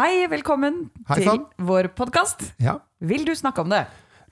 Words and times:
Hei, 0.00 0.24
velkommen 0.32 0.86
Hei 1.10 1.18
til 1.20 1.42
vår 1.60 1.90
podkast. 1.92 2.54
Ja, 2.56 2.78
Vil 3.04 3.26
du 3.28 3.34
snakke 3.36 3.60
om 3.60 3.68
det? 3.68 3.82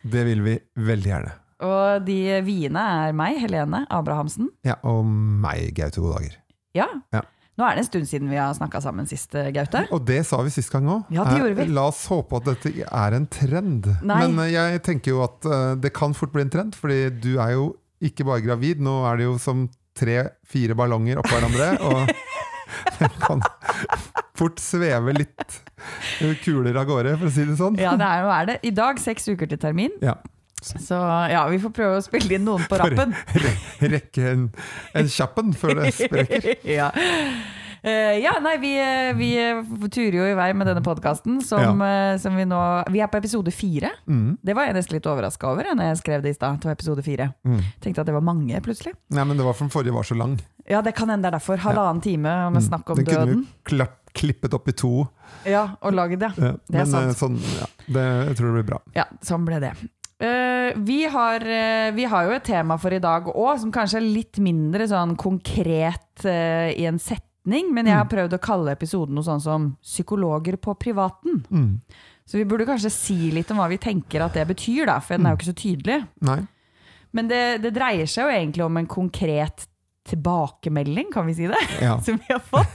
det 0.00 0.22
vil 0.24 0.40
vi 0.40 0.54
veldig 0.80 1.10
gjerne. 1.10 1.32
Og 1.60 2.06
de 2.06 2.38
viene 2.46 2.84
er 3.02 3.12
meg, 3.12 3.36
Helene 3.42 3.82
Abrahamsen. 3.92 4.48
Ja, 4.64 4.78
Og 4.88 5.04
meg, 5.04 5.74
Gaute 5.76 6.00
Godager. 6.00 6.38
Ja. 6.72 6.86
Ja. 7.12 7.20
Nå 7.60 7.66
er 7.68 7.76
det 7.76 7.84
en 7.84 7.90
stund 7.90 8.08
siden 8.08 8.32
vi 8.32 8.40
har 8.40 8.56
snakka 8.56 8.80
sammen 8.80 9.10
sist, 9.10 9.36
Gaute. 9.52 9.84
Og 9.92 10.06
det 10.08 10.22
sa 10.24 10.40
vi 10.40 10.54
sist 10.56 10.72
gang 10.72 10.88
òg. 10.88 11.12
Ja, 11.12 11.28
vi. 11.36 11.68
La 11.68 11.90
oss 11.92 12.06
håpe 12.08 12.40
at 12.40 12.48
dette 12.48 12.72
er 12.88 13.20
en 13.20 13.28
trend. 13.28 13.92
Nei. 14.00 14.22
Men 14.24 14.40
eh, 14.46 14.54
jeg 14.54 14.84
tenker 14.88 15.18
jo 15.18 15.24
at 15.26 15.44
eh, 15.44 15.74
det 15.84 15.92
kan 15.92 16.16
fort 16.16 16.32
bli 16.32 16.46
en 16.48 16.54
trend, 16.54 16.80
fordi 16.80 17.10
du 17.12 17.34
er 17.36 17.58
jo 17.58 17.74
ikke 18.00 18.24
bare 18.24 18.40
gravid. 18.40 18.80
Nå 18.80 19.02
er 19.10 19.20
det 19.20 19.28
jo 19.28 19.36
som 19.36 19.68
tre-fire 19.92 20.78
ballonger 20.78 21.20
oppå 21.20 21.36
hverandre. 21.36 21.74
Og 21.84 22.08
det 23.02 23.12
kan 23.20 23.44
fort 24.38 24.62
sveve 24.62 25.14
litt 25.16 25.58
kuler 26.44 26.78
av 26.78 26.88
gårde, 26.88 27.14
for 27.18 27.30
å 27.30 27.34
si 27.34 27.46
det 27.48 27.58
sånn. 27.60 27.78
Ja, 27.80 27.94
det 27.98 28.08
er, 28.08 28.24
nå 28.26 28.34
er 28.34 28.50
det 28.52 28.58
i 28.66 28.74
dag 28.74 29.00
seks 29.02 29.28
uker 29.30 29.50
til 29.50 29.60
termin. 29.62 29.94
Ja. 30.04 30.16
Så 30.62 30.96
ja, 31.30 31.44
vi 31.50 31.60
får 31.62 31.70
prøve 31.74 32.00
å 32.00 32.02
spille 32.02 32.34
inn 32.34 32.46
noen 32.48 32.64
på 32.70 32.80
rappen. 32.80 33.14
Re- 33.38 33.92
Rekke 33.94 34.26
en, 34.32 34.48
en 34.98 35.10
kjappen 35.12 35.54
før 35.54 35.82
det 35.82 35.94
sprekker. 36.00 36.50
ja. 36.78 36.90
Uh, 37.78 38.16
ja, 38.18 38.32
nei, 38.42 38.56
vi, 38.58 38.72
eh, 38.82 39.12
vi 39.14 39.28
turer 39.94 40.16
jo 40.18 40.24
i 40.26 40.34
vei 40.34 40.48
med 40.58 40.66
denne 40.66 40.82
podkasten 40.82 41.38
som, 41.46 41.78
eh, 41.86 42.16
som 42.18 42.34
vi 42.34 42.42
nå 42.48 42.58
Vi 42.90 42.98
er 43.04 43.06
på 43.06 43.20
episode 43.20 43.52
fire. 43.54 43.92
Mm. 44.10 44.32
Det 44.42 44.56
var 44.58 44.66
jeg 44.66 44.74
nesten 44.80 44.96
litt 44.98 45.06
overraska 45.06 45.52
over 45.52 45.70
når 45.70 45.92
jeg 45.92 46.00
skrev 46.00 46.24
det 46.24 46.34
i 46.34 46.38
stad. 46.40 46.66
Episode 46.74 47.04
fire. 47.06 47.30
Mm. 47.46 47.62
Tenkte 47.84 48.02
at 48.02 48.10
det 48.10 48.16
var 48.18 48.26
mange, 48.26 48.58
plutselig. 48.66 48.96
Nei, 49.14 49.22
men 49.22 49.38
det 49.38 49.46
var 49.46 49.54
for 49.54 49.68
den 49.68 49.74
forrige 49.76 49.94
var 49.94 50.10
så 50.10 50.18
lang. 50.18 50.34
Ja, 50.68 50.82
det 50.82 50.96
kan 50.98 51.08
hende 51.08 51.28
det 51.28 51.30
er 51.30 51.38
derfor. 51.38 51.62
Halvannen 51.62 52.02
time 52.02 52.34
med 52.50 52.66
snakk 52.66 52.90
om 52.90 52.98
Den 52.98 53.06
kunne 53.08 53.36
jo 53.36 53.44
klapp, 53.70 54.07
klippet 54.18 54.54
opp 54.56 54.68
i 54.68 54.74
to. 54.76 54.90
Ja, 55.48 55.64
og 55.80 55.94
lagd 55.96 56.18
det. 56.20 56.32
Ja, 56.36 56.52
Det 56.66 56.74
er 56.74 56.82
men 56.82 56.90
sant. 56.90 57.12
eh, 57.12 57.14
sånn, 57.20 57.38
ja, 57.60 57.68
det, 57.86 58.04
jeg 58.32 58.36
tror 58.40 58.50
det 58.50 58.56
blir 58.58 58.68
bra. 58.72 58.80
Ja, 58.98 59.06
sånn 59.24 59.46
ble 59.46 59.60
det. 59.62 59.72
Eh, 60.18 60.72
vi, 60.82 61.04
har, 61.06 61.44
eh, 61.46 61.92
vi 61.94 62.04
har 62.10 62.26
jo 62.26 62.34
et 62.34 62.44
tema 62.48 62.76
for 62.82 62.90
i 62.94 62.98
dag 63.02 63.30
òg, 63.30 63.54
som 63.62 63.70
kanskje 63.74 64.00
er 64.00 64.08
litt 64.08 64.40
mindre 64.42 64.88
sånn 64.90 65.14
konkret 65.16 66.24
i 66.26 66.84
en 66.90 66.98
setning. 66.98 67.70
Men 67.72 67.86
jeg 67.86 67.94
har 67.96 68.08
prøvd 68.10 68.34
å 68.34 68.42
kalle 68.42 68.74
episoden 68.74 69.14
noe 69.14 69.24
sånn 69.24 69.40
som 69.40 69.76
'Psykologer 69.80 70.58
på 70.58 70.74
privaten'. 70.76 71.44
Mm. 71.50 71.80
Så 72.28 72.36
vi 72.36 72.44
burde 72.44 72.66
kanskje 72.68 72.90
si 72.92 73.30
litt 73.32 73.50
om 73.54 73.56
hva 73.56 73.68
vi 73.70 73.78
tenker 73.80 74.20
at 74.20 74.34
det 74.34 74.44
betyr, 74.50 74.84
da, 74.90 74.98
for 75.00 75.16
den 75.16 75.24
er 75.26 75.32
jo 75.32 75.38
ikke 75.38 75.52
så 75.54 75.56
tydelig. 75.56 76.06
Nei. 76.20 76.40
Men 77.16 77.28
det, 77.30 77.62
det 77.62 77.72
dreier 77.72 78.04
seg 78.10 78.26
jo 78.26 78.34
egentlig 78.34 78.64
om 78.66 78.76
en 78.76 78.86
konkret 78.90 79.64
tilbakemelding, 80.08 81.12
kan 81.14 81.26
vi 81.28 81.34
si 81.38 81.46
det? 81.50 81.60
Ja. 81.84 81.98
Som 82.04 82.18
vi 82.18 82.32
har 82.32 82.40
fått. 82.40 82.74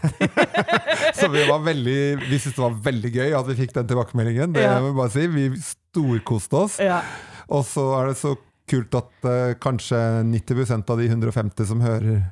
Så 1.20 1.28
vi 1.34 1.44
var 1.50 1.59
veldig 1.66 1.98
Vi 2.30 2.39
syntes 2.39 2.56
det 2.56 2.64
var 2.64 2.78
veldig 2.86 3.12
gøy 3.16 3.34
at 3.39 3.48
vi 3.52 3.56
fikk 3.64 3.73
den 3.80 3.88
tilbakemeldingen. 3.89 4.53
Det 4.56 4.64
Ja. 4.64 4.78
må 4.80 4.92
Vi 4.94 4.98
bare 5.02 5.14
si. 5.14 5.28
Vi 5.28 5.50
storkoste 5.61 6.61
oss. 6.66 6.80
Ja. 6.80 7.02
Og 7.50 7.66
så 7.67 7.84
er 8.00 8.08
det 8.14 8.17
så 8.22 8.36
kult 8.70 8.95
at 8.95 9.28
uh, 9.28 9.54
kanskje 9.59 10.00
90% 10.30 10.89
av 10.94 10.98
de 11.02 11.09
150 11.11 11.66
som 11.73 11.81
hører 11.84 12.23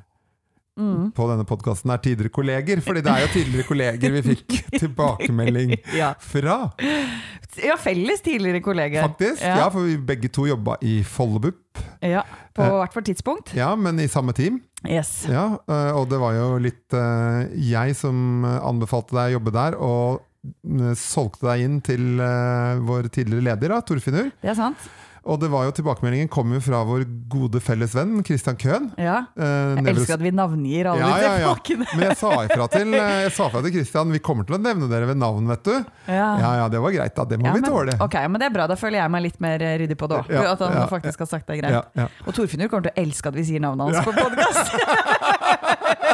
Mm. 0.72 1.10
på 1.12 1.26
denne 1.28 1.44
podkasten, 1.44 1.90
er 1.92 1.98
tidligere 2.00 2.32
kolleger. 2.32 2.80
Fordi 2.80 3.02
det 3.04 3.10
er 3.12 3.26
jo 3.26 3.26
tidligere 3.34 3.66
kolleger 3.68 4.14
vi 4.14 4.22
fikk 4.24 4.54
tilbakemelding 4.80 5.74
Ja. 5.92 6.14
fra, 6.18 6.54
ja, 7.60 7.76
felles 7.76 8.22
tidligere 8.24 8.62
kolleger. 8.64 9.02
faktisk. 9.04 9.42
Ja. 9.44 9.66
For 9.68 9.84
vi 9.84 9.98
begge 10.00 10.30
to 10.32 10.46
jobba 10.48 10.78
i 10.80 11.02
Follebup. 11.04 11.76
Ja, 12.00 12.22
på 12.56 12.64
Eh. 12.64 12.72
hvert 12.78 12.94
fall 12.96 13.04
tidspunkt. 13.04 13.52
Ja, 13.54 13.74
men 13.76 14.00
i 14.00 14.08
samme 14.08 14.32
team. 14.32 14.62
Yes. 14.88 15.10
Ja, 15.30 15.46
eh, 15.70 15.92
og 15.94 16.08
det 16.10 16.18
var 16.22 16.34
jo 16.36 16.48
litt 16.62 16.96
eh, 16.96 17.52
jeg 17.70 17.94
som 17.98 18.44
anbefalte 18.44 19.14
deg 19.14 19.30
å 19.30 19.36
jobbe 19.36 19.54
der, 19.54 19.76
og 19.78 20.22
eh, 20.66 20.94
solgte 20.98 21.46
deg 21.50 21.66
inn 21.66 21.78
til 21.86 22.22
vår 22.88 23.10
tidligere 23.14 23.46
leder, 23.52 23.76
da, 23.76 23.82
Torfinnur. 23.86 24.32
Det 24.42 24.52
er 24.54 24.58
sant. 24.58 24.90
Og 25.22 25.38
det 25.38 25.48
var 25.52 25.68
jo 25.68 25.72
tilbakemeldingen 25.76 26.26
kom 26.32 26.50
jo 26.50 26.58
fra 26.64 26.80
vår 26.86 27.04
gode 27.30 27.60
felles 27.62 27.92
venn 27.94 28.16
Christian 28.26 28.56
Køhn. 28.58 28.88
Ja. 28.98 29.20
Eh, 29.38 29.76
Jeg 29.78 29.92
elsker 29.94 30.16
at 30.16 30.24
vi 30.24 30.32
navngir 30.34 30.88
alle 30.90 30.98
Ja, 31.06 31.10
ja, 31.22 31.32
ja. 31.44 31.52
folkene. 31.52 31.86
Men 31.94 32.08
jeg 32.08 32.16
sa 32.18 32.32
ifra 32.48 32.66
til, 32.72 32.94
eh, 32.98 33.28
til 33.30 33.72
Christian 33.76 34.10
vi 34.10 34.18
kommer 34.18 34.48
til 34.48 34.56
å 34.58 34.60
nevne 34.62 34.88
dere 34.90 35.06
ved 35.12 35.20
navn, 35.22 35.46
vet 35.52 35.62
du. 35.68 35.76
Ja. 36.10 36.26
Ja 36.42 36.50
ja, 36.62 36.68
det 36.72 36.80
var 36.82 36.90
greit, 36.96 37.14
da. 37.14 37.24
Det 37.30 37.38
må 37.38 37.46
Ja, 37.46 37.52
vi 37.54 37.62
men, 37.62 37.70
tåle. 37.70 37.94
ok, 38.02 38.16
men 38.26 38.42
det 38.42 38.48
er 38.50 38.56
bra. 38.58 38.66
Da 38.66 38.74
føler 38.80 38.98
jeg 38.98 39.14
meg 39.14 39.22
litt 39.28 39.38
mer 39.46 39.62
eh, 39.62 39.76
ryddig 39.84 39.98
på 40.02 40.10
det 40.10 40.18
òg. 40.24 40.32
At 40.56 40.66
han 40.66 40.88
faktisk 40.90 41.22
har 41.22 41.30
sagt 41.36 41.46
det 41.52 41.60
greit. 41.62 41.78
Ja, 41.78 41.84
ja. 42.02 42.08
Og 42.26 42.34
Torfinnur 42.34 42.66
kommer 42.72 42.90
til 42.90 42.94
å 42.96 43.02
elske 43.06 43.30
at 43.30 43.38
vi 43.38 43.46
sier 43.46 43.62
navnet 43.62 43.94
hans 43.94 44.02
på 44.02 44.12
podkast. 44.18 44.74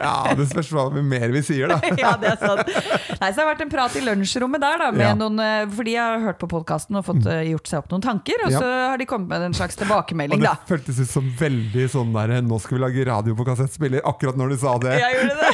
ja, 0.00 0.16
det 0.38 0.48
spørs 0.50 0.72
hva 0.72 0.88
mer 1.02 1.28
vi 1.36 1.44
sier, 1.44 1.68
da. 1.68 1.78
ja, 2.04 2.16
det 2.20 2.32
er 2.32 2.40
sant. 2.40 2.72
Nei, 3.20 3.28
så 3.28 3.36
det 3.36 3.42
har 3.44 3.50
vært 3.52 3.64
en 3.66 3.72
prat 3.72 3.96
i 4.00 4.04
lunsjrommet 4.08 4.62
der, 4.62 4.86
da, 4.86 4.90
med 4.96 5.06
Ja. 5.12 5.14
noen, 5.18 5.40
for 5.72 5.82
fordi 5.82 5.96
jeg 5.96 6.02
har 6.06 6.20
hørt 6.22 6.38
på 6.38 6.46
podkasten 6.46 6.94
og 7.00 7.02
fått 7.08 7.24
eh, 7.26 7.40
gjort 7.50 7.66
seg 7.66 7.80
opp 7.82 7.90
noen 7.90 8.04
tanker. 8.04 8.44
Og 8.46 8.52
Ja. 8.54 8.60
så 8.62 8.68
har 8.92 9.00
de 9.00 9.06
kommet 9.10 9.28
med 9.32 9.42
en 9.48 9.56
slags 9.56 9.74
tilbakemelding, 9.80 10.38
da. 10.44 10.52
Og 10.54 10.62
det 10.62 10.70
føltes 10.70 11.00
ut 11.02 11.10
som 11.10 11.26
veldig 11.40 11.88
sånn 11.90 12.12
der 12.14 12.38
Nå 12.42 12.58
skal 12.62 12.78
vi 12.78 12.82
lage 12.84 13.06
radio 13.08 13.34
på 13.34 13.46
kassettspiller, 13.48 14.02
akkurat 14.06 14.38
når 14.38 14.54
du 14.54 14.56
sa 14.62 14.76
det. 14.78 14.94
Jeg 15.00 15.18
gjorde 15.18 15.34
det. 15.42 15.50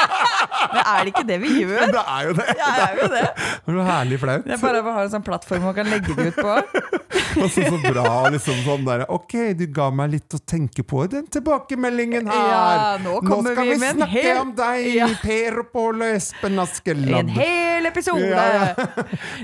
Men 0.74 0.82
er 0.84 1.04
det 1.04 1.12
ikke 1.14 1.26
det 1.26 1.38
vi 1.40 1.50
gjør? 1.62 1.86
Det 1.94 2.04
er 2.04 2.26
jo 2.28 2.32
det! 2.36 2.46
Ja, 2.60 2.68
det, 2.76 2.84
er 2.84 3.00
jo 3.00 3.08
det. 3.14 3.24
Det 3.64 3.74
er 3.74 3.88
herlig 3.90 4.18
flaut. 4.20 4.44
Det 4.44 4.54
er 4.56 4.62
bare 4.62 4.82
å 4.84 4.92
ha 4.92 5.04
en 5.06 5.12
sånn 5.14 5.24
plattform 5.24 5.64
man 5.70 5.76
kan 5.76 5.88
legge 5.90 6.14
det 6.18 6.28
ut 6.34 6.40
på. 6.40 6.56
Og 7.40 7.46
så, 7.50 7.62
så 7.62 7.78
bra 7.80 8.28
liksom 8.32 8.58
sånn 8.66 8.84
der 8.86 9.04
Ok, 9.14 9.34
du 9.58 9.64
ga 9.72 9.88
meg 9.94 10.16
litt 10.16 10.34
å 10.34 10.40
tenke 10.42 10.82
på 10.86 11.04
i 11.06 11.10
den 11.12 11.26
tilbakemeldingen 11.30 12.28
her. 12.30 12.48
Ja, 12.50 12.96
nå 13.04 13.14
kommer 13.26 13.54
skal 13.54 13.64
vi 13.66 13.72
vi, 13.74 13.78
med 13.82 13.90
en 13.90 14.00
snakke 14.02 14.22
hel- 14.24 14.40
om 14.40 14.52
deg, 14.58 14.86
Ja. 14.94 15.08
Per 15.22 15.58
og 15.62 15.68
Pål 15.72 16.02
og 16.06 16.14
Espen 16.16 16.58
En 17.20 17.28
hel 17.28 17.86
episode! 17.86 18.28
Ja, 18.28 18.74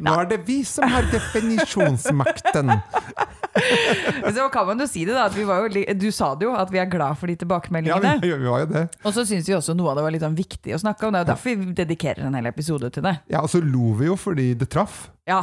Nå 0.02 0.14
er 0.20 0.30
det 0.30 0.40
vi 0.46 0.62
som 0.64 0.88
har 0.90 1.02
definisjonsmakten. 1.12 2.72
Så 4.36 4.48
kan 4.52 4.66
man 4.68 4.80
jo 4.82 4.86
si 4.86 5.04
det, 5.08 5.14
da. 5.16 5.26
At 5.30 5.36
vi 5.36 5.44
var 5.48 5.62
jo, 5.64 5.68
li- 5.72 5.86
du 5.96 6.10
sa 6.12 6.34
det 6.36 6.44
jo, 6.44 6.52
at 6.56 6.70
vi 6.72 6.78
er 6.82 6.88
glad 6.92 7.16
for 7.18 7.26
de 7.30 7.32
Ja, 7.36 7.40
tilbakemeldingene. 7.44 8.16
vi, 8.22 8.32
vi 8.36 8.50
var 8.52 8.64
jo 8.64 8.66
det. 8.74 8.82
Og 9.04 9.14
så 9.16 9.24
syns 9.28 9.48
vi 9.48 9.54
også 9.56 9.74
noe 9.76 9.90
av 9.94 9.96
det 10.00 10.04
var 10.06 10.12
litt 10.16 10.24
sånn 10.26 10.36
viktig 10.36 10.74
å 10.76 10.80
snakke 10.82 11.06
om. 11.08 11.14
Det 11.16 11.22
er 11.22 11.24
jo 11.24 11.30
derfor 11.32 11.56
vi 11.62 11.72
dedikerer 11.78 12.26
en 12.28 12.36
hel 12.36 12.46
episode 12.50 12.90
til 12.92 13.02
det. 13.06 13.14
Ja, 13.32 13.40
Og 13.40 13.48
så 13.52 13.62
lo 13.64 13.94
vi 13.96 14.10
jo 14.10 14.16
fordi 14.20 14.50
det 14.60 14.68
traff. 14.72 15.06
Ja, 15.28 15.40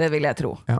det 0.00 0.08
vil 0.14 0.24
jeg 0.24 0.36
tro. 0.40 0.54
Ja. 0.70 0.78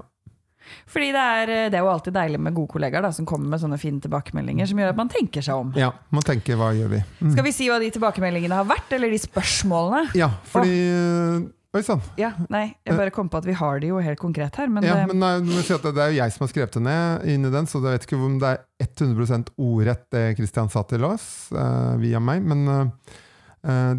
Fordi 0.90 1.12
det 1.14 1.26
er, 1.36 1.54
det 1.72 1.78
er 1.78 1.84
jo 1.84 1.92
alltid 1.92 2.16
deilig 2.16 2.40
med 2.42 2.56
gode 2.56 2.74
kollegaer 2.74 3.06
da, 3.06 3.12
som 3.14 3.28
kommer 3.28 3.52
med 3.52 3.62
sånne 3.62 3.78
fine 3.80 4.02
tilbakemeldinger 4.04 4.70
som 4.70 4.82
gjør 4.82 4.92
at 4.94 5.00
man 5.00 5.12
tenker 5.12 5.44
seg 5.44 5.62
om. 5.62 5.72
Ja, 5.78 5.92
Man 6.10 6.26
tenker 6.26 6.58
hva 6.58 6.72
gjør 6.76 6.90
vi? 6.96 7.04
Mm. 7.20 7.32
Skal 7.34 7.46
vi 7.46 7.54
si 7.54 7.70
hva 7.70 7.78
de 7.82 7.88
tilbakemeldingene 7.94 8.60
har 8.62 8.68
vært, 8.68 8.92
eller 8.96 9.12
de 9.12 9.22
spørsmålene? 9.22 10.10
Ja, 10.18 10.32
fordi 10.50 10.76
Oi 11.70 11.84
sann. 11.86 12.00
Ja, 12.18 12.32
nei, 12.50 12.72
jeg 12.82 12.96
bare 12.98 13.12
kom 13.14 13.28
på 13.30 13.38
at 13.38 13.44
vi 13.46 13.54
har 13.54 13.78
det 13.78 13.92
jo 13.92 14.00
helt 14.02 14.18
konkret 14.18 14.56
her, 14.58 14.66
men, 14.66 14.82
Ja, 14.82 14.96
det, 14.98 15.12
men 15.12 15.20
nei, 15.22 15.60
si 15.62 15.70
at 15.70 15.84
det 15.86 16.02
er 16.02 16.10
jo 16.10 16.16
jeg 16.18 16.34
som 16.34 16.42
har 16.42 16.50
skrevet 16.50 16.74
det 16.74 16.82
ned 16.82 17.28
inn 17.30 17.46
i 17.46 17.52
den, 17.54 17.68
så 17.70 17.78
jeg 17.78 17.94
vet 17.94 18.06
ikke 18.08 18.18
om 18.18 18.40
det 18.42 18.50
er 18.50 18.88
100 18.88 19.52
ordrett 19.54 20.02
det 20.10 20.24
Kristian 20.40 20.72
sa 20.72 20.82
til 20.90 21.06
oss 21.06 21.28
uh, 21.54 21.94
via 22.02 22.18
meg. 22.18 22.42
Men 22.42 22.64
eh, 22.66 22.80
eh, 22.82 23.20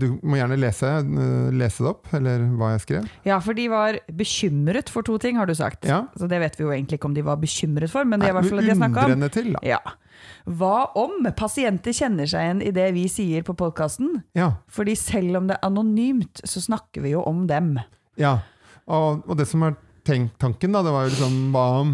du 0.01 0.07
må 0.25 0.39
gjerne 0.39 0.57
lese, 0.57 0.89
eh, 0.89 1.49
lese 1.53 1.83
det 1.83 1.89
opp, 1.91 2.07
eller 2.17 2.47
hva 2.57 2.71
jeg 2.73 2.81
skrev. 2.85 3.09
ja, 3.27 3.39
for 3.45 3.53
de 3.53 3.67
var 3.69 3.99
bekymret 4.17 4.89
for 4.89 5.05
to 5.05 5.17
ting, 5.21 5.37
har 5.37 5.45
du 5.45 5.53
sagt. 5.53 5.85
Ja. 5.85 6.07
Så 6.17 6.29
det 6.31 6.39
vet 6.41 6.57
vi 6.57 6.65
jo 6.65 6.71
egentlig 6.73 6.97
ikke 6.97 7.11
om 7.11 7.13
de 7.17 7.21
var 7.27 7.37
bekymret 7.37 7.91
for, 7.93 8.05
men 8.05 8.19
det 8.19 8.29
er 8.29 8.33
i 8.33 8.37
hvert 8.39 8.49
fall 8.49 8.63
det 8.63 8.71
de 8.71 8.77
snakka 8.79 9.05
om. 9.05 9.27
Til, 9.29 9.51
da. 9.53 9.61
Ja. 9.67 9.79
Hva 10.49 10.91
om 10.97 11.27
pasienter 11.37 11.93
kjenner 11.93 12.29
seg 12.29 12.47
igjen 12.47 12.63
i 12.65 12.73
det 12.73 12.87
vi 12.97 13.05
sier 13.11 13.45
på 13.45 13.53
podkasten? 13.57 14.23
Ja. 14.37 14.55
Fordi 14.69 14.95
selv 14.97 15.37
om 15.37 15.47
det 15.51 15.59
er 15.59 15.67
anonymt, 15.69 16.41
så 16.43 16.61
snakker 16.63 17.05
vi 17.05 17.13
jo 17.13 17.21
om 17.29 17.45
dem. 17.51 17.77
ja. 18.17 18.39
Og, 18.91 19.21
og 19.29 19.37
det 19.37 19.45
som 19.47 19.61
er 19.63 19.75
tenkt, 20.03 20.33
tanken, 20.41 20.73
da, 20.73 20.81
det 20.83 20.91
var 20.91 21.05
jo 21.05 21.11
liksom 21.13 21.35
hva 21.53 21.65
om 21.83 21.91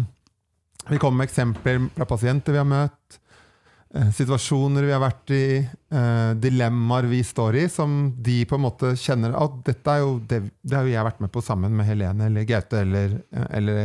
Vi 0.88 0.96
kommer 0.98 1.20
med 1.20 1.28
eksempler 1.28 1.84
fra 1.94 2.06
pasienter 2.08 2.56
vi 2.56 2.58
har 2.58 2.66
møtt. 2.66 3.18
Eh, 3.94 4.10
Situasjoner 4.14 4.86
vi 4.86 4.94
har 4.94 5.02
vært 5.02 5.32
i, 5.34 5.44
eh, 5.64 6.30
dilemmaer 6.40 7.08
vi 7.10 7.22
står 7.24 7.60
i, 7.62 7.68
som 7.72 7.98
de 8.22 8.40
på 8.48 8.58
en 8.58 8.64
måte 8.66 8.92
kjenner 8.98 9.36
at 9.38 9.60
dette 9.66 9.94
er 9.94 10.04
jo 10.04 10.18
det, 10.30 10.42
det 10.62 10.76
har 10.76 10.86
jo 10.86 10.94
jeg 10.94 11.08
vært 11.10 11.22
med 11.24 11.32
på 11.34 11.44
sammen 11.44 11.76
med 11.76 11.88
Helene 11.88 12.28
eller 12.28 12.48
Gaute 12.48 12.82
eller, 12.84 13.18
eh, 13.32 13.48
eller, 13.60 13.82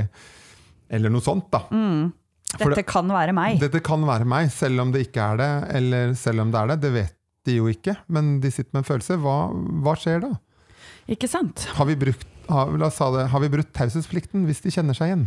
eller 0.90 1.14
noe 1.14 1.26
sånt. 1.26 1.50
da. 1.54 1.66
Mm. 1.72 2.12
Dette 2.54 2.86
kan 2.86 3.10
være 3.10 3.34
meg. 3.34 3.58
Dette 3.62 3.82
kan 3.82 4.04
være 4.06 4.28
meg, 4.30 4.52
selv 4.54 4.84
om 4.84 4.94
det 4.94 5.08
ikke 5.08 5.26
er 5.34 5.40
det, 5.42 5.52
eller 5.80 6.14
selv 6.20 6.44
om 6.44 6.54
det 6.54 6.60
er 6.60 6.74
det. 6.74 6.82
Det 6.84 6.92
vet 6.94 7.16
de 7.48 7.58
jo 7.58 7.70
ikke, 7.72 7.96
men 8.14 8.38
de 8.44 8.52
sitter 8.54 8.72
med 8.76 8.84
en 8.84 8.90
følelse. 8.92 9.18
Hva, 9.24 9.38
hva 9.84 9.96
skjer 10.00 10.22
da? 10.24 10.34
Ikke 11.12 11.28
sant? 11.28 11.66
Har 11.76 11.90
vi 11.90 11.98
brukt, 12.00 12.28
har, 12.50 12.72
la 12.78 12.88
oss 12.88 13.00
sa 13.02 13.10
det, 13.16 13.26
har 13.34 13.44
vi 13.44 13.52
brutt 13.52 13.74
taushetsplikten 13.76 14.46
hvis 14.48 14.62
de 14.64 14.72
kjenner 14.72 14.98
seg 14.98 15.12
igjen? 15.12 15.26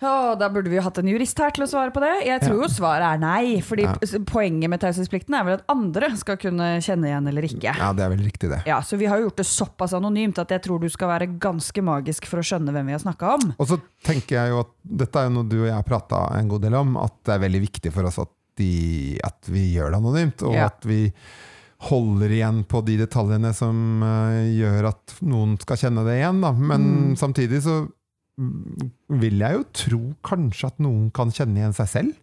Å, 0.00 0.38
da 0.40 0.48
burde 0.48 0.70
vi 0.72 0.76
jo 0.78 0.82
hatt 0.86 0.96
en 0.98 1.08
jurist 1.10 1.36
her 1.42 1.50
til 1.52 1.64
å 1.66 1.68
svare 1.68 1.92
på 1.92 2.00
det. 2.00 2.24
Jeg 2.24 2.40
tror 2.40 2.56
Ja. 2.56 2.62
jo 2.64 2.68
svaret 2.72 3.04
er 3.14 3.18
nei. 3.20 3.60
Fordi 3.60 3.82
Ja. 3.84 3.94
poenget 4.24 4.70
med 4.70 4.80
taushetsplikten 4.80 5.34
er 5.38 5.44
vel 5.44 5.54
at 5.58 5.64
andre 5.68 6.16
skal 6.16 6.36
kunne 6.38 6.80
kjenne 6.80 7.04
igjen 7.04 7.28
eller 7.28 7.42
ikke. 7.42 7.76
Ja, 7.76 7.92
det 7.92 8.00
er 8.06 8.08
vel 8.16 8.24
riktig, 8.24 8.48
det. 8.48 8.62
Ja, 8.66 8.80
Så 8.80 8.96
vi 8.96 9.04
har 9.06 9.18
jo 9.18 9.28
gjort 9.28 9.36
det 9.36 9.46
såpass 9.46 9.92
anonymt 9.92 10.38
at 10.38 10.48
jeg 10.48 10.62
tror 10.62 10.80
du 10.80 10.88
skal 10.88 11.08
være 11.08 11.38
ganske 11.38 11.82
magisk 11.84 12.24
for 12.24 12.38
å 12.38 12.42
skjønne 12.42 12.72
hvem 12.72 12.86
vi 12.86 12.92
har 12.92 13.00
snakka 13.04 13.34
om. 13.34 13.54
Og 13.58 13.66
så 13.68 13.80
tenker 14.02 14.36
jeg 14.40 14.48
jo 14.50 14.60
at 14.60 14.70
dette 14.86 15.16
er 15.16 15.28
jo 15.28 15.34
noe 15.34 15.48
du 15.48 15.60
og 15.62 15.66
jeg 15.66 15.74
har 15.74 15.82
prata 15.82 16.38
en 16.38 16.48
god 16.48 16.62
del 16.62 16.74
om, 16.74 16.96
at 16.96 17.12
det 17.24 17.34
er 17.34 17.48
veldig 17.48 17.60
viktig 17.68 17.92
for 17.92 18.04
oss 18.04 18.18
at, 18.18 18.28
de, 18.56 19.20
at 19.22 19.44
vi 19.48 19.74
gjør 19.76 19.90
det 19.92 20.00
anonymt, 20.00 20.42
og 20.48 20.54
Ja. 20.54 20.66
at 20.66 20.80
vi 20.84 21.12
holder 21.88 22.28
igjen 22.28 22.64
på 22.64 22.84
de 22.84 22.96
detaljene 22.98 23.54
som 23.54 24.02
uh, 24.02 24.44
gjør 24.48 24.88
at 24.88 25.14
noen 25.22 25.58
skal 25.60 25.76
kjenne 25.76 26.04
det 26.04 26.18
igjen. 26.20 26.40
Da. 26.40 26.52
Men 26.52 27.12
Mm. 27.12 27.16
samtidig 27.16 27.62
så 27.62 27.90
vil 29.20 29.38
jeg 29.44 29.58
jo 29.58 29.64
tro 29.76 30.00
kanskje 30.26 30.70
at 30.72 30.78
noen 30.82 31.10
kan 31.14 31.30
kjenne 31.34 31.60
igjen 31.60 31.76
seg 31.76 31.88
selv. 31.92 32.14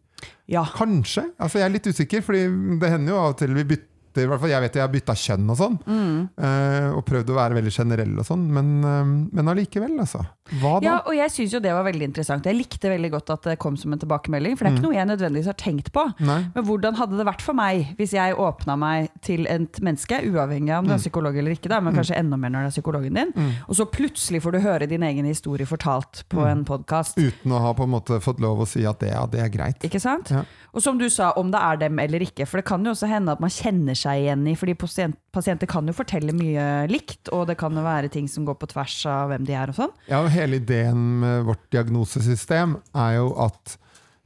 Ja. 0.49 0.63
Kanskje. 0.65 1.27
Altså 1.37 1.59
Jeg 1.59 1.67
er 1.67 1.73
litt 1.75 1.87
usikker, 1.91 2.23
Fordi 2.25 2.39
det 2.81 2.89
hender 2.89 3.13
jo 3.13 3.19
av 3.21 3.33
og 3.35 3.37
til 3.37 3.53
vi 3.53 3.63
bytter 3.69 4.23
i 4.23 4.25
hvert 4.25 4.41
fall 4.41 4.49
Jeg 4.49 4.63
vet 4.63 4.77
jeg 4.79 4.81
har 4.81 4.89
bytta 4.89 5.13
kjønn 5.13 5.49
og 5.53 5.57
sånn, 5.59 5.75
Mm. 5.85 6.29
eh, 6.41 6.87
og 6.97 7.03
prøvd 7.05 7.29
å 7.29 7.35
være 7.37 7.53
veldig 7.59 7.73
generell 7.75 8.15
og 8.17 8.25
sånn, 8.25 8.47
men, 8.49 8.71
eh, 8.83 9.03
men 9.35 9.45
allikevel, 9.53 9.93
altså. 10.01 10.23
Hva 10.61 10.79
da? 10.81 10.85
Ja, 10.85 10.95
og 11.05 11.13
jeg 11.15 11.29
syns 11.31 11.51
jo 11.53 11.59
det 11.59 11.71
var 11.73 11.83
veldig 11.83 12.01
interessant. 12.07 12.45
Jeg 12.45 12.55
likte 12.55 12.89
veldig 12.89 13.11
godt 13.11 13.29
at 13.33 13.41
det 13.43 13.59
kom 13.59 13.75
som 13.77 13.93
en 13.93 13.99
tilbakemelding, 13.99 14.57
for 14.57 14.65
det 14.65 14.71
er 14.73 14.77
ikke 14.77 14.83
Mm. 14.83 14.89
noe 14.91 14.97
jeg 14.97 15.07
nødvendigvis 15.07 15.45
har 15.45 15.53
tenkt 15.59 15.91
på. 15.91 16.03
Nei? 16.19 16.39
Men 16.55 16.63
hvordan 16.65 16.95
hadde 16.95 17.17
det 17.17 17.25
vært 17.27 17.41
for 17.41 17.53
meg 17.53 17.95
hvis 17.97 18.13
jeg 18.13 18.35
åpna 18.35 18.77
meg 18.77 19.09
til 19.21 19.45
et 19.47 19.79
menneske, 19.81 20.21
uavhengig 20.23 20.71
av 20.71 20.79
om 20.83 20.87
du 20.87 20.93
er 20.93 20.97
psykolog 20.97 21.35
eller 21.37 21.51
ikke, 21.51 21.69
da, 21.69 21.79
men 21.81 21.93
kanskje 21.93 22.17
enda 22.17 22.37
mer 22.37 22.49
når 22.49 22.67
det 22.67 22.71
er 22.77 22.81
psykologen 22.81 23.13
din, 23.13 23.31
Mm. 23.35 23.51
og 23.67 23.75
så 23.75 23.85
plutselig 23.85 24.41
får 24.41 24.51
du 24.53 24.59
høre 24.59 24.87
din 24.87 25.01
egen 25.03 25.25
historie 25.25 25.65
fortalt 25.65 26.23
på 26.29 26.37
Mm. 26.41 26.51
en 26.51 26.65
podkast. 26.65 27.17
Uten 27.17 27.51
å 27.51 27.59
ha 27.59 27.73
på 27.73 27.83
en 27.83 27.89
måte 27.91 28.19
fått 28.21 28.39
lov 28.39 28.59
å 28.59 28.67
si 28.67 28.85
at 28.85 28.99
det, 28.99 29.09
ja, 29.11 29.25
det 29.25 29.39
er 29.41 29.49
greit. 29.49 29.79
Ikke 29.83 29.99
sant? 30.01 30.29
Ja. 30.31 30.43
Og 30.73 30.81
som 30.81 30.97
du 30.97 31.09
sa, 31.09 31.31
om 31.37 31.49
det 31.51 31.59
er 31.59 31.77
dem 31.77 31.97
eller 31.99 32.19
ikke. 32.19 32.45
For 32.47 32.57
det 32.57 32.65
kan 32.65 32.83
jo 32.85 32.91
også 32.91 33.07
hende 33.07 33.31
at 33.31 33.39
man 33.39 33.49
kjenner 33.49 33.95
seg 33.95 34.23
igjen 34.25 34.47
i 34.47 34.53
Fordi 34.55 34.73
pasient, 34.75 35.15
pasienter 35.37 35.69
kan 35.69 35.87
jo 35.87 35.95
fortelle 35.95 36.33
mye 36.35 36.87
likt, 36.91 37.29
og 37.35 37.47
det 37.49 37.57
kan 37.61 37.75
jo 37.77 37.85
være 37.85 38.11
ting 38.13 38.29
som 38.31 38.45
går 38.47 38.57
på 38.59 38.69
tvers 38.73 38.99
av 39.09 39.31
hvem 39.31 39.45
de 39.47 39.57
er 39.57 39.71
og 39.71 39.77
sånn. 39.77 39.93
Ja, 40.09 40.23
og 40.23 40.31
Hele 40.33 40.61
ideen 40.61 41.03
med 41.21 41.45
vårt 41.47 41.67
diagnosesystem 41.73 42.79
er 42.97 43.19
jo 43.19 43.29
at 43.45 43.77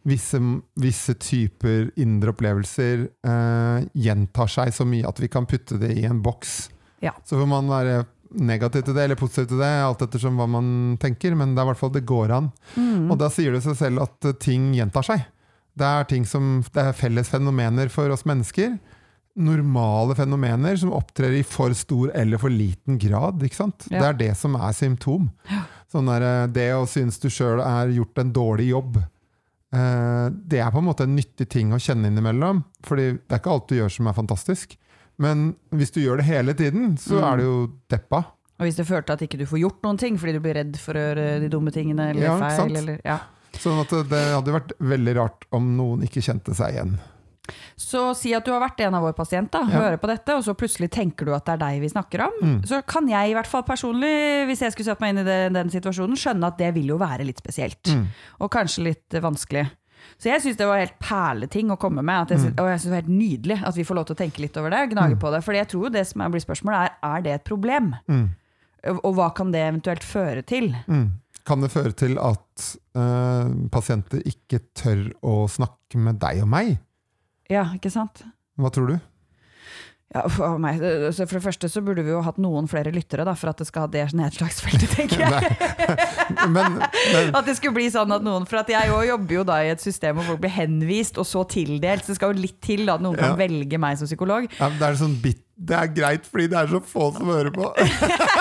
visse, 0.07 0.39
visse 0.81 1.15
typer 1.21 1.91
indre 2.01 2.33
opplevelser 2.33 3.05
eh, 3.05 3.89
gjentar 3.93 4.49
seg 4.49 4.73
så 4.73 4.87
mye 4.87 5.07
at 5.07 5.21
vi 5.21 5.29
kan 5.31 5.47
putte 5.49 5.77
det 5.81 5.93
i 5.99 6.07
en 6.09 6.23
boks. 6.23 6.55
Ja. 7.05 7.13
Så 7.25 7.37
får 7.37 7.49
man 7.49 7.69
være 7.69 8.03
negativ 8.31 8.85
til 8.87 8.95
det 8.95 9.03
eller 9.05 9.19
positiv 9.19 9.49
til 9.51 9.59
det, 9.59 9.69
alt 9.83 10.01
ettersom 10.05 10.39
hva 10.39 10.47
man 10.49 10.71
tenker, 11.01 11.35
men 11.35 11.51
det 11.53 11.61
er 11.61 11.67
i 11.67 11.71
hvert 11.73 11.81
fall 11.81 11.93
det 11.93 12.07
går 12.07 12.33
an. 12.37 12.49
Mm. 12.77 13.11
Og 13.11 13.19
da 13.19 13.29
sier 13.33 13.53
det 13.55 13.63
seg 13.65 13.77
selv 13.79 14.05
at 14.07 14.29
eh, 14.29 14.37
ting 14.41 14.71
gjentar 14.77 15.05
seg. 15.07 15.27
Det 15.77 15.87
er 15.87 16.07
ting 16.07 16.25
som 16.27 16.59
det 16.73 16.83
er 16.83 16.97
felles 16.97 17.29
fenomener 17.31 17.91
for 17.91 18.11
oss 18.11 18.25
mennesker. 18.27 18.75
Normale 19.35 20.15
fenomener 20.17 20.75
som 20.77 20.91
opptrer 20.93 21.31
i 21.39 21.43
for 21.47 21.71
stor 21.77 22.11
eller 22.17 22.37
for 22.41 22.49
liten 22.51 22.97
grad. 22.99 23.41
Ja. 23.41 23.69
Det 23.87 24.01
er 24.09 24.13
det 24.19 24.31
som 24.37 24.55
er 24.59 24.73
symptom. 24.75 25.29
Sånn 25.91 26.05
der, 26.11 26.21
eh, 26.21 26.47
det 26.51 26.69
å 26.75 26.83
synes 26.87 27.19
du 27.19 27.29
sjøl 27.31 27.61
er 27.63 27.87
gjort 27.95 28.17
en 28.19 28.33
dårlig 28.35 28.67
jobb, 28.73 28.97
eh, 29.73 30.27
det 30.51 30.59
er 30.59 30.71
på 30.71 30.79
en 30.81 30.87
måte 30.89 31.03
en 31.07 31.15
nyttig 31.15 31.47
ting 31.49 31.71
å 31.71 31.79
kjenne 31.79 32.07
innimellom. 32.11 32.63
Fordi 32.83 33.11
det 33.17 33.31
er 33.31 33.39
ikke 33.39 33.51
alt 33.55 33.67
du 33.71 33.75
gjør 33.79 33.91
som 33.91 34.07
er 34.11 34.13
fantastisk. 34.19 34.75
Men 35.21 35.55
hvis 35.71 35.91
du 35.95 36.01
gjør 36.01 36.17
det 36.17 36.25
hele 36.25 36.53
tiden, 36.53 36.97
så 36.97 37.19
Mm. 37.19 37.23
er 37.33 37.37
du 37.37 37.43
jo 37.43 37.71
deppa. 37.89 38.25
Og 38.59 38.65
hvis 38.67 38.75
det 38.75 38.85
fører 38.87 39.05
til 39.05 39.13
at 39.13 39.21
ikke 39.21 39.37
du 39.39 39.45
får 39.45 39.59
gjort 39.59 39.81
noen 39.83 39.97
ting 39.97 40.17
fordi 40.17 40.33
du 40.33 40.39
blir 40.39 40.53
redd 40.55 40.77
for 40.77 40.93
å 40.93 40.97
gjøre 41.15 41.39
de 41.41 41.49
dumme 41.49 41.71
tingene 41.71 42.09
eller 42.11 42.21
Ja, 42.21 42.37
feil, 42.37 42.75
eller, 42.77 42.99
ja. 43.05 43.19
Sånn 43.53 43.81
at 43.81 43.89
det, 43.89 44.09
det 44.09 44.21
hadde 44.33 44.53
vært 44.53 44.71
veldig 44.79 45.15
rart 45.17 45.45
om 45.51 45.75
noen 45.77 46.03
ikke 46.03 46.21
kjente 46.23 46.53
seg 46.55 46.73
igjen. 46.75 46.99
Så 47.75 48.15
si 48.15 48.31
at 48.37 48.45
du 48.45 48.51
har 48.53 48.61
vært 48.61 48.79
en 48.85 48.95
av 48.95 49.03
våre 49.03 49.15
pasienter, 49.17 49.59
Ja. 49.67 49.79
hører 49.81 49.97
på 49.97 50.07
dette, 50.07 50.35
og 50.37 50.43
så 50.45 50.53
plutselig 50.55 50.89
tenker 50.91 51.25
du 51.25 51.33
at 51.33 51.45
det 51.45 51.53
er 51.53 51.57
deg 51.57 51.81
vi 51.81 51.89
snakker 51.89 52.21
om. 52.27 52.33
Mm. 52.41 52.65
Så 52.69 52.81
kan 52.85 53.07
jeg 53.09 53.31
i 53.31 53.33
hvert 53.33 53.47
fall 53.49 53.63
personlig, 53.63 54.45
hvis 54.47 54.61
jeg 54.61 54.71
skulle 54.71 54.85
satt 54.91 55.01
meg 55.01 55.09
inn 55.15 55.23
i 55.23 55.27
den, 55.27 55.53
den 55.53 55.69
situasjonen, 55.73 56.15
skjønne 56.15 56.47
at 56.47 56.57
det 56.57 56.73
vil 56.75 56.87
jo 56.93 56.97
være 57.01 57.25
litt 57.25 57.41
spesielt. 57.41 57.83
Mm. 57.89 58.07
Og 58.39 58.51
kanskje 58.51 58.83
litt 58.91 59.09
vanskelig. 59.09 59.69
Så 60.17 60.29
jeg 60.29 60.41
syns 60.41 60.57
det 60.57 60.65
var 60.67 60.79
helt 60.81 60.99
perleting 60.99 61.69
å 61.73 61.77
komme 61.77 62.01
med. 62.01 62.21
At 62.23 62.29
jeg 62.29 62.39
synes, 62.39 62.55
Mm. 62.55 62.61
Og 62.63 62.69
jeg 62.69 62.79
synes 62.79 62.83
det 62.83 62.91
var 62.91 63.01
helt 63.01 63.19
nydelig 63.21 63.57
at 63.67 63.75
vi 63.75 63.83
får 63.83 63.95
lov 63.95 64.05
til 64.05 64.15
å 64.15 64.21
tenke 64.21 64.39
litt 64.41 64.57
over 64.57 64.69
det. 64.69 64.89
Gnage 64.93 65.19
på 65.19 65.31
det. 65.33 65.43
For 65.43 65.53
jeg 65.53 65.67
tror 65.67 65.91
det 65.91 66.07
som 66.07 66.31
blir 66.31 66.41
spørsmålet, 66.41 66.77
er 66.77 67.17
er 67.17 67.21
det 67.21 67.33
et 67.33 67.43
problem? 67.43 67.95
Mm. 68.07 68.29
Og 69.03 69.13
hva 69.15 69.33
kan 69.33 69.51
det 69.51 69.61
eventuelt 69.61 70.03
føre 70.03 70.41
til? 70.45 70.75
Mm. 70.87 71.11
Kan 71.45 71.61
det 71.61 71.71
føre 71.71 71.93
til 71.93 72.17
at 72.17 72.77
uh, 72.95 73.49
pasienter 73.71 74.21
ikke 74.25 74.59
tør 74.75 75.11
å 75.23 75.47
snakke 75.49 75.97
med 75.97 76.19
deg 76.19 76.41
og 76.43 76.47
meg? 76.49 76.77
Ja, 77.51 77.67
ikke 77.75 77.91
sant? 77.93 78.23
Hva 78.59 78.71
tror 78.73 78.93
du? 78.93 78.99
Ja, 80.11 80.25
for, 80.27 80.57
meg. 80.59 80.81
For 81.15 81.37
det 81.37 81.43
første 81.45 81.69
så 81.71 81.79
burde 81.83 82.03
vi 82.03 82.11
jo 82.11 82.19
hatt 82.25 82.39
noen 82.41 82.65
flere 82.67 82.91
lyttere 82.91 83.23
da, 83.27 83.31
for 83.39 83.53
at 83.53 83.61
det 83.61 83.67
skal 83.69 83.85
ha 83.85 83.91
det 83.93 84.09
nedslagsfeltet, 84.19 84.91
tenker 84.91 85.23
jeg. 85.23 85.53
Men, 86.51 86.81
men 86.81 87.31
At 87.37 87.47
det 87.47 87.55
skulle 87.55 87.77
bli 87.77 87.87
sånn 87.91 88.11
at 88.11 88.23
noen 88.23 88.45
For 88.49 88.59
at 88.61 88.69
jeg 88.71 88.87
jo 88.87 88.99
jobber 89.07 89.35
jo 89.35 89.45
da 89.47 89.57
i 89.63 89.69
et 89.71 89.83
system 89.83 90.19
hvor 90.19 90.27
folk 90.33 90.41
blir 90.43 90.51
henvist 90.51 91.19
og 91.21 91.27
så 91.27 91.45
tildelt. 91.47 92.03
Så 92.03 92.11
det 92.11 92.19
skal 92.19 92.35
jo 92.35 92.43
litt 92.43 92.59
til 92.63 92.83
da, 92.89 92.97
at 92.99 93.05
noen 93.05 93.19
kan 93.19 93.39
velge 93.39 93.79
meg 93.79 94.01
som 94.01 94.09
psykolog. 94.09 94.51
ja, 94.59 94.71
det, 94.75 94.89
er 94.89 94.99
sånn 94.99 95.15
bit, 95.23 95.45
det 95.55 95.79
er 95.79 95.95
greit 95.95 96.27
fordi 96.27 96.49
det 96.51 96.59
er 96.59 96.75
så 96.75 96.83
få 96.91 97.07
som 97.15 97.31
hører 97.31 97.55
på. 97.55 97.71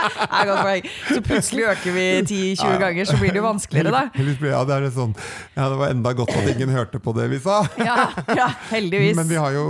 Er 0.00 0.46
godt 0.48 0.62
poeng. 0.64 0.88
Så 1.08 1.20
plutselig 1.26 1.64
øker 1.72 1.96
vi 1.96 2.04
10-20 2.22 2.64
Ja. 2.70 2.76
ganger, 2.84 3.08
så 3.10 3.16
blir 3.20 3.34
det 3.34 3.40
jo 3.42 3.46
vanskeligere, 3.46 3.90
da. 3.94 4.02
Ja, 4.50 4.62
det, 4.68 4.92
sånn, 4.94 5.14
ja, 5.56 5.68
det 5.72 5.80
var 5.80 5.94
enda 5.94 6.12
godt 6.16 6.34
at 6.36 6.48
ingen 6.54 6.72
hørte 6.74 7.00
på 7.02 7.14
det 7.16 7.28
vi 7.32 7.40
sa. 7.42 7.60
Ja, 7.78 8.08
ja 8.36 8.48
heldigvis. 8.70 9.16
Men 9.18 9.28
vi 9.30 9.40
har, 9.40 9.52
jo, 9.56 9.66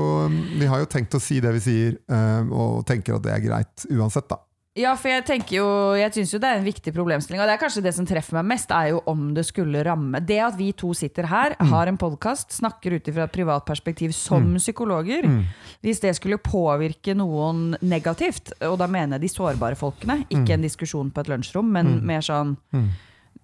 vi 0.60 0.66
har 0.70 0.82
jo 0.84 0.90
tenkt 0.90 1.14
å 1.16 1.22
si 1.22 1.40
det 1.42 1.52
vi 1.58 1.64
sier, 1.64 1.98
eh, 2.10 2.52
og 2.52 2.84
tenker 2.88 3.18
at 3.18 3.26
det 3.26 3.34
er 3.36 3.44
greit 3.44 3.86
uansett, 3.90 4.28
da. 4.30 4.40
Ja, 4.78 4.92
for 4.94 5.10
jeg 5.10 5.24
tenker 5.26 5.56
jo 5.56 5.64
Jeg 5.98 6.12
syns 6.14 6.30
jo 6.30 6.38
det 6.38 6.46
er 6.46 6.60
en 6.60 6.64
viktig 6.64 6.92
problemstilling, 6.94 7.40
og 7.42 7.48
det 7.50 7.56
er 7.56 7.58
kanskje 7.58 7.82
det 7.82 7.90
som 7.96 8.06
treffer 8.06 8.36
meg 8.38 8.46
mest, 8.52 8.70
er 8.70 8.92
jo 8.92 9.00
om 9.10 9.32
det 9.34 9.42
skulle 9.48 9.82
ramme 9.84 10.20
Det 10.24 10.38
at 10.38 10.54
vi 10.56 10.70
to 10.72 10.92
sitter 10.94 11.26
her, 11.26 11.56
Mm. 11.58 11.66
har 11.72 11.86
en 11.88 11.98
podkast, 11.98 12.52
snakker 12.54 12.94
ut 12.94 13.08
ifra 13.10 13.24
et 13.24 13.32
privat 13.32 13.66
perspektiv 13.66 14.12
som 14.14 14.54
psykologer 14.56 15.24
Mm. 15.26 15.44
Hvis 15.82 16.00
det 16.00 16.14
skulle 16.16 16.38
påvirke 16.38 17.16
noen 17.16 17.76
negativt, 17.82 18.52
og 18.62 18.78
da 18.78 18.86
mener 18.86 19.18
jeg 19.18 19.22
de 19.22 19.28
sårbare 19.28 19.74
folkene, 19.76 20.24
ikke 20.30 20.52
en 20.54 20.62
diskusjon 20.62 21.10
på 21.12 21.20
et 21.20 21.26
lunsjrom, 21.28 21.68
men 21.68 21.86
Mm. 22.00 22.02
mer 22.06 22.20
sånn 22.20 22.56
Mm. 22.72 22.88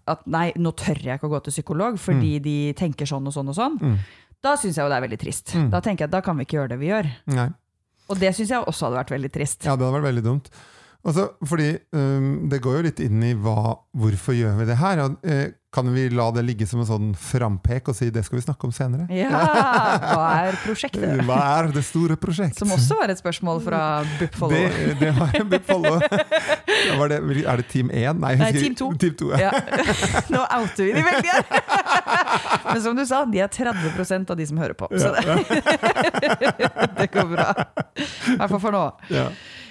at 0.07 0.27
nei, 0.29 0.53
nå 0.57 0.73
tør 0.77 1.03
jeg 1.03 1.19
ikke 1.19 1.29
å 1.29 1.31
gå 1.41 1.43
til 1.43 1.53
psykolog 1.53 1.99
fordi 1.99 2.41
de 2.41 2.73
tenker 2.75 3.05
sånn 3.05 3.27
og 3.27 3.33
sånn 3.35 3.49
og 3.49 3.55
sånn, 3.57 3.79
Mm. 3.81 3.99
da 4.43 4.55
syns 4.55 4.77
jeg 4.77 4.85
jo 4.85 4.89
det 4.89 5.03
er 5.03 5.09
veldig 5.09 5.19
trist. 5.19 5.53
Mm. 5.55 5.71
Da 5.71 5.81
tenker 5.81 5.99
jeg 5.99 6.05
at 6.05 6.11
da 6.13 6.21
kan 6.21 6.37
vi 6.37 6.45
ikke 6.45 6.57
gjøre 6.63 6.69
det 6.69 6.79
vi 6.79 6.87
gjør. 6.87 7.11
Nei. 7.27 7.51
Og 8.09 8.17
det 8.21 8.33
syns 8.37 8.49
jeg 8.51 8.65
også 8.65 8.87
hadde 8.87 9.05
vært 9.05 9.11
veldig 9.21 9.33
trist. 9.33 9.65
Ja, 9.65 9.75
det 9.75 9.85
hadde 9.85 10.01
vært 10.01 10.15
veldig 10.15 10.23
dumt. 10.23 10.51
Altså, 11.07 11.29
fordi 11.47 11.69
um, 11.95 12.49
Det 12.51 12.59
går 12.65 12.81
jo 12.81 12.87
litt 12.89 13.01
inn 13.05 13.23
i 13.23 13.35
hva, 13.39 13.77
hvorfor 13.95 14.35
gjør 14.35 14.59
vi 14.59 14.67
det 14.69 14.79
her. 14.81 15.05
Eh, 15.23 15.47
kan 15.77 15.91
vi 15.93 16.07
la 16.09 16.31
det 16.33 16.43
ligge 16.47 16.65
som 16.67 16.81
en 16.81 16.89
sånn 16.89 17.09
frampek 17.21 17.91
og 17.93 17.97
si 17.99 18.09
det 18.11 18.23
skal 18.25 18.39
vi 18.39 18.45
snakke 18.47 18.65
om 18.65 18.73
senere? 18.73 19.05
Ja, 19.13 19.43
hva 20.01 20.29
er 20.47 20.57
prosjektet? 20.63 21.21
Hva 21.29 21.37
er 21.59 21.69
det 21.75 21.83
store 21.85 22.17
prosjekt? 22.21 22.57
Som 22.57 22.73
også 22.73 22.97
var 22.97 23.13
et 23.13 23.21
spørsmål 23.21 23.61
fra 23.67 23.81
BUP 24.17 24.39
Follow. 24.41 24.57
det, 24.57 24.95
det 25.03 25.11
var 25.19 25.37
var 26.97 27.13
det, 27.13 27.19
er 27.45 27.61
det 27.61 27.67
Team 27.69 27.91
1? 27.93 28.23
Nei, 28.23 28.33
Nei, 28.41 28.51
Team 28.57 28.75
2. 28.79 28.89
Team 29.03 29.15
2 29.21 29.31
ja. 29.37 29.51
Ja. 29.51 29.53
Nå 30.33 30.47
outer 30.59 30.89
vi 30.89 30.93
de 30.97 31.05
veldig 31.05 31.35
her! 31.35 31.45
Men 32.73 32.83
som 32.87 32.97
du 32.97 33.05
sa, 33.09 33.23
de 33.29 33.45
er 33.45 33.53
30% 33.53 34.33
av 34.33 34.41
de 34.41 34.49
som 34.49 34.63
hører 34.63 34.77
på. 34.79 34.89
Så 34.97 35.13
det, 35.13 35.37
det 37.03 37.11
går 37.13 37.31
bra. 37.37 37.51
I 38.01 38.39
hvert 38.41 38.57
fall 38.57 38.63
for 38.65 38.75
nå. 38.75 38.85
Ja. 39.13 39.29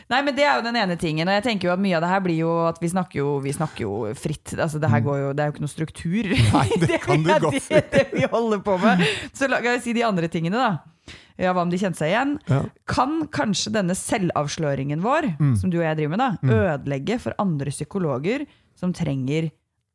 Nei, 0.09 0.19
men 0.21 0.35
Det 0.37 0.43
er 0.45 0.59
jo 0.59 0.65
den 0.67 0.75
ene 0.77 0.95
tingen. 1.01 1.27
Og 1.27 1.33
jeg 1.33 1.43
tenker 1.47 1.67
jo 1.67 1.73
at 1.73 1.79
Mye 1.81 1.95
av 1.97 2.03
det 2.05 2.09
her 2.11 2.19
blir 2.21 2.37
jo 2.37 2.51
at 2.69 2.77
vi 2.81 2.89
snakker 2.91 3.17
jo, 3.23 3.39
vi 3.41 3.53
snakker 3.55 3.81
jo 3.87 3.93
fritt. 4.13 4.53
Altså 4.59 4.77
Det 4.79 4.89
her 4.91 5.01
går 5.01 5.17
jo, 5.23 5.29
det 5.33 5.41
er 5.43 5.47
jo 5.49 5.55
ikke 5.55 5.63
noe 5.65 5.73
struktur. 5.73 6.29
Mm. 6.29 6.51
Nei, 6.53 6.67
det 6.85 6.99
kan 7.01 7.23
du 7.25 7.31
er 7.33 7.39
godt 7.47 7.69
det, 7.73 7.81
det 7.95 8.03
vi 8.13 8.27
holder 8.29 8.61
på 8.67 8.77
med. 8.83 9.01
Så 9.33 9.49
la 9.49 9.61
meg 9.65 9.81
si 9.81 9.95
de 9.97 10.03
andre 10.05 10.29
tingene, 10.29 10.61
da. 10.61 11.15
Ja, 11.41 11.51
Hva 11.51 11.65
om 11.65 11.69
de 11.73 11.77
kjente 11.81 11.99
seg 11.99 12.13
igjen? 12.13 12.35
Ja. 12.47 12.61
Kan 12.87 13.17
kanskje 13.33 13.73
denne 13.75 13.95
selvavsløringen 13.97 15.01
vår, 15.03 15.31
Mm. 15.39 15.55
som 15.59 15.69
du 15.73 15.79
og 15.81 15.83
jeg 15.87 15.97
driver 15.99 16.13
med, 16.15 16.21
da, 16.21 16.29
ødelegge 16.55 17.17
for 17.19 17.33
andre 17.41 17.73
psykologer 17.73 18.45
som 18.79 18.93
trenger 18.95 19.49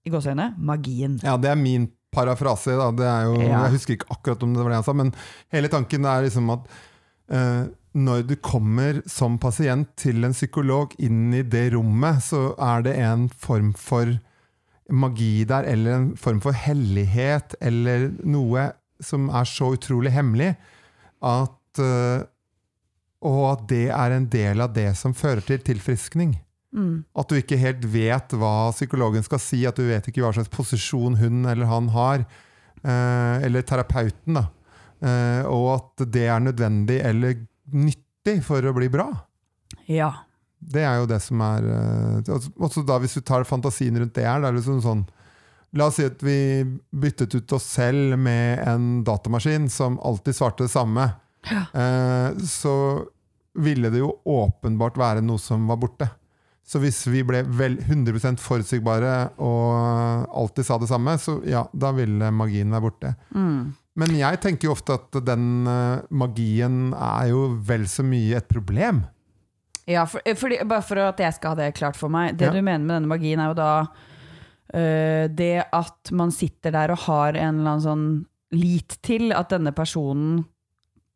i 0.04 0.10
gåsøgne, 0.12 0.50
magien? 0.58 1.18
ja, 1.24 1.36
det 1.40 1.50
er 1.50 1.56
min 1.56 1.88
parafrase. 2.12 2.74
Da. 2.76 2.90
Det 2.92 3.06
er 3.06 3.24
jo, 3.30 3.34
Ja. 3.40 3.62
Jeg 3.64 3.72
husker 3.78 3.94
ikke 3.96 4.10
akkurat 4.10 4.42
om 4.42 4.54
det 4.54 4.62
var 4.64 4.70
det 4.74 4.78
han 4.82 4.84
sa, 4.90 4.92
men 4.92 5.12
hele 5.52 5.68
tanken 5.72 6.04
er 6.04 6.22
liksom 6.26 6.50
at 6.52 6.66
eh, 7.30 7.64
når 7.92 8.26
du 8.28 8.34
kommer 8.38 9.00
som 9.10 9.38
pasient 9.42 9.88
til 9.98 10.22
en 10.26 10.34
psykolog 10.34 10.92
inn 11.02 11.32
i 11.34 11.42
det 11.42 11.72
rommet, 11.74 12.22
så 12.22 12.52
er 12.62 12.84
det 12.86 12.96
en 13.02 13.28
form 13.28 13.72
for 13.78 14.12
magi 14.90 15.44
der, 15.46 15.66
eller 15.70 15.96
en 15.96 16.10
form 16.18 16.40
for 16.42 16.54
hellighet, 16.54 17.56
eller 17.60 18.10
noe 18.22 18.70
som 19.02 19.30
er 19.32 19.48
så 19.48 19.72
utrolig 19.76 20.12
hemmelig 20.12 20.54
at 21.24 21.80
eh, 21.80 22.28
Og 23.20 23.42
at 23.50 23.66
det 23.68 23.90
er 23.92 24.14
en 24.16 24.26
del 24.32 24.62
av 24.64 24.70
det 24.72 24.94
som 24.96 25.12
fører 25.12 25.44
til 25.44 25.58
tilfriskning. 25.60 26.30
Mm. 26.72 27.02
At 27.12 27.28
du 27.28 27.36
ikke 27.36 27.58
helt 27.60 27.82
vet 27.92 28.32
hva 28.32 28.70
psykologen 28.72 29.26
skal 29.26 29.42
si, 29.44 29.58
at 29.68 29.76
du 29.76 29.84
vet 29.84 30.08
ikke 30.08 30.22
hva 30.24 30.30
slags 30.32 30.48
posisjon 30.48 31.18
hun 31.20 31.44
eller 31.44 31.68
han 31.68 31.90
har. 31.92 32.24
Eh, 32.80 33.44
eller 33.44 33.66
terapeuten, 33.68 34.38
da. 34.38 34.46
Eh, 35.04 35.44
og 35.52 35.66
at 35.74 36.06
det 36.16 36.24
er 36.32 36.40
nødvendig 36.46 36.96
eller 37.04 37.36
nyttig 37.72 38.42
for 38.46 38.62
å 38.62 38.74
bli 38.76 38.88
bra. 38.92 39.08
Ja. 39.86 40.12
Det 40.60 40.82
er 40.84 40.98
jo 41.00 41.06
det 41.08 41.20
som 41.24 41.40
er 41.40 41.64
eh, 41.72 42.34
også- 42.60 42.84
da 42.86 42.98
hvis 43.00 43.14
du 43.16 43.20
tar 43.24 43.44
fantasien 43.48 43.96
rundt 43.98 44.14
det 44.14 44.26
her, 44.26 44.40
det 44.40 44.48
er 44.50 44.58
liksom 44.58 44.82
sånn 44.84 45.06
La 45.72 45.86
oss 45.86 45.94
si 46.00 46.02
at 46.04 46.18
vi 46.20 46.64
byttet 46.90 47.32
ut 47.36 47.52
oss 47.54 47.62
selv 47.76 48.16
med 48.18 48.58
en 48.66 49.04
datamaskin 49.06 49.68
som 49.70 50.00
alltid 50.02 50.34
svarte 50.34 50.64
det 50.66 50.70
samme. 50.72 51.12
Ja. 51.46 51.62
så 52.42 53.06
ville 53.54 53.88
det 53.90 53.98
jo 54.02 54.10
åpenbart 54.26 54.98
være 54.98 55.22
noe 55.22 55.38
som 55.38 55.68
var 55.70 55.76
borte. 55.78 56.10
Så 56.66 56.80
hvis 56.82 57.06
vi 57.06 57.22
ble 57.22 57.44
vel 57.46 57.78
100% 57.86 58.38
forutsigbare 58.42 59.30
og 59.38 60.26
alltid 60.42 60.66
sa 60.66 60.76
det 60.78 60.88
samme, 60.90 61.14
så 61.18 61.38
ja, 61.46 61.64
da 61.72 61.92
ville 61.92 62.30
magien 62.34 62.70
være 62.70 62.84
borte. 62.90 63.14
Mm. 63.34 63.72
Men 63.98 64.12
jeg 64.14 64.38
tenker 64.42 64.68
jo 64.68 64.74
ofte 64.76 64.94
at 64.94 65.16
den 65.26 65.66
eh, 65.66 66.02
magien 66.14 66.92
er 66.94 67.30
jo 67.32 67.46
vel 67.66 67.88
så 67.90 68.04
mye 68.06 68.38
et 68.38 68.46
problem. 68.48 69.02
Ja, 69.90 70.04
for, 70.06 70.22
eh, 70.24 70.36
fordi, 70.38 70.60
bare 70.68 70.84
for 70.86 71.00
at 71.02 71.18
jeg 71.18 71.34
skal 71.34 71.56
ha 71.56 71.58
det 71.64 71.74
klart 71.80 71.98
for 71.98 72.12
meg. 72.12 72.36
Det 72.38 72.46
Ja. 72.48 72.52
du 72.54 72.62
mener 72.62 72.84
med 72.84 72.94
denne 73.00 73.10
magien, 73.10 73.40
er 73.42 73.50
jo 73.50 73.58
da 73.58 73.72
øh, 74.74 75.26
det 75.34 75.64
at 75.72 76.12
man 76.14 76.30
sitter 76.30 76.70
der 76.70 76.92
og 76.94 76.98
har 77.08 77.34
en 77.34 77.58
eller 77.60 77.70
annen 77.74 77.82
sånn 77.82 78.06
lit 78.52 78.98
til 79.02 79.32
at 79.34 79.50
denne 79.50 79.72
personen 79.74 80.44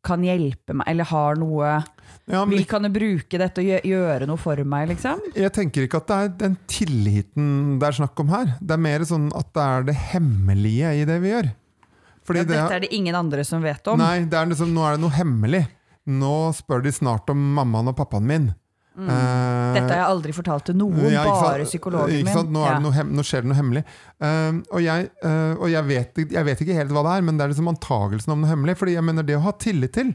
kan 0.05 0.21
hjelpe 0.21 0.75
meg, 0.75 0.85
eller 0.87 1.07
har 1.09 1.35
noe 1.35 1.83
Ja, 2.27 2.43
men 2.45 2.55
Vil 2.57 2.65
kan 2.69 2.85
bruke 2.93 3.37
dette 3.37 3.61
og 3.61 3.85
gjøre 3.85 4.27
noe 4.27 4.37
for 4.37 4.57
meg, 4.63 4.89
liksom? 4.89 5.19
jeg 5.33 5.51
tenker 5.53 5.85
ikke 5.85 5.97
at 6.01 6.07
det 6.07 6.15
er 6.17 6.29
den 6.43 6.57
tilliten 6.69 7.79
det 7.79 7.87
er 7.87 7.97
snakk 7.99 8.19
om 8.19 8.29
her. 8.29 8.55
Det 8.61 8.71
er 8.75 8.81
mer 8.81 8.99
sånn 9.05 9.31
at 9.37 9.51
det 9.53 9.61
er 9.63 9.83
det 9.89 9.95
hemmelige 10.11 10.93
i 11.01 11.05
det 11.05 11.21
vi 11.21 11.29
gjør. 11.33 11.49
Fordi 12.25 12.41
Ja, 12.41 12.49
det 12.49 12.57
dette 12.57 12.77
er 12.79 12.85
det 12.87 12.93
ingen 12.95 13.15
andre 13.15 13.43
som 13.45 13.63
vet 13.63 13.87
om. 13.91 14.01
Nei, 14.01 14.25
det 14.25 14.37
er 14.39 14.49
liksom, 14.49 14.73
nå 14.73 14.85
er 14.87 14.97
det 14.97 15.03
noe 15.05 15.13
hemmelig. 15.13 15.65
Nå 16.05 16.35
spør 16.57 16.83
de 16.85 16.93
snart 16.93 17.29
om 17.33 17.41
mammaen 17.57 17.89
og 17.91 17.97
pappaen 17.97 18.25
min. 18.29 18.51
Mm. 18.95 19.09
Dette 19.75 19.89
har 19.91 19.97
jeg 19.99 20.07
aldri 20.07 20.33
fortalt 20.37 20.69
til 20.69 20.77
noen, 20.79 21.01
Ja, 21.11 21.25
bare 21.27 21.65
psykologen 21.67 22.23
min. 22.23 22.51
Nå, 22.53 22.61
Ja. 22.63 22.75
det 22.77 22.83
noe 22.85 22.95
hem 22.95 23.09
nå 23.11 23.25
skjer 23.27 23.43
det 23.43 23.49
noe 23.51 23.57
hemmelig. 23.57 23.83
Uh, 24.23 24.61
og 24.71 24.79
jeg, 24.85 25.09
uh, 25.25 25.53
og 25.59 25.67
jeg, 25.69 25.83
vet, 25.89 26.21
jeg 26.31 26.45
vet 26.47 26.61
ikke 26.63 26.77
helt 26.77 26.93
hva 26.95 27.03
det 27.03 27.17
er, 27.17 27.25
men 27.27 27.35
det 27.37 27.43
er 27.43 27.51
liksom 27.51 27.67
antagelsen 27.73 28.31
om 28.31 28.45
noe 28.45 28.53
hemmelig. 28.53 28.77
Fordi 28.79 28.95
jeg 28.95 29.03
mener 29.03 29.27
det 29.27 29.35
å 29.35 29.43
ha 29.43 29.51
tillit 29.51 29.93
til, 29.97 30.13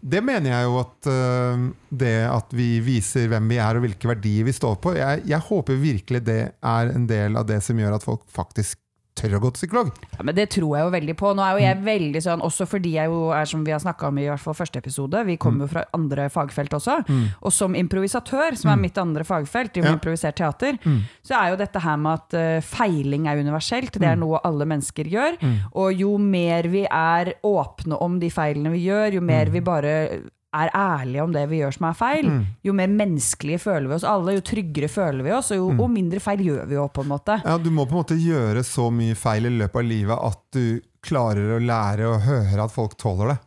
det 0.00 0.20
mener 0.22 0.50
jeg 0.52 0.66
jo 0.68 0.74
at 0.78 1.06
eh, 1.08 1.62
det 2.02 2.16
at 2.28 2.50
vi 2.54 2.66
viser 2.84 3.30
hvem 3.32 3.46
vi 3.48 3.56
er 3.62 3.78
og 3.78 3.86
hvilke 3.86 4.10
verdier 4.10 4.44
vi 4.46 4.52
står 4.54 4.76
på, 4.84 4.92
jeg, 4.98 5.22
jeg 5.26 5.40
håper 5.48 5.78
virkelig 5.80 6.20
det 6.26 6.40
er 6.52 6.90
en 6.92 7.06
del 7.08 7.38
av 7.40 7.46
det 7.48 7.62
som 7.64 7.78
gjør 7.80 7.96
at 7.96 8.04
folk 8.04 8.26
faktisk 8.28 8.78
tør 9.16 9.36
å 9.38 9.40
gå 9.40 9.50
til 9.54 9.60
psykolog. 9.66 9.90
Ja, 10.16 10.22
men 10.22 10.34
det 10.36 10.50
tror 10.54 10.76
jeg 10.76 10.84
jo 10.86 10.90
veldig 10.94 11.14
på. 11.16 11.32
Nå 11.34 11.42
er 11.42 11.52
jo 11.56 11.62
Mm. 11.64 11.66
jeg 11.66 11.84
veldig 11.86 12.22
sånn, 12.22 12.42
også 12.44 12.66
fordi 12.68 12.92
jeg 12.96 13.06
jo 13.08 13.30
er 13.32 13.44
som 13.46 13.64
vi 13.64 13.72
har 13.72 13.80
snakka 13.80 14.08
om 14.08 14.18
i 14.18 14.26
hvert 14.28 14.40
fall 14.40 14.54
første 14.54 14.76
episode, 14.78 15.24
vi 15.26 15.36
kommer 15.36 15.64
jo 15.66 15.68
fra 15.72 15.84
andre 15.94 16.28
fagfelt 16.28 16.70
også. 16.76 16.98
Mm. 17.08 17.24
Og 17.42 17.52
som 17.52 17.74
improvisatør, 17.74 18.56
som 18.56 18.70
er 18.70 18.76
mitt 18.76 18.98
andre 18.98 19.24
fagfelt, 19.24 19.76
i 19.76 19.80
Ja. 19.80 19.92
improvisert 19.96 20.36
teater, 20.36 20.78
Mm. 20.84 21.00
så 21.24 21.34
er 21.42 21.50
jo 21.50 21.56
dette 21.56 21.80
her 21.80 21.96
med 21.96 22.12
at 22.12 22.34
uh, 22.34 22.60
feiling 22.60 23.26
er 23.26 23.36
universelt. 23.42 23.92
Det 23.92 24.02
er 24.02 24.16
noe 24.16 24.38
alle 24.44 24.64
mennesker 24.66 25.04
gjør. 25.10 25.38
Mm. 25.40 25.56
Og 25.74 25.94
jo 25.94 26.18
mer 26.18 26.62
vi 26.68 26.84
er 26.90 27.34
åpne 27.42 28.00
om 28.00 28.18
de 28.20 28.28
feilene 28.30 28.70
vi 28.70 28.86
gjør, 28.86 29.14
jo 29.14 29.20
mer 29.20 29.46
vi 29.46 29.60
bare 29.60 30.22
er 30.56 30.70
ærlige 30.74 31.22
om 31.22 31.32
det 31.36 31.44
vi 31.50 31.58
gjør 31.62 31.74
som 31.76 31.86
er 31.90 31.96
feil, 31.98 32.26
Mm. 32.30 32.44
jo 32.64 32.72
mer 32.72 32.88
menneskelige 32.88 33.60
føler 33.60 33.88
vi 33.88 33.94
oss 33.98 34.04
alle, 34.04 34.34
jo 34.38 34.40
tryggere 34.40 34.88
føler 34.88 35.22
vi 35.26 35.32
oss, 35.36 35.50
og 35.52 35.56
jo 35.60 35.70
Mm. 35.72 35.80
og 35.80 35.90
mindre 35.90 36.20
feil 36.20 36.38
gjør 36.46 36.66
vi 36.66 36.74
jo 36.78 36.88
på 36.88 37.02
en 37.04 37.08
måte. 37.14 37.40
Ja, 37.44 37.56
Du 37.58 37.70
må 37.70 37.86
på 37.86 37.92
en 37.96 38.02
måte 38.04 38.18
gjøre 38.20 38.62
så 38.64 38.90
mye 38.90 39.14
feil 39.14 39.46
i 39.46 39.54
løpet 39.58 39.76
av 39.76 39.84
livet 39.84 40.18
at 40.30 40.40
du 40.52 40.80
klarer 41.02 41.56
å 41.58 41.60
lære 41.62 42.06
å 42.10 42.20
høre 42.20 42.64
at 42.64 42.70
folk 42.72 42.96
tåler 42.98 43.28
det. 43.34 43.38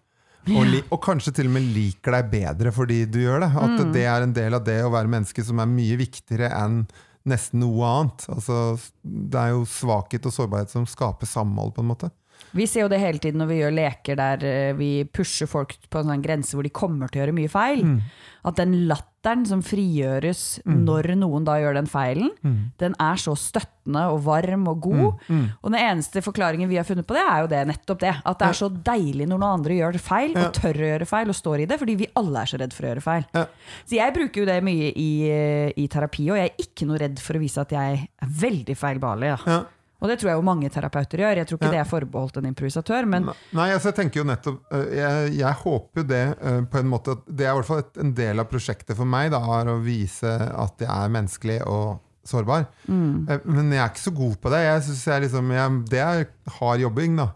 Og, 0.49 0.65
og 0.91 1.01
kanskje 1.03 1.33
til 1.35 1.45
og 1.45 1.51
med 1.53 1.61
liker 1.75 2.11
deg 2.15 2.31
bedre 2.31 2.71
fordi 2.73 3.05
du 3.11 3.19
gjør 3.19 3.41
det. 3.41 3.49
At 3.55 3.69
Mm. 3.85 3.91
det 3.93 4.05
er 4.05 4.21
en 4.23 4.33
del 4.33 4.53
av 4.55 4.63
det 4.63 4.81
å 4.83 4.89
være 4.89 5.07
menneske 5.11 5.43
som 5.45 5.59
er 5.59 5.65
mye 5.67 5.97
viktigere 5.97 6.49
enn 6.51 6.87
nesten 7.27 7.59
noe 7.59 7.83
annet. 7.85 8.25
Altså, 8.29 8.79
det 9.03 9.35
er 9.37 9.49
jo 9.51 9.65
svakhet 9.65 10.25
og 10.25 10.31
sårbarhet 10.33 10.69
som 10.69 10.85
skaper 10.85 11.27
samhold, 11.27 11.75
på 11.75 11.81
en 11.83 11.87
måte. 11.91 12.09
Vi 12.55 12.65
ser 12.67 12.81
jo 12.85 12.89
det 12.89 12.99
hele 12.99 13.19
tiden 13.19 13.39
når 13.43 13.47
vi 13.51 13.59
gjør 13.61 13.75
leker 13.77 14.15
der 14.19 14.43
eh, 14.47 14.73
vi 14.79 15.03
pusher 15.05 15.47
folk 15.47 15.75
på 15.89 15.99
en 16.01 16.09
sånn 16.13 16.23
grense 16.25 16.55
hvor 16.57 16.63
de 16.65 16.69
kommer 16.73 17.07
til 17.11 17.21
å 17.21 17.25
gjøre 17.25 17.37
mye 17.37 17.51
feil. 17.51 17.83
Mm. 17.85 17.99
At 18.49 18.55
den 18.55 18.73
latteren 18.87 19.43
som 19.45 19.59
frigjøres 19.61 20.61
når 20.63 21.09
noen 21.19 21.43
da 21.43 21.57
gjør 21.59 21.75
den 21.75 21.89
feilen, 21.91 22.29
Mm. 22.39 22.71
den 22.79 22.93
er 23.03 23.15
så 23.19 23.33
støttende 23.35 24.05
og 24.13 24.21
varm 24.23 24.63
og 24.71 24.79
god. 24.81 25.19
Og 25.61 25.71
den 25.73 25.79
eneste 25.81 26.21
forklaringen 26.23 26.69
vi 26.69 26.77
har 26.79 26.85
funnet 26.87 27.05
på 27.05 27.13
det, 27.17 27.23
er 27.27 27.41
jo 27.43 27.47
det, 27.51 27.67
nettopp 27.67 27.99
det. 27.99 28.13
At 28.25 28.39
det 28.39 28.47
er 28.47 28.53
så 28.53 28.69
deilig 28.71 29.27
når 29.27 29.41
noen 29.41 29.57
andre 29.59 29.75
gjør 29.75 29.99
feil, 29.99 30.31
og 30.37 30.53
tør 30.55 30.79
å 30.79 30.87
gjøre 30.93 31.05
feil, 31.09 31.27
og 31.29 31.35
står 31.35 31.59
i 31.59 31.65
det, 31.65 31.79
fordi 31.81 31.95
vi 31.99 32.07
alle 32.15 32.39
er 32.45 32.45
så 32.53 32.59
redd 32.61 32.73
for 32.73 32.87
å 32.87 32.93
gjøre 32.93 33.03
feil. 33.03 33.25
Ja. 33.35 33.45
Så 33.85 33.97
jeg 33.99 34.13
bruker 34.15 34.39
jo 34.41 34.45
det 34.45 34.63
mye 34.63 34.93
i, 34.95 35.09
eh, 35.29 35.73
i 35.75 35.87
terapi, 35.91 36.29
og 36.31 36.37
jeg 36.39 36.53
er 36.53 36.63
ikke 36.63 36.87
noe 36.87 36.97
redd 37.03 37.19
for 37.19 37.33
å 37.35 37.43
vise 37.43 37.59
at 37.59 37.69
jeg 37.75 38.07
er 38.21 38.27
veldig 38.47 38.77
feilbarlig. 38.79 39.33
Ja. 39.35 39.37
Ja. 39.45 39.59
Og 39.99 40.07
det 40.07 40.15
tror 40.21 40.29
jeg 40.31 40.37
jo 40.39 40.43
mange 40.47 40.69
terapeuter 40.71 41.17
gjør. 41.19 41.35
Jeg 41.41 41.47
tror 41.49 41.57
ikke 41.59 41.65
Ja. 41.67 41.71
det 41.75 41.79
er 41.81 41.89
forbeholdt 41.89 42.37
en 42.39 42.45
improvisatør, 42.51 43.03
men 43.05 43.25
Nei, 43.51 43.65
altså 43.75 43.89
jeg 43.91 43.95
tenker 43.97 44.19
jo 44.21 44.25
nettopp 44.29 44.61
øh, 44.71 44.85
Jeg, 44.95 45.33
jeg 45.39 45.53
håper 45.63 46.01
jo 46.01 46.05
det 46.07 46.21
øh, 46.41 46.61
på 46.71 46.77
en 46.79 46.87
måte 46.87 47.11
at 47.17 47.21
Det 47.27 47.45
er 47.45 47.51
i 47.51 47.55
hvert 47.59 47.65
fall 47.67 47.79
et, 47.83 47.97
en 48.05 48.13
del 48.15 48.39
av 48.39 48.45
prosjektet 48.47 48.95
for 48.95 49.03
meg, 49.05 49.31
da, 49.35 49.39
er 49.59 49.67
å 49.73 49.81
vise 49.83 50.31
at 50.31 50.79
jeg 50.79 50.87
er 50.89 51.09
menneskelig 51.17 51.59
og 51.67 51.99
sårbar. 52.29 52.65
mm. 52.87 53.27
Eh, 53.29 53.39
Men 53.45 53.71
jeg 53.75 53.83
er 53.83 53.89
ikke 53.91 53.99
så 54.07 54.15
god 54.15 54.35
på 54.43 54.49
det. 54.55 54.63
Jeg 54.69 54.81
synes 54.87 55.03
jeg 55.07 55.21
liksom, 55.27 55.51
jeg, 55.51 55.83
Det 55.91 55.99
er 55.99 56.25
hard 56.59 56.79
jobbing, 56.85 57.15
da. 57.19 57.27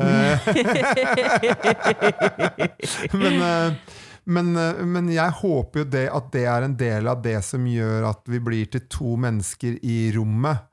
Eh, 0.00 0.38
men, 3.12 3.42
eh, 3.42 3.72
men, 4.24 4.56
eh, 4.56 4.82
men 4.86 5.08
jeg 5.12 5.30
håper 5.42 5.82
jo 5.84 5.88
det 5.92 6.06
at 6.14 6.30
det 6.34 6.44
er 6.48 6.66
en 6.66 6.76
del 6.78 7.08
av 7.10 7.22
det 7.24 7.38
som 7.44 7.64
gjør 7.66 8.06
at 8.10 8.22
vi 8.30 8.40
blir 8.42 8.68
til 8.72 8.84
to 8.90 9.16
mennesker 9.20 9.78
i 9.82 9.98
rommet 10.16 10.66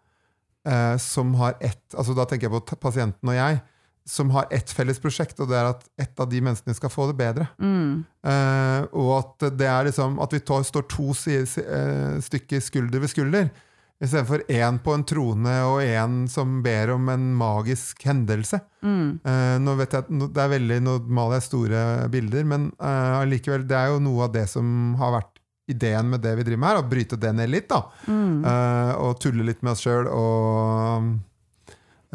eh, 0.67 0.97
som 1.01 1.33
har 1.39 1.57
ett 1.63 1.95
altså 1.95 2.15
Da 2.17 2.27
tenker 2.27 2.49
jeg 2.49 2.55
på 2.59 2.79
pasienten 2.81 3.31
og 3.31 3.37
jeg. 3.37 3.61
Som 4.07 4.29
har 4.31 4.47
ett 4.55 4.71
felles 4.71 5.01
prosjekt, 5.03 5.39
og 5.43 5.49
det 5.51 5.57
er 5.59 5.69
at 5.73 5.81
ett 5.99 6.19
av 6.23 6.29
de 6.31 6.39
menneskene 6.39 6.75
skal 6.77 6.91
få 6.91 7.09
det 7.09 7.17
bedre. 7.19 7.49
mm. 7.59 8.05
Eh, 8.27 8.83
og 8.91 9.11
at 9.17 9.45
det 9.55 9.67
er 9.67 9.85
liksom 9.87 10.17
At 10.19 10.33
vi 10.33 10.39
tar, 10.43 10.63
står 10.67 10.83
to 10.91 11.13
eh, 11.31 12.19
stykker 12.23 12.59
skulder 12.63 12.99
ved 13.03 13.11
skulder. 13.11 13.49
Istedenfor 13.97 14.43
én 14.47 14.77
på 14.83 14.93
en 14.93 15.03
trone 15.09 15.53
og 15.65 15.79
én 15.81 16.27
som 16.29 16.59
ber 16.61 16.91
om 16.93 17.07
en 17.09 17.31
magisk 17.33 18.03
hendelse. 18.05 18.59
Mm. 18.85 19.17
Eh, 19.25 19.55
nå 19.63 19.73
vet 19.79 19.95
jeg 19.97 20.19
det 20.35 20.43
er 20.43 20.51
veldig, 20.51 20.77
nå 20.85 20.97
maler 21.09 21.39
jeg 21.39 21.47
store 21.47 21.81
bilder, 22.13 22.45
men 22.45 22.67
eh, 22.77 23.15
allikevel, 23.23 23.65
det 23.65 23.79
er 23.79 23.95
jo 23.95 24.03
noe 24.05 24.27
av 24.27 24.35
det 24.35 24.45
som 24.51 24.93
har 25.01 25.15
vært 25.17 25.36
ideen 25.67 26.07
med 26.09 26.21
det 26.23 26.35
vi 26.39 26.43
driver 26.47 26.61
med 26.63 26.69
her, 26.71 26.77
å 26.83 26.87
bryte 26.87 27.17
det 27.19 27.33
ned 27.35 27.49
litt. 27.51 27.67
da. 27.71 27.81
Mm. 28.07 28.43
Uh, 28.45 28.93
og 29.03 29.17
tulle 29.19 29.43
litt 29.47 29.59
med 29.65 29.73
oss 29.75 29.81
sjøl 29.83 30.07
og 30.07 31.09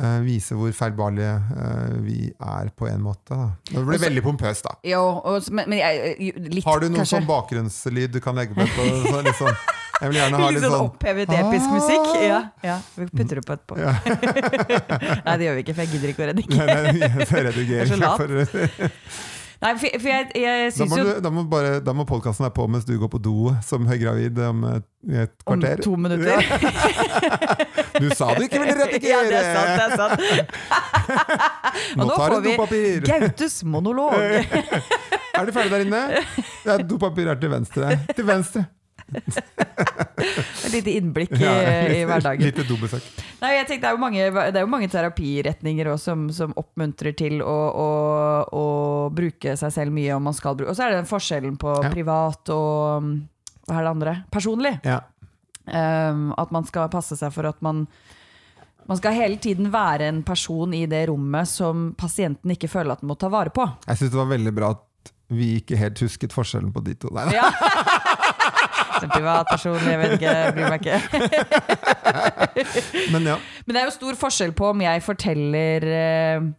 uh, 0.01 0.21
vise 0.25 0.57
hvor 0.57 0.73
feilbarlige 0.77 1.35
uh, 1.53 1.99
vi 2.07 2.31
er 2.33 2.71
på 2.77 2.89
en 2.89 3.05
måte. 3.05 3.37
Da. 3.37 3.51
Det 3.69 3.77
blir 3.85 3.99
Også- 3.99 4.07
veldig 4.09 4.25
pompøst, 4.25 4.65
da. 4.71 4.75
Jo, 4.89 5.03
og, 5.21 5.51
men, 5.53 5.69
men 5.69 5.85
litt, 6.49 6.65
Har 6.65 6.81
du 6.81 6.89
noen 6.89 7.03
kanskje. 7.03 7.19
sånn 7.19 7.29
bakgrunnslyd 7.29 8.17
du 8.17 8.21
kan 8.25 8.41
legge 8.41 8.57
på? 8.57 8.65
på 8.77 8.89
så, 9.13 9.21
litt 9.29 9.37
sånn, 9.39 9.61
jeg 10.03 10.11
vil 10.11 10.19
gjerne 10.23 10.41
ha 10.41 10.49
Litt 10.49 10.57
litt 10.57 10.65
sånn 10.65 10.73
sånn 10.79 10.89
opphevet 10.89 11.35
episk 11.37 11.69
Ah. 11.69 11.77
musikk? 11.77 12.09
Ja, 12.25 12.41
ja, 12.67 12.79
vi 12.97 13.07
putter 13.13 13.39
det 13.39 13.45
på 13.47 13.55
etterpå. 13.59 13.79
Ja. 13.79 13.93
Nei, 15.29 15.37
det 15.37 15.47
gjør 15.47 15.61
vi 15.61 15.67
ikke, 15.67 15.77
for 15.77 15.85
jeg 15.85 15.93
gidder 15.93 16.15
ikke 16.17 16.25
å 16.25 16.33
redigere. 16.33 16.67
Nei, 16.67 16.67
nei, 16.73 16.99
jeg 16.99 17.13
er 17.45 17.53
ikke 17.53 17.69
Jeg 17.69 17.85
er 17.85 17.93
så 17.93 18.01
lat. 18.01 19.42
Nei, 19.63 19.71
for, 19.79 19.95
for 20.03 20.11
jeg, 20.11 20.27
jeg 20.43 20.73
syns 20.75 20.91
må, 20.91 20.97
jo 20.99 21.11
da 21.23 21.31
må, 21.31 21.45
bare, 21.47 21.77
da 21.87 21.93
må 21.95 22.03
podkasten 22.09 22.43
være 22.49 22.55
på 22.57 22.65
mens 22.73 22.87
du 22.89 22.97
går 22.99 23.11
på 23.13 23.21
do 23.23 23.53
som 23.63 23.87
høygravid 23.87 24.41
om 24.49 24.65
et, 24.73 24.87
et 25.23 25.35
kvarter. 25.47 25.79
om 25.79 25.85
to 25.87 25.95
minutter 26.03 26.43
Du 28.03 28.09
sa 28.11 28.33
du 28.35 28.43
ikke 28.49 28.59
ville 28.59 28.75
redigere! 28.81 29.13
Ja, 29.13 29.23
det 29.31 29.39
er 29.39 29.47
sant, 29.55 29.71
det 29.79 29.85
er 29.87 29.97
sant. 30.03 30.19
Nå 31.99 32.09
nå 32.09 32.11
tar 32.17 32.19
får 32.19 32.35
du 32.35 32.49
vi 32.49 32.57
dopapir! 32.57 33.07
Gautes 33.07 33.63
monolog. 33.65 34.19
Er 35.33 35.47
du 35.49 35.53
ferdig 35.57 35.73
der 35.73 35.83
inne? 35.87 36.01
Ja, 36.67 36.75
dopapir 36.85 37.31
er 37.33 37.39
til 37.41 37.49
venstre. 37.55 37.95
Til 38.13 38.27
venstre. 38.29 38.67
Et 40.63 40.73
lite 40.73 40.93
innblikk 40.97 41.33
i, 41.35 41.43
Ja, 41.43 41.53
i 41.91 42.03
hverdagen. 42.09 42.45
Lite 42.47 42.65
dobesøk. 42.69 43.05
Nei, 43.43 43.51
jeg 43.57 43.67
tenkte, 43.69 43.83
det, 43.83 43.91
er 43.91 43.97
jo 43.97 44.01
mange, 44.03 44.29
det 44.55 44.61
er 44.61 44.65
jo 44.65 44.71
mange 44.71 44.89
terapiretninger 44.93 45.91
også, 45.93 46.13
som, 46.13 46.25
som 46.35 46.55
oppmuntrer 46.61 47.17
til 47.19 47.41
å, 47.43 47.57
å, 47.73 47.89
å 48.55 48.65
bruke 49.15 49.57
seg 49.59 49.75
selv 49.75 49.95
mye 49.97 50.15
om 50.17 50.25
man 50.31 50.37
skal 50.37 50.57
bruke 50.59 50.71
Og 50.73 50.79
så 50.79 50.87
er 50.87 50.95
det 50.95 51.03
den 51.03 51.11
forskjellen 51.11 51.59
på 51.61 51.75
Ja. 51.83 51.91
privat 51.93 52.53
og 52.55 53.03
um, 53.03 53.13
Hva 53.69 53.81
er 53.81 53.87
det 53.89 53.93
andre? 53.97 54.17
Personlig. 54.35 54.77
Ja. 54.87 55.01
Um, 55.67 56.31
at 56.39 56.51
man 56.55 56.67
skal 56.67 56.89
passe 56.93 57.19
seg 57.19 57.35
for 57.35 57.47
at 57.51 57.61
man 57.63 57.87
man 58.91 58.99
skal 58.99 59.15
hele 59.15 59.37
tiden 59.39 59.69
være 59.71 60.09
en 60.11 60.25
person 60.27 60.73
i 60.75 60.81
det 60.91 61.05
rommet 61.07 61.47
som 61.47 61.93
pasienten 61.95 62.51
ikke 62.51 62.67
føler 62.67 62.97
at 62.97 63.05
den 63.05 63.13
må 63.13 63.15
ta 63.15 63.29
vare 63.31 63.53
på. 63.55 63.63
Jeg 63.87 64.01
syns 64.01 64.11
det 64.11 64.19
var 64.19 64.27
veldig 64.33 64.53
bra 64.57 64.73
at 64.75 65.13
vi 65.33 65.53
ikke 65.61 65.79
helt 65.79 66.03
husket 66.03 66.35
forskjellen 66.35 66.73
på 66.75 66.83
de 66.85 66.97
to. 66.99 67.13
Nei. 67.15 67.29
Ja. 67.33 67.47
Som 69.03 69.11
privatperson, 69.13 69.79
jeg 69.91 69.99
vet 70.01 70.17
ikke, 70.17 70.35
bryr 70.57 70.71
meg 70.73 70.81
ikke. 70.81 70.97
Men 73.13 73.27
ja. 73.33 73.37
Men 73.67 73.75
det 73.77 73.83
er 73.83 73.87
jo 73.89 73.95
stor 73.99 74.19
forskjell 74.25 74.53
på 74.57 74.71
om 74.73 74.83
jeg 74.85 75.03
forteller 75.05 75.87
F.eks. 75.87 76.59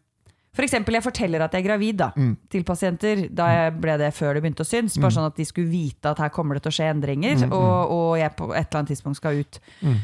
For 0.53 0.61
eksempel 0.67 0.93
jeg 0.93 1.01
forteller 1.01 1.41
at 1.41 1.55
jeg 1.57 1.63
er 1.63 1.65
gravid 1.65 1.95
da, 1.97 2.11
Mm. 2.13 2.35
til 2.53 2.61
pasienter. 2.63 3.23
Da 3.33 3.47
jeg 3.49 3.71
ble 3.81 3.95
det 3.97 4.11
før 4.13 4.35
det 4.37 4.43
begynte 4.43 4.61
å 4.61 4.69
synes. 4.69 4.99
Bare 5.01 5.09
sånn 5.15 5.25
at 5.25 5.35
de 5.39 5.45
skulle 5.49 5.71
vite 5.71 6.11
at 6.11 6.19
her 6.21 6.29
kommer 6.29 6.53
det 6.59 6.61
til 6.67 6.69
å 6.69 6.75
skje 6.77 6.91
endringer, 6.93 7.33
Mm, 7.39 7.47
mm. 7.49 7.53
og, 7.57 7.91
og 7.95 8.17
jeg 8.21 8.35
på 8.37 8.51
et 8.53 8.67
eller 8.67 8.79
annet 8.83 8.91
tidspunkt 8.93 9.17
skal 9.17 9.39
ut. 9.41 9.57
Mm. 9.81 9.95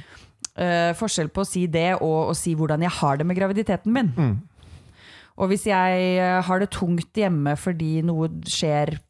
Eh, 0.57 0.93
forskjell 0.97 1.29
på 1.29 1.41
å 1.45 1.47
si 1.47 1.67
det 1.67 1.91
og 2.01 2.31
å 2.31 2.35
si 2.35 2.55
hvordan 2.57 2.81
jeg 2.81 2.89
har 2.97 3.17
det 3.21 3.27
med 3.29 3.37
graviditeten 3.37 3.93
min. 3.93 4.09
Mm. 4.17 4.33
Og 5.37 5.47
hvis 5.53 5.67
jeg 5.69 6.17
eh, 6.17 6.41
har 6.41 6.59
det 6.59 6.71
tungt 6.73 7.13
hjemme 7.13 7.53
fordi 7.55 8.01
noe 8.03 8.27
skjer 8.49 8.97
mm, 8.97 9.05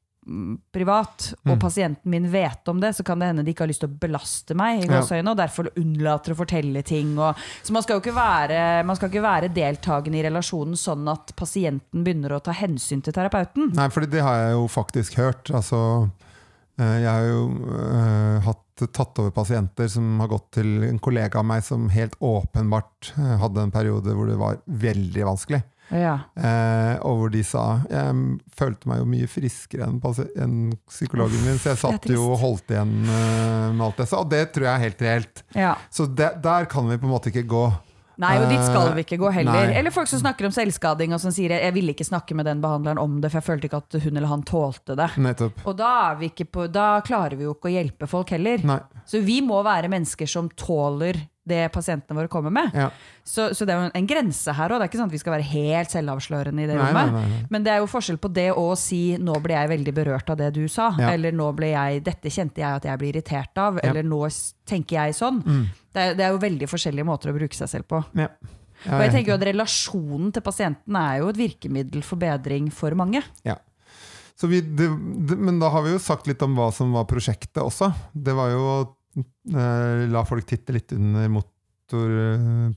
privat, 0.71 1.33
og 1.45 1.55
Mm. 1.57 1.59
pasienten 1.59 2.11
min 2.11 2.27
vet 2.31 2.67
om 2.67 2.79
det, 2.79 2.95
så 2.95 3.03
kan 3.03 3.19
det 3.19 3.27
hende 3.27 3.43
de 3.45 3.53
ikke 3.53 3.65
har 3.65 3.71
lyst 3.71 3.81
til 3.81 3.89
å 3.89 3.99
belaste 3.99 4.55
meg, 4.55 4.83
i 4.83 4.87
Ja. 4.87 5.01
og 5.01 5.37
derfor 5.37 5.69
unnlater 5.75 6.33
å 6.33 6.37
fortelle 6.37 6.83
ting. 6.83 7.17
Og, 7.17 7.35
så 7.63 7.71
man 7.71 7.83
skal 7.83 7.99
jo 7.99 8.01
ikke 8.01 8.15
være, 8.15 8.85
man 8.85 8.95
skal 8.95 9.09
ikke 9.09 9.21
være 9.21 9.53
deltakende 9.53 10.19
i 10.19 10.23
relasjonen 10.29 10.75
sånn 10.77 11.07
at 11.11 11.35
pasienten 11.35 12.03
begynner 12.03 12.31
å 12.37 12.43
ta 12.43 12.51
hensyn 12.51 13.01
til 13.01 13.13
terapeuten. 13.13 13.73
Nei, 13.73 13.89
for 13.89 14.05
det 14.05 14.21
har 14.21 14.35
jeg 14.35 14.51
jo 14.53 14.67
faktisk 14.67 15.15
hørt. 15.15 15.49
Altså, 15.51 16.09
eh, 16.77 17.01
jeg 17.01 17.09
har 17.09 17.25
jo 17.27 17.43
uh, 17.69 18.39
hatt, 18.45 18.91
tatt 18.93 19.19
over 19.19 19.31
pasienter 19.31 19.89
som 19.89 20.19
har 20.19 20.29
gått 20.29 20.51
til 20.51 20.83
en 20.83 20.99
kollega 20.99 21.39
av 21.39 21.45
meg 21.45 21.63
som 21.63 21.89
helt 21.89 22.15
åpenbart 22.21 23.11
eh, 23.17 23.37
hadde 23.37 23.57
en 23.65 23.71
periode 23.71 24.13
hvor 24.15 24.27
det 24.27 24.37
var 24.39 24.61
veldig 24.67 25.25
vanskelig. 25.25 25.63
Ja. 25.89 26.15
Eh, 26.37 26.95
og 27.01 27.15
hvor 27.17 27.31
de 27.33 27.41
sa 27.45 27.81
Jeg 27.89 28.13
følte 28.53 28.89
meg 28.91 28.99
jo 29.01 29.07
mye 29.09 29.29
friskere 29.31 29.87
enn, 29.87 29.99
enn 30.37 30.57
psykologen 30.89 31.41
min, 31.45 31.57
så 31.57 31.73
jeg 31.73 31.81
satt 31.81 32.09
jo 32.13 32.27
og 32.33 32.39
holdt 32.43 32.73
igjen 32.75 32.95
eh, 33.03 33.67
med 33.73 33.85
alt 33.87 34.01
det. 34.03 34.09
sa. 34.11 34.21
og 34.21 34.29
det 34.29 34.43
tror 34.53 34.69
jeg 34.69 34.73
er 34.73 34.87
helt 34.87 35.05
reelt. 35.07 35.45
ja. 35.57 35.75
Så 35.89 36.05
det, 36.05 36.35
der 36.43 36.67
kan 36.69 36.89
vi 36.89 36.99
på 36.99 37.07
en 37.09 37.15
måte 37.15 37.31
ikke 37.33 37.47
gå. 37.49 37.67
Nei, 38.19 38.33
og 38.41 38.49
dit 38.51 38.59
skal 38.67 38.91
vi 38.97 39.03
ikke 39.05 39.17
gå 39.21 39.29
heller. 39.31 39.69
Nei. 39.69 39.77
Eller 39.79 39.93
folk 39.95 40.09
som 40.11 40.19
snakker 40.19 40.49
om 40.49 40.51
selvskading 40.51 41.13
og 41.15 41.21
som 41.23 41.31
sier 41.31 41.53
jeg 41.55 41.71
ville 41.75 41.93
ikke 41.95 42.07
snakke 42.07 42.35
med 42.35 42.49
den 42.49 42.59
behandleren 42.63 42.99
om 42.99 43.19
det, 43.23 43.31
for 43.31 43.39
jeg 43.39 43.47
følte 43.47 43.69
ikke 43.69 43.79
at 43.79 43.99
hun 44.03 44.11
eller 44.11 44.27
han 44.27 44.43
tålte 44.47 44.97
det. 44.99 45.07
Nettopp. 45.23 45.61
Og 45.63 45.77
da, 45.79 45.93
på, 46.51 46.67
da 46.67 46.89
klarer 47.05 47.39
vi 47.39 47.47
jo 47.47 47.55
ikke 47.55 47.71
å 47.71 47.75
hjelpe 47.77 48.09
folk 48.11 48.33
heller. 48.35 48.65
Nei. 48.67 48.81
Så 49.07 49.23
vi 49.23 49.39
må 49.45 49.61
være 49.63 49.91
mennesker 49.91 50.27
som 50.29 50.51
tåler 50.59 51.21
det 51.49 51.63
pasientene 51.73 52.15
våre 52.19 52.29
kommer 52.31 52.53
med. 52.53 52.71
Ja. 52.77 52.87
Så, 53.25 53.49
så 53.57 53.65
det 53.67 53.73
er 53.73 53.79
jo 53.81 53.87
en, 53.89 53.95
en 53.99 54.07
grense 54.09 54.53
her 54.55 54.69
òg. 54.71 54.79
Det 54.79 54.85
er 54.87 54.91
ikke 54.91 54.99
sånn 55.01 55.09
at 55.11 55.15
vi 55.17 55.21
skal 55.21 55.35
være 55.35 55.47
helt 55.49 55.93
selvavslørende 55.93 56.63
i 56.63 56.69
det 56.69 56.77
Nei, 56.77 56.85
rommet. 56.85 57.11
nei, 57.17 57.23
nei. 57.33 57.41
Men 57.53 57.65
det 57.65 57.73
er 57.73 57.81
jo 57.83 57.89
forskjell 57.91 58.19
på 58.21 58.31
det 58.33 58.47
å 58.53 58.67
si 58.79 59.01
'nå 59.17 59.35
ble 59.43 59.57
jeg 59.57 59.71
veldig 59.73 59.93
berørt 59.97 60.29
av 60.29 60.37
det 60.39 60.51
du 60.55 60.63
sa', 60.67 60.93
Ja. 60.99 61.09
eller 61.13 61.31
'nå 61.35 61.49
ble 61.57 61.71
jeg, 61.73 62.03
'dette 62.05 62.29
kjente 62.31 62.61
jeg 62.63 62.71
at 62.79 62.85
jeg 62.85 62.97
blir 62.99 63.13
irritert 63.15 63.57
av', 63.57 63.79
Ja. 63.83 63.89
eller 63.89 64.03
'nå 64.03 64.21
tenker 64.65 64.95
jeg 65.03 65.13
sånn'. 65.19 65.43
Mm. 65.43 65.65
Det, 65.93 65.99
er, 66.01 66.13
det 66.15 66.23
er 66.25 66.31
jo 66.31 66.37
veldig 66.39 66.67
forskjellige 66.69 67.05
måter 67.05 67.29
å 67.33 67.37
bruke 67.37 67.55
seg 67.55 67.67
selv 67.69 67.87
på. 67.89 68.03
Ja. 68.15 68.29
Ja, 68.85 68.95
Og 68.95 69.01
jeg 69.03 69.11
tenker 69.11 69.33
jo 69.33 69.39
at 69.41 69.43
Relasjonen 69.43 70.31
til 70.31 70.41
pasienten 70.41 70.95
er 70.95 71.17
jo 71.19 71.27
et 71.27 71.35
virkemiddel 71.35 72.01
for 72.01 72.15
bedring 72.15 72.71
for 72.71 72.95
mange. 72.95 73.21
Så 74.39 74.47
vi, 74.47 74.61
det, 74.61 74.87
det, 75.27 75.35
men 75.37 75.59
da 75.59 75.67
har 75.73 75.83
vi 75.83 75.91
jo 75.91 75.99
sagt 75.99 76.25
litt 76.29 76.39
om 76.45 76.53
hva 76.55 76.69
som 76.71 76.93
var 76.95 77.03
prosjektet 77.03 77.59
også. 77.59 77.89
Det 78.15 78.31
var 78.37 78.53
jo 78.53 78.95
la 79.49 80.21
folk 80.27 80.45
titte 80.45 80.75
litt 80.75 80.93
under 80.93 81.29
motor 81.33 82.11
eh, 82.13 82.71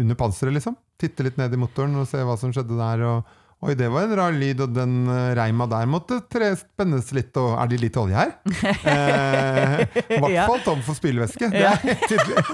Under 0.00 0.16
panseret, 0.18 0.54
liksom. 0.56 0.76
Titte 1.00 1.26
litt 1.26 1.36
ned 1.40 1.52
i 1.52 1.58
motoren 1.60 1.96
og 2.00 2.06
se 2.08 2.22
hva 2.24 2.36
som 2.40 2.52
skjedde 2.54 2.78
der. 2.78 3.02
Og, 3.08 3.32
Oi, 3.64 3.72
det 3.78 3.86
var 3.88 4.04
en 4.04 4.16
rar 4.18 4.34
lyd, 4.36 4.60
og 4.60 4.74
den 4.76 5.06
eh, 5.08 5.30
reima 5.38 5.64
der 5.70 5.86
måtte 5.88 6.18
tre 6.28 6.50
spennes 6.58 7.08
litt. 7.16 7.32
Og 7.40 7.54
er 7.56 7.70
det 7.70 7.80
litt 7.80 7.96
olje 8.00 8.18
her? 8.18 8.34
Eh, 8.84 9.80
I 10.16 10.20
hvert 10.20 10.50
fall 10.50 10.62
tom 10.66 10.82
for 10.84 10.96
spylevæske. 10.98 11.48
Det 11.52 11.64
er 11.64 11.80
helt 11.82 12.04
tydelig. 12.10 12.44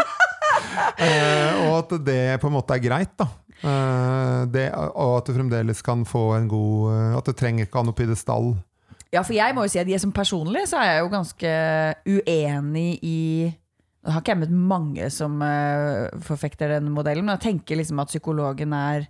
Eh, 1.01 1.61
og 1.67 1.75
at 1.81 1.95
det 2.07 2.21
på 2.43 2.49
en 2.51 2.55
måte 2.55 2.77
er 2.77 2.83
greit, 2.85 3.13
da. 3.19 3.27
Eh, 3.61 4.39
det, 4.55 4.69
og 4.77 5.19
at 5.19 5.29
du 5.29 5.35
fremdeles 5.37 5.83
kan 5.85 6.05
få 6.09 6.23
en 6.39 6.47
god 6.49 6.93
eh, 6.95 7.17
At 7.19 7.27
du 7.29 7.35
trenger 7.37 7.67
ikke 7.67 7.81
ha 7.83 7.85
noe 7.89 7.97
pidestall. 7.99 8.55
Ja, 9.11 9.25
for 9.27 9.35
jeg 9.35 9.55
må 9.57 9.65
jo 9.67 9.73
si 9.73 9.81
at 9.83 9.89
jeg 9.91 10.01
som 10.03 10.13
personlig 10.15 10.69
så 10.71 10.79
er 10.79 10.93
jeg 10.93 11.01
jo 11.03 11.15
ganske 11.15 11.55
uenig 12.07 12.91
i 13.03 13.19
Nå 14.01 14.15
har 14.15 14.23
ikke 14.23 14.33
jeg 14.33 14.41
møtt 14.41 14.53
mange 14.71 15.07
som 15.13 15.35
uh, 15.45 16.07
forfekter 16.25 16.71
den 16.73 16.87
modellen, 16.89 17.27
men 17.27 17.35
jeg 17.35 17.51
tenker 17.51 17.77
liksom 17.77 17.99
at 18.01 18.09
psykologen 18.09 18.73
er 18.73 19.05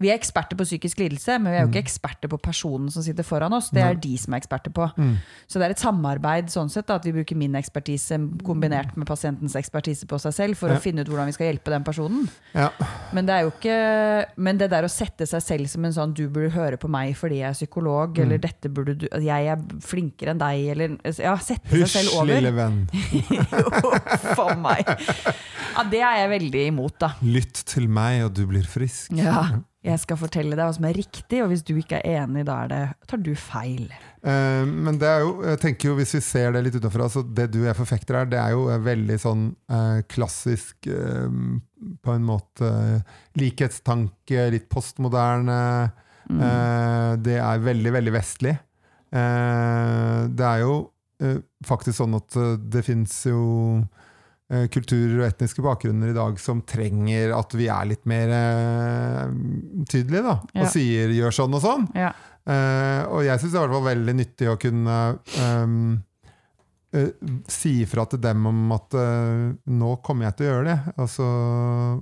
Vi 0.00 0.10
er 0.10 0.18
eksperter 0.18 0.56
på 0.56 0.64
psykisk 0.64 0.98
lidelse, 1.02 1.38
men 1.40 1.52
vi 1.52 1.58
er 1.58 1.64
jo 1.66 1.70
ikke 1.72 1.82
eksperter 1.84 2.28
på 2.30 2.38
personen 2.40 2.90
som 2.90 3.02
sitter 3.02 3.22
foran 3.26 3.52
oss. 3.52 3.70
Det 3.70 3.82
er 3.82 3.94
Nei. 3.94 4.00
de 4.00 4.16
som 4.18 4.34
er 4.34 4.38
eksperter 4.40 4.70
på. 4.72 4.86
Mm. 4.96 5.16
Så 5.48 5.58
det 5.58 5.66
er 5.66 5.70
et 5.74 5.82
samarbeid 5.82 6.46
sånn 6.54 6.70
sett, 6.70 6.86
da, 6.86 6.94
at 6.96 7.04
vi 7.04 7.12
bruker 7.12 7.36
min 7.36 7.52
ekspertise 7.58 8.18
kombinert 8.46 8.96
med 8.96 9.06
pasientens 9.06 9.56
ekspertise 9.58 10.06
på 10.06 10.18
seg 10.20 10.32
selv 10.34 10.56
for 10.56 10.68
Ja. 10.68 10.76
å 10.76 10.80
finne 10.80 11.00
ut 11.00 11.08
hvordan 11.08 11.26
vi 11.26 11.32
skal 11.32 11.46
hjelpe 11.52 11.70
den 11.70 11.84
personen. 11.84 12.28
Ja. 12.54 12.70
Men 13.12 13.26
det 13.26 13.34
er 13.34 13.42
jo 13.42 13.50
ikke 13.50 14.26
Men 14.36 14.58
det 14.58 14.70
der 14.70 14.82
å 14.84 14.88
sette 14.90 15.26
seg 15.26 15.42
selv 15.42 15.68
som 15.68 15.84
en 15.84 15.92
sånn 15.92 16.14
'du 16.14 16.28
burde 16.28 16.50
høre 16.50 16.76
på 16.78 16.88
meg 16.88 17.14
fordi 17.16 17.38
jeg 17.40 17.50
er 17.50 17.54
psykolog', 17.66 18.14
Mm. 18.18 18.22
eller 18.24 18.38
'dette 18.38 18.68
burde 18.72 18.94
du 18.98 19.06
'jeg 19.08 19.46
er 19.46 19.56
flinkere 19.80 20.30
enn 20.30 20.38
deg', 20.38 20.70
eller 20.70 20.98
Ja, 21.18 21.36
sette 21.36 21.68
seg 21.70 21.86
selv 21.88 22.14
over. 22.14 22.26
lille 22.40 22.52
venn. 22.52 22.88
For 24.36 24.54
meg. 24.56 24.84
Ja, 25.76 25.84
det 25.90 26.00
er 26.02 26.16
jeg 26.22 26.30
veldig 26.40 26.66
imot, 26.72 26.98
da. 26.98 27.12
Lytt 27.22 27.64
til 27.70 27.88
meg, 27.88 28.22
og 28.26 28.34
du 28.34 28.46
blir 28.46 28.66
frisk. 28.66 29.12
Ja, 29.16 29.60
jeg 29.88 30.00
skal 30.02 30.18
fortelle 30.20 30.56
deg 30.56 30.62
hva 30.62 30.74
som 30.76 30.86
er 30.88 30.96
riktig, 30.98 31.40
og 31.42 31.50
hvis 31.52 31.64
du 31.66 31.74
ikke 31.78 32.00
er 32.02 32.22
enig, 32.24 32.44
da 32.48 32.58
er 32.64 32.70
det, 32.72 32.80
tar 33.10 33.20
du 33.24 33.30
feil. 33.38 33.86
Eh, 34.20 34.64
men 34.68 34.98
det 35.00 35.08
er 35.08 35.24
jo, 35.24 35.32
jeg 35.46 35.60
tenker 35.62 35.90
jo 35.90 35.96
hvis 35.98 36.16
vi 36.16 36.22
ser 36.24 36.52
det 36.54 36.64
litt 36.66 36.76
utenfra, 36.78 37.08
så 37.12 37.22
det 37.22 37.48
du 37.54 37.60
jeg 37.64 37.78
forfekter 37.78 38.20
her, 38.20 38.28
det 38.30 38.40
er 38.42 38.54
jo 38.56 38.66
eh, 38.72 38.82
veldig 38.84 39.18
sånn 39.22 39.46
eh, 39.72 40.00
klassisk 40.10 40.88
eh, 40.90 41.40
På 42.04 42.14
en 42.16 42.26
måte 42.26 42.68
eh, 42.68 43.16
likhetstanke, 43.38 44.48
litt 44.54 44.68
postmoderne. 44.72 45.60
Mm. 46.28 46.40
Eh, 46.48 47.12
det 47.24 47.38
er 47.40 47.66
veldig, 47.66 47.94
veldig 47.98 48.14
vestlig. 48.18 48.56
Det 49.08 50.44
er 50.44 50.58
jo 50.60 50.72
faktisk 51.64 51.96
sånn 51.96 52.18
at 52.18 52.34
det 52.60 52.82
fins 52.84 53.14
jo 53.24 53.38
kulturer 54.72 55.18
og 55.18 55.26
etniske 55.26 55.60
bakgrunner 55.60 56.08
i 56.08 56.16
dag 56.16 56.38
som 56.40 56.62
trenger 56.64 57.34
at 57.36 57.52
vi 57.58 57.66
er 57.68 57.88
litt 57.90 58.06
mer 58.08 58.30
eh, 58.32 59.32
tydelige, 59.84 60.22
da. 60.24 60.36
Ja. 60.54 60.62
Og 60.62 60.70
sier 60.72 61.12
'gjør 61.12 61.34
sånn 61.36 61.56
og 61.58 61.64
sånn'. 61.64 61.84
Ja. 61.98 62.14
Eh, 62.48 63.02
og 63.12 63.26
jeg 63.26 63.42
syns 63.42 63.52
det 63.52 63.64
fall 63.74 63.88
veldig 63.90 64.14
nyttig 64.16 64.48
å 64.48 64.56
kunne 64.60 64.96
um, 65.36 65.98
uh, 66.96 67.10
si 67.44 67.74
ifra 67.82 68.06
til 68.08 68.22
dem 68.24 68.46
om 68.48 68.72
at 68.72 68.96
uh, 68.96 69.52
nå 69.68 69.90
kommer 70.00 70.30
jeg 70.30 70.38
til 70.38 70.46
å 70.46 70.50
gjøre 70.54 70.68
det, 70.70 70.78
og 70.96 71.10
så 71.12 71.28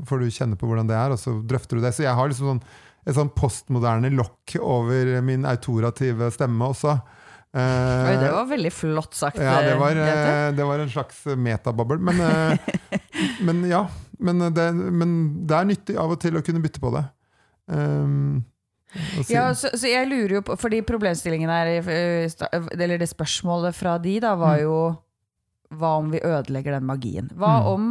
får 0.06 0.22
du 0.22 0.30
kjenne 0.30 0.60
på 0.60 0.70
hvordan 0.70 0.86
det 0.86 0.98
er, 1.00 1.16
og 1.16 1.18
så 1.18 1.34
drøfter 1.42 1.80
du 1.80 1.82
det. 1.82 1.94
Så 1.96 2.06
jeg 2.06 2.14
har 2.14 2.30
liksom 2.30 2.52
sånn, 2.52 2.62
et 3.06 3.18
sånn 3.18 3.34
postmoderne 3.34 4.12
lokk 4.14 4.54
over 4.62 5.16
min 5.26 5.46
autorative 5.50 6.30
stemme 6.34 6.70
også. 6.70 6.94
Eh, 7.56 8.06
Oi, 8.10 8.16
det 8.20 8.32
var 8.34 8.48
veldig 8.50 8.72
flott 8.74 9.14
sagt. 9.16 9.38
ja, 9.40 9.54
det 9.64 9.76
var, 9.80 9.94
Grete. 9.96 10.32
eh, 10.32 10.50
det 10.58 10.64
var 10.68 10.82
en 10.82 10.90
slags 10.92 11.22
metabobbel. 11.40 11.98
Men, 12.04 12.20
eh, 12.20 13.00
men 13.46 13.62
ja. 13.70 13.86
Men 14.18 14.38
det, 14.52 14.66
men 14.74 15.10
det 15.46 15.56
er 15.56 15.64
nyttig 15.68 15.96
av 16.00 16.10
og 16.14 16.20
til 16.20 16.36
å 16.38 16.42
kunne 16.44 16.60
bytte 16.64 16.80
på 16.80 16.88
det. 16.94 17.02
Um, 17.68 18.44
si- 19.24 19.34
Ja, 19.34 19.50
så, 19.56 19.68
så 19.76 19.88
jeg 19.90 20.06
lurer 20.08 20.36
jo 20.38 20.42
på 20.46 20.54
Fordi 20.56 20.78
problemstillingen 20.86 21.50
her 21.50 21.66
eh, 21.82 22.28
Eller 22.78 23.00
det 23.02 23.08
spørsmålet 23.10 23.74
fra 23.74 23.96
de 23.98 24.12
da 24.22 24.36
Var 24.38 24.60
Mm. 24.60 24.62
jo 24.62 24.76
Hva 25.74 25.90
om 25.98 26.12
vi 26.14 26.20
ødelegger 26.22 26.76
den 26.76 26.86
magien? 26.86 27.28
Hva 27.34 27.56
Mm. 27.58 27.66
om 27.72 27.88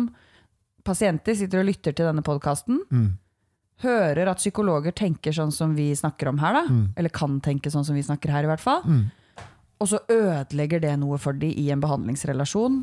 pasienter 0.88 1.36
sitter 1.36 1.60
og 1.60 1.66
lytter 1.68 1.92
til 1.94 2.06
denne 2.08 2.24
podcasten 2.24 2.80
mm, 2.90 3.10
Hører 3.84 4.30
at 4.32 4.40
psykologer 4.40 4.96
tenker 4.96 5.36
sånn 5.36 5.52
som 5.52 5.76
vi 5.76 5.90
snakker 5.98 6.30
om 6.32 6.40
her 6.40 6.54
da 6.54 6.64
mm, 6.70 6.84
Eller 6.96 7.10
kan 7.12 7.42
tenke 7.44 7.70
sånn 7.74 7.84
som 7.86 7.96
vi 8.00 8.02
snakker 8.08 8.32
her 8.32 8.48
i 8.48 8.52
hvert 8.54 8.64
fall 8.64 8.82
mm. 8.88 9.04
Og 9.84 9.88
så 9.92 9.98
ødelegger 10.12 10.80
det 10.84 10.94
noe 11.02 11.18
for 11.22 11.34
de 11.38 11.50
i 11.52 11.68
en 11.74 11.82
behandlingsrelasjon 11.84 12.74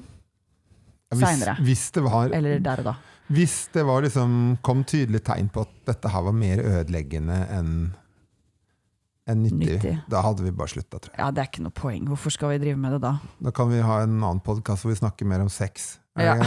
seinere. 1.12 1.54
Hvis, 1.60 1.66
hvis 1.68 1.84
det 1.96 2.02
var, 2.04 2.24
Eller 2.36 2.60
der 2.64 2.78
og 2.84 2.88
da 2.92 2.96
hvis 3.32 3.54
det 3.72 3.82
var 3.88 4.02
liksom, 4.04 4.30
kom 4.66 4.82
tydelig 4.84 5.22
tegn 5.24 5.46
på 5.52 5.62
at 5.64 5.70
dette 5.88 6.08
her 6.12 6.22
var 6.26 6.34
mer 6.36 6.58
ødeleggende 6.60 7.36
enn 7.54 7.70
enn 9.30 9.38
nyttig, 9.44 9.76
Nyttig. 9.78 9.92
da 10.10 10.18
hadde 10.26 10.42
vi 10.42 10.50
bare 10.50 10.66
slutta, 10.72 10.98
tror 10.98 11.12
jeg. 11.14 11.20
Ja, 11.22 11.28
det 11.30 11.40
er 11.44 11.46
ikke 11.46 11.62
noe 11.62 11.70
poeng 11.78 12.08
Hvorfor 12.10 12.34
skal 12.34 12.50
vi 12.50 12.56
drive 12.64 12.74
med 12.82 12.90
det 12.96 13.00
da? 13.04 13.12
Da 13.46 13.50
kan 13.54 13.70
vi 13.70 13.78
ha 13.80 14.00
en 14.02 14.16
annen 14.18 14.40
podkast 14.42 14.82
hvor 14.82 14.90
vi 14.90 14.98
snakker 14.98 15.22
mer 15.30 15.38
om 15.44 15.50
sex. 15.52 16.00
Ja. 16.18 16.34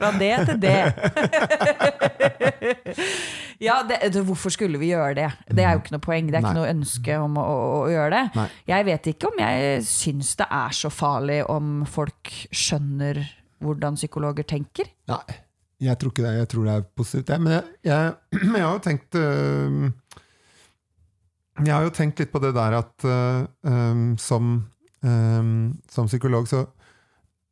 Fra 0.00 0.10
det 0.18 0.34
til 0.48 0.58
det. 0.64 0.80
ja, 3.60 3.82
det, 3.84 3.98
det, 4.14 4.22
hvorfor 4.24 4.52
skulle 4.54 4.78
vi 4.80 4.88
gjøre 4.94 5.12
det? 5.18 5.26
Det 5.52 5.64
er 5.64 5.74
jo 5.74 5.82
ikke 5.82 5.92
noe 5.92 6.04
poeng. 6.04 6.30
Det 6.30 6.38
er 6.38 6.46
ikke 6.46 6.56
noe 6.56 6.70
ønske 6.72 7.18
om 7.20 7.36
å, 7.36 7.44
å, 7.44 7.66
å 7.82 7.90
gjøre 7.92 8.10
det. 8.14 8.22
Nei. 8.38 8.46
Jeg 8.70 8.86
vet 8.88 9.10
ikke 9.12 9.28
om 9.28 9.42
jeg 9.42 9.84
syns 9.88 10.32
det 10.40 10.46
er 10.56 10.76
så 10.78 10.90
farlig 10.94 11.42
om 11.52 11.82
folk 11.88 12.32
skjønner 12.56 13.20
hvordan 13.60 13.98
psykologer 14.00 14.48
tenker. 14.48 14.88
Nei, 15.12 15.36
jeg 15.84 16.00
tror 16.00 16.14
ikke 16.14 16.24
det. 16.24 16.32
Jeg 16.38 16.50
tror 16.54 16.66
det 16.70 16.78
er 16.78 16.88
positivt. 17.02 17.34
jeg. 17.34 17.44
Men 17.44 17.56
jeg, 17.58 17.76
jeg, 17.90 18.16
jeg 18.56 18.64
har 18.64 18.72
jo 18.72 18.82
tenkt 18.88 19.20
øh, 19.20 19.78
Jeg 21.60 21.74
har 21.74 21.84
jo 21.84 21.94
tenkt 22.00 22.24
litt 22.24 22.32
på 22.32 22.40
det 22.40 22.54
der 22.56 22.80
at 22.80 23.08
øh, 23.12 24.02
som, 24.16 24.52
øh, 25.04 25.54
som 25.92 26.08
psykolog 26.08 26.48
så 26.48 26.64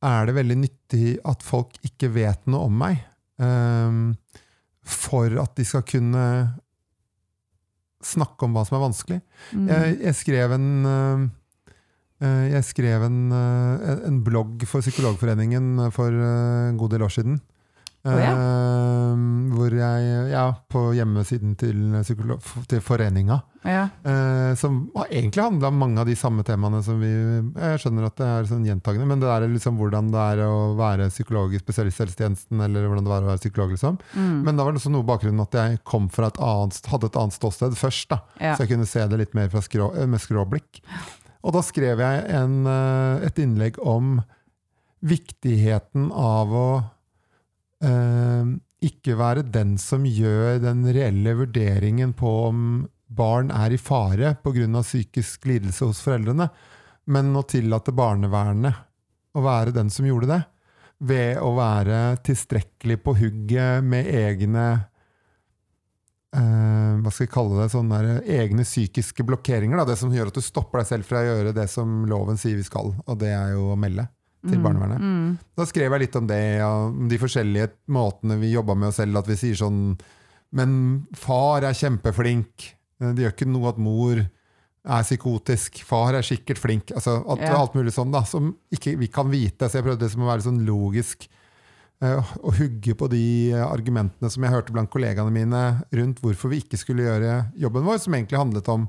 er 0.08 0.28
det 0.28 0.38
veldig 0.38 0.60
nyttig 0.62 1.16
at 1.26 1.42
folk 1.42 1.74
ikke 1.84 2.14
vet 2.14 2.46
noe 2.48 2.68
om 2.70 2.84
meg. 2.86 3.00
øh, 3.42 4.14
for 4.88 5.34
at 5.42 5.54
de 5.56 5.66
skal 5.68 5.84
kunne 5.86 6.24
snakke 8.04 8.46
om 8.46 8.54
hva 8.54 8.64
som 8.66 8.78
er 8.78 8.84
vanskelig. 8.86 9.20
Mm. 9.52 9.68
Jeg, 9.68 9.98
jeg 10.06 10.14
skrev 10.18 10.54
en 10.54 10.70
øh, 10.86 11.26
øh, 12.22 12.44
jeg 12.52 12.64
skrev 12.64 13.06
en, 13.08 13.20
øh, 13.32 13.98
en 14.08 14.22
blogg 14.24 14.66
for 14.70 14.84
Psykologforeningen 14.84 15.90
for 15.92 16.12
en 16.12 16.78
god 16.78 16.94
del 16.94 17.06
år 17.06 17.14
siden. 17.14 17.40
Ja. 18.16 18.32
Øh, 18.32 19.26
hvor 19.58 19.74
jeg 19.74 20.30
Ja, 20.32 20.46
på 20.70 20.88
hjemmesiden 20.96 21.54
til, 21.58 21.78
til 22.68 22.80
foreninga. 22.84 23.40
Ja. 23.66 23.88
Eh, 24.06 24.54
som 24.54 24.90
har 24.94 25.08
egentlig 25.10 25.42
handla 25.42 25.68
om 25.68 25.78
mange 25.80 26.00
av 26.00 26.06
de 26.06 26.14
samme 26.16 26.44
temaene 26.46 26.78
som 26.84 27.00
vi 27.02 27.10
Jeg 27.10 27.80
skjønner 27.82 28.06
at 28.06 28.16
det 28.20 28.28
er 28.28 28.48
sånn 28.48 28.66
gjentagende, 28.66 29.08
men 29.10 29.22
det 29.22 29.28
er 29.32 29.46
liksom 29.50 29.80
hvordan 29.80 30.12
det 30.14 30.24
er 30.34 30.42
å 30.46 30.72
være 30.78 31.10
psykolog 31.10 31.54
i 31.54 31.60
spesialisthelsetjenesten, 31.60 32.62
eller 32.64 32.86
hvordan 32.86 33.06
det 33.06 33.12
var 33.12 33.26
å 33.26 33.32
være 33.32 33.42
psykolog, 33.42 33.74
liksom. 33.74 33.98
Mm. 34.14 34.42
Men 34.46 34.58
da 34.58 34.66
var 34.66 34.74
det 34.74 34.82
også 34.82 34.94
noe 34.94 35.08
bakgrunnen 35.08 35.44
at 35.44 35.58
jeg 35.58 35.82
kom 35.88 36.08
fra 36.12 36.30
et 36.30 36.40
annet, 36.44 36.80
hadde 36.92 37.10
et 37.10 37.20
annet 37.20 37.38
ståsted 37.38 37.78
først, 37.78 38.10
da. 38.14 38.22
Ja. 38.38 38.54
Så 38.54 38.64
jeg 38.64 38.74
kunne 38.74 38.90
se 38.90 39.06
det 39.10 39.22
litt 39.24 39.38
mer 39.38 39.52
skrå, 39.64 39.90
eh, 39.96 40.08
med 40.08 40.22
skråblikk. 40.22 40.82
Og 41.46 41.54
da 41.54 41.62
skrev 41.64 42.02
jeg 42.02 42.24
en, 42.34 42.60
eh, 42.66 43.26
et 43.26 43.42
innlegg 43.42 43.78
om 43.82 44.20
viktigheten 45.04 46.10
av 46.12 46.54
å 46.54 46.68
ikke 47.78 49.14
være 49.18 49.44
den 49.46 49.76
som 49.78 50.02
gjør 50.02 50.58
den 50.62 50.80
reelle 50.90 51.34
vurderingen 51.38 52.10
på 52.18 52.32
om 52.48 52.62
barn 53.08 53.50
er 53.54 53.72
i 53.72 53.78
fare 53.80 54.34
pga. 54.42 54.82
psykisk 54.82 55.46
lidelse 55.46 55.84
hos 55.86 56.02
foreldrene, 56.04 56.48
men 57.06 57.32
å 57.36 57.42
tillate 57.42 57.92
barnevernet 57.92 58.84
å 59.38 59.44
være 59.44 59.74
den 59.76 59.90
som 59.90 60.06
gjorde 60.06 60.30
det, 60.32 60.42
ved 60.98 61.38
å 61.38 61.54
være 61.56 62.18
tilstrekkelig 62.26 62.98
på 63.04 63.14
hugget 63.20 63.84
med 63.86 64.08
egne 64.10 64.64
eh, 66.34 66.98
hva 66.98 67.12
skal 67.12 67.28
vi 67.28 67.32
kalle 67.32 67.60
det, 67.62 67.70
sånne 67.72 68.02
der, 68.02 68.22
egne 68.42 68.66
psykiske 68.66 69.24
blokkeringer. 69.24 69.78
Da, 69.78 69.92
det 69.92 69.98
som 70.00 70.12
gjør 70.12 70.32
at 70.32 70.38
du 70.40 70.44
stopper 70.44 70.82
deg 70.82 70.90
selv 70.90 71.08
fra 71.08 71.22
å 71.22 71.28
gjøre 71.30 71.54
det 71.56 71.68
som 71.70 72.02
loven 72.10 72.40
sier 72.40 72.58
vi 72.58 72.66
skal, 72.66 72.92
og 72.98 73.20
det 73.22 73.30
er 73.30 73.54
jo 73.54 73.70
å 73.72 73.78
melde 73.78 74.08
til 74.46 74.60
barnevernet. 74.62 75.02
Mm. 75.02 75.30
Da 75.58 75.66
skrev 75.66 75.92
jeg 75.94 76.04
litt 76.04 76.16
om 76.20 76.26
det, 76.30 76.40
om 76.62 77.08
de 77.10 77.18
forskjellige 77.18 77.72
måtene 77.94 78.38
vi 78.38 78.52
jobba 78.52 78.76
med 78.78 78.92
oss 78.92 79.00
selv. 79.00 79.18
At 79.18 79.30
vi 79.30 79.36
sier 79.40 79.58
sånn 79.58 79.96
Men 80.54 81.06
far 81.18 81.66
er 81.66 81.76
kjempeflink. 81.76 82.68
Eh, 83.02 83.12
Det 83.12 83.24
gjør 83.26 83.34
ikke 83.34 83.50
noe 83.50 83.68
at 83.68 83.80
mor 83.82 84.22
er 84.88 85.02
psykotisk. 85.04 85.82
Far 85.84 86.14
er 86.16 86.24
sikkert 86.24 86.58
flink. 86.62 86.92
Altså, 86.94 87.18
at, 87.28 87.42
yeah. 87.42 87.58
Alt 87.58 87.74
mulig 87.76 87.92
sånn 87.92 88.14
da, 88.14 88.22
som 88.24 88.54
ikke 88.72 88.96
vi 88.96 89.10
kan 89.12 89.28
vite. 89.28 89.68
Så 89.68 89.80
jeg 89.80 89.84
prøvde 89.84 90.06
liksom 90.06 90.24
å 90.24 90.30
være 90.30 90.46
sånn 90.46 90.62
logisk. 90.64 91.28
å 92.00 92.22
og 92.46 92.54
hugge 92.60 92.94
på 92.94 93.08
de 93.10 93.50
eh, 93.50 93.60
argumentene 93.66 94.30
som 94.30 94.44
jeg 94.44 94.54
hørte 94.54 94.72
blant 94.72 94.90
kollegaene 94.90 95.34
mine 95.34 95.62
rundt 95.90 96.20
hvorfor 96.22 96.52
vi 96.52 96.62
ikke 96.62 96.78
skulle 96.78 97.02
gjøre 97.02 97.50
jobben 97.58 97.82
vår, 97.84 97.98
som 97.98 98.14
egentlig 98.14 98.38
handlet 98.38 98.68
om 98.70 98.88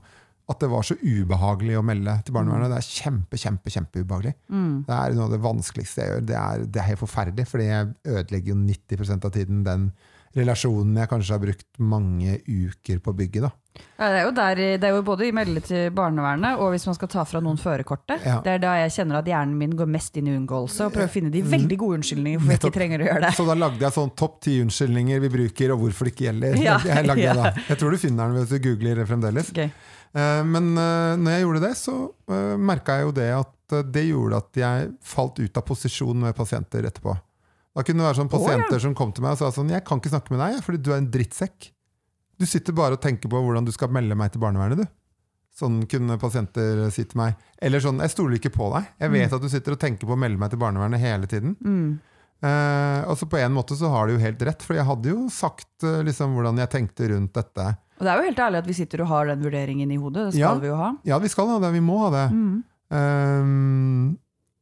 at 0.50 0.62
det 0.64 0.70
var 0.72 0.86
så 0.86 0.98
ubehagelig 0.98 1.78
å 1.78 1.86
melde 1.86 2.16
til 2.26 2.36
barnevernet. 2.36 2.72
Det 2.74 2.80
er 2.80 2.88
kjempe, 3.04 3.38
kjempe, 3.38 3.74
kjempeubehagelig. 3.74 4.36
Mm. 4.50 4.72
Det 4.88 4.96
er 4.96 5.18
noe 5.18 5.28
av 5.28 5.36
det 5.36 5.44
vanskeligste 5.44 6.02
jeg 6.02 6.14
gjør. 6.14 6.24
Det 6.32 6.38
er, 6.42 6.64
det 6.66 6.82
er 6.82 6.88
helt 6.90 7.04
forferdelig, 7.04 7.46
fordi 7.52 7.68
jeg 7.70 7.92
ødelegger 8.18 8.54
jo 8.56 8.62
90% 8.64 9.30
av 9.30 9.36
tiden 9.36 9.62
den 9.68 9.92
relasjonen 10.38 11.00
jeg 11.00 11.10
kanskje 11.10 11.36
har 11.36 11.42
brukt 11.42 11.68
mange 11.82 12.38
uker 12.46 13.02
på 13.02 13.14
å 13.14 13.18
bygge. 13.18 13.42
Da. 13.46 13.52
Ja, 14.00 14.10
det, 14.10 14.20
er 14.20 14.24
jo 14.24 14.32
der, 14.36 14.60
det 14.80 14.88
er 14.88 14.96
jo 14.96 15.02
både 15.06 15.26
i 15.28 15.34
melde 15.36 15.62
til 15.64 15.90
barnevernet 15.96 16.60
og 16.60 16.72
hvis 16.74 16.86
man 16.88 16.96
skal 16.98 17.10
ta 17.12 17.26
fra 17.28 17.42
noen 17.44 17.60
førerkortet. 17.60 18.24
Ja. 18.28 18.38
Det 18.46 18.54
er 18.56 18.64
da 18.64 18.74
jeg 18.82 18.94
kjenner 18.96 19.20
at 19.20 19.30
hjernen 19.30 19.58
min 19.60 19.76
går 19.80 19.90
mest 19.92 20.18
inn 20.20 20.30
i 20.30 20.36
unngåelse 20.38 20.88
og 20.88 20.96
prøver 20.96 21.10
å 21.10 21.14
finne 21.14 21.34
de 21.34 21.44
veldig 21.44 21.80
gode 21.80 22.00
unnskyldninger 22.00 22.44
for 22.44 22.54
jeg 22.56 22.62
ikke 22.62 22.76
trenger 22.80 23.04
å 23.04 23.10
gjøre 23.10 23.24
det. 23.26 23.34
Så 23.38 23.46
da 23.50 23.58
lagde 23.60 23.86
jeg 23.86 23.96
sånn 24.00 24.14
topp 24.24 24.40
ti 24.46 24.58
unnskyldninger 24.64 25.24
vi 25.26 25.32
bruker, 25.36 25.76
og 25.76 25.86
hvorfor 25.86 26.08
det 26.08 26.16
ikke 26.16 26.28
gjelder. 26.30 26.60
Ja, 26.64 26.80
Jeg, 26.86 27.08
lagde 27.08 27.26
ja. 27.26 27.36
det 27.36 27.48
da. 27.48 27.64
jeg 27.72 27.82
tror 27.82 27.96
du 27.96 28.02
finner 28.02 28.30
den 28.30 28.40
hvis 28.40 28.54
du 28.54 28.68
googler 28.70 29.02
det 29.04 29.08
fremdeles. 29.10 29.54
Ok. 29.56 29.88
Eh, 30.14 30.44
Men 30.46 30.74
uh, 30.78 31.16
når 31.20 31.36
jeg 31.36 31.46
gjorde 31.46 31.64
det, 31.68 31.74
så 31.78 31.96
uh, 32.10 32.58
merka 32.58 32.98
jeg 32.98 33.08
jo 33.08 33.16
det 33.20 33.32
at 33.38 33.76
eh, 33.78 33.88
det 33.96 34.06
gjorde 34.08 34.44
at 34.44 34.62
jeg 34.62 34.94
falt 35.06 35.42
ut 35.42 35.60
av 35.60 35.66
posisjon 35.68 36.24
med 36.26 36.38
pasienter 36.38 36.88
etterpå. 36.90 37.16
Da 37.78 37.84
kunne 37.86 38.02
det 38.02 38.08
være 38.10 38.20
sånn 38.24 38.32
pasienter 38.32 38.82
som 38.82 38.96
kom 38.98 39.12
til 39.14 39.24
meg 39.24 39.36
og 39.36 39.44
sa 39.44 39.52
sånn 39.54 39.70
Jeg 39.72 39.86
kan 39.88 40.02
ikke 40.02 40.12
snakke 40.12 40.34
med 40.34 40.42
deg, 40.42 40.64
fordi 40.66 40.82
du 40.84 40.90
er 40.92 40.98
en 41.00 41.12
drittsekk. 41.14 41.70
Du 42.40 42.48
sitter 42.50 42.76
bare 42.76 42.98
og 42.98 43.04
tenker 43.04 43.30
på 43.32 43.40
hvordan 43.44 43.68
du 43.68 43.72
skal 43.76 43.92
melde 43.94 44.18
meg 44.18 44.34
til 44.34 44.42
barnevernet, 44.42 44.82
du. 44.82 44.90
Sånn 45.60 45.84
kunne 45.92 46.18
pasienter 46.20 46.86
si 46.96 47.04
til 47.04 47.20
meg. 47.20 47.40
Eller 47.62 47.84
sånn 47.84 48.00
Jeg 48.02 48.14
stoler 48.14 48.40
ikke 48.40 48.52
på 48.56 48.70
deg. 48.74 48.90
Jeg 49.04 49.14
vet 49.14 49.34
at 49.36 49.44
du 49.44 49.50
sitter 49.52 49.76
og 49.76 49.82
tenker 49.82 50.08
på 50.08 50.16
å 50.16 50.20
melde 50.20 50.40
meg 50.42 50.52
til 50.54 50.62
barnevernet 50.62 51.04
hele 51.04 51.30
tiden. 51.30 51.56
Mm. 51.60 52.00
Eh, 52.40 53.02
og 53.04 53.18
så 53.20 53.28
på 53.28 53.40
en 53.42 53.52
måte 53.52 53.76
så 53.76 53.92
har 53.92 54.08
de 54.08 54.16
jo 54.16 54.24
helt 54.24 54.44
rett, 54.48 54.64
for 54.64 54.78
jeg 54.80 54.88
hadde 54.88 55.12
jo 55.12 55.26
sagt 55.34 55.84
eh, 55.84 56.00
liksom 56.08 56.38
hvordan 56.38 56.62
jeg 56.64 56.72
tenkte 56.72 57.10
rundt 57.12 57.36
dette. 57.36 57.66
Og 58.00 58.06
det 58.06 58.12
er 58.14 58.18
jo 58.22 58.28
helt 58.30 58.40
ærlig 58.40 58.62
at 58.64 58.68
vi 58.70 58.74
sitter 58.78 59.02
og 59.04 59.08
har 59.12 59.26
den 59.28 59.42
vurderingen 59.44 59.92
i 59.92 59.98
hodet. 60.00 60.30
Det 60.30 60.34
skal 60.40 60.42
Ja. 60.42 60.54
vi 60.64 60.68
jo 60.72 60.76
ha. 60.80 60.90
Ja, 61.06 61.18
vi 61.20 61.28
skal 61.28 61.48
ha 61.52 61.60
det, 61.60 61.74
vi 61.76 61.82
må 61.84 61.98
ha 62.06 62.10
det. 62.16 62.26
Mm. 62.32 62.64
Um, 62.90 64.18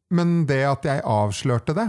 men 0.09 0.45
det 0.49 0.61
at 0.65 0.85
jeg 0.87 1.01
avslørte 1.05 1.75
det, 1.77 1.87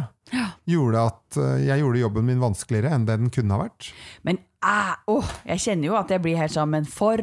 gjorde 0.68 1.04
at 1.08 1.36
eh, 1.40 1.60
jeg 1.68 1.80
gjorde 1.80 2.00
jobben 2.02 2.26
min 2.28 2.40
vanskeligere 2.42 2.90
enn 2.92 3.06
det 3.08 3.14
den 3.22 3.30
kunne 3.32 3.54
ha 3.56 3.62
vært. 3.62 3.92
Men 4.26 4.40
æ, 4.60 4.74
åh, 5.08 5.30
jeg 5.48 5.62
kjenner 5.64 5.88
jo 5.92 5.96
at 5.96 6.10
jeg 6.12 6.20
blir 6.24 6.36
helt 6.36 6.52
sånn 6.52 6.68
Men 6.74 6.84
for 6.90 7.16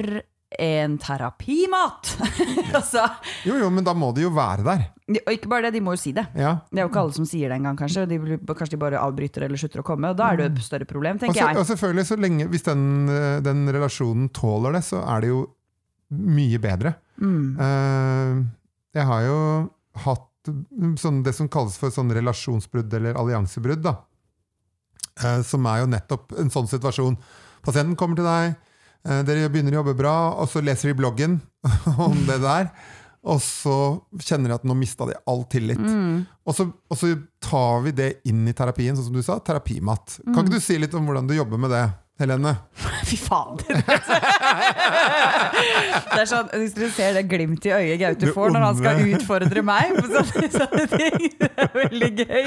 en 0.61 0.97
terapimat! 1.01 2.11
altså, 2.77 3.05
Jo, 3.47 3.57
jo, 3.61 3.69
men 3.73 3.85
da 3.85 3.93
må 3.97 4.11
de 4.15 4.25
jo 4.25 4.31
være 4.35 4.65
der. 4.65 4.85
og 5.21 5.31
ikke 5.33 5.51
bare 5.51 5.67
det, 5.67 5.75
de 5.77 5.83
må 5.85 5.95
jo 5.95 6.01
si 6.01 6.13
det. 6.15 6.25
Ja. 6.37 6.55
Det 6.71 6.81
er 6.81 6.87
jo 6.87 6.91
ikke 6.91 7.03
alle 7.05 7.17
som 7.17 7.27
sier 7.29 7.51
det 7.51 7.59
engang, 7.59 7.77
kanskje. 7.79 8.05
De, 8.09 8.19
kanskje 8.47 8.75
de 8.75 8.81
bare 8.81 9.01
avbryter 9.01 9.47
eller 9.47 9.61
slutter 9.61 9.83
å 9.83 9.87
komme. 9.87 10.13
Og 10.13 10.19
da 10.19 10.31
er 10.31 10.39
det 10.39 10.47
jo 10.47 10.53
et 10.53 10.67
større 10.67 10.89
problem, 10.89 11.21
tenker 11.21 11.39
så, 11.39 11.49
jeg. 11.51 11.61
og 11.61 11.69
selvfølgelig, 11.71 12.07
så 12.09 12.19
lenge, 12.19 12.49
hvis 12.53 12.67
den, 12.67 12.85
eh, 13.11 13.37
den 13.45 13.65
relasjonen 13.75 14.31
tåler 14.35 14.77
det, 14.77 14.85
så 14.87 15.03
er 15.03 15.25
det 15.25 15.33
jo 15.33 15.43
mye 16.15 16.61
bedre. 16.61 16.95
Mm. 17.21 17.55
Uh, 17.59 18.43
jeg 18.95 19.07
har 19.09 19.25
jo 19.25 19.39
hatt 20.05 20.51
sånn, 21.01 21.23
det 21.25 21.33
som 21.35 21.49
kalles 21.51 21.77
for 21.79 21.93
sånn 21.93 22.13
relasjonsbrudd 22.13 22.93
eller 22.99 23.17
alliansebrudd, 23.19 23.81
da. 23.85 23.97
Uh, 25.21 25.41
som 25.47 25.65
er 25.71 25.81
jo 25.83 25.91
nettopp 25.91 26.35
en 26.41 26.51
sånn 26.53 26.69
situasjon. 26.69 27.17
Pasienten 27.65 27.97
kommer 27.99 28.19
til 28.19 28.27
deg, 28.27 28.55
dere 29.05 29.49
begynner 29.53 29.75
å 29.75 29.81
jobbe 29.83 29.97
bra, 29.99 30.15
og 30.41 30.49
så 30.49 30.63
leser 30.65 30.91
de 30.91 30.99
bloggen 30.99 31.39
om 32.07 32.17
det 32.27 32.39
der. 32.43 32.69
Og 33.25 33.39
så 33.41 33.75
kjenner 34.21 34.51
de 34.51 34.57
at 34.59 34.65
nå 34.69 34.75
mista 34.77 35.07
de 35.09 35.15
all 35.29 35.43
tillit. 35.49 35.81
Mm. 35.81 36.25
Og, 36.45 36.53
så, 36.53 36.67
og 36.69 36.97
så 36.99 37.09
tar 37.41 37.81
vi 37.87 37.93
det 37.97 38.09
inn 38.29 38.43
i 38.45 38.53
terapien, 38.53 38.93
sånn 38.97 39.07
som 39.07 39.17
du 39.17 39.25
sa, 39.25 39.39
terapimat. 39.41 40.19
Kan 40.27 40.43
ikke 40.43 40.59
du 40.59 40.65
si 40.65 40.77
litt 40.77 40.93
om 40.97 41.09
hvordan 41.09 41.29
du 41.29 41.33
jobber 41.33 41.61
med 41.61 41.73
det, 41.73 41.87
Helene? 42.15 42.53
Fy 43.05 43.17
fader! 43.19 43.75
det 46.15 46.21
er 46.21 46.29
sånn, 46.29 46.47
Hvis 46.53 46.75
dere 46.77 46.87
ser 46.95 47.17
det 47.17 47.23
glimt 47.27 47.65
i 47.67 47.73
øyet 47.75 47.99
Gaute 47.99 48.31
får 48.31 48.53
når 48.55 48.63
han 48.63 48.77
skal 48.79 49.01
utfordre 49.03 49.63
meg 49.67 49.91
på 49.97 50.05
sånne, 50.13 50.49
sånne 50.61 50.85
ting. 50.93 51.25
Det 51.41 51.49
er 51.51 51.73
veldig 51.75 52.11
gøy. 52.21 52.45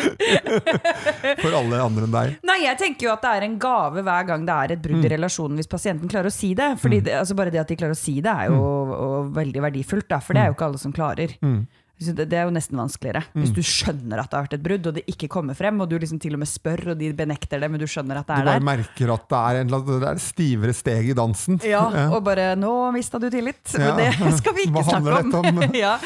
For 1.42 1.52
alle 1.60 1.82
andre 1.84 2.08
enn 2.08 2.16
deg. 2.16 2.38
Nei, 2.48 2.58
jeg 2.64 2.80
tenker 2.80 3.10
jo 3.10 3.12
at 3.12 3.26
det 3.26 3.34
er 3.36 3.46
en 3.50 3.58
gave 3.60 4.04
hver 4.08 4.30
gang 4.30 4.48
det 4.48 4.56
er 4.56 4.74
et 4.78 4.84
brudd 4.88 5.04
i 5.04 5.12
relasjonen, 5.12 5.60
hvis 5.60 5.70
pasienten 5.70 6.08
klarer 6.10 6.32
å 6.32 6.34
si 6.38 6.54
det. 6.56 6.70
Fordi 6.80 7.02
det, 7.04 7.18
altså 7.20 7.36
Bare 7.38 7.52
det 7.54 7.60
at 7.60 7.68
de 7.70 7.76
klarer 7.78 7.96
å 7.96 8.00
si 8.00 8.16
det, 8.24 8.32
er 8.32 8.48
jo 8.48 8.62
og 8.98 9.34
veldig 9.36 9.60
verdifullt, 9.68 10.08
da, 10.08 10.18
for 10.24 10.32
det 10.34 10.42
er 10.42 10.48
jo 10.50 10.56
ikke 10.56 10.68
alle 10.70 10.80
som 10.80 10.96
klarer. 10.96 11.36
Mm. 11.44 11.60
Det 11.98 12.30
er 12.30 12.44
jo 12.46 12.52
nesten 12.54 12.78
vanskeligere. 12.78 13.24
Hvis 13.34 13.50
du 13.50 13.58
skjønner 13.66 14.20
at 14.22 14.30
det 14.30 14.36
har 14.38 14.44
vært 14.46 14.52
et 14.54 14.62
brudd, 14.62 14.86
og 14.86 14.94
det 14.94 15.02
ikke 15.10 15.28
kommer 15.32 15.56
frem, 15.58 15.80
og 15.82 15.88
du 15.90 15.96
liksom 15.98 16.20
til 16.22 16.36
og 16.36 16.42
med 16.44 16.48
spør, 16.50 16.92
og 16.92 16.98
de 17.00 17.08
benekter 17.18 17.58
det, 17.58 17.70
men 17.70 17.80
du 17.82 17.86
skjønner 17.90 18.20
at 18.20 18.28
det 18.28 18.36
er 18.36 18.44
der. 18.44 18.44
Du 18.44 18.50
bare 18.52 18.60
der. 18.60 18.66
merker 18.68 19.12
at 19.16 19.24
det 19.32 19.40
er 19.40 19.60
en 19.64 19.72
det 19.74 20.08
er 20.12 20.20
stivere 20.22 20.74
steg 20.78 21.10
i 21.10 21.16
dansen. 21.18 21.58
Ja, 21.66 21.82
og 22.14 22.22
bare 22.24 22.54
'nå 22.54 22.92
mista 22.94 23.18
du 23.18 23.26
tillit'. 23.28 23.74
Ja. 23.74 23.96
Men 23.96 24.14
det 24.30 24.38
skal 24.38 24.54
vi 24.54 24.68
ikke 24.68 24.78
Hva 24.78 24.84
snakke 24.86 25.18
om. 25.18 25.42
dette 25.42 25.66
om? 25.66 25.74
ja. 25.84 25.98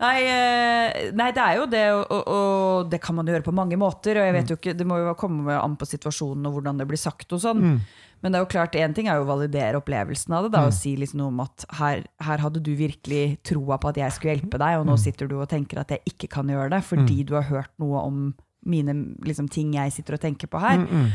nei, 0.00 0.18
eh, 0.28 1.10
nei, 1.16 1.30
det 1.32 1.42
er 1.46 1.56
jo 1.56 1.66
det, 1.66 1.86
og, 1.94 2.04
og, 2.10 2.28
og 2.28 2.90
det 2.92 3.00
kan 3.00 3.16
man 3.16 3.26
gjøre 3.26 3.42
på 3.42 3.52
mange 3.56 3.76
måter. 3.80 4.20
Og 4.20 4.28
jeg 4.28 4.36
vet 4.36 4.50
jo 4.50 4.56
ikke, 4.60 4.76
Det 4.76 4.86
må 4.86 4.98
jo 5.00 5.14
komme 5.14 5.56
an 5.56 5.76
på 5.76 5.88
situasjonen 5.88 6.46
og 6.46 6.58
hvordan 6.58 6.76
det 6.78 6.86
blir 6.88 7.00
sagt. 7.00 7.32
og 7.32 7.40
sånn. 7.40 7.60
Mm. 7.64 7.80
Men 8.20 8.32
det 8.32 8.38
er 8.38 8.44
jo 8.44 8.50
klart, 8.52 8.74
én 8.76 8.92
ting 8.94 9.06
er 9.08 9.16
jo 9.16 9.24
å 9.24 9.30
validere 9.30 9.78
opplevelsen 9.80 10.34
av 10.36 10.44
det. 10.44 10.52
Da, 10.52 10.66
og 10.68 10.74
si 10.76 10.92
liksom 10.96 11.22
noe 11.22 11.32
om 11.32 11.40
at 11.40 11.64
her, 11.78 12.02
her 12.20 12.38
hadde 12.44 12.60
du 12.60 12.74
virkelig 12.76 13.38
troa 13.48 13.78
på 13.80 13.88
at 13.88 13.96
jeg 13.96 14.12
skulle 14.12 14.34
hjelpe 14.36 14.58
deg, 14.60 14.78
og 14.80 14.86
nå 14.86 14.96
sitter 15.00 15.26
du 15.30 15.38
og 15.40 15.48
tenker 15.48 15.80
at 15.80 15.90
jeg 15.90 16.02
ikke 16.04 16.28
kan 16.28 16.48
gjøre 16.52 16.70
det 16.74 16.82
fordi 16.84 17.24
du 17.24 17.34
har 17.38 17.48
hørt 17.48 17.72
noe 17.80 18.02
om 18.04 18.34
mine 18.68 18.92
liksom, 19.24 19.48
ting 19.48 19.72
jeg 19.74 19.92
sitter 19.96 20.18
og 20.18 20.20
tenker 20.20 20.46
på 20.52 20.60
her. 20.60 20.82
Mm, 20.84 21.12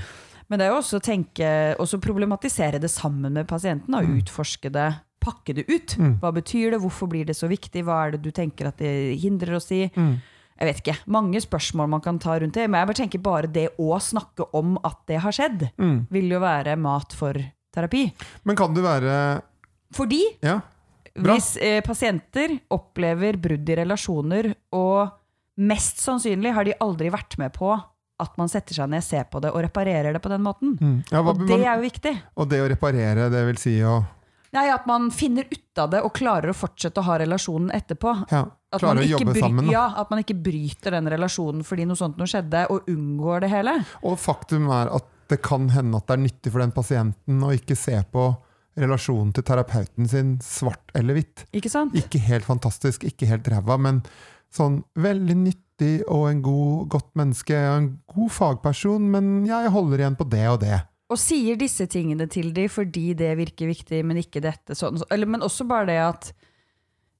Men 0.49 0.59
det 0.59 0.65
er 0.65 0.71
jo 0.73 0.79
også 0.81 0.97
å 0.97 1.05
tenke, 1.05 1.75
også 1.81 1.99
problematisere 2.01 2.79
det 2.81 2.89
sammen 2.89 3.33
med 3.33 3.47
pasienten 3.47 3.93
og 3.93 4.09
utforske 4.19 4.69
det. 4.73 4.91
Pakke 5.21 5.53
det 5.57 5.65
ut. 5.69 5.95
Hva 6.21 6.31
betyr 6.33 6.71
det? 6.73 6.79
Hvorfor 6.81 7.07
blir 7.09 7.25
det 7.25 7.35
så 7.37 7.47
viktig? 7.49 7.81
Hva 7.85 8.07
er 8.07 8.11
det 8.13 8.21
du 8.21 8.31
tenker 8.31 8.67
at 8.69 8.77
det 8.77 9.17
hindrer 9.21 9.55
oss 9.57 9.71
i? 9.71 9.87
Jeg 10.55 10.69
vet 10.69 10.77
ikke. 10.81 10.95
Mange 11.11 11.41
spørsmål 11.43 11.89
man 11.97 12.03
kan 12.03 12.19
ta 12.21 12.37
rundt 12.39 12.55
det. 12.55 12.67
Men 12.69 12.79
jeg 12.81 12.89
bare 12.89 12.99
tenker 13.01 13.23
bare 13.23 13.49
det 13.51 13.67
å 13.81 13.97
snakke 14.01 14.47
om 14.55 14.77
at 14.87 15.01
det 15.09 15.19
har 15.23 15.35
skjedd, 15.35 15.67
mm. 15.75 15.97
vil 16.15 16.31
jo 16.31 16.39
være 16.43 16.77
mat 16.79 17.15
for 17.15 17.39
terapi. 17.75 18.05
Men 18.47 18.59
kan 18.59 18.75
det 18.75 18.85
være 18.85 19.17
Fordi 19.95 20.23
Ja. 20.45 20.61
Hvis 21.15 21.53
eh, 21.63 21.79
pasienter 21.79 22.57
opplever 22.75 23.37
brudd 23.39 23.69
i 23.71 23.75
relasjoner, 23.79 24.49
og 24.75 25.13
mest 25.63 26.01
sannsynlig 26.03 26.51
har 26.51 26.67
de 26.67 26.73
aldri 26.83 27.07
vært 27.13 27.37
med 27.39 27.53
på 27.55 27.69
at 27.71 28.35
man 28.39 28.51
setter 28.51 28.75
seg 28.75 28.91
ned, 28.91 29.03
ser 29.03 29.23
på 29.31 29.39
det 29.43 29.53
og 29.55 29.63
reparerer 29.63 30.15
det 30.15 30.19
på 30.23 30.31
den 30.31 30.43
måten. 30.43 30.75
Mm. 30.75 30.97
ja 31.11 31.21
hva, 31.23 31.31
Og 31.31 31.47
det 31.47 31.61
er 31.61 31.71
jo 31.71 31.85
viktig. 31.85 32.13
og 32.35 32.49
det 32.51 32.59
å 32.63 32.67
reparere, 32.71 33.29
det 33.31 33.45
vil 33.47 33.59
si 33.59 33.77
å 33.83 34.01
Nei, 34.55 34.69
At 34.71 34.85
man 34.87 35.09
finner 35.11 35.47
ut 35.51 35.81
av 35.81 35.91
det 35.91 36.01
og 36.05 36.13
klarer 36.15 36.53
å 36.53 36.55
fortsette 36.55 37.01
å 37.01 37.07
ha 37.09 37.17
relasjonen 37.19 37.73
etterpå. 37.75 38.13
ja, 38.31 38.45
At 38.71 38.85
man, 38.85 39.01
jobbe 39.03 39.35
sammen. 39.39 39.69
Ja, 39.71 39.89
at 40.01 40.09
man 40.13 40.23
ikke 40.23 40.37
bryter 40.39 40.95
den 40.95 41.09
relasjonen 41.11 41.65
fordi 41.67 41.85
noe 41.87 41.99
sånt 41.99 42.17
noe 42.19 42.29
skjedde, 42.29 42.65
og 42.71 42.87
unngår 42.91 43.45
det 43.45 43.51
hele. 43.51 43.75
Og 44.03 44.17
faktum 44.19 44.69
er 44.71 44.91
at 44.95 45.11
det 45.31 45.41
kan 45.41 45.69
hende 45.73 45.97
at 45.97 46.07
det 46.07 46.15
er 46.15 46.23
nyttig 46.23 46.53
for 46.53 46.61
den 46.61 46.73
pasienten 46.75 47.43
å 47.43 47.51
ikke 47.55 47.77
se 47.79 47.97
på 48.11 48.29
relasjonen 48.79 49.31
til 49.35 49.45
terapeuten 49.47 50.07
sin 50.11 50.33
svart 50.43 50.91
eller 50.97 51.17
hvitt. 51.17 51.45
Ikke 51.55 51.71
sant? 51.71 51.95
Ikke 51.97 52.19
helt 52.21 52.47
fantastisk, 52.47 53.05
ikke 53.07 53.29
helt 53.29 53.47
ræva, 53.51 53.77
men 53.81 54.01
sånn 54.53 54.81
veldig 54.99 55.37
nyttig 55.39 55.93
og 56.11 56.27
en 56.29 56.41
god, 56.43 56.89
godt 56.91 57.09
menneske 57.19 57.55
en 57.55 57.89
god 58.11 58.31
fagperson, 58.35 59.07
men 59.11 59.31
jeg 59.47 59.71
holder 59.73 60.03
igjen 60.03 60.19
på 60.19 60.27
det 60.31 60.45
og 60.51 60.59
det. 60.63 60.81
Og 61.13 61.19
sier 61.21 61.55
disse 61.59 61.85
tingene 61.91 62.25
til 62.31 62.47
dem 62.55 62.69
fordi 62.71 63.11
det 63.17 63.35
virker 63.37 63.67
viktig, 63.69 63.99
men 64.05 64.17
ikke 64.23 64.41
dette. 64.41 64.73
Sånn, 64.77 64.97
eller, 65.13 65.27
men 65.29 65.43
også 65.45 65.63
bare 65.69 65.85
det 65.91 65.99
at 66.01 66.31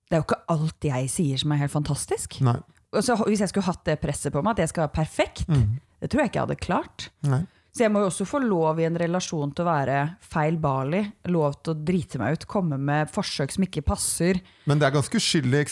det 0.10 0.16
er 0.18 0.22
jo 0.22 0.26
ikke 0.28 0.46
alt 0.54 0.88
jeg 0.90 1.10
sier 1.14 1.38
som 1.42 1.52
er 1.54 1.62
helt 1.64 1.74
fantastisk. 1.74 2.30
Nei. 2.46 2.58
Altså, 2.96 3.12
hvis 3.28 3.42
jeg 3.44 3.50
skulle 3.52 3.68
hatt 3.68 3.84
det 3.86 4.00
presset 4.02 4.34
på 4.34 4.42
meg, 4.46 4.52
at 4.56 4.64
jeg 4.66 4.72
skal 4.74 4.86
være 4.88 4.98
perfekt, 5.02 5.46
Mm. 5.50 5.78
det 6.02 6.08
tror 6.10 6.20
jeg 6.22 6.30
ikke 6.32 6.40
jeg 6.40 6.48
hadde 6.48 6.66
klart. 6.66 7.00
Nei. 7.28 7.44
Så 7.76 7.80
jeg 7.84 7.92
må 7.92 8.00
jo 8.00 8.08
også 8.08 8.24
få 8.26 8.40
lov 8.40 8.80
i 8.80 8.86
en 8.88 8.96
relasjon 8.96 9.52
til 9.52 9.66
å 9.66 9.68
være 9.68 9.98
feilbarlig. 10.24 11.02
Lov 11.28 11.58
til 11.62 11.74
å 11.74 11.82
drite 11.86 12.18
meg 12.22 12.34
ut, 12.38 12.46
komme 12.48 12.78
med 12.80 13.10
forsøk 13.12 13.52
som 13.52 13.64
ikke 13.68 13.82
passer. 13.84 14.40
Men 14.66 14.80
det 14.80 14.88
er 14.88 14.94
ganske 14.96 15.18
uskyldig. 15.20 15.66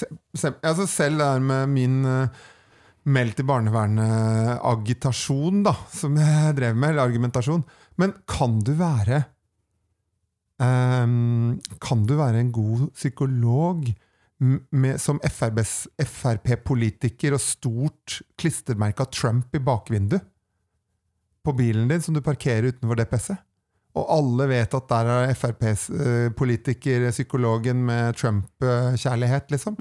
Altså 0.60 0.84
selv 0.92 1.18
det 1.22 1.28
her 1.30 1.40
med 1.40 1.70
min 1.72 2.02
uh, 2.04 2.28
meldt 3.08 3.36
til 3.40 3.48
barnevernet-agitasjon, 3.48 5.64
da, 5.66 5.74
som 5.94 6.18
jeg 6.20 6.56
drev 6.60 6.76
med, 6.76 6.90
eller 6.94 7.08
argumentasjon. 7.08 7.64
Men 8.02 8.16
kan 8.30 8.60
du 8.66 8.74
være 8.78 9.24
um, 10.62 11.60
Kan 11.82 12.06
du 12.10 12.16
være 12.18 12.42
en 12.42 12.52
god 12.56 12.90
psykolog 12.96 13.86
med, 14.44 14.98
som 15.00 15.22
Frp-politiker 15.24 17.36
og 17.38 17.42
stort 17.42 18.18
klistremerke 18.40 19.06
av 19.06 19.12
Trump 19.14 19.56
i 19.56 19.62
bakvinduet? 19.64 20.26
På 21.44 21.54
bilen 21.56 21.90
din 21.92 22.04
som 22.04 22.16
du 22.16 22.22
parkerer 22.24 22.72
utenfor 22.72 23.00
DPS-et? 23.00 23.40
Og 23.94 24.06
alle 24.10 24.48
vet 24.50 24.74
at 24.74 24.88
der 24.90 25.10
er 25.14 25.34
FrPs 25.38 25.84
eh, 25.94 27.10
psykologen 27.14 27.84
med 27.86 28.16
Trump-kjærlighet, 28.18 29.52
liksom. 29.54 29.78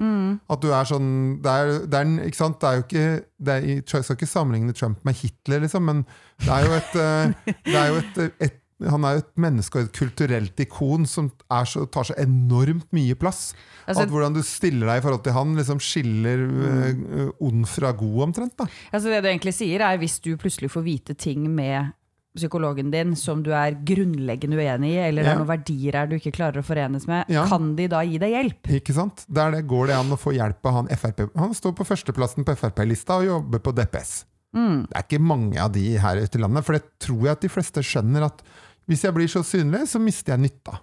At 0.49 0.61
du 0.61 0.69
er 0.69 0.85
sånn 0.85 1.39
Det 1.41 1.49
er, 1.51 1.71
det 1.89 1.99
er, 1.99 2.11
ikke 2.27 2.37
sant? 2.37 2.59
Det 2.61 2.69
er 2.69 2.75
jo 2.77 2.83
ikke 2.85 3.05
det 3.43 3.53
er, 3.53 3.69
Jeg 3.81 4.03
skal 4.05 4.17
ikke 4.17 4.29
sammenligne 4.29 4.73
Trump 4.77 4.99
med 5.03 5.17
Hitler, 5.17 5.63
liksom, 5.65 5.87
men 5.89 6.03
det 6.43 6.51
er 6.53 6.67
jo 6.67 6.75
et, 6.77 6.99
eh, 7.01 7.55
det 7.65 7.79
er 7.79 7.87
jo 7.89 8.03
et, 8.03 8.21
et 8.39 8.59
han 8.89 9.05
er 9.05 9.15
jo 9.15 9.21
et 9.21 9.31
menneske 9.39 9.79
og 9.79 9.85
et 9.87 9.95
kulturelt 9.95 10.59
ikon 10.59 11.05
som 11.07 11.29
så, 11.69 11.85
tar 11.93 12.07
så 12.09 12.15
enormt 12.19 12.89
mye 12.95 13.15
plass. 13.15 13.53
Altså- 13.87 14.03
at 14.03 14.11
hvordan 14.11 14.35
du 14.35 14.41
stiller 14.43 14.89
deg 14.89 14.99
i 14.99 15.05
forhold 15.05 15.23
til 15.23 15.35
han, 15.37 15.55
liksom 15.55 15.79
skiller 15.79 16.43
eh, 16.43 17.29
ond 17.39 17.65
fra 17.69 17.91
god, 17.91 18.21
omtrent. 18.27 18.57
da. 18.57 18.67
Altså 18.91 19.09
det 19.09 19.23
du 19.23 19.29
egentlig 19.29 19.53
sier, 19.55 19.81
er 19.81 19.97
hvis 20.01 20.19
du 20.19 20.35
plutselig 20.37 20.71
får 20.71 20.83
vite 20.83 21.13
ting 21.15 21.47
med 21.49 21.93
psykologen 22.35 22.89
din 22.91 23.15
som 23.15 23.43
du 23.45 23.51
er 23.53 23.75
grunnleggende 23.85 24.57
uenig 24.57 24.89
i, 24.95 24.97
eller 25.07 25.23
Ja. 25.23 25.31
er 25.33 25.37
noen 25.41 25.47
verdier 25.51 25.93
her 25.93 26.07
du 26.07 26.15
ikke 26.17 26.31
klarer 26.33 26.57
å 26.61 26.65
forenes 26.65 27.05
med, 27.07 27.25
Ja. 27.29 27.45
kan 27.47 27.75
de 27.75 27.87
da 27.87 28.01
gi 28.01 28.17
deg 28.17 28.31
hjelp? 28.33 28.61
Ikke 28.81 28.93
sant? 28.93 29.25
Der 29.29 29.51
det 29.51 29.67
går 29.67 29.87
det 29.87 29.95
an 29.95 30.09
å 30.09 30.17
få 30.17 30.33
hjelp 30.33 30.65
av 30.65 30.73
han 30.73 30.87
FRP. 30.87 31.29
Han 31.37 31.53
står 31.53 31.75
på 31.75 31.85
førsteplassen 31.85 32.43
på 32.45 32.55
Frp-lista 32.57 33.17
og 33.19 33.25
jobber 33.25 33.59
på 33.59 33.71
DPS. 33.75 34.25
Mm. 34.55 34.87
Det 34.87 34.95
er 34.97 35.03
ikke 35.03 35.21
mange 35.21 35.57
av 35.61 35.71
de 35.73 35.97
her 35.97 36.15
ute 36.17 36.35
i 36.37 36.41
landet, 36.41 36.63
for 36.65 36.73
det 36.73 36.83
tror 36.99 37.21
jeg 37.23 37.31
at 37.31 37.41
de 37.41 37.49
fleste 37.49 37.81
skjønner 37.81 38.23
at 38.25 38.41
hvis 38.87 39.01
jeg 39.03 39.13
blir 39.13 39.27
så 39.27 39.41
synlig, 39.43 39.87
så 39.87 39.99
mister 40.01 40.33
jeg 40.37 40.49
nytta. 40.51 40.79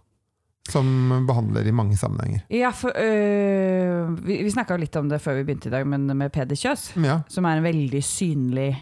Som 0.71 1.25
behandler 1.27 1.67
i 1.67 1.73
mange 1.73 1.97
sammenhenger. 1.97 2.43
Ja, 2.51 2.71
for 2.71 2.91
øh, 2.95 4.15
Vi, 4.23 4.43
vi 4.45 4.51
snakka 4.51 4.77
litt 4.79 4.95
om 4.97 5.09
det 5.09 5.19
før 5.21 5.35
vi 5.41 5.45
begynte 5.49 5.67
i 5.67 5.71
dag, 5.71 5.87
men 5.87 6.07
med 6.17 6.31
Peder 6.33 6.55
Kjøs, 6.55 6.93
Ja. 7.03 7.23
som 7.29 7.45
er 7.47 7.57
en 7.59 7.65
veldig 7.65 8.03
synlig 8.05 8.77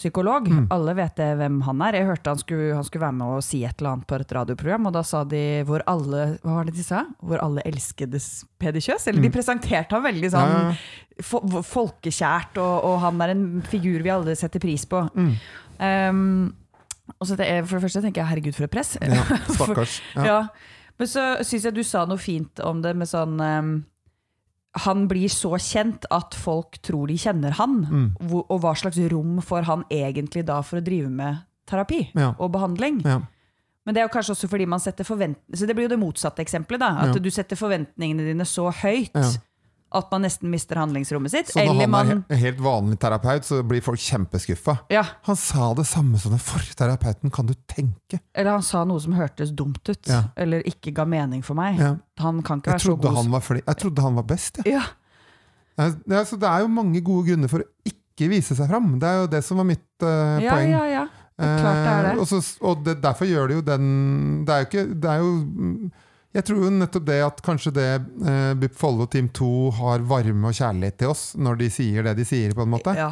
psykolog. 0.00 0.48
Mm. 0.48 0.64
Alle 0.74 0.94
vet 0.98 1.14
det 1.20 1.28
hvem 1.38 1.60
han 1.68 1.84
er. 1.86 1.98
Jeg 2.00 2.08
hørte 2.08 2.32
han 2.32 2.40
skulle, 2.40 2.70
han 2.74 2.86
skulle 2.88 3.04
være 3.04 3.16
med 3.20 3.36
og 3.36 3.44
si 3.44 3.60
et 3.68 3.76
eller 3.78 3.92
annet 3.94 4.08
på 4.10 4.16
et 4.18 4.32
radioprogram, 4.38 4.88
og 4.90 4.96
da 4.96 5.02
sa 5.06 5.20
de 5.28 5.42
hvor 5.68 5.84
alle 5.90 6.24
Hva 6.42 6.56
var 6.58 6.68
det 6.70 6.74
de 6.80 6.86
sa? 6.86 7.04
Hvor 7.20 7.42
alle 7.44 7.62
elskedes 7.68 8.30
Peder 8.60 8.80
Kjøs? 8.82 9.06
Eller 9.12 9.22
de 9.28 9.32
presenterte 9.36 9.94
ham 9.96 10.08
veldig 10.08 10.32
sånn 10.34 10.56
Mm. 10.56 10.72
Ja. 11.20 11.60
folkekjært, 11.68 12.56
og, 12.62 12.84
og 12.88 12.98
han 13.04 13.20
er 13.20 13.34
en 13.34 13.44
figur 13.68 14.00
vi 14.04 14.12
alle 14.12 14.34
setter 14.38 14.62
pris 14.62 14.86
på. 14.88 15.02
Mm. 15.14 15.32
Um, 15.80 16.54
og 17.18 17.26
så 17.28 17.36
det, 17.36 17.48
for 17.66 17.76
det 17.76 17.84
første 17.88 18.02
tenker 18.04 18.22
jeg 18.22 18.30
herregud, 18.30 18.56
for 18.56 18.64
et 18.68 18.72
press. 18.72 18.94
ja. 19.02 19.24
Stakkars. 19.56 19.98
Ja. 20.16 20.24
Ja. 20.30 20.40
Men 21.00 21.08
så 21.08 21.22
syns 21.48 21.64
jeg 21.64 21.76
du 21.76 21.82
sa 21.86 22.02
noe 22.08 22.20
fint 22.20 22.60
om 22.64 22.82
det 22.84 22.92
med 22.96 23.08
sånn 23.08 23.38
um, 23.40 23.70
Han 24.76 25.08
blir 25.08 25.28
så 25.28 25.56
kjent 25.58 26.04
at 26.10 26.34
folk 26.34 26.78
tror 26.82 27.08
de 27.08 27.14
kjenner 27.18 27.50
han. 27.58 27.80
Mm. 27.90 28.16
Hvor, 28.28 28.44
og 28.48 28.60
hva 28.62 28.74
slags 28.78 28.98
rom 29.10 29.40
får 29.42 29.64
han 29.66 29.84
egentlig 29.90 30.44
da 30.46 30.60
for 30.62 30.78
å 30.78 30.84
drive 30.84 31.10
med 31.10 31.38
terapi 31.66 32.10
Ja. 32.14 32.34
og 32.38 32.52
behandling? 32.52 33.00
Ja. 33.04 33.20
Men 33.86 33.94
det 33.94 34.00
er 34.02 34.06
jo 34.08 34.12
kanskje 34.14 34.34
også 34.36 34.48
fordi 34.48 34.66
man 34.68 34.78
setter 34.78 35.04
forventninger 35.04 35.56
Så 35.56 35.66
det 35.66 35.74
blir 35.74 35.88
jo 35.88 35.96
det 35.96 35.98
motsatte 35.98 36.38
eksempelet. 36.44 36.78
da 36.78 36.86
At 37.00 37.14
Ja. 37.16 37.20
du 37.20 37.30
setter 37.30 37.56
forventningene 37.56 38.18
dine 38.28 38.44
så 38.44 38.70
høyt. 38.70 39.40
At 39.92 40.10
man 40.12 40.22
nesten 40.22 40.50
mister 40.52 40.76
handlingsrommet 40.78 41.30
sitt. 41.32 41.48
Så 41.50 41.58
når 41.58 41.62
Eller 41.62 41.74
han 41.74 41.82
er 41.82 42.14
man 42.28 42.38
helt 42.38 42.60
vanlig 42.62 42.98
terapeut, 43.02 43.44
så 43.44 43.62
blir 43.66 43.80
folk 43.82 43.98
kjempeskuffa. 43.98 44.76
ja, 44.90 45.02
Han 45.26 45.36
sa 45.36 45.72
det 45.74 45.86
samme 45.90 46.18
som 46.22 46.30
den 46.36 46.38
forrige 46.42 46.76
terapeuten, 46.78 47.30
kan 47.34 47.46
du 47.46 47.54
tenke? 47.66 48.20
Eller 48.34 48.52
han 48.52 48.62
sa 48.62 48.84
noe 48.84 49.00
som 49.02 49.12
hørtes 49.18 49.50
dumt 49.50 49.82
ut. 49.88 50.06
Ja. 50.06 50.22
Eller 50.36 50.62
ikke 50.68 50.92
ga 50.94 51.04
mening 51.04 51.42
for 51.42 51.54
meg. 51.58 51.78
Ja. 51.80 51.96
Han 52.22 52.42
kan 52.42 52.60
ikke 52.62 52.70
være 52.76 52.80
så 52.84 52.92
trodde 52.92 53.08
god 53.08 53.16
han 53.22 53.30
var, 53.34 53.40
fli- 53.40 53.64
jeg 53.66 53.76
trodde 53.82 54.02
han 54.02 54.14
var 54.14 54.22
best. 54.30 54.60
jeg. 54.64 54.74
Ja, 54.78 54.82
Ja, 55.80 56.24
så 56.28 56.36
det 56.36 56.44
er 56.48 56.60
jo 56.60 56.68
mange 56.68 57.00
gode 57.00 57.30
grunner 57.30 57.48
for 57.48 57.62
å 57.64 57.68
ikke 57.88 58.28
vise 58.28 58.54
seg 58.54 58.68
fram. 58.68 58.98
Det 59.00 59.08
er 59.08 59.22
jo 59.22 59.26
det 59.32 59.40
som 59.46 59.56
var 59.56 59.64
mitt 59.64 59.86
uh, 60.04 60.36
ja, 60.42 60.52
poeng. 60.52 60.70
ja, 60.74 60.84
ja. 60.90 61.04
Det 61.40 61.46
er 61.48 61.62
klart 61.62 61.78
det 61.80 61.92
er 61.92 62.02
det. 62.04 62.10
Eh, 62.12 62.20
og 62.20 62.26
så- 62.28 62.58
og 62.68 62.82
det, 62.84 62.94
derfor 63.00 63.24
gjør 63.24 63.48
det 63.48 63.54
jo 63.56 63.62
den 63.64 64.44
Det 64.44 64.52
er 64.52 64.58
jo 64.60 64.66
ikke 64.68 65.00
det 65.00 65.08
er 65.10 65.18
jo, 65.22 65.30
mm, 65.40 65.92
Jeg 66.36 66.46
tror 66.46 66.62
jo 66.62 66.70
nettopp 66.70 67.06
det 67.08 67.18
at 67.26 67.40
kanskje 67.42 67.72
det 67.74 67.88
uh, 68.22 68.52
BUP 68.54 68.76
Follo 68.78 69.08
Team 69.10 69.32
2 69.34 69.48
har 69.80 70.04
varme 70.06 70.52
og 70.52 70.54
kjærlighet 70.54 71.00
til 71.02 71.10
oss 71.10 71.24
når 71.34 71.58
de 71.58 71.70
sier 71.74 72.06
det 72.06 72.14
de 72.20 72.26
sier, 72.28 72.54
på 72.54 72.62
en 72.62 72.72
måte. 72.76 72.94
Ja. 72.94 73.10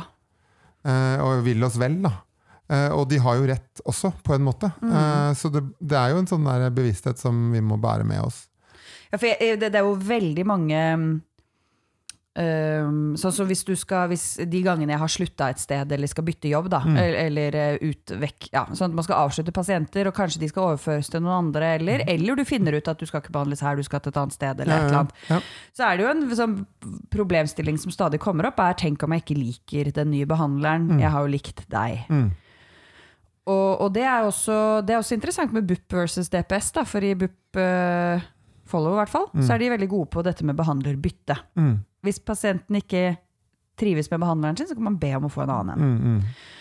Eh, 0.87 1.23
og 1.23 1.45
vil 1.47 1.65
oss 1.67 1.79
vel, 1.81 1.99
da. 2.05 2.13
Eh, 2.69 2.91
og 2.95 3.09
de 3.11 3.21
har 3.23 3.39
jo 3.39 3.49
rett 3.49 3.83
også, 3.89 4.13
på 4.25 4.37
en 4.37 4.45
måte. 4.47 4.71
Mm. 4.83 4.93
Eh, 4.93 5.31
så 5.39 5.51
det, 5.53 5.65
det 5.81 5.99
er 5.99 6.13
jo 6.13 6.23
en 6.23 6.31
sånn 6.31 6.47
der 6.49 6.69
bevissthet 6.75 7.21
som 7.21 7.49
vi 7.55 7.63
må 7.65 7.81
bære 7.81 8.07
med 8.09 8.23
oss. 8.25 8.45
Ja, 9.09 9.17
for 9.17 9.29
jeg, 9.31 9.57
det, 9.61 9.73
det 9.73 9.81
er 9.81 9.89
jo 9.89 9.97
veldig 9.97 10.45
mange 10.49 10.83
um, 12.39 13.17
Sånn 13.19 13.35
som 13.35 13.49
hvis 13.51 13.65
du 13.67 13.73
skal 13.79 14.07
hvis 14.13 14.25
De 14.49 14.61
gangene 14.63 14.95
jeg 14.95 15.01
har 15.03 15.11
slutta 15.11 15.49
et 15.51 15.59
sted 15.63 15.93
eller 15.97 16.11
skal 16.11 16.25
bytte 16.29 16.49
jobb, 16.53 16.69
da, 16.73 16.81
Mm. 16.87 16.97
eller, 16.97 17.19
eller 17.27 17.59
eh, 17.59 17.91
ut 17.91 18.13
vekk 18.23 18.49
ja, 18.55 18.63
Sånn 18.73 18.93
at 18.93 18.97
man 19.01 19.05
skal 19.07 19.25
avslutte 19.27 19.53
pasienter, 19.57 20.07
og 20.09 20.15
kanskje 20.17 20.41
de 20.45 20.49
skal 20.53 20.69
overføres 20.71 21.11
til 21.11 21.25
noen 21.25 21.49
andre, 21.49 21.75
eller, 21.81 22.05
eller 22.09 22.39
du 22.39 22.45
finner 22.49 22.79
ut 22.79 22.89
at 22.89 22.99
du 23.03 23.07
skal 23.11 23.21
ikke 23.25 23.35
behandles 23.35 23.61
her, 23.67 23.77
du 23.77 23.83
skal 23.87 24.01
til 24.05 24.15
et 24.15 24.21
annet 24.23 24.37
sted, 24.39 24.61
eller 24.65 24.77
et 24.79 24.89
eller 24.89 25.01
annet. 25.03 25.15
Ja, 25.29 25.41
Så 25.77 25.85
er 25.89 25.97
det 25.99 26.05
jo 26.07 26.11
en 26.15 26.37
sånn 26.39 26.57
problemstilling 27.11 27.79
som 27.83 27.93
stadig 27.95 28.21
kommer 28.23 28.47
opp, 28.49 28.61
er 28.63 28.79
tenk 28.79 29.03
om 29.05 29.13
jeg 29.17 29.25
ikke 29.27 29.39
liker 29.39 29.91
den 29.97 30.13
nye 30.15 30.27
behandleren. 30.29 30.89
Mm. 30.95 31.01
Jeg 31.03 31.11
har 31.15 31.27
jo 31.27 31.33
likt 31.35 31.65
deg. 31.73 32.05
Mm. 32.09 32.29
Og, 33.49 33.81
og 33.81 33.93
det, 33.95 34.03
er 34.05 34.27
også, 34.29 34.57
det 34.85 34.93
er 34.95 34.99
også 35.01 35.17
interessant 35.17 35.53
med 35.57 35.65
BUP 35.69 35.95
versus 35.97 36.29
DPS, 36.29 36.73
da, 36.77 36.83
for 36.85 37.01
i 37.05 37.15
BUP 37.17 37.57
uh, 37.57 38.21
Follow 38.69 38.93
i 38.95 39.01
hvert 39.01 39.13
fall, 39.13 39.31
så 39.41 39.55
er 39.55 39.63
de 39.63 39.73
veldig 39.73 39.89
gode 39.89 40.11
på 40.13 40.23
dette 40.27 40.45
med 40.45 40.57
behandlerbytte. 40.59 41.39
Mm. 41.57 41.75
Hvis 42.05 42.21
pasienten 42.21 42.77
ikke 42.79 43.17
trives 43.81 44.11
med 44.13 44.21
behandleren 44.21 44.59
sin, 44.59 44.69
så 44.69 44.77
kan 44.77 44.89
man 44.91 44.99
be 45.01 45.15
om 45.17 45.29
å 45.29 45.33
få 45.33 45.45
en 45.47 45.55
annen 45.55 45.75
en. 45.75 45.89
Mm, 45.89 46.15
mm. 46.19 46.57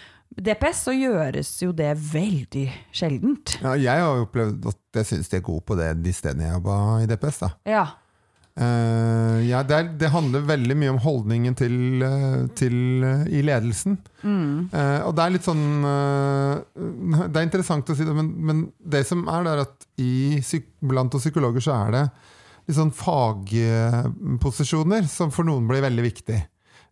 DPS 0.48 0.84
så 0.86 0.94
gjøres 0.94 1.50
jo 1.64 1.72
det 1.76 1.94
veldig 1.98 2.66
sjeldent. 2.96 3.58
Ja, 3.64 3.74
jeg 3.80 4.04
har 4.04 4.22
opplevd 4.22 4.68
at 4.70 5.00
jeg 5.00 5.10
syns 5.10 5.32
de 5.32 5.40
er 5.40 5.46
gode 5.46 5.64
på 5.66 5.78
det 5.80 5.88
de 6.04 6.14
stedene 6.14 6.46
jeg 6.46 6.58
jobba 6.60 6.76
i 7.02 7.08
DPS. 7.10 7.40
da. 7.46 7.50
Ja. 7.68 7.86
Eh, 8.58 9.38
ja, 9.46 9.60
det, 9.62 9.76
er, 9.76 9.92
det 10.02 10.08
handler 10.10 10.42
veldig 10.48 10.76
mye 10.82 10.90
om 10.96 11.04
holdningen 11.04 11.54
til, 11.58 11.74
eh, 12.02 12.48
til 12.58 13.04
uh, 13.06 13.22
i 13.30 13.44
ledelsen. 13.46 13.98
Mm. 14.24 14.70
Uh, 14.74 15.06
og 15.06 15.14
det 15.14 15.24
er 15.24 15.30
litt 15.36 15.46
sånn 15.46 15.86
Det 17.30 17.38
er 17.38 17.46
interessant 17.46 17.90
å 17.94 17.96
si 17.96 18.04
det, 18.08 18.16
men, 18.18 18.28
men 18.50 18.58
det 18.82 19.04
som 19.06 19.28
er, 19.30 19.44
det 19.46 19.52
er 19.54 19.62
at 19.68 19.78
i, 20.02 20.42
blant 20.82 21.14
oss 21.14 21.22
psykologer 21.28 21.62
så 21.64 21.72
er 21.76 21.90
det 21.94 22.02
litt 22.68 22.80
sånn 22.80 22.98
fagposisjoner 22.98 25.04
som 25.12 25.30
for 25.32 25.44
noen 25.48 25.68
blir 25.70 25.86
veldig 25.86 26.04
viktig. 26.10 26.40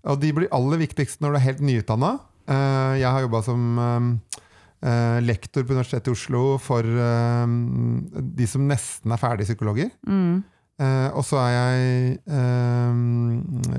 Og 0.05 0.15
de 0.21 0.29
blir 0.37 0.53
aller 0.55 0.77
viktigst 0.85 1.17
når 1.23 1.29
du 1.33 1.37
er 1.39 1.47
helt 1.49 1.63
nyutdanna. 1.65 2.11
Jeg 2.45 3.09
har 3.09 3.21
jobba 3.25 3.39
som 3.43 3.61
lektor 5.25 5.61
på 5.65 5.73
Universitetet 5.73 6.07
i 6.07 6.13
Oslo 6.13 6.41
for 6.63 6.83
de 6.85 8.45
som 8.47 8.67
nesten 8.69 9.11
er 9.11 9.19
ferdige 9.19 9.49
psykologer. 9.49 9.89
Mm. 10.07 10.45
Eh, 10.75 11.09
og 11.15 11.23
så 11.23 11.39
er 11.39 11.51
jeg 11.53 12.15
eh, 12.35 12.97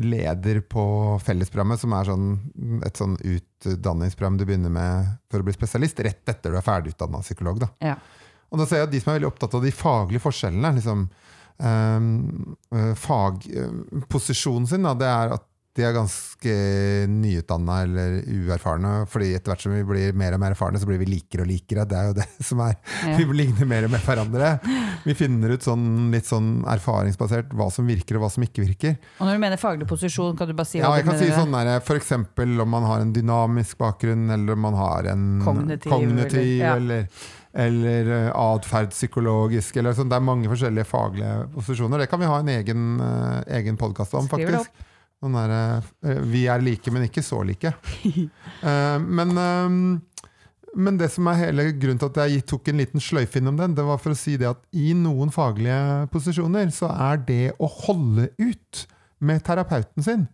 leder 0.00 0.62
på 0.64 0.84
fellesprogrammet, 1.24 1.82
som 1.82 1.92
er 1.92 2.08
sånn, 2.08 2.30
et 2.86 3.00
sånn 3.00 3.18
utdanningsprogram 3.20 4.38
du 4.40 4.46
begynner 4.48 4.72
med 4.72 5.10
for 5.30 5.42
å 5.42 5.46
bli 5.46 5.52
spesialist, 5.56 6.00
rett 6.06 6.32
etter 6.32 6.54
du 6.54 6.56
er 6.56 6.64
ferdigutdanna 6.64 7.20
psykolog. 7.24 7.60
Da. 7.66 7.70
Ja. 7.92 7.98
Og 8.48 8.62
da 8.62 8.68
ser 8.68 8.80
jeg 8.80 8.88
at 8.88 8.94
de 8.94 9.02
som 9.02 9.12
er 9.12 9.18
veldig 9.18 9.28
opptatt 9.28 9.58
av 9.58 9.66
de 9.66 9.74
faglige 9.74 10.24
forskjellene, 10.24 10.72
liksom, 10.78 11.04
eh, 11.60 12.08
eh, 12.80 12.94
fagposisjonen 13.04 14.70
sin, 14.70 14.88
da, 14.88 14.94
det 14.96 15.12
er 15.12 15.36
at 15.36 15.45
de 15.76 15.84
er 15.84 15.92
ganske 15.92 16.52
nyutdanna 17.12 17.74
eller 17.84 18.14
uerfarne. 18.24 18.92
fordi 19.12 19.34
etter 19.36 19.52
hvert 19.52 19.60
som 19.66 19.74
vi 19.74 19.82
blir 19.84 20.16
mer 20.16 20.32
og 20.36 20.40
mer 20.40 20.54
erfarne, 20.56 20.80
så 20.80 20.88
blir 20.88 20.98
vi 21.02 21.08
likere 21.10 21.44
og 21.44 21.50
likere. 21.50 21.84
Det 21.88 21.96
er 21.98 22.08
jo 22.10 22.14
det 22.16 22.26
som 22.48 22.62
er 22.64 22.76
Ja. 23.06 23.16
Vi 23.18 23.26
ligner 23.36 23.68
mer 23.68 23.84
og 23.84 23.92
mer 23.92 24.04
hverandre. 24.06 24.50
Vi 25.04 25.14
finner 25.18 25.52
ut 25.56 25.62
sånn, 25.66 26.10
litt 26.14 26.26
sånn 26.28 26.64
erfaringsbasert 26.72 27.52
hva 27.56 27.68
som 27.72 27.86
virker 27.88 28.16
og 28.18 28.24
hva 28.26 28.30
som 28.32 28.44
ikke 28.46 28.64
virker. 28.64 28.96
Og 29.20 29.28
når 29.28 29.36
du 29.38 29.44
mener 29.44 29.60
faglig 29.60 29.88
posisjon, 29.90 30.36
kan 30.38 30.48
du 30.48 30.54
bare 30.56 30.68
si 30.70 30.80
Ja, 30.80 30.92
jeg 30.96 31.06
kan 31.08 31.18
si 31.20 31.28
sånn 31.32 31.52
der, 31.52 31.80
For 31.84 32.00
eksempel 32.00 32.56
om 32.64 32.72
man 32.72 32.86
har 32.88 33.04
en 33.04 33.12
dynamisk 33.16 33.78
bakgrunn, 33.78 34.30
eller 34.32 34.56
om 34.56 34.64
man 34.70 34.74
har 34.80 35.10
en 35.12 35.26
Kognitiv, 35.44 35.90
kognitiv 35.92 36.40
eller- 36.40 36.56
ja. 36.64 36.74
eller, 36.76 37.08
eller 37.56 38.10
eh, 38.16 38.32
atferdspsykologisk. 38.32 39.76
Eller 39.80 39.94
sånn. 39.96 40.08
Det 40.10 40.16
er 40.18 40.24
mange 40.24 40.48
forskjellige 40.50 40.88
faglige 40.88 41.36
posisjoner. 41.54 41.98
Det 42.04 42.10
kan 42.10 42.20
vi 42.20 42.26
ha 42.32 42.38
en 42.42 42.48
egen, 42.52 42.82
uh, 43.00 43.42
egen 43.60 43.76
podkast 43.80 44.14
om, 44.14 44.28
Skriver 44.28 44.52
det 44.58 44.64
faktisk. 44.66 44.92
Sånn 45.22 45.36
derre 45.36 45.60
eh, 46.04 46.20
vi 46.28 46.44
er 46.50 46.62
like, 46.64 46.92
men 46.92 47.08
ikke 47.08 47.24
så 47.24 47.42
like. 47.46 47.74
Eh, 48.66 48.98
men, 49.02 49.32
eh, 49.36 49.74
men 50.76 50.98
det 50.98 51.10
som 51.12 51.28
er 51.30 51.40
hele 51.44 51.66
grunnen 51.76 52.00
til 52.00 52.08
at 52.08 52.30
jeg 52.32 52.44
tok 52.48 52.70
en 52.70 52.80
liten 52.80 53.02
sløyfe 53.02 53.40
innom 53.40 53.58
den, 53.58 53.74
det 53.76 53.84
var 53.86 54.00
for 54.02 54.14
å 54.14 54.18
si 54.18 54.36
det 54.40 54.48
at 54.48 54.62
i 54.76 54.94
noen 54.96 55.32
faglige 55.34 56.06
posisjoner 56.12 56.72
så 56.74 56.90
er 56.92 57.20
det 57.28 57.44
å 57.62 57.68
holde 57.84 58.30
ut 58.40 58.86
med 59.24 59.44
terapeuten 59.46 60.04
sin, 60.04 60.26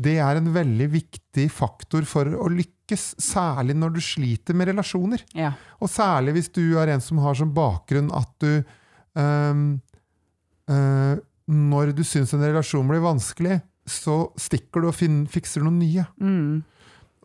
det 0.00 0.16
er 0.22 0.38
en 0.38 0.50
veldig 0.54 0.86
viktig 0.92 1.46
faktor 1.52 2.06
for 2.08 2.28
å 2.32 2.48
lykkes, 2.52 3.14
særlig 3.20 3.76
når 3.78 3.96
du 3.96 4.02
sliter 4.04 4.56
med 4.56 4.70
relasjoner. 4.70 5.24
Ja. 5.36 5.52
Og 5.82 5.90
særlig 5.92 6.38
hvis 6.38 6.52
du 6.56 6.62
er 6.80 6.94
en 6.94 7.04
som 7.04 7.20
har 7.22 7.36
som 7.38 7.52
bakgrunn 7.54 8.08
at 8.16 8.30
du 8.42 8.62
um, 9.18 9.64
uh, 10.70 11.16
Når 11.50 11.92
du 11.98 12.04
syns 12.06 12.32
en 12.34 12.44
relasjon 12.44 12.86
blir 12.86 13.02
vanskelig, 13.02 13.58
så 13.90 14.18
stikker 14.40 14.82
du 14.84 14.90
og 14.90 14.96
fin- 14.96 15.26
fikser 15.30 15.64
noen 15.64 15.80
nye. 15.82 16.06
Mm. 16.20 16.62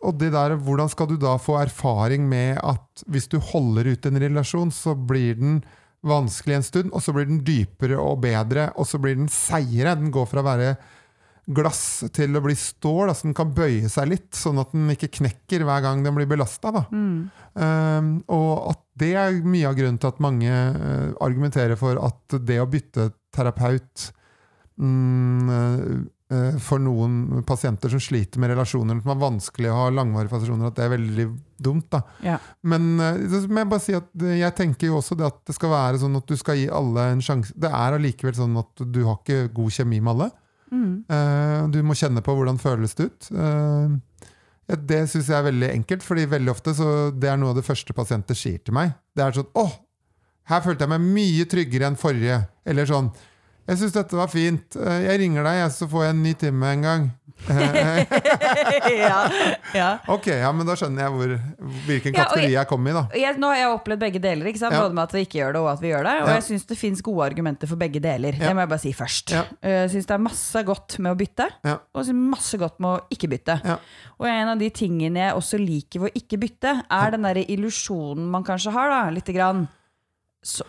Og 0.06 0.18
det 0.20 0.32
der, 0.34 0.56
hvordan 0.60 0.90
skal 0.92 1.08
du 1.08 1.16
da 1.20 1.36
få 1.40 1.56
erfaring 1.62 2.26
med 2.28 2.60
at 2.60 3.06
hvis 3.08 3.30
du 3.32 3.38
holder 3.40 3.94
ut 3.94 4.06
en 4.06 4.20
relasjon, 4.20 4.72
så 4.74 4.94
blir 4.94 5.38
den 5.40 5.60
vanskelig 6.06 6.58
en 6.58 6.66
stund, 6.66 6.92
og 6.92 7.02
så 7.02 7.14
blir 7.16 7.26
den 7.26 7.40
dypere 7.46 7.96
og 7.98 8.20
bedre, 8.22 8.68
og 8.76 8.86
så 8.86 9.00
blir 9.02 9.16
den 9.18 9.30
seigere. 9.32 9.96
Den 9.98 10.12
går 10.14 10.28
fra 10.30 10.42
å 10.42 10.46
være 10.46 10.76
glass 11.56 12.02
til 12.14 12.34
å 12.34 12.42
bli 12.42 12.56
stål, 12.58 13.08
altså 13.10 13.28
den 13.28 13.36
kan 13.38 13.52
bøye 13.54 13.90
seg 13.90 14.10
litt, 14.10 14.30
sånn 14.34 14.58
at 14.58 14.72
den 14.74 14.90
ikke 14.90 15.12
knekker 15.20 15.62
hver 15.66 15.84
gang 15.84 16.02
den 16.02 16.16
blir 16.16 16.28
belasta. 16.30 16.72
Mm. 16.90 17.18
Um, 17.54 18.10
og 18.34 18.50
at 18.72 18.82
det 18.98 19.12
er 19.18 19.38
mye 19.46 19.70
av 19.70 19.78
grunnen 19.78 20.00
til 20.02 20.10
at 20.10 20.22
mange 20.24 20.50
uh, 20.50 21.14
argumenterer 21.22 21.78
for 21.78 22.00
at 22.02 22.38
det 22.48 22.58
å 22.62 22.68
bytte 22.70 23.12
terapeut 23.34 24.08
um, 24.76 26.06
for 26.58 26.82
noen 26.82 27.44
pasienter 27.46 27.92
som 27.92 28.00
sliter 28.02 28.40
med 28.42 28.50
relasjoner 28.50 28.98
som 28.98 29.12
er 29.12 29.20
vanskelig 29.20 29.68
å 29.70 29.76
ha 29.78 29.90
langvarige 29.94 30.32
fascinasjoner, 30.32 30.72
at 30.72 30.78
det 30.78 30.86
er 30.86 30.90
veldig 30.96 31.26
dumt. 31.58 31.86
da. 31.90 32.00
Ja. 32.24 32.38
Men 32.66 33.00
eh, 33.00 33.20
jeg 33.30 33.68
bare 33.70 33.82
si 33.82 33.94
at 33.96 34.08
eh, 34.22 34.40
jeg 34.40 34.56
tenker 34.58 34.90
jo 34.90 34.98
også 35.00 35.16
det 35.18 35.28
at 35.28 35.38
det 35.46 35.56
skal 35.56 35.72
være 35.72 36.00
sånn 36.02 36.18
at 36.18 36.26
du 36.28 36.36
skal 36.38 36.58
gi 36.60 36.66
alle 36.72 37.06
en 37.12 37.22
sjanse. 37.24 37.54
Det 37.56 37.70
er 37.70 37.96
allikevel 37.96 38.36
sånn 38.36 38.58
at 38.60 38.82
du 38.82 39.00
har 39.06 39.20
ikke 39.20 39.52
god 39.56 39.78
kjemi 39.78 40.00
med 40.00 40.12
alle. 40.16 40.28
Mm. 40.72 40.92
Eh, 41.16 41.62
du 41.72 41.80
må 41.86 41.96
kjenne 41.98 42.24
på 42.26 42.34
hvordan 42.36 42.60
føles 42.62 42.96
det 42.98 43.08
ut. 43.08 43.30
Eh, 43.30 43.96
det 44.82 45.04
syns 45.06 45.30
jeg 45.30 45.38
er 45.38 45.46
veldig 45.46 45.70
enkelt, 45.70 46.02
fordi 46.02 46.26
veldig 46.30 46.50
ofte 46.50 46.74
så 46.74 46.90
det 47.14 47.30
er 47.30 47.38
noe 47.38 47.54
av 47.54 47.60
det 47.60 47.66
første 47.66 47.94
pasienter 47.96 48.38
sier 48.38 48.58
til 48.58 48.74
meg. 48.74 48.96
Det 49.14 49.22
er 49.22 49.36
sånn 49.36 49.52
'Å, 49.54 49.66
her 50.50 50.62
følte 50.64 50.86
jeg 50.86 50.94
meg 50.96 51.06
mye 51.06 51.46
tryggere 51.46 51.86
enn 51.86 51.98
forrige.' 51.98 52.48
Eller 52.66 52.86
sånn 52.86 53.12
'Jeg 53.66 53.78
syns 53.78 53.92
dette 53.92 54.16
var 54.16 54.28
fint. 54.28 54.76
Eh, 54.76 55.02
Jeg 55.06 55.20
ringer 55.20 55.42
deg, 55.42 55.70
så 55.72 55.88
får 55.90 56.02
jeg 56.04 56.10
en 56.10 56.22
ny 56.22 56.32
time 56.34 56.66
en 56.72 56.82
gang.' 56.82 57.10
Eh, 57.50 58.06
ja. 58.96 59.16
ja. 59.74 59.88
ok, 60.08 60.26
ja, 60.40 60.48
men 60.56 60.66
da 60.66 60.72
skjønner 60.78 61.02
jeg 61.04 61.12
hvor, 61.12 61.32
hvilken 61.86 62.14
Ja, 62.16 62.22
kategori 62.24 62.46
jeg- 62.46 62.54
jeg 62.56 62.66
kom 62.70 62.86
i, 62.88 62.92
da. 62.96 63.02
Jeg, 63.14 63.36
nå 63.36 63.50
har 63.52 63.56
jeg 63.60 63.72
opplevd 63.74 64.00
begge 64.00 64.20
deler? 64.24 64.46
Ja. 64.56 64.70
både 64.80 64.94
med 64.96 65.02
at 65.02 65.12
vi 65.12 65.20
ikke 65.26 65.38
gjør 65.42 65.52
det 65.52 65.60
og 65.60 65.68
at 65.74 65.80
vi 65.82 65.88
gjør 65.92 66.02
det. 66.08 66.14
Og 66.22 66.28
Ja. 66.28 66.34
jeg 66.34 66.42
syns 66.46 66.64
det 66.66 66.78
fins 66.78 67.02
gode 67.02 67.26
argumenter 67.26 67.68
for 67.68 67.76
begge 67.76 68.00
deler. 68.00 68.32
Ja. 68.32 68.48
Det 68.48 68.54
må 68.56 68.60
jeg 68.64 68.68
bare 68.68 68.78
si 68.80 68.92
først. 68.92 69.30
Ja. 69.36 69.42
Jeg 69.62 69.90
syns 69.90 70.06
det 70.06 70.14
er 70.16 70.18
masse 70.24 70.62
godt 70.64 70.98
med 70.98 71.12
å 71.12 71.18
bytte, 71.18 71.48
Ja. 71.64 71.76
og 71.94 72.06
masse 72.14 72.56
godt 72.58 72.80
med 72.80 72.88
å 72.88 73.00
ikke 73.12 73.28
bytte. 73.28 73.60
Ja. 73.64 73.76
Og 74.18 74.26
en 74.26 74.48
av 74.48 74.58
de 74.58 74.70
tingene 74.70 75.16
jeg 75.28 75.34
også 75.34 75.58
liker 75.58 76.00
ved 76.00 76.12
å 76.12 76.16
ikke 76.16 76.38
bytte, 76.40 76.82
er 76.90 77.10
den 77.10 77.22
derre 77.22 77.44
illusjonen 77.46 78.26
man 78.30 78.44
kanskje 78.44 78.72
har, 78.72 78.88
da, 78.88 79.10
lite 79.10 79.34
grann, 79.34 79.68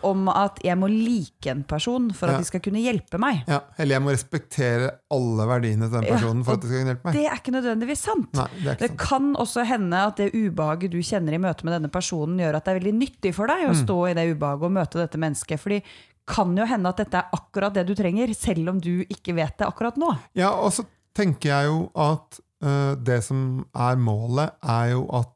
om 0.06 0.28
at 0.32 0.58
jeg 0.64 0.76
må 0.80 0.88
like 0.90 1.46
en 1.52 1.62
person 1.68 2.10
for 2.16 2.28
at 2.28 2.34
Ja. 2.34 2.38
de 2.42 2.44
skal 2.48 2.60
kunne 2.64 2.80
hjelpe 2.82 3.18
meg. 3.20 3.44
Ja, 3.48 3.60
eller 3.78 3.94
jeg 3.96 4.02
må 4.02 4.10
respektere 4.14 4.90
alle 5.10 5.46
verdiene 5.46 5.88
til 5.88 6.00
den 6.00 6.08
personen 6.10 6.44
for 6.44 6.54
at 6.54 6.60
de 6.60 6.66
skal 6.68 6.78
kunne 6.82 6.92
hjelpe 6.94 7.04
meg. 7.08 7.14
Det 7.14 7.26
er 7.26 7.36
ikke 7.38 7.54
nødvendigvis 7.54 8.02
sant. 8.08 8.32
Nei, 8.34 8.46
det 8.58 8.66
er 8.66 8.74
ikke 8.74 8.78
Det 8.80 8.90
sant. 8.90 8.98
kan 9.08 9.28
også 9.36 9.64
hende 9.66 9.94
at 10.08 10.16
det 10.16 10.32
ubehaget 10.34 10.90
du 10.90 10.98
kjenner 10.98 11.32
i 11.34 11.38
møte 11.38 11.64
med 11.64 11.72
denne 11.78 11.90
personen, 11.90 12.38
gjør 12.38 12.56
at 12.56 12.64
det 12.64 12.74
er 12.74 12.80
veldig 12.80 12.94
nyttig 12.98 13.34
for 13.34 13.46
deg 13.46 13.68
å 13.68 13.74
Mm. 13.74 13.84
stå 13.86 13.98
i 14.10 14.14
det 14.14 14.26
ubehaget 14.36 14.62
og 14.62 14.72
møte 14.72 14.98
dette 15.02 15.18
mennesket. 15.18 15.58
Fordi 15.60 15.82
kan 16.26 16.54
jo 16.56 16.64
hende 16.66 16.88
at 16.88 16.96
dette 16.98 17.14
er 17.14 17.30
akkurat 17.32 17.72
det 17.72 17.86
du 17.86 17.94
trenger, 17.94 18.28
selv 18.36 18.68
om 18.68 18.78
du 18.80 19.04
ikke 19.08 19.34
vet 19.34 19.56
det 19.58 19.66
akkurat 19.66 19.96
nå. 19.96 20.18
Ja, 20.34 20.50
og 20.50 20.72
så 20.72 20.84
tenker 21.14 21.48
jeg 21.48 21.66
jo 21.70 21.90
at 21.96 22.40
uh, 22.62 22.94
det 22.96 23.22
som 23.24 23.64
er 23.74 23.96
målet, 23.96 24.50
er 24.62 24.90
jo 24.90 25.06
at 25.14 25.28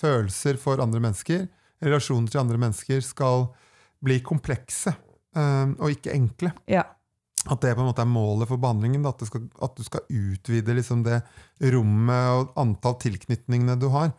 følelser 0.00 0.58
for 0.58 0.80
andre 0.82 0.98
mennesker, 0.98 1.48
relasjoner 1.82 2.28
til 2.30 2.40
andre 2.40 2.58
mennesker, 2.58 3.00
skal 3.04 3.50
bli 4.04 4.20
komplekse 4.24 4.92
eh, 5.36 5.68
og 5.76 5.92
ikke 5.92 6.14
enkle. 6.16 6.54
Ja. 6.70 6.86
At 7.48 7.62
det 7.64 7.72
på 7.72 7.80
en 7.80 7.88
måte 7.88 8.04
er 8.04 8.10
målet 8.10 8.50
for 8.50 8.60
behandlingen. 8.60 9.06
At, 9.08 9.20
det 9.20 9.30
skal, 9.30 9.46
at 9.64 9.76
du 9.76 9.84
skal 9.86 10.04
utvide 10.08 10.76
liksom 10.76 11.04
det 11.06 11.22
rommet 11.72 12.34
og 12.34 12.58
antall 12.60 12.98
tilknytningene 13.00 13.78
du 13.80 13.88
har. 13.94 14.12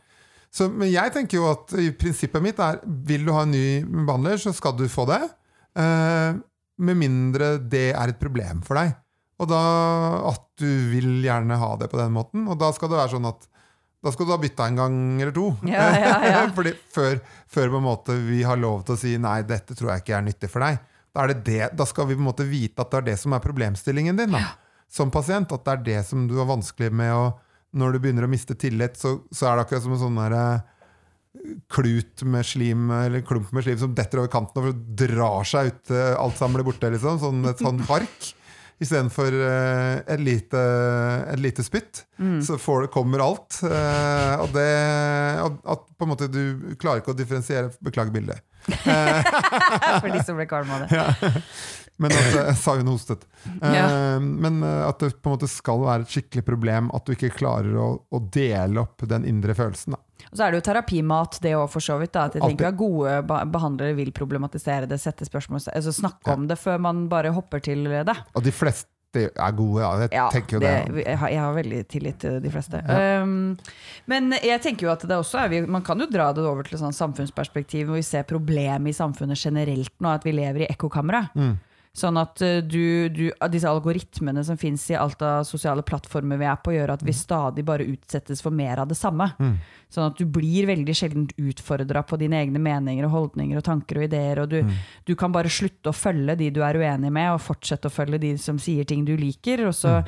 Så, 0.51 0.67
men 0.67 0.89
jeg 0.91 1.13
tenker 1.15 1.39
jo 1.39 1.47
at 1.51 1.71
i 1.79 1.91
prinsippet 1.95 2.43
mitt 2.43 2.59
er 2.59 2.81
vil 3.07 3.23
du 3.27 3.31
ha 3.35 3.45
en 3.45 3.53
ny 3.53 3.83
behandler, 3.85 4.41
så 4.41 4.51
skal 4.55 4.75
du 4.75 4.87
få 4.91 5.05
det. 5.07 5.21
Eh, 5.79 6.41
med 6.81 6.97
mindre 6.97 7.53
det 7.61 7.91
er 7.93 8.11
et 8.11 8.19
problem 8.19 8.65
for 8.65 8.81
deg. 8.81 8.97
Og 9.41 9.49
da 9.49 9.61
at 10.31 10.43
du 10.61 10.69
vil 10.91 11.21
gjerne 11.23 11.57
ha 11.57 11.71
det 11.79 11.89
på 11.93 12.01
den 12.01 12.13
måten. 12.13 12.49
Og 12.49 12.59
da 12.61 12.69
skal 12.75 12.91
det 12.91 12.99
være 12.99 13.15
sånn 13.15 13.29
at 13.29 13.47
da 14.01 14.11
skal 14.13 14.25
du 14.25 14.33
ha 14.33 14.39
bytta 14.41 14.65
en 14.67 14.79
gang 14.79 14.95
eller 15.21 15.33
to. 15.35 15.51
Ja, 15.69 15.83
ja, 15.93 16.13
ja. 16.25 16.41
Fordi 16.57 16.73
før, 16.93 17.19
før 17.51 17.69
på 17.69 17.81
en 17.81 17.85
måte 17.85 18.15
vi 18.25 18.41
har 18.47 18.57
lov 18.57 18.81
til 18.87 18.97
å 18.97 19.01
si 19.01 19.13
nei, 19.21 19.41
dette 19.45 19.77
tror 19.77 19.93
jeg 19.93 20.03
ikke 20.03 20.17
er 20.17 20.25
nyttig 20.25 20.49
for 20.49 20.65
deg. 20.65 20.81
Da, 21.11 21.23
er 21.23 21.33
det 21.33 21.43
det, 21.45 21.61
da 21.77 21.85
skal 21.85 22.09
vi 22.09 22.17
på 22.17 22.23
en 22.23 22.29
måte 22.31 22.47
vite 22.47 22.81
at 22.81 22.91
det 22.93 23.01
er 23.01 23.07
det 23.11 23.17
som 23.21 23.35
er 23.35 23.43
problemstillingen 23.43 24.17
din 24.17 24.33
da, 24.33 24.45
som 24.89 25.13
pasient. 25.13 25.53
At 25.53 25.67
det 25.67 25.75
er 25.75 25.87
det 25.89 26.01
som 26.09 26.25
du 26.29 26.37
har 26.39 26.49
vanskelig 26.49 26.91
med 26.91 27.13
å 27.13 27.23
Når 27.71 27.93
du 27.93 27.97
begynner 28.03 28.25
å 28.25 28.27
miste 28.27 28.51
tillit, 28.59 28.97
så, 28.99 29.21
så 29.31 29.45
er 29.47 29.55
det 29.55 29.63
akkurat 29.63 29.83
som 29.85 29.93
en 29.95 29.99
sånn 30.01 30.17
der, 30.19 30.65
klut 31.71 32.23
med 32.27 32.43
slim, 32.43 32.89
eller 32.91 33.23
klump 33.23 33.53
med 33.55 33.63
slim 33.63 33.77
som 33.79 33.93
detter 33.95 34.19
over 34.19 34.31
kanten 34.33 34.65
og 34.67 34.81
drar 34.99 35.47
seg 35.47 35.69
ut 35.69 35.77
til 35.87 36.17
alt 36.19 36.35
sammen 36.35 36.59
blir 36.59 36.67
borte. 36.67 36.89
Liksom. 36.91 37.21
Sånn, 37.21 37.45
et 37.47 37.63
sånn 37.63 37.79
hark. 37.91 38.31
Istedenfor 38.81 39.35
uh, 39.37 39.99
et, 40.09 40.21
lite, 40.21 40.61
et 41.29 41.41
lite 41.41 41.63
spytt, 41.65 42.05
så 42.45 42.57
får 42.57 42.87
det, 42.87 42.91
kommer 42.93 43.21
alt. 43.21 43.59
Uh, 43.61 44.41
og 44.41 44.55
det 44.55 44.69
at, 45.41 45.59
at 45.75 45.83
på 45.93 46.07
en 46.07 46.11
måte 46.13 46.29
du 46.31 46.73
klarer 46.81 47.03
ikke 47.03 47.13
å 47.13 47.17
differensiere 47.17 47.69
Beklager 47.81 48.13
bildet. 48.13 48.41
For 50.01 50.09
de 50.09 50.23
som 50.25 50.37
ble 50.37 50.47
kvalme 50.49 50.75
av 50.75 50.89
det. 50.89 51.31
Men 52.01 52.13
at, 52.15 52.35
eh, 52.39 52.55
sa 52.57 52.73
hun 52.79 52.89
hostet. 52.89 53.27
Ja. 53.61 54.17
Men 54.17 54.63
at 54.65 55.01
det 55.03 55.11
på 55.21 55.29
en 55.29 55.35
måte 55.35 55.49
skal 55.49 55.83
være 55.83 56.07
et 56.07 56.13
skikkelig 56.15 56.43
problem 56.47 56.87
at 56.97 57.05
du 57.05 57.13
ikke 57.13 57.29
klarer 57.35 57.75
å, 57.77 57.89
å 58.01 58.21
dele 58.33 58.81
opp 58.81 59.05
den 59.09 59.27
indre 59.29 59.53
følelsen. 59.57 59.93
Da. 59.93 60.01
Og 60.31 60.37
så 60.39 60.45
er 60.45 60.51
det 60.55 60.61
jo 60.61 60.67
terapimat, 60.71 61.39
det 61.43 61.51
òg, 61.59 61.67
for 61.73 61.83
så 61.83 61.97
vidt. 61.99 62.13
Da, 62.15 62.25
at 62.29 62.37
jeg 62.39 62.45
tenker 62.45 62.69
at 62.69 62.77
Gode 62.79 63.17
behandlere 63.51 63.95
vil 63.97 64.13
problematisere 64.15 64.87
det, 64.87 64.99
sette 65.03 65.27
spørsmål, 65.27 65.59
altså 65.75 65.91
snakke 65.91 66.31
om 66.31 66.47
det 66.47 66.55
før 66.59 66.79
man 66.79 67.07
bare 67.11 67.33
hopper 67.35 67.59
til 67.59 67.83
det. 67.91 68.15
Og 68.35 68.43
de 68.45 68.51
fleste 68.55 68.87
er 69.27 69.51
gode, 69.51 69.81
ja. 69.83 69.89
Jeg 70.05 70.09
Ja, 70.15 70.29
tenker 70.31 70.55
jo 70.55 70.59
det, 70.63 70.69
det. 70.87 71.03
jeg, 71.03 71.17
har, 71.19 71.29
jeg 71.33 71.41
har 71.43 71.53
veldig 71.57 71.81
tillit 71.91 72.19
til 72.23 72.37
de 72.39 72.49
fleste. 72.53 72.79
Ja. 72.87 73.23
Um, 73.25 73.57
men 74.07 74.31
jeg 74.39 74.61
tenker 74.63 74.87
jo 74.87 74.93
at 74.93 75.03
det 75.03 75.17
også 75.19 75.41
er 75.43 75.67
Man 75.67 75.83
kan 75.83 75.99
jo 75.99 76.07
dra 76.07 76.29
det 76.31 76.45
over 76.47 76.63
til 76.63 76.79
sånn 76.79 76.95
samfunnsperspektiv, 76.95 77.89
hvor 77.89 77.99
vi 77.99 78.05
ser 78.07 78.23
problemet 78.23 78.93
i 78.93 78.95
samfunnet 78.95 79.35
generelt 79.35 79.91
nå, 79.99 80.13
at 80.15 80.23
vi 80.23 80.31
lever 80.31 80.63
i 80.63 80.69
ekkokamera. 80.71 81.25
Mm. 81.36 81.57
Sånn 81.91 82.15
at 82.21 82.39
uh, 82.39 82.61
du, 82.63 83.09
du, 83.11 83.25
disse 83.51 83.67
algoritmene 83.67 84.45
som 84.47 84.55
fins 84.57 84.85
i 84.91 84.95
alt 84.95 85.21
av 85.27 85.43
sosiale 85.43 85.83
plattformer 85.83 86.39
vi 86.39 86.45
er 86.47 86.59
på, 86.63 86.71
gjør 86.71 86.93
at 86.93 87.01
vi 87.03 87.11
stadig 87.11 87.65
bare 87.67 87.83
utsettes 87.83 88.39
for 88.41 88.51
mer 88.55 88.79
av 88.79 88.87
det 88.87 88.95
samme. 88.95 89.27
Mm. 89.39 89.57
Sånn 89.91 90.07
at 90.07 90.15
du 90.15 90.23
blir 90.23 90.69
veldig 90.69 90.95
sjelden 90.95 91.27
utfordra 91.35 92.05
på 92.07 92.15
dine 92.21 92.39
egne 92.39 92.61
meninger 92.63 93.09
og 93.09 93.11
holdninger 93.11 93.59
og 93.59 93.65
tanker 93.67 93.99
og 93.99 94.07
ideer. 94.07 94.39
Og 94.39 94.49
du, 94.53 94.61
Mm. 94.61 94.71
du 95.05 95.15
kan 95.15 95.31
bare 95.31 95.49
slutte 95.51 95.91
å 95.91 95.95
følge 95.95 96.37
de 96.37 96.49
du 96.49 96.61
er 96.63 96.79
uenig 96.79 97.11
med, 97.11 97.33
og 97.33 97.41
fortsette 97.43 97.89
å 97.89 97.91
følge 97.91 98.19
de 98.19 98.37
som 98.37 98.57
sier 98.57 98.85
ting 98.85 99.03
du 99.03 99.17
liker. 99.17 99.67
Og 99.67 99.73
så 99.75 99.97
eh, 99.97 100.03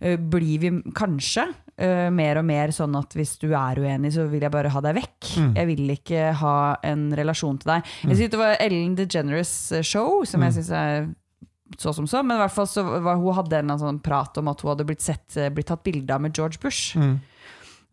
blir 0.00 0.58
vi 0.62 0.70
kanskje 0.96 1.46
uh, 1.80 2.08
mer 2.14 2.40
og 2.40 2.46
mer 2.48 2.72
sånn 2.74 2.96
at 2.98 3.16
hvis 3.16 3.36
du 3.42 3.50
er 3.56 3.80
uenig, 3.82 4.12
så 4.16 4.26
vil 4.30 4.46
jeg 4.46 4.54
bare 4.54 4.72
ha 4.72 4.82
deg 4.84 4.98
vekk. 4.98 5.30
Mm. 5.42 5.52
Jeg 5.58 5.70
vil 5.72 5.94
ikke 5.96 6.24
ha 6.40 6.56
en 6.86 7.06
relasjon 7.16 7.60
til 7.62 7.74
deg. 7.74 7.94
Jeg 8.06 8.18
synes 8.18 8.34
Det 8.34 8.42
var 8.42 8.58
Ellen 8.64 8.98
DeGeneres 8.98 9.54
eh, 9.76 9.86
show, 9.86 10.22
som 10.28 10.44
jeg 10.46 10.58
syns 10.58 10.72
er 10.74 11.08
så 11.78 11.92
som 11.92 12.06
så, 12.06 12.20
men 12.22 12.36
i 12.36 12.42
hvert 12.44 12.54
fall 12.54 12.68
så 12.70 12.84
var, 12.86 13.16
hun 13.18 13.34
hadde 13.34 13.58
en 13.58 13.78
sånn 13.80 13.98
prat 14.04 14.36
om 14.38 14.52
at 14.52 14.60
hun 14.62 14.70
hadde 14.70 14.86
blitt, 14.86 15.02
sett, 15.02 15.26
eh, 15.36 15.50
blitt 15.50 15.66
tatt 15.72 15.82
bilde 15.86 16.14
av 16.14 16.22
med 16.22 16.36
George 16.36 16.60
Bush. 16.62 16.94
Mm. 16.98 17.16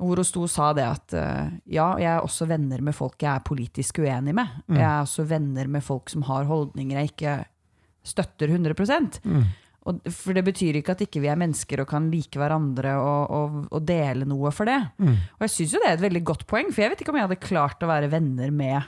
Hvor 0.04 0.20
hun 0.20 0.28
sto 0.28 0.44
og 0.46 0.52
sa 0.52 0.72
det 0.76 0.84
at 0.84 1.14
uh, 1.16 1.50
ja, 1.70 1.94
jeg 2.02 2.10
er 2.12 2.26
også 2.26 2.48
venner 2.50 2.82
med 2.84 2.96
folk 2.98 3.22
jeg 3.24 3.30
er 3.32 3.44
politisk 3.46 4.02
uenig 4.04 4.34
med. 4.36 4.50
Mm. 4.68 4.78
Jeg 4.78 4.86
er 4.90 5.02
også 5.06 5.26
venner 5.30 5.70
med 5.72 5.86
folk 5.86 6.12
som 6.12 6.26
har 6.28 6.50
holdninger 6.50 7.00
jeg 7.00 7.14
ikke 7.14 7.36
støtter 8.04 8.52
100 8.52 9.22
Mm. 9.24 9.46
Og, 9.90 10.00
For 10.16 10.36
det 10.38 10.46
betyr 10.48 10.80
ikke 10.80 10.96
at 10.96 11.04
ikke 11.06 11.22
vi 11.24 11.30
er 11.32 11.40
mennesker 11.40 11.84
og 11.84 11.90
kan 11.92 12.10
like 12.12 12.40
hverandre 12.40 12.96
og, 13.00 13.34
og, 13.36 13.58
og 13.74 13.86
dele 13.88 14.28
noe 14.30 14.52
for 14.56 14.70
det. 14.70 14.80
Mm. 14.98 15.18
Og 15.38 15.46
jeg 15.48 15.56
syns 15.58 15.76
jo 15.76 15.84
det 15.84 15.90
er 15.92 15.98
et 16.00 16.06
veldig 16.06 16.24
godt 16.32 16.48
poeng, 16.50 16.72
for 16.72 16.86
jeg 16.86 16.94
vet 16.94 17.04
ikke 17.04 17.14
om 17.14 17.20
jeg 17.20 17.28
hadde 17.28 17.44
klart 17.44 17.84
å 17.84 17.92
være 17.92 18.12
venner 18.14 18.54
med 18.56 18.82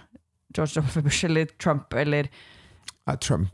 George 0.55 0.79
W. 0.81 1.03
Bush 1.05 1.27
eller 1.27 1.51
Trump 1.59 1.93
eller 1.99 2.31
Nei, 3.05 3.17
Trump 3.21 3.51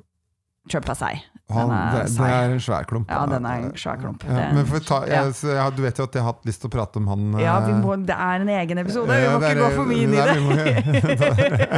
Trump 0.69 0.85
seig. 0.93 1.23
han, 1.51 1.71
er 1.73 1.95
det, 2.05 2.13
det 2.15 2.27
er 2.29 2.51
en 2.53 2.59
svær 2.61 2.85
klump. 2.87 3.09
Ja, 3.09 3.25
den 3.27 3.45
er 3.49 3.63
en 3.65 3.71
svær 3.75 3.97
klump. 3.99 4.21
Ja, 4.23 4.51
for 4.69 4.79
ta, 4.85 4.99
jeg, 5.09 5.33
ja. 5.49 5.63
du 5.73 5.81
vet 5.83 5.97
jo 5.97 6.05
at 6.05 6.13
jeg 6.15 6.21
har 6.21 6.29
hatt 6.35 6.45
lyst 6.47 6.61
til 6.61 6.69
å 6.69 6.73
prate 6.75 7.01
om 7.01 7.07
han 7.09 7.25
Ja, 7.41 7.55
vi 7.65 7.73
eh, 7.73 7.79
må, 7.81 7.95
det 8.05 8.13
er 8.15 8.43
en 8.45 8.51
egen 8.53 8.77
episode, 8.83 9.09
vi 9.09 9.25
må 9.25 9.39
det 9.41 9.49
er- 9.49 9.55
ikke 9.57 9.65
gå 9.65 9.71
for 9.75 9.85
mye 9.89 10.03
inn 10.05 10.13
i 10.13 10.21
det 10.21 11.71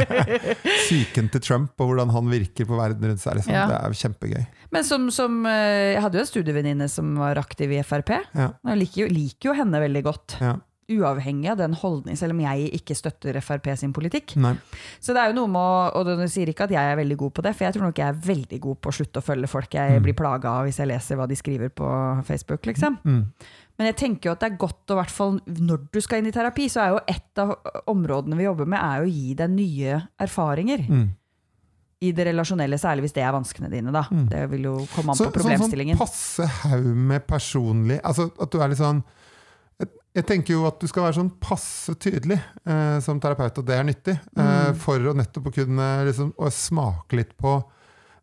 Psyken 0.84 1.30
til 1.32 1.40
Trump 1.48 1.80
og 1.80 1.90
hvordan 1.90 2.12
han 2.14 2.28
virker 2.30 2.68
på 2.68 2.76
verden 2.78 3.08
rundt 3.10 3.24
seg. 3.24 3.40
Liksom. 3.40 3.56
Ja. 3.56 3.64
Det 3.72 3.78
er 3.80 3.96
kjempegøy. 4.04 4.44
Men 4.74 4.82
som, 4.86 5.08
som 5.14 5.40
eh, 5.48 5.94
Jeg 5.96 6.02
hadde 6.04 6.18
jo 6.20 6.24
en 6.26 6.30
studievenninne 6.34 6.88
som 6.92 7.16
var 7.20 7.40
aktiv 7.40 7.72
i 7.74 7.80
Frp. 7.86 8.10
Ja, 8.36 8.50
Jeg 8.68 8.80
liker 8.84 9.04
jo, 9.06 9.10
liker 9.16 9.50
jo 9.52 9.56
henne 9.62 9.80
veldig 9.88 10.04
godt. 10.12 10.36
ja. 10.44 10.54
Uavhengig 10.88 11.48
av 11.50 11.56
den 11.56 11.72
holdning, 11.80 12.16
selv 12.16 12.34
om 12.34 12.40
jeg 12.44 12.68
ikke 12.76 12.94
støtter 12.98 13.38
Frp 13.40 13.70
sin 13.80 13.92
politikk. 13.96 14.34
Nei. 14.36 14.54
Så 15.00 15.14
det 15.16 15.22
er 15.22 15.30
jo 15.32 15.38
noe 15.38 15.48
med 15.48 15.60
å, 15.60 15.96
Og 15.96 16.04
du 16.06 16.28
sier 16.28 16.46
ikke 16.52 16.64
at 16.68 16.70
jeg 16.74 16.92
er 16.92 16.96
veldig 17.00 17.16
god 17.16 17.32
på 17.34 17.42
det, 17.42 17.54
for 17.56 17.64
jeg 17.64 17.74
tror 17.74 17.86
nok 17.88 17.96
jeg 18.02 18.08
er 18.08 18.20
veldig 18.26 18.60
god 18.60 18.80
på 18.84 18.90
å 18.92 18.96
slutte 18.98 19.22
å 19.22 19.24
følge 19.24 19.48
folk 19.48 19.70
jeg 19.74 19.94
Mm. 19.98 20.02
blir 20.02 20.14
plaga 20.14 20.48
av 20.60 20.66
hvis 20.66 20.76
jeg 20.78 20.88
leser 20.88 21.16
hva 21.16 21.26
de 21.28 21.34
skriver 21.36 21.68
på 21.70 22.24
Facebook. 22.24 22.62
liksom. 22.66 22.98
Mm. 23.04 23.32
Men 23.78 23.86
jeg 23.90 23.96
tenker 23.96 24.28
jo 24.28 24.32
at 24.32 24.40
det 24.40 24.52
er 24.52 24.56
godt, 24.56 24.90
og 24.90 24.96
i 24.96 25.00
hvert 25.00 25.10
fall 25.10 25.40
når 25.46 25.88
du 25.90 26.00
skal 26.00 26.18
inn 26.18 26.26
i 26.26 26.30
terapi, 26.30 26.68
så 26.70 26.80
er 26.84 26.88
jo 26.94 27.00
et 27.08 27.38
av 27.38 27.56
områdene 27.90 28.36
vi 28.36 28.44
jobber 28.44 28.66
med, 28.66 28.78
er 28.78 29.02
å 29.02 29.10
gi 29.10 29.34
deg 29.34 29.50
nye 29.50 30.08
erfaringer. 30.20 30.86
Mm. 30.88 31.08
I 32.04 32.12
det 32.12 32.26
relasjonelle, 32.26 32.76
særlig 32.78 33.06
hvis 33.06 33.14
det 33.16 33.22
er 33.24 33.32
vanskene 33.32 33.70
dine. 33.72 33.90
da. 33.90 34.02
Mm. 34.12 34.28
Det 34.28 34.50
vil 34.50 34.62
jo 34.68 34.74
komme 34.94 35.10
an 35.10 35.16
Så, 35.16 35.30
på 35.32 35.40
sånn, 35.40 35.58
sånn 35.58 35.96
passe 35.98 36.44
haug 36.64 36.84
med 36.94 37.26
personlig 37.26 38.00
Altså 38.04 38.30
at 38.38 38.50
du 38.50 38.58
er 38.60 38.68
litt 38.68 38.78
sånn 38.78 39.02
jeg, 40.14 40.24
tenker 40.28 40.54
jo 40.54 40.64
at 40.68 40.78
du 40.80 40.86
skal 40.90 41.04
være 41.08 41.16
sånn 41.18 41.32
passe 41.42 41.94
tydelig 42.00 42.38
eh, 42.66 42.98
som 43.04 43.18
terapeut, 43.22 43.58
og 43.58 43.66
det 43.68 43.78
er 43.78 43.86
nyttig. 43.88 44.18
Eh, 44.36 44.50
Mm. 44.64 44.76
for 44.80 44.96
å 45.10 45.12
nettopp 45.14 45.50
kunne 45.52 45.86
liksom, 46.06 46.30
å 46.40 46.48
smake 46.50 47.18
litt 47.18 47.34
på 47.36 47.50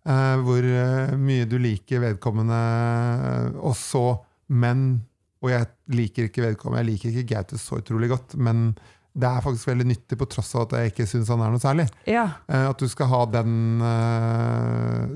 eh, 0.07 0.37
hvor 0.41 0.65
eh, 0.65 1.11
mye 1.19 1.45
du 1.45 1.57
liker 1.61 2.01
vedkommende, 2.01 2.57
eh, 2.57 3.59
og 3.61 3.75
så 3.77 4.05
Men 4.51 5.01
Og 5.43 5.49
jeg 5.49 5.67
liker 5.89 6.27
ikke 6.27 6.43
vedkommende, 6.43 6.81
jeg 6.83 6.89
liker 6.91 7.09
ikke 7.13 7.29
Gaute 7.35 7.57
så 7.57 7.77
utrolig 7.79 8.09
godt, 8.11 8.35
men 8.37 8.75
det 9.17 9.27
er 9.27 9.41
faktisk 9.41 9.67
veldig 9.67 9.85
nyttig, 9.89 10.17
på 10.19 10.27
tross 10.29 10.53
av 10.55 10.61
at 10.67 10.75
jeg 10.77 10.91
ikke 10.91 11.07
syns 11.09 11.29
han 11.33 11.41
er 11.43 11.49
noe 11.51 11.59
særlig. 11.59 11.87
Ja, 12.07 12.27
At 12.47 12.77
du 12.79 12.87
skal 12.87 13.07
ha 13.11 13.25
den 13.25 13.81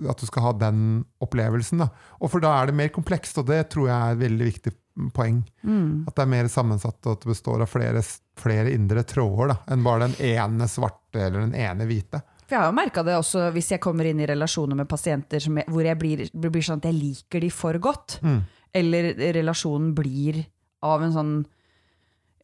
At 0.09 0.19
du 0.19 0.25
skal 0.27 0.43
ha 0.47 0.51
den 0.53 1.05
opplevelsen. 1.23 1.79
Da. 1.83 1.89
Og 2.19 2.31
for 2.33 2.43
da 2.43 2.51
er 2.61 2.67
det 2.71 2.75
mer 2.79 2.89
komplekst, 2.95 3.37
og 3.39 3.47
det 3.47 3.69
tror 3.71 3.87
jeg 3.89 3.95
er 4.15 4.19
veldig 4.23 4.47
viktig 4.49 4.73
poeng. 5.13 5.41
mm. 5.63 6.05
At 6.07 6.15
det 6.15 6.23
er 6.23 6.31
mer 6.31 6.47
sammensatt, 6.51 6.99
og 7.05 7.17
at 7.17 7.25
det 7.25 7.31
består 7.33 7.63
av 7.65 7.71
flere, 7.71 8.03
flere 8.39 8.71
indre 8.73 9.03
tråder 9.07 9.53
da, 9.53 9.57
enn 9.73 9.83
bare 9.85 10.07
den 10.07 10.15
ene 10.33 10.69
svarte 10.71 11.21
eller 11.27 11.45
den 11.45 11.55
ene 11.59 11.87
hvite. 11.89 12.21
For 12.45 12.53
jeg 12.53 12.61
har 12.61 12.69
jo 12.69 12.77
merka 12.77 13.01
det 13.05 13.15
også 13.17 13.47
hvis 13.55 13.71
jeg 13.73 13.81
kommer 13.81 14.05
inn 14.05 14.21
i 14.21 14.27
relasjoner 14.29 14.77
med 14.77 14.89
pasienter 14.89 15.41
som 15.41 15.57
jeg, 15.57 15.65
hvor 15.71 15.87
jeg 15.87 15.97
blir, 15.97 16.25
blir 16.29 16.65
sånn 16.65 16.83
at 16.83 16.89
jeg 16.91 16.97
liker 16.99 17.41
de 17.41 17.49
for 17.53 17.79
godt. 17.81 18.19
Mm. 18.21 18.41
Eller 18.75 19.09
relasjonen 19.39 19.95
blir 19.97 20.43
av 20.85 21.01
en 21.01 21.15
sånn 21.15 21.33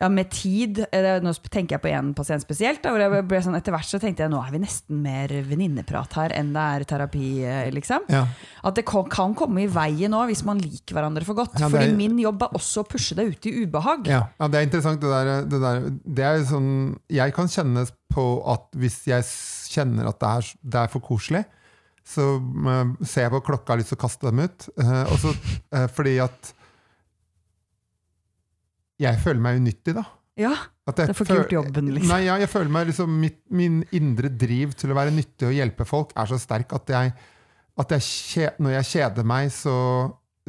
ja, 0.01 0.09
med 0.09 0.31
tid 0.33 0.81
eh, 0.89 1.19
Nå 1.21 1.33
tenker 1.45 1.77
jeg 1.77 1.83
på 1.83 1.91
én 1.91 2.11
pasient 2.17 2.41
spesielt. 2.41 2.81
Da, 2.81 2.95
sånn, 3.43 3.57
etter 3.59 3.75
hvert 3.75 3.89
så 3.89 3.99
tenkte 4.01 4.25
jeg 4.25 4.33
nå 4.33 4.39
er 4.41 4.53
vi 4.55 4.61
nesten 4.63 5.01
mer 5.03 5.33
venninneprat 5.45 6.17
her 6.17 6.35
enn 6.37 6.49
det 6.55 6.63
er 6.75 6.85
terapi. 6.89 7.27
eh, 7.45 7.69
liksom. 7.73 8.07
Ja. 8.09 8.23
At 8.65 8.79
det 8.79 8.85
kan, 8.89 9.35
komme 9.37 9.63
i 9.63 9.69
veien 9.71 10.15
òg 10.17 10.31
hvis 10.31 10.43
man 10.47 10.61
liker 10.61 10.97
hverandre 10.97 11.25
for 11.27 11.37
godt. 11.37 11.59
Ja, 11.59 11.67
er, 11.67 11.75
Fordi 11.75 11.95
min 11.97 12.17
jobb 12.21 12.47
er 12.47 12.57
også 12.57 12.83
å 12.83 12.89
pushe 12.89 13.17
deg 13.17 13.35
ut 13.35 13.49
i 13.49 13.55
ubehag. 13.61 14.09
Ja, 14.09 14.23
ja, 14.41 14.49
det 14.49 14.59
er 14.59 14.67
interessant. 14.67 15.01
Det, 15.01 15.11
der, 15.11 15.47
det, 15.49 15.61
der, 15.61 15.89
det 16.17 16.27
er 16.27 16.45
sånn 16.49 16.71
Jeg 17.11 17.33
kan 17.37 17.49
kjenne 17.51 17.85
på 18.11 18.25
at 18.49 18.71
hvis 18.77 19.03
jeg 19.07 19.25
kjenner 19.71 20.09
at 20.09 20.19
det 20.21 20.31
er, 20.31 20.53
det 20.73 20.81
er 20.81 20.91
for 20.91 21.03
koselig, 21.05 21.45
så 22.07 22.25
uh, 22.41 22.95
ser 23.05 23.27
jeg 23.27 23.33
på 23.35 23.43
klokka 23.51 23.69
og 23.69 23.75
har 23.75 23.83
lyst 23.83 23.93
til 23.93 23.99
å 23.99 24.01
kaste 24.01 24.27
dem 24.27 24.41
ut. 24.43 24.67
Uh, 24.81 25.05
og 25.05 25.21
så, 25.21 25.35
eh, 25.77 25.87
fordi 25.93 26.17
at 26.23 26.51
jeg 29.01 29.19
føler 29.23 29.41
meg 29.43 29.59
unyttig, 29.61 29.95
da. 29.97 30.05
Ja, 30.39 30.53
At 30.87 30.97
jeg 30.97 31.11
Det 31.11 31.15
får 31.17 31.27
ikke 31.27 31.35
gjort 31.41 31.53
jobben, 31.57 31.91
liksom. 31.91 32.11
Nei, 32.13 32.21
ja, 32.23 32.37
jeg 32.39 32.49
føler 32.49 32.71
meg 32.71 32.87
liksom 32.87 33.11
mitt, 33.19 33.41
Min 33.51 33.81
indre 33.91 34.31
driv 34.31 34.71
til 34.79 34.93
å 34.93 34.97
være 34.97 35.11
nyttig 35.13 35.49
og 35.49 35.57
hjelpe 35.57 35.85
folk 35.85 36.13
er 36.15 36.29
så 36.31 36.39
sterk 36.39 36.71
at 36.77 36.93
jeg, 36.93 37.11
at 37.83 37.93
jeg 37.97 38.05
kje, 38.07 38.47
når 38.63 38.77
jeg 38.77 38.89
kjeder 38.93 39.27
meg, 39.27 39.51
så 39.53 39.75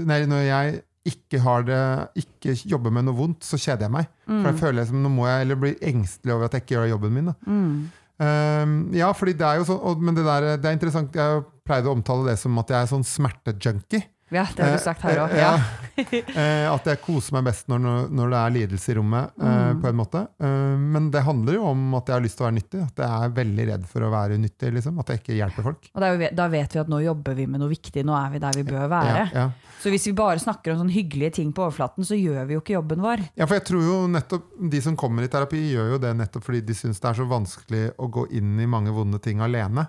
Nei, 0.03 0.23
når 0.25 0.47
jeg 0.47 0.79
ikke 1.13 1.41
har 1.43 1.67
det 1.67 1.81
Ikke 2.23 2.55
jobber 2.71 2.95
med 2.95 3.09
noe 3.09 3.19
vondt, 3.19 3.43
så 3.45 3.59
kjeder 3.59 3.89
jeg 3.89 3.95
meg. 3.99 4.07
For 4.29 4.49
jeg 4.53 4.61
føler 4.61 4.87
som 4.89 5.03
nå 5.03 5.11
må 5.13 5.27
jeg 5.27 5.45
eller 5.45 5.59
blir 5.59 5.89
engstelig 5.91 6.37
over 6.37 6.47
at 6.47 6.55
jeg 6.57 6.65
ikke 6.65 6.77
gjør 6.77 6.93
jobben 6.95 7.17
min. 7.17 7.33
Mm. 7.43 7.75
Um, 8.23 8.75
ja, 8.95 9.09
fordi 9.17 9.35
det 9.35 9.47
er 9.49 9.59
jo 9.59 9.65
sånn 9.67 9.81
og, 9.83 10.03
Men 10.05 10.15
det, 10.15 10.23
der, 10.29 10.45
det 10.61 10.69
er 10.69 10.77
interessant. 10.77 11.17
Jeg 11.17 11.43
pleide 11.67 11.91
å 11.91 11.97
omtale 11.97 12.29
det 12.29 12.37
som 12.39 12.59
at 12.63 12.71
jeg 12.71 12.79
er 12.79 12.91
sånn 12.91 13.07
smertejunkie. 13.07 14.05
Ja 14.33 14.45
det 14.57 14.64
har 14.64 14.76
du 14.76 14.83
sagt 14.83 15.03
her 15.07 15.22
òg. 15.26 15.33
Eh, 15.33 15.41
Ja. 15.43 15.55
Eh, 16.01 16.64
at 16.72 16.87
jeg 16.89 17.01
koser 17.05 17.35
meg 17.37 17.45
best 17.51 17.66
når, 17.68 18.09
når 18.09 18.30
det 18.33 18.39
er 18.41 18.53
lidelse 18.55 18.93
i 18.93 18.95
rommet, 18.97 19.33
eh, 19.37 19.59
Mm. 19.72 19.80
på 19.83 19.89
en 19.91 19.97
måte. 19.99 20.20
Eh, 20.41 20.76
men 20.80 21.11
det 21.12 21.20
handler 21.22 21.55
jo 21.59 21.64
om 21.68 21.95
at 21.99 22.07
jeg 22.09 22.14
har 22.16 22.22
lyst 22.24 22.37
til 22.39 22.47
å 22.47 22.49
være 22.49 22.57
nyttig. 22.57 22.80
At 22.87 22.97
jeg 23.03 23.26
er 23.26 23.35
veldig 23.37 23.66
redd 23.68 23.85
for 23.91 24.01
å 24.07 24.11
være 24.12 24.39
unyttig. 24.41 24.72
Liksom. 24.72 24.99
At 25.03 25.12
jeg 25.12 25.20
ikke 25.20 25.37
hjelper 25.37 25.62
folk. 25.68 25.91
Og 25.95 26.03
jo, 26.09 26.28
da 26.33 26.47
vet 26.49 26.72
vi 26.72 26.80
at 26.80 26.89
nå 26.89 27.03
jobber 27.05 27.35
vi 27.37 27.47
med 27.47 27.61
noe 27.61 27.68
viktig, 27.68 28.05
nå 28.09 28.16
er 28.16 28.30
vi 28.33 28.39
der 28.43 28.57
vi 28.57 28.64
bør 28.64 28.89
være. 28.89 29.16
Ja, 29.20 29.26
ja. 29.35 29.47
Så 29.83 29.91
hvis 29.93 30.07
vi 30.07 30.12
bare 30.16 30.39
snakker 30.41 30.72
om 30.72 30.78
sånne 30.85 30.95
hyggelige 30.97 31.33
ting 31.41 31.53
på 31.53 31.64
overflaten, 31.66 32.05
så 32.09 32.16
gjør 32.16 32.47
vi 32.49 32.55
jo 32.57 32.61
ikke 32.62 32.76
jobben 32.78 33.03
vår. 33.05 33.24
ja, 33.37 33.47
for 33.47 33.55
jeg 33.59 33.64
tror 33.68 33.83
jo 33.85 33.97
nettopp 34.09 34.45
de 34.70 34.80
som 34.80 34.97
kommer 34.97 35.22
i 35.24 35.28
terapi, 35.28 35.61
gjør 35.74 35.93
jo 35.97 35.99
det 35.99 36.16
nettopp 36.16 36.45
fordi 36.47 36.61
de 36.64 36.72
syns 36.78 37.01
det 37.03 37.11
er 37.11 37.18
så 37.20 37.26
vanskelig 37.28 37.83
å 37.99 38.09
gå 38.11 38.26
inn 38.33 38.59
i 38.61 38.66
mange 38.66 38.93
vonde 38.95 39.20
ting 39.20 39.41
alene. 39.41 39.89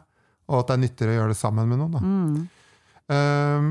Og 0.49 0.59
at 0.59 0.67
det 0.67 0.73
er 0.75 0.83
nyttigere 0.83 1.13
å 1.13 1.17
gjøre 1.21 1.31
det 1.31 1.37
sammen 1.39 1.69
med 1.69 1.79
noen. 1.79 1.91
Da. 1.91 1.99
Mm. 2.03 2.49
Eh, 3.11 3.61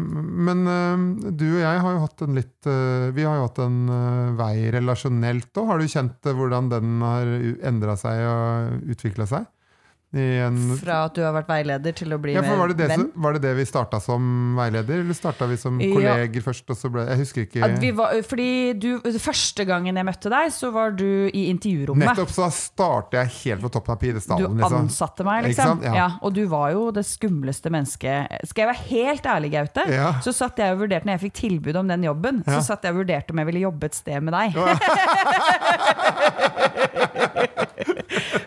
men 0.49 0.67
eh, 0.69 1.33
du 1.33 1.47
og 1.55 1.63
jeg 1.63 1.81
har 1.85 1.95
jo 1.95 2.03
hatt 2.03 2.25
en 2.27 2.37
litt 2.37 2.67
eh, 2.69 3.07
Vi 3.17 3.25
har 3.25 3.39
jo 3.39 3.47
hatt 3.47 3.61
en 3.65 3.79
eh, 3.89 4.35
vei 4.37 4.55
relasjonelt 4.75 5.57
òg. 5.57 5.71
Har 5.71 5.81
du 5.81 5.89
kjent 5.89 6.29
eh, 6.29 6.37
hvordan 6.37 6.69
den 6.73 7.01
har 7.01 7.33
endra 7.73 7.97
seg 8.01 8.27
og 8.29 8.93
utvikla 8.93 9.29
seg? 9.31 9.49
En, 10.13 10.57
Fra 10.77 11.07
at 11.07 11.15
du 11.17 11.23
har 11.25 11.33
vært 11.33 11.47
veileder 11.49 11.95
til 11.97 12.13
å 12.13 12.19
bli 12.21 12.35
ja, 12.35 12.43
var 12.45 12.69
det 12.69 12.77
det, 12.83 12.89
venn. 12.91 13.07
var 13.17 13.33
det 13.33 13.41
det 13.47 13.53
vi 13.57 13.65
starta 13.65 13.97
som 14.05 14.21
veileder, 14.59 14.99
eller 15.01 15.15
starta 15.17 15.47
vi 15.49 15.57
som 15.57 15.79
Ja. 15.81 15.89
kolleger 15.95 16.43
først? 16.45 16.69
Og 16.69 16.77
så 16.77 16.91
ble, 16.93 17.07
jeg 17.09 17.17
husker 17.23 17.41
ikke. 17.47 17.61
Var, 17.97 18.19
fordi 18.29 18.49
du, 18.79 19.01
Første 19.23 19.65
gangen 19.65 19.97
jeg 19.97 20.05
møtte 20.05 20.29
deg, 20.29 20.53
så 20.53 20.69
var 20.75 20.91
du 20.99 21.31
i 21.33 21.47
intervjurommet. 21.49 22.05
Nettopp 22.11 22.29
så 22.35 22.51
starter 22.53 23.23
jeg 23.23 23.29
helt 23.39 23.63
på 23.65 23.71
toppen 23.73 23.93
av 23.95 23.99
pidestallen. 24.03 24.57
Du 24.61 24.65
ansatte 24.69 25.25
meg, 25.25 25.45
liksom. 25.49 25.81
Ja. 25.83 25.95
Ja. 26.03 26.09
og 26.21 26.35
du 26.37 26.45
var 26.47 26.71
jo 26.73 26.91
det 26.93 27.07
skumleste 27.09 27.71
mennesket. 27.73 28.29
Skal 28.51 28.67
jeg 28.67 28.75
være 28.75 28.85
helt 28.93 29.25
ærlig, 29.27 29.51
Gaute, 29.57 29.89
Ja. 29.93 30.13
så 30.21 30.33
satt 30.37 30.59
jeg 30.61 30.73
og 30.77 30.81
vurderte 30.85 31.07
når 31.09 31.17
jeg 31.19 31.25
fikk 31.33 31.37
tilbud 31.41 31.77
om 31.81 31.89
den 31.89 32.03
jobben, 32.05 32.45
Ja. 32.47 32.61
så 32.61 32.67
satt 32.73 32.83
jeg 32.85 32.93
og 32.93 32.99
vurderte 33.07 33.31
om 33.33 33.39
jeg 33.39 33.47
ville 33.47 33.61
jobbe 33.65 33.85
et 33.89 33.95
sted 33.95 34.21
med 34.23 34.33
deg. 34.37 34.53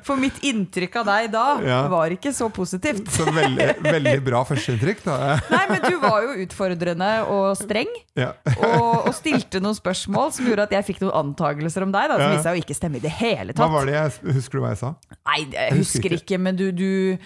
For 0.06 0.18
mitt 0.20 0.38
inntrykk 0.46 0.96
av 1.02 1.06
deg 1.10 1.32
da 1.34 1.46
Ja. 1.66 1.80
var 1.92 2.10
ikke 2.14 2.32
så 2.36 2.50
positivt. 2.54 3.08
Så 3.16 3.26
veldig, 3.32 3.68
veldig 3.86 4.16
bra 4.26 4.44
førsteinntrykk. 4.46 5.04
da. 5.06 5.40
Nei, 5.52 5.64
men 5.72 5.82
du 5.88 5.98
var 6.04 6.22
jo 6.26 6.36
utfordrende 6.46 7.12
og 7.32 7.56
streng, 7.58 7.90
Ja. 8.16 8.32
og, 8.58 9.08
og 9.08 9.14
stilte 9.18 9.60
noen 9.64 9.76
spørsmål 9.78 10.32
som 10.36 10.46
gjorde 10.50 10.68
at 10.70 10.76
jeg 10.78 10.86
fikk 10.92 11.02
noen 11.06 11.16
antakelser 11.34 11.84
om 11.88 11.92
deg, 11.96 12.10
da, 12.12 12.18
som 12.20 12.32
viste 12.36 12.44
seg 12.50 12.60
å 12.60 12.62
ikke 12.64 12.78
stemme 12.78 12.98
i 13.02 13.04
det 13.06 13.12
hele 13.18 13.54
tatt. 13.54 13.64
Hva 13.66 13.72
var 13.80 13.86
det 13.90 13.98
jeg, 13.98 14.36
Husker 14.36 14.60
du 14.60 14.64
hva 14.66 14.74
jeg 14.76 14.82
sa? 14.84 14.94
Nei, 15.26 15.40
jeg 15.52 15.72
husker 15.80 15.84
husker 15.86 16.18
ikke. 16.20 16.24
ikke, 16.36 16.42
men 16.50 16.56
du, 16.60 16.66
du, 16.72 17.18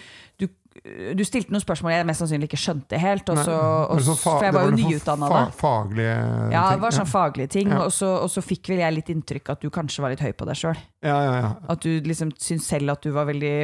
du, 0.80 1.22
stilte 1.28 1.52
noen 1.52 1.60
spørsmål 1.60 1.92
jeg 1.92 2.06
mest 2.08 2.22
sannsynlig 2.22 2.48
ikke 2.48 2.60
skjønte 2.60 3.00
helt. 3.00 3.28
Og 3.32 3.40
så, 3.44 3.56
og, 3.92 4.00
sånn 4.06 4.18
for 4.22 4.46
jeg 4.46 4.56
var 4.56 4.66
jo 4.66 4.72
det 4.72 4.86
nyutdanna 4.86 5.30
da. 5.32 5.42
Faglige 5.60 6.16
Ja, 6.54 6.64
det 6.72 6.80
var 6.84 6.96
sånn 6.96 7.10
faglige 7.10 7.52
ting. 7.56 7.72
Ja. 7.74 7.84
Og, 7.84 7.92
så, 7.94 8.10
og 8.24 8.32
så 8.32 8.44
fikk 8.44 8.72
vel 8.72 8.82
jeg 8.84 8.96
litt 8.96 9.12
inntrykk 9.12 9.52
at 9.54 9.64
du 9.64 9.68
kanskje 9.74 10.04
var 10.04 10.14
litt 10.14 10.24
høy 10.24 10.32
på 10.36 10.48
deg 10.48 10.60
sjøl. 10.60 10.80
Ja, 11.04 11.18
ja, 11.26 11.38
ja. 11.44 11.54
At 11.72 11.84
du 11.84 11.90
liksom 12.06 12.32
syntes 12.40 12.68
selv 12.72 12.96
at 12.96 13.04
du 13.04 13.12
var 13.16 13.28
veldig 13.28 13.54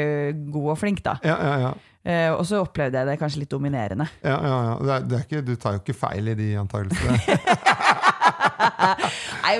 god 0.53 0.73
og 0.75 0.81
flink, 0.81 1.05
da. 1.07 1.19
ja, 1.25 1.37
ja, 1.41 1.59
ja. 1.69 1.77
Eh, 2.07 2.31
og 2.31 2.45
så 2.47 2.61
opplevde 2.63 3.01
jeg 3.01 3.09
det 3.09 3.17
kanskje 3.19 3.41
litt 3.41 3.51
dominerende. 3.51 4.05
Ja, 4.23 4.37
ja, 4.39 4.59
ja. 4.69 4.75
Det 4.79 4.93
er, 4.95 5.07
det 5.11 5.17
er 5.17 5.25
ikke, 5.25 5.41
du 5.43 5.57
tar 5.59 5.75
jo 5.75 5.81
ikke 5.81 5.97
feil 5.99 6.31
i 6.31 6.37
de 6.39 6.53
antakelsene. 6.61 7.17
Nei, 9.47 9.53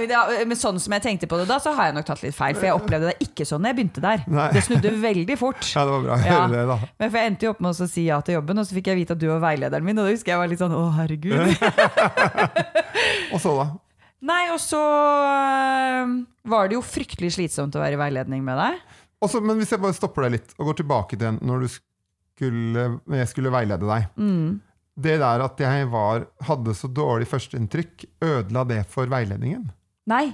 men, 0.47 0.57
sånn 0.59 0.79
som 0.83 0.95
jeg 0.97 1.05
tenkte 1.05 1.29
på 1.31 1.39
det 1.41 1.47
da, 1.51 1.59
så 1.63 1.73
har 1.77 1.91
jeg 1.91 1.97
nok 1.99 2.09
tatt 2.09 2.23
litt 2.25 2.37
feil. 2.37 2.57
For 2.59 2.69
jeg 2.69 2.77
opplevde 2.79 3.13
det 3.13 3.29
ikke 3.29 3.47
sånn 3.49 3.65
da 3.65 3.73
jeg 3.73 3.79
begynte 3.81 4.05
der. 4.05 4.25
Nei. 4.31 4.49
Det 4.57 4.63
snudde 4.67 4.93
veldig 5.03 5.39
fort. 5.41 5.63
Ja, 5.73 5.85
det 5.87 5.95
var 5.97 6.05
bra 6.07 6.19
å 6.19 6.27
Ja. 6.27 6.43
det, 6.53 6.63
da. 6.73 6.79
Men 7.01 7.11
for 7.11 7.21
jeg 7.21 7.33
endte 7.33 7.49
jo 7.49 7.55
opp 7.55 7.65
med 7.65 7.73
å 7.75 7.89
si 7.91 8.07
ja 8.09 8.21
til 8.27 8.39
jobben, 8.39 8.61
og 8.63 8.69
så 8.69 8.79
fikk 8.79 8.93
jeg 8.93 9.01
vite 9.03 9.17
at 9.17 9.23
du 9.23 9.27
var 9.31 9.43
veilederen 9.45 9.87
min. 9.87 9.99
Og 10.01 10.09
da 10.09 10.15
husker 10.15 10.35
jeg 10.35 10.43
var 10.43 10.53
litt 10.53 10.63
sånn 10.63 10.77
å, 10.77 10.85
herregud. 10.97 11.37
Og 13.35 13.41
så, 13.43 13.53
da? 13.59 13.67
Nei, 14.27 14.45
og 14.51 14.59
så 14.63 14.81
øh, 14.81 16.13
var 16.49 16.71
det 16.71 16.79
jo 16.79 16.83
fryktelig 16.85 17.35
slitsomt 17.37 17.77
å 17.77 17.83
være 17.83 17.99
i 17.99 18.01
veiledning 18.01 18.45
med 18.47 18.59
deg. 18.59 18.79
Også, 19.25 19.43
men 19.45 19.59
hvis 19.61 19.73
jeg 19.75 19.83
bare 19.83 19.97
stopper 19.97 20.27
deg 20.27 20.39
litt 20.39 20.55
og 20.57 20.71
går 20.71 20.79
tilbake 20.81 21.15
til 21.15 21.23
den 21.23 21.39
når 21.47 21.67
du 21.67 21.69
skulle, 21.75 22.87
jeg 23.21 23.29
skulle 23.33 23.53
veilede 23.55 23.89
deg. 23.89 24.09
Mm. 24.21 24.57
Det 24.99 25.19
der 25.21 25.43
at 25.45 25.59
jeg 25.61 25.87
var, 25.93 26.27
hadde 26.49 26.73
så 26.75 26.89
dårlig 26.89 27.27
førsteinntrykk, 27.29 28.05
ødela 28.25 28.65
det 28.67 28.87
for 28.89 29.07
veiledningen? 29.07 29.67
Nei, 30.09 30.31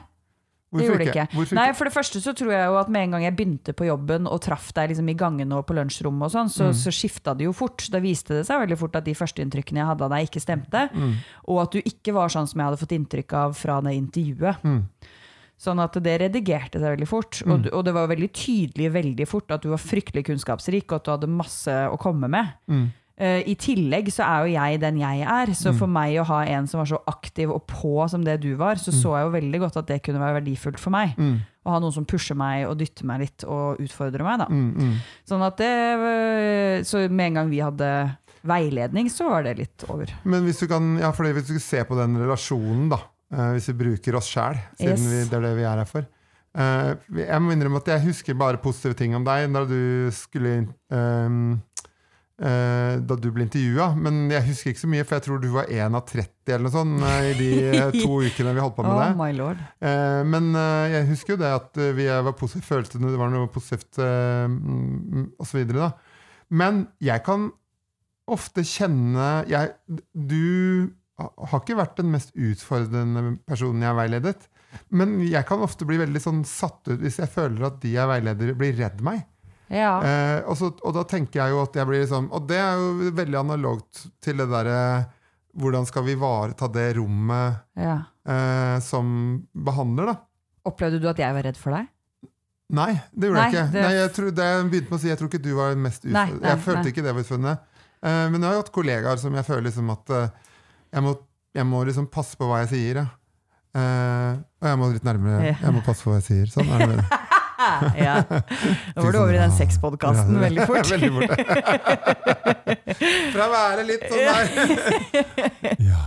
det 0.72 0.86
gjorde 0.86 0.98
det 1.02 1.08
ikke. 1.12 1.24
Nei, 1.56 1.64
ikke? 1.68 1.76
For 1.76 1.84
det 1.88 1.92
første 1.92 2.20
så 2.22 2.32
tror 2.38 2.52
jeg 2.54 2.68
jo 2.70 2.76
at 2.80 2.88
med 2.88 3.02
en 3.08 3.10
gang 3.16 3.24
jeg 3.26 3.34
begynte 3.36 3.74
på 3.76 3.84
jobben 3.88 4.28
og 4.30 4.38
traff 4.40 4.70
deg 4.72 4.88
liksom 4.92 5.08
i 5.10 5.14
gangene 5.18 5.58
og 5.58 5.66
på 5.68 5.74
lunsjrommet, 5.76 6.24
og 6.28 6.32
sånn, 6.32 6.48
så, 6.48 6.68
Mm. 6.70 6.78
så 6.78 6.92
skifta 6.94 7.34
det 7.36 7.44
jo 7.44 7.52
fort. 7.52 7.88
Da 7.90 7.98
viste 8.00 8.28
det 8.38 8.46
seg 8.46 8.60
veldig 8.62 8.78
fort 8.78 8.96
at 8.96 9.04
de 9.04 9.12
førsteinntrykkene 9.18 9.82
jeg 9.82 9.86
hadde 9.90 10.04
av 10.06 10.10
deg, 10.14 10.28
ikke 10.30 10.40
stemte. 10.46 10.86
Mm. 10.94 11.16
Og 11.48 11.60
at 11.62 11.72
du 11.72 11.80
ikke 11.82 12.14
var 12.14 12.28
sånn 12.32 12.46
som 12.48 12.60
jeg 12.60 12.70
hadde 12.70 12.80
fått 12.80 12.96
inntrykk 12.96 13.32
av 13.34 13.52
fra 13.58 13.80
det 13.82 13.96
intervjuet. 13.98 14.62
Mm. 14.62 14.84
Sånn 15.62 15.78
at 15.82 15.92
det 16.02 16.20
redigerte 16.20 16.80
seg 16.80 16.96
veldig 16.96 17.06
fort. 17.08 17.42
Og, 17.46 17.62
du- 17.62 17.70
og 17.70 17.84
det 17.84 17.92
var 17.94 18.08
veldig 18.08 18.32
tydelig 18.32 18.92
veldig 18.92 19.26
fort 19.28 19.50
at 19.52 19.62
du 19.62 19.68
var 19.70 19.78
fryktelig 19.78 20.24
kunnskapsrik, 20.26 20.86
og 20.90 20.96
at 20.96 21.04
du 21.04 21.10
hadde 21.12 21.28
masse 21.28 21.68
å 21.70 21.98
komme 21.98 22.28
med. 22.30 22.48
Mm. 22.68 22.92
Eh, 23.22 23.44
I 23.46 23.54
tillegg 23.54 24.08
så 24.10 24.24
er 24.26 24.46
jo 24.48 24.52
jeg 24.56 24.80
den 24.82 24.96
jeg 24.98 25.20
er, 25.22 25.52
så 25.54 25.70
for 25.78 25.86
meg 25.86 26.16
å 26.18 26.24
ha 26.26 26.40
en 26.56 26.66
som 26.66 26.80
var 26.82 26.88
så 26.90 26.98
aktiv 27.06 27.52
og 27.54 27.60
på 27.70 28.08
som 28.10 28.24
det 28.26 28.40
du 28.42 28.56
var, 28.58 28.80
så 28.82 28.90
så 28.90 29.12
jeg 29.14 29.28
jo 29.28 29.34
veldig 29.36 29.60
godt 29.62 29.76
at 29.78 29.86
det 29.92 30.00
kunne 30.02 30.18
være 30.22 30.40
verdifullt 30.40 30.80
for 30.82 30.90
meg. 30.90 31.12
Mm. 31.20 31.36
Å 31.62 31.70
ha 31.70 31.78
noen 31.84 31.94
som 31.94 32.06
pusher 32.08 32.34
meg 32.34 32.64
og 32.66 32.80
dytter 32.80 33.06
meg 33.06 33.20
litt 33.22 33.44
og 33.46 33.78
utfordrer 33.84 34.26
meg. 34.26 34.40
da. 34.42 34.48
Mm. 34.50 34.72
Mm. 34.74 34.96
Sånn 35.30 35.44
at 35.46 35.60
det, 35.62 35.70
øh, 36.02 36.82
så 36.88 37.04
med 37.08 37.26
en 37.30 37.38
gang 37.38 37.52
vi 37.52 37.60
hadde 37.62 37.92
veiledning, 38.42 39.06
så 39.14 39.28
var 39.30 39.46
det 39.46 39.54
litt 39.60 39.84
over. 39.86 40.10
Men 40.26 40.42
hvis 40.48 40.58
du 40.64 40.66
kan, 40.72 40.96
ja, 40.98 41.12
fordi 41.14 41.30
hvis 41.36 41.52
du 41.52 41.60
se 41.62 41.84
på 41.86 41.94
den 42.00 42.18
relasjonen, 42.18 42.88
da, 42.90 42.98
eh, 43.30 43.52
hvis 43.54 43.70
vi 43.70 43.76
bruker 43.84 44.18
oss 44.18 44.32
sjæl, 44.34 44.58
siden 44.80 44.98
Yes. 44.98 45.06
vi, 45.06 45.22
det 45.30 45.38
er 45.38 45.46
det 45.46 45.54
vi 45.60 45.68
er 45.68 45.84
her 45.84 45.86
for 45.86 46.10
Eh, 46.52 46.94
Jeg 47.16 47.40
må 47.40 47.54
innrømme 47.54 47.78
at 47.80 47.86
jeg 47.88 48.02
husker 48.04 48.34
bare 48.36 48.58
positive 48.60 48.92
ting 48.92 49.14
om 49.16 49.24
deg 49.24 49.46
da 49.54 49.62
du 49.64 50.10
skulle 50.12 50.68
eh, 50.92 51.28
Da 52.42 53.16
du 53.20 53.28
ble 53.30 53.44
intervjua, 53.46 53.92
men 53.94 54.24
jeg 54.32 54.46
husker 54.48 54.72
ikke 54.72 54.82
så 54.82 54.88
mye, 54.90 55.04
for 55.06 55.18
jeg 55.18 55.24
tror 55.26 55.42
du 55.42 55.48
var 55.54 55.68
1 55.70 55.98
av 55.98 56.06
30 56.08 56.54
eller 56.56 56.64
noe 56.66 56.74
sånt 56.74 57.04
eh, 57.06 57.26
i 57.30 57.34
de 57.38 57.50
eh, 57.68 57.98
to 58.00 58.16
ukene 58.26 58.54
vi 58.56 58.62
holdt 58.64 58.76
på 58.78 58.86
med 58.86 58.94
Oh 58.94 58.98
det. 58.98 59.10
Eh, 59.86 60.22
men 60.26 60.48
eh, 60.58 60.94
jeg 60.96 61.08
husker 61.12 61.34
jo 61.34 61.42
det 61.42 61.52
at 61.54 61.82
eh, 61.82 61.92
vi 61.98 62.08
var 62.10 62.36
positive, 62.38 62.66
følte 62.66 63.00
det 63.02 63.20
var 63.20 63.30
noe 63.32 63.50
positivt 63.52 64.00
uh, 64.02 64.48
så 65.46 65.58
videre. 65.58 65.92
Men 66.52 66.86
jeg 67.02 67.22
kan 67.26 67.50
ofte 68.32 68.64
kjenne 68.66 69.28
jeg, 69.50 69.72
Du 70.12 70.92
har 71.18 71.60
ikke 71.60 71.78
vært 71.78 71.98
den 72.00 72.10
mest 72.12 72.32
utfordrende 72.34 73.36
personen 73.46 73.84
jeg 73.84 73.92
har 73.92 73.98
veiledet. 73.98 74.48
Men 74.94 75.18
jeg 75.26 75.44
kan 75.48 75.62
ofte 75.64 75.86
bli 75.88 75.98
veldig 76.00 76.22
sånn 76.22 76.42
satt 76.48 76.88
ut 76.88 77.02
hvis 77.02 77.20
jeg 77.20 77.30
føler 77.32 77.68
at 77.68 77.78
de 77.82 77.92
jeg 77.92 78.08
veileder, 78.08 78.54
blir 78.58 78.74
redd 78.78 79.02
meg. 79.04 79.26
Ja. 79.72 79.92
Eh, 80.04 80.38
og, 80.44 80.56
så, 80.58 80.68
og 80.84 80.92
da 80.92 81.02
tenker 81.08 81.40
jeg 81.40 81.54
jo 81.54 81.62
at 81.62 81.76
jeg 81.78 81.88
blir 81.88 82.02
liksom 82.02 82.26
Og 82.36 82.44
det 82.50 82.58
er 82.60 82.76
jo 82.76 83.08
veldig 83.16 83.38
analogt 83.40 84.02
til 84.20 84.36
det 84.42 84.44
derre 84.50 84.80
Hvordan 85.56 85.86
skal 85.88 86.04
vi 86.04 86.12
ivareta 86.12 86.68
det 86.72 86.90
rommet 86.98 87.62
ja. 87.80 87.94
eh, 88.28 88.76
som 88.84 89.06
behandler, 89.52 90.12
da? 90.12 90.14
Opplevde 90.68 91.00
du 91.00 91.08
at 91.08 91.18
jeg 91.24 91.36
var 91.36 91.44
redd 91.48 91.58
for 91.60 91.76
deg? 91.76 91.88
Nei, 92.72 92.92
det 93.12 93.28
gjorde 93.28 93.40
Nei, 93.40 93.48
jeg 93.48 93.52
ikke. 93.52 93.72
det- 93.72 93.82
Nei, 93.84 93.94
jeg, 93.98 94.12
tror, 94.16 94.30
det 94.32 94.46
jeg 94.48 94.68
begynte 94.72 94.92
med 94.92 94.96
å 94.96 95.02
si, 95.02 95.08
jeg 95.10 95.20
tror 95.20 95.28
ikke 95.28 95.42
du 95.44 95.50
var 95.58 95.74
mest 95.76 96.06
utfordrende. 96.06 96.46
Jeg 96.48 96.60
følte 96.64 96.80
nei. 96.84 96.92
ikke 96.94 97.04
det 97.04 97.12
var 97.12 97.24
utfordrende. 97.26 97.56
Eh, 98.02 98.22
men 98.32 98.38
jeg 98.38 98.48
har 98.48 98.54
jo 98.56 98.62
hatt 98.62 98.72
kollegaer 98.78 99.20
som 99.20 99.36
jeg 99.36 99.48
føler 99.48 99.66
liksom 99.68 99.90
at 99.92 100.14
eh, 100.16 100.30
jeg, 100.96 101.04
må, 101.04 101.12
jeg 101.60 101.68
må 101.68 101.82
liksom 101.90 102.08
passe 102.12 102.40
på 102.40 102.48
hva 102.48 102.62
jeg 102.62 102.70
sier. 102.72 103.02
Ja. 103.02 103.08
Eh, 103.72 104.40
og 104.62 104.68
jeg 104.72 104.80
må 104.80 104.88
litt 104.92 105.04
nærmere. 105.06 105.52
Jeg 105.52 105.76
må 105.76 105.84
passe 105.84 106.04
på 106.04 106.12
hva 106.14 106.18
jeg 106.22 106.28
sier. 106.30 106.48
Sånn 106.54 106.72
er 106.72 106.86
det. 106.94 107.04
Ja. 108.06 108.14
Da 108.94 109.02
var 109.02 109.12
du 109.12 109.18
over 109.20 109.34
i 109.34 109.40
den 109.40 109.52
sexpodkasten 109.54 110.34
Ja, 110.36 110.40
veldig 110.46 110.66
fort. 110.66 110.90
veldig 110.94 111.10
fort. 111.16 111.30
Fra 113.34 113.46
å 113.46 113.52
være 113.52 113.86
litt 113.88 114.08
sånn 114.08 114.26
der. 114.26 114.44
ja. 115.90 116.02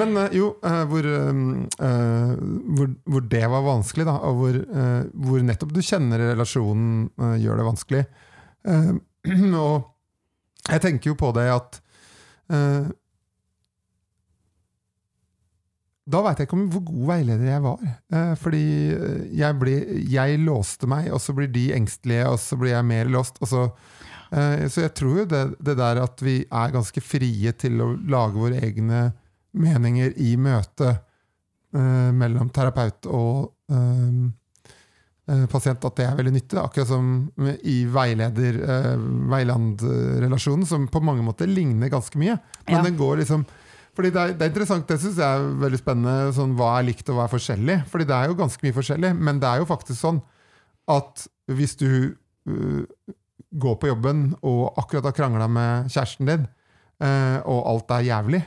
Men 0.00 0.16
eh, 0.16 0.34
jo, 0.38 0.54
eh, 0.64 0.82
hvor, 0.88 1.06
um, 1.28 1.44
eh, 1.76 2.34
hvor, 2.78 2.90
hvor 3.04 3.26
det 3.34 3.44
var 3.52 3.66
vanskelig, 3.66 4.06
da, 4.08 4.16
og 4.24 4.40
hvor, 4.40 4.58
hvor 5.26 5.44
nettopp 5.44 5.74
du 5.76 5.82
kjenner 5.84 6.30
relasjonen 6.32 7.10
gjør 7.42 7.60
det 7.60 7.68
vanskelig. 7.68 8.04
Og 9.66 9.76
jeg 10.70 10.82
tenker 10.82 11.10
jo 11.10 11.18
på 11.18 11.32
det 11.34 11.48
at 11.50 11.78
eh, 12.54 12.90
Da 16.12 16.20
veit 16.24 16.40
jeg 16.42 16.48
ikke 16.48 16.58
om 16.58 16.66
hvor 16.72 16.82
god 16.90 17.04
veileder 17.08 17.48
jeg 17.48 17.62
var. 17.64 17.84
Eh, 18.12 18.32
fordi 18.42 18.62
eh, 18.92 19.22
jeg, 19.38 19.56
ble, 19.60 19.76
jeg 20.12 20.40
låste 20.44 20.88
meg, 20.90 21.08
og 21.14 21.22
så 21.24 21.34
blir 21.36 21.48
de 21.54 21.70
engstelige, 21.76 22.26
og 22.28 22.36
så 22.42 22.58
blir 22.60 22.74
jeg 22.74 22.88
mer 22.90 23.08
låst. 23.12 23.40
Og 23.40 23.48
så, 23.48 23.62
eh, 24.34 24.66
så 24.68 24.84
jeg 24.84 24.92
tror 24.98 25.22
jo 25.22 25.24
det, 25.32 25.42
det 25.64 25.76
der 25.80 26.02
at 26.04 26.20
vi 26.24 26.36
er 26.44 26.74
ganske 26.76 27.04
frie 27.04 27.54
til 27.56 27.80
å 27.80 27.88
lage 28.12 28.36
våre 28.42 28.60
egne 28.60 29.06
meninger 29.52 30.14
i 30.24 30.34
møte 30.40 30.94
mellom 31.72 32.50
terapeut 32.52 33.06
og 33.08 33.54
pasient, 35.48 35.84
at 35.86 35.96
det 35.96 36.04
er 36.04 36.16
veldig 36.18 36.32
nyttig. 36.34 36.58
Akkurat 36.60 36.88
som 36.90 37.06
i 37.64 37.76
veileder, 37.88 38.58
eh, 38.60 39.04
veilandrelasjonen, 39.32 40.66
som 40.68 40.88
på 40.92 41.00
mange 41.04 41.24
måter 41.24 41.48
ligner 41.48 41.88
ganske 41.92 42.18
mye. 42.20 42.38
Men 42.66 42.76
Ja. 42.76 42.82
den 42.82 42.98
går 42.98 43.22
liksom 43.22 43.46
fordi 43.92 44.12
det 44.14 44.20
er, 44.20 44.30
det 44.36 44.46
er 44.46 44.52
interessant, 44.52 44.86
det 44.88 44.96
syns 45.02 45.18
jeg 45.20 45.40
er 45.40 45.50
veldig 45.60 45.80
spennende, 45.80 46.32
sånn, 46.36 46.54
hva 46.56 46.70
er 46.78 46.86
likt 46.88 47.10
og 47.12 47.18
hva 47.18 47.26
er 47.26 47.32
forskjellig. 47.34 47.76
Fordi 47.92 48.06
det 48.08 48.16
er 48.16 48.30
jo 48.30 48.38
ganske 48.38 48.64
mye 48.64 48.76
forskjellig, 48.78 49.10
men 49.28 49.42
det 49.42 49.50
er 49.50 49.60
jo 49.60 49.68
faktisk 49.68 50.00
sånn 50.00 50.22
at 50.92 51.26
hvis 51.52 51.76
du 51.80 51.90
uh, 52.48 53.12
går 53.52 53.76
på 53.76 53.90
jobben 53.90 54.24
og 54.40 54.80
akkurat 54.80 55.10
har 55.10 55.16
krangla 55.16 55.48
med 55.52 55.92
kjæresten 55.92 56.30
din, 56.30 56.48
uh, 57.04 57.38
og 57.44 57.60
alt 57.74 57.94
er 57.98 58.08
jævlig, 58.08 58.40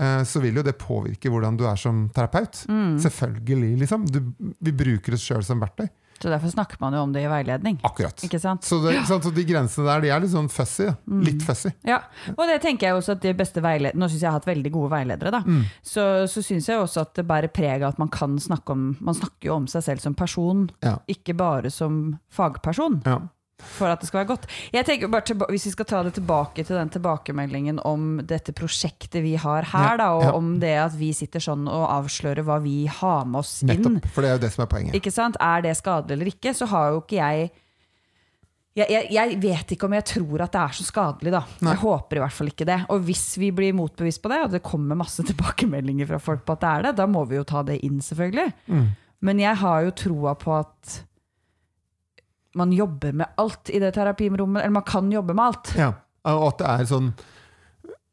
eh, 0.00 0.22
så 0.28 0.40
vil 0.40 0.56
jo 0.60 0.64
det 0.64 0.78
påvirke 0.80 1.30
hvordan 1.32 1.58
du 1.60 1.66
er 1.68 1.76
som 1.80 2.06
terapeut. 2.16 2.62
Mm. 2.70 2.96
Selvfølgelig, 3.04 3.72
liksom. 3.84 4.08
Du, 4.08 4.20
vi 4.38 4.74
bruker 4.76 5.16
oss 5.16 5.24
sjøl 5.28 5.44
som 5.44 5.60
verktøy. 5.60 5.88
Så 6.16 6.30
derfor 6.32 6.48
snakker 6.52 6.80
man 6.80 6.94
jo 6.96 7.02
om 7.04 7.12
det 7.12 7.22
i 7.26 7.28
veiledning. 7.30 7.78
Akkurat. 7.84 8.18
Så, 8.64 8.78
det, 8.84 8.94
så 9.08 9.18
de 9.20 9.44
grensene 9.48 9.86
der, 9.88 10.00
de 10.06 10.10
er 10.14 10.22
litt 10.24 10.32
sånn 10.32 10.48
fussy. 10.52 10.88
Mm. 11.06 11.22
Litt 11.28 11.44
fussy. 11.44 11.72
Ja, 11.86 12.00
og 12.34 12.44
det 12.48 12.60
tenker 12.64 12.88
jeg 12.88 12.96
også 12.98 13.16
at 13.16 13.22
de 13.24 13.34
beste 13.36 13.62
veiledere 13.64 13.98
Nå 14.00 14.08
syns 14.08 14.20
jeg 14.22 14.26
jeg 14.26 14.32
har 14.32 14.40
hatt 14.40 14.48
veldig 14.48 14.72
gode 14.74 14.90
veiledere, 14.96 15.30
da. 15.36 15.42
Mm. 15.46 15.62
Så, 15.84 16.02
så 16.32 16.42
syns 16.42 16.66
jeg 16.70 16.80
også 16.82 17.04
at 17.06 17.12
det 17.20 17.26
bærer 17.28 17.52
preg 17.52 17.84
av 17.84 17.94
at 17.94 18.00
man 18.02 18.10
kan 18.12 18.34
snakke 18.42 18.74
om 18.74 18.88
Man 19.00 19.16
snakker 19.16 19.50
jo 19.50 19.54
om 19.60 19.68
seg 19.70 19.84
selv 19.86 20.02
som 20.02 20.16
person, 20.18 20.66
Ja. 20.82 20.96
ikke 21.10 21.36
bare 21.38 21.70
som 21.70 22.18
fagperson. 22.32 23.02
Ja. 23.06 23.20
For 23.56 23.88
at 23.88 24.02
det 24.02 24.10
skal 24.10 24.20
være 24.20 24.28
godt. 24.34 24.46
Jeg 24.74 24.84
tenker 24.84 25.08
bare 25.08 25.24
til, 25.24 25.38
Hvis 25.48 25.64
vi 25.64 25.72
skal 25.72 25.86
ta 25.88 26.02
det 26.04 26.12
tilbake 26.18 26.64
til 26.64 26.76
den 26.76 26.90
tilbakemeldingen 26.92 27.78
om 27.88 28.18
dette 28.20 28.52
prosjektet 28.52 29.22
vi 29.24 29.32
har 29.40 29.64
her, 29.72 29.94
Ja, 29.94 29.96
da, 29.96 30.08
og 30.12 30.24
ja. 30.26 30.32
om 30.36 30.50
det 30.60 30.74
at 30.76 30.96
vi 30.98 31.12
sitter 31.16 31.40
sånn 31.40 31.64
og 31.64 31.86
avslører 31.88 32.44
hva 32.44 32.58
vi 32.60 32.84
har 32.86 33.24
med 33.24 33.40
oss 33.40 33.62
inn. 33.64 33.72
Nettopp. 33.72 34.10
For 34.12 34.20
det 34.20 34.28
er 34.30 34.36
jo 34.36 34.42
det 34.44 34.52
som 34.52 34.64
er 34.66 34.68
poenget. 34.74 34.98
Ikke 34.98 35.14
sant? 35.14 35.38
Er 35.40 35.64
det 35.64 35.72
skadelig 35.80 36.18
eller 36.18 36.32
ikke, 36.34 36.52
så 36.52 36.68
har 36.68 36.92
jo 36.92 37.00
ikke 37.04 37.16
jeg 37.16 37.48
jeg, 38.76 38.90
jeg 38.92 39.08
jeg 39.16 39.40
vet 39.40 39.72
ikke 39.72 39.88
om 39.88 39.94
jeg 39.96 40.04
tror 40.04 40.42
at 40.44 40.52
det 40.52 40.60
er 40.60 40.76
så 40.76 40.84
skadelig, 40.84 41.32
da. 41.32 41.40
Nei. 41.64 41.72
Jeg 41.72 41.80
håper 41.80 42.18
i 42.18 42.20
hvert 42.26 42.36
fall 42.36 42.52
ikke 42.52 42.68
det. 42.68 42.78
Og 42.92 43.00
hvis 43.08 43.24
vi 43.40 43.48
blir 43.56 43.72
motbevist 43.72 44.20
på 44.20 44.28
det, 44.28 44.42
og 44.44 44.52
det 44.52 44.60
kommer 44.66 44.98
masse 45.00 45.24
tilbakemeldinger 45.30 46.12
fra 46.12 46.20
folk 46.20 46.44
på 46.44 46.52
at 46.58 46.60
det 46.60 46.72
er 46.74 46.86
det, 46.90 46.96
da 47.00 47.06
må 47.08 47.24
vi 47.24 47.40
jo 47.40 47.44
ta 47.48 47.64
det 47.64 47.80
inn, 47.88 48.02
selvfølgelig. 48.04 48.52
Mm. 48.68 48.86
Men 49.24 49.40
jeg 49.40 49.56
har 49.64 49.86
jo 49.88 49.96
troa 49.96 50.36
på 50.36 50.52
at 50.60 50.98
man 52.56 52.72
jobber 52.74 53.12
med 53.22 53.36
alt 53.38 53.70
i 53.70 53.78
det 53.82 53.92
terapirommet. 53.96 54.62
Eller 54.64 54.74
man 54.78 54.86
kan 54.88 55.10
jobbe 55.12 55.34
med 55.36 55.44
alt. 55.44 55.72
Ja, 55.78 55.92
og 56.32 56.48
at 56.50 56.58
det 56.62 56.72
er 56.72 56.88
sånn 56.90 57.12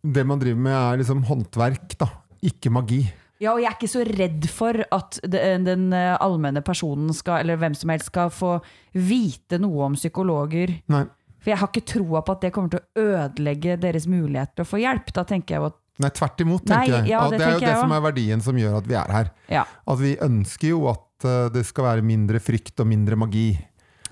Det 0.03 0.23
man 0.27 0.39
driver 0.41 0.59
med, 0.59 0.75
er 0.75 0.97
liksom 0.99 1.21
håndverk, 1.29 1.93
da. 2.01 2.09
Ikke 2.43 2.71
magi. 2.75 3.01
Ja, 3.39 3.53
og 3.55 3.61
jeg 3.63 3.69
er 3.69 3.75
ikke 3.77 3.87
så 3.91 4.03
redd 4.07 4.45
for 4.51 4.77
at 4.91 5.17
den, 5.23 5.63
den 5.67 5.85
eh, 5.95 6.13
allmenne 6.23 6.61
personen 6.63 7.11
skal, 7.15 7.41
eller 7.43 7.57
hvem 7.59 7.73
som 7.75 7.91
helst 7.91 8.11
skal 8.11 8.29
få 8.31 8.57
vite 8.95 9.59
noe 9.63 9.87
om 9.87 9.95
psykologer. 9.99 10.75
Nei, 10.91 11.05
For 11.43 11.51
jeg 11.53 11.59
har 11.63 11.71
ikke 11.71 11.87
troa 11.95 12.21
på 12.23 12.35
at 12.35 12.43
det 12.45 12.51
kommer 12.55 12.71
til 12.75 12.83
å 12.83 13.07
ødelegge 13.15 13.77
deres 13.79 14.07
mulighet 14.11 14.53
til 14.55 14.63
å 14.67 14.69
få 14.69 14.79
hjelp. 14.83 15.11
Da 15.15 15.25
tenker 15.27 15.57
jeg 15.57 15.69
at 15.71 15.79
nei 16.03 16.09
tvert 16.19 16.43
imot, 16.45 16.63
tenker 16.67 16.79
Nei, 16.89 16.99
jeg. 17.03 17.09
ja, 17.11 17.23
det 17.29 17.39
det 17.39 17.47
er 17.47 17.55
jo 17.55 17.63
det 17.65 17.73
som 17.79 17.91
er 17.95 18.05
verdien 18.07 18.41
som 18.43 18.57
gjør 18.59 18.77
at 18.79 18.87
vi 18.89 18.95
er 18.99 19.11
her. 19.17 19.27
ja, 19.51 19.65
At 19.87 19.99
vi 20.03 20.13
ønsker 20.27 20.71
jo 20.71 20.83
at 20.91 21.27
eh, 21.27 21.49
det 21.55 21.63
skal 21.67 21.87
være 21.89 22.05
mindre 22.07 22.39
frykt 22.43 22.79
og 22.83 22.89
mindre 22.91 23.19
magi. 23.19 23.47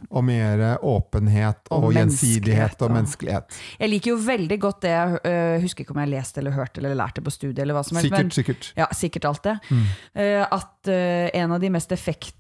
Og 0.10 0.24
mer 0.24 0.78
åpenhet 0.82 1.68
og, 1.72 1.84
Og 1.84 1.94
gjensidighet 1.94 2.82
og 2.82 2.92
menneskelighet. 2.92 3.58
Jeg 3.80 3.90
liker 3.90 4.12
jo 4.12 4.18
veldig 4.18 4.60
godt 4.60 4.82
det 4.82 4.90
jeg 4.90 5.20
uh, 5.26 5.62
husker 5.62 5.84
ikke 5.84 5.92
om 5.92 6.02
jeg 6.02 6.08
har 6.10 6.16
lest 6.20 6.38
eller 6.38 6.52
hørt 6.52 6.78
eller 6.78 6.96
lært 6.96 7.16
det 7.16 7.24
på 7.24 7.32
studiet. 7.32 7.60
eller 7.60 7.74
hva 7.78 7.84
som 7.86 7.98
helst, 7.98 8.12
men- 8.12 8.32
Sikkert, 8.32 8.34
sikkert. 8.34 8.74
Ja, 8.78 8.88
sikkert 8.92 9.26
alt 9.26 9.44
det. 9.44 9.58
Mm. 9.70 9.84
Uh, 10.16 10.48
at 10.52 10.88
uh, 10.88 11.30
en 11.44 11.52
av 11.52 11.60
de 11.62 11.70
mest 11.70 11.92
effekt... 11.92 12.36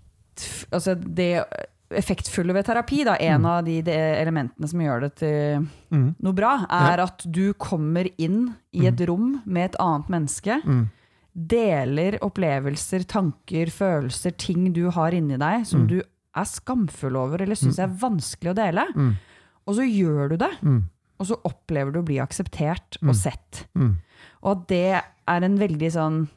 Altså 0.71 0.95
det 0.95 1.43
effektfulle 1.91 2.53
ved 2.55 2.63
terapi, 2.65 3.03
da, 3.03 3.17
en 3.19 3.41
Mm. 3.41 3.45
av 3.45 3.65
de, 3.65 3.81
de 3.83 3.91
elementene 3.91 4.67
som 4.67 4.79
gjør 4.79 5.01
det 5.01 5.15
til 5.19 5.67
Mm. 5.91 6.15
noe 6.23 6.33
bra, 6.33 6.65
er 6.71 7.01
at 7.03 7.25
du 7.29 7.53
kommer 7.53 8.07
inn 8.17 8.53
i 8.71 8.85
et 8.87 9.01
rom 9.09 9.41
med 9.45 9.65
et 9.65 9.75
annet 9.77 10.07
menneske, 10.09 10.61
Mm. 10.65 10.87
deler 11.35 12.17
opplevelser, 12.23 13.03
tanker, 13.07 13.69
følelser, 13.71 14.31
ting 14.37 14.71
du 14.73 14.89
har 14.91 15.11
inni 15.15 15.37
deg 15.37 15.65
som 15.67 15.81
Mm. 15.81 15.87
du 15.87 16.01
er 16.35 16.47
skamfull 16.47 17.15
over 17.19 17.41
eller 17.43 17.55
syns 17.59 17.79
er 17.79 17.87
vanskelig 17.87 18.51
å 18.53 18.55
dele. 18.55 18.85
Mm. 18.95 19.15
Og 19.67 19.75
så 19.77 19.83
gjør 19.87 20.29
du 20.29 20.37
det, 20.37 20.51
Mm. 20.61 20.83
og 21.19 21.27
så 21.27 21.35
opplever 21.45 21.91
du 21.93 21.99
å 22.01 22.05
bli 22.05 22.17
akseptert 22.19 22.97
Mm. 23.01 23.09
og 23.09 23.15
sett. 23.15 23.65
Mm. 23.75 23.97
Og 24.43 24.51
at 24.51 24.67
det 24.67 25.03
er 25.27 25.41
en 25.43 25.57
veldig 25.57 25.91
sånn 25.91 26.29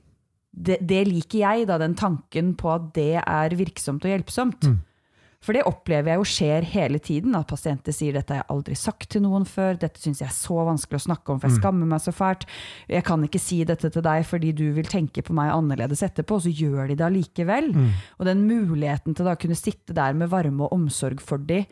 det, 0.57 0.79
det 0.87 1.07
liker 1.09 1.39
jeg, 1.41 1.67
da, 1.67 1.79
den 1.79 1.97
tanken 1.97 2.55
på 2.55 2.71
at 2.73 2.93
det 2.95 3.17
er 3.27 3.51
virksomt 3.59 4.05
og 4.05 4.11
hjelpsomt. 4.13 4.69
Mm. 5.45 5.47
For 5.47 5.53
det 5.53 5.63
opplever 5.69 6.09
jeg 6.15 6.17
jo 6.23 6.25
skjer 6.25 6.65
hele 6.73 6.99
tiden, 7.05 7.35
at 7.37 7.47
pasienter 7.51 7.93
sier 7.93 8.15
dette 8.17 8.33
har 8.33 8.41
jeg 8.43 8.49
aldri 8.55 8.75
sagt 8.81 9.09
til 9.13 9.21
noen 9.27 9.45
før, 9.45 9.77
dette 9.79 10.01
syns 10.01 10.23
jeg 10.23 10.29
er 10.31 10.33
så 10.33 10.57
vanskelig 10.65 10.97
å 11.03 11.05
snakke 11.05 11.35
om, 11.35 11.41
for 11.41 11.49
jeg 11.51 11.59
Mm. 11.59 11.61
skammer 11.61 11.87
meg 11.87 12.01
så 12.01 12.13
fælt. 12.17 12.47
Jeg 12.89 13.05
kan 13.05 13.23
ikke 13.23 13.41
si 13.41 13.63
dette 13.65 13.91
til 13.93 14.03
deg 14.03 14.25
fordi 14.25 14.53
du 14.55 14.73
vil 14.73 14.85
tenke 14.89 15.23
på 15.23 15.35
meg 15.37 15.53
annerledes 15.53 16.03
etterpå, 16.03 16.37
og 16.41 16.43
så 16.43 16.53
gjør 16.55 16.89
de 16.89 16.95
det 16.97 17.05
allikevel. 17.05 17.73
Mm. 17.75 17.91
Og 18.19 18.25
den 18.27 18.47
muligheten 18.49 19.15
til 19.15 19.25
da 19.27 19.35
kunne 19.37 19.55
sitte 19.57 19.93
der 19.93 20.15
med 20.15 20.31
varme 20.31 20.65
og 20.65 20.73
omsorg 20.73 21.21
for 21.21 21.37
de, 21.39 21.67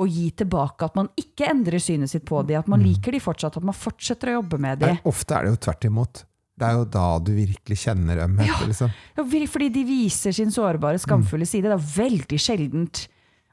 og 0.00 0.08
gi 0.08 0.30
tilbake 0.30 0.82
at 0.82 0.96
man 0.96 1.10
ikke 1.20 1.46
endrer 1.50 1.78
synet 1.78 2.08
sitt 2.10 2.24
på 2.24 2.40
de, 2.46 2.56
at 2.56 2.66
man 2.66 2.80
liker 2.80 3.12
de 3.12 3.20
fortsatt, 3.20 3.56
at 3.56 3.62
man 3.62 3.74
fortsetter 3.76 4.32
å 4.32 4.42
jobbe 4.42 4.58
med 4.58 4.80
de. 4.80 4.94
Ofte 5.04 5.36
er 5.36 5.44
det 5.44 5.50
jo 5.52 5.56
tvert 5.68 5.84
imot. 5.84 6.24
Det 6.62 6.68
er 6.68 6.78
jo 6.78 6.84
da 6.94 7.06
du 7.18 7.32
virkelig 7.34 7.80
kjenner 7.82 8.22
ømhet. 8.28 8.46
Ja. 8.48 8.60
Liksom. 8.68 8.92
Ja, 9.18 9.26
fordi 9.50 9.68
de 9.74 9.82
viser 9.88 10.34
sin 10.36 10.54
sårbare, 10.54 11.00
skamfulle 11.02 11.48
side. 11.48 11.66
Det 11.66 11.74
er 11.74 11.90
veldig 11.96 12.38
sjeldent 12.40 13.06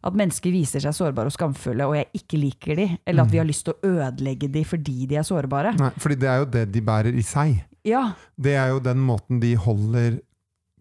at 0.05 0.15
mennesker 0.15 0.53
viser 0.53 0.83
seg 0.83 0.95
sårbare 0.95 1.27
og 1.27 1.35
skamfulle, 1.35 1.87
og 1.89 1.97
jeg 1.97 2.21
ikke 2.21 2.39
liker 2.39 2.79
de, 2.79 2.85
eller 3.03 3.25
at 3.25 3.33
vi 3.33 3.41
har 3.41 3.47
lyst 3.47 3.65
til 3.67 3.75
å 3.75 3.89
ødelegge 3.97 4.47
de 4.53 4.63
fordi 4.67 5.09
de 5.09 5.17
er 5.19 5.27
sårbare. 5.27 5.73
Nei, 5.79 5.91
fordi 5.99 6.19
det 6.21 6.29
er 6.31 6.39
jo 6.39 6.47
det 6.53 6.63
de 6.71 6.83
bærer 6.87 7.17
i 7.19 7.25
seg. 7.25 7.57
Ja, 7.87 8.13
Det 8.35 8.55
er 8.59 8.73
jo 8.73 8.81
den 8.83 8.99
måten 9.03 9.39
de 9.39 9.53
holder 9.59 10.19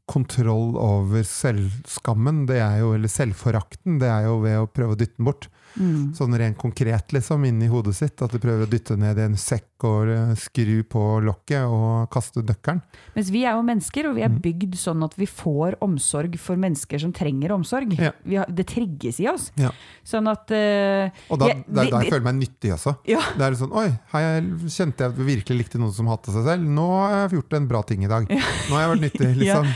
kontroll 0.09 0.77
over 0.81 1.23
selvskammen, 1.27 2.47
det 2.49 2.59
er 2.65 2.79
jo, 2.81 2.95
eller 2.97 3.11
selvforakten, 3.13 3.99
det 4.01 4.09
er 4.09 4.27
jo 4.27 4.39
ved 4.43 4.57
å 4.59 4.69
prøve 4.71 4.97
å 4.97 4.99
dytte 4.99 5.19
den 5.19 5.29
bort. 5.29 5.49
Mm. 5.77 6.15
Sånn 6.17 6.35
rent 6.41 6.57
konkret, 6.59 7.13
liksom, 7.13 7.45
inni 7.45 7.69
hodet 7.69 7.95
sitt. 7.99 8.23
At 8.23 8.33
de 8.33 8.41
prøver 8.43 8.65
å 8.67 8.71
dytte 8.71 8.97
ned 8.99 9.19
i 9.19 9.25
en 9.27 9.37
sekk 9.39 9.85
og 9.87 10.09
eh, 10.11 10.33
skru 10.41 10.83
på 10.91 11.03
lokket 11.23 11.69
og 11.71 12.09
kaste 12.11 12.43
nøkkelen. 12.43 12.81
Mens 13.15 13.29
vi 13.31 13.45
er 13.47 13.55
jo 13.59 13.63
mennesker, 13.67 14.09
og 14.11 14.17
vi 14.19 14.25
er 14.25 14.33
Mm. 14.33 14.41
bygd 14.45 14.75
sånn 14.77 15.05
at 15.05 15.15
vi 15.17 15.27
får 15.27 15.77
omsorg 15.85 16.35
for 16.39 16.57
mennesker 16.57 16.99
som 17.01 17.13
trenger 17.13 17.53
omsorg. 17.55 17.95
Ja. 17.99 18.11
Vi 18.25 18.37
har, 18.37 18.47
det 18.51 18.67
trigges 18.69 19.21
i 19.21 19.29
oss. 19.31 19.51
Ja. 19.57 19.71
Sånn 20.05 20.27
at 20.31 20.51
uh, 20.51 21.11
Og 21.31 21.39
da, 21.41 21.49
Ja, 21.49 21.55
det 21.67 21.85
er 21.87 21.91
da 21.93 22.01
jeg 22.03 22.11
føler 22.13 22.19
jeg 22.19 22.27
meg 22.29 22.39
nyttig 22.43 22.73
også. 22.75 22.97
Ja. 23.09 23.21
Det 23.37 23.47
er 23.47 23.57
sånn 23.59 23.73
Oi, 23.73 23.89
her 24.13 24.43
kjente 24.69 25.05
jeg 25.05 25.13
at 25.13 25.17
vi 25.19 25.29
virkelig 25.35 25.59
likte 25.63 25.79
noen 25.81 25.95
som 25.95 26.07
hatet 26.11 26.35
seg 26.35 26.45
selv. 26.47 26.67
Nå 26.69 26.89
har 26.97 27.15
jeg 27.29 27.39
gjort 27.39 27.57
en 27.61 27.69
bra 27.71 27.83
ting 27.83 28.05
i 28.05 28.11
dag. 28.11 28.27
Nå 28.29 28.75
har 28.75 28.83
jeg 28.85 28.93
vært 28.95 29.05
nyttig, 29.07 29.31
liksom. 29.45 29.71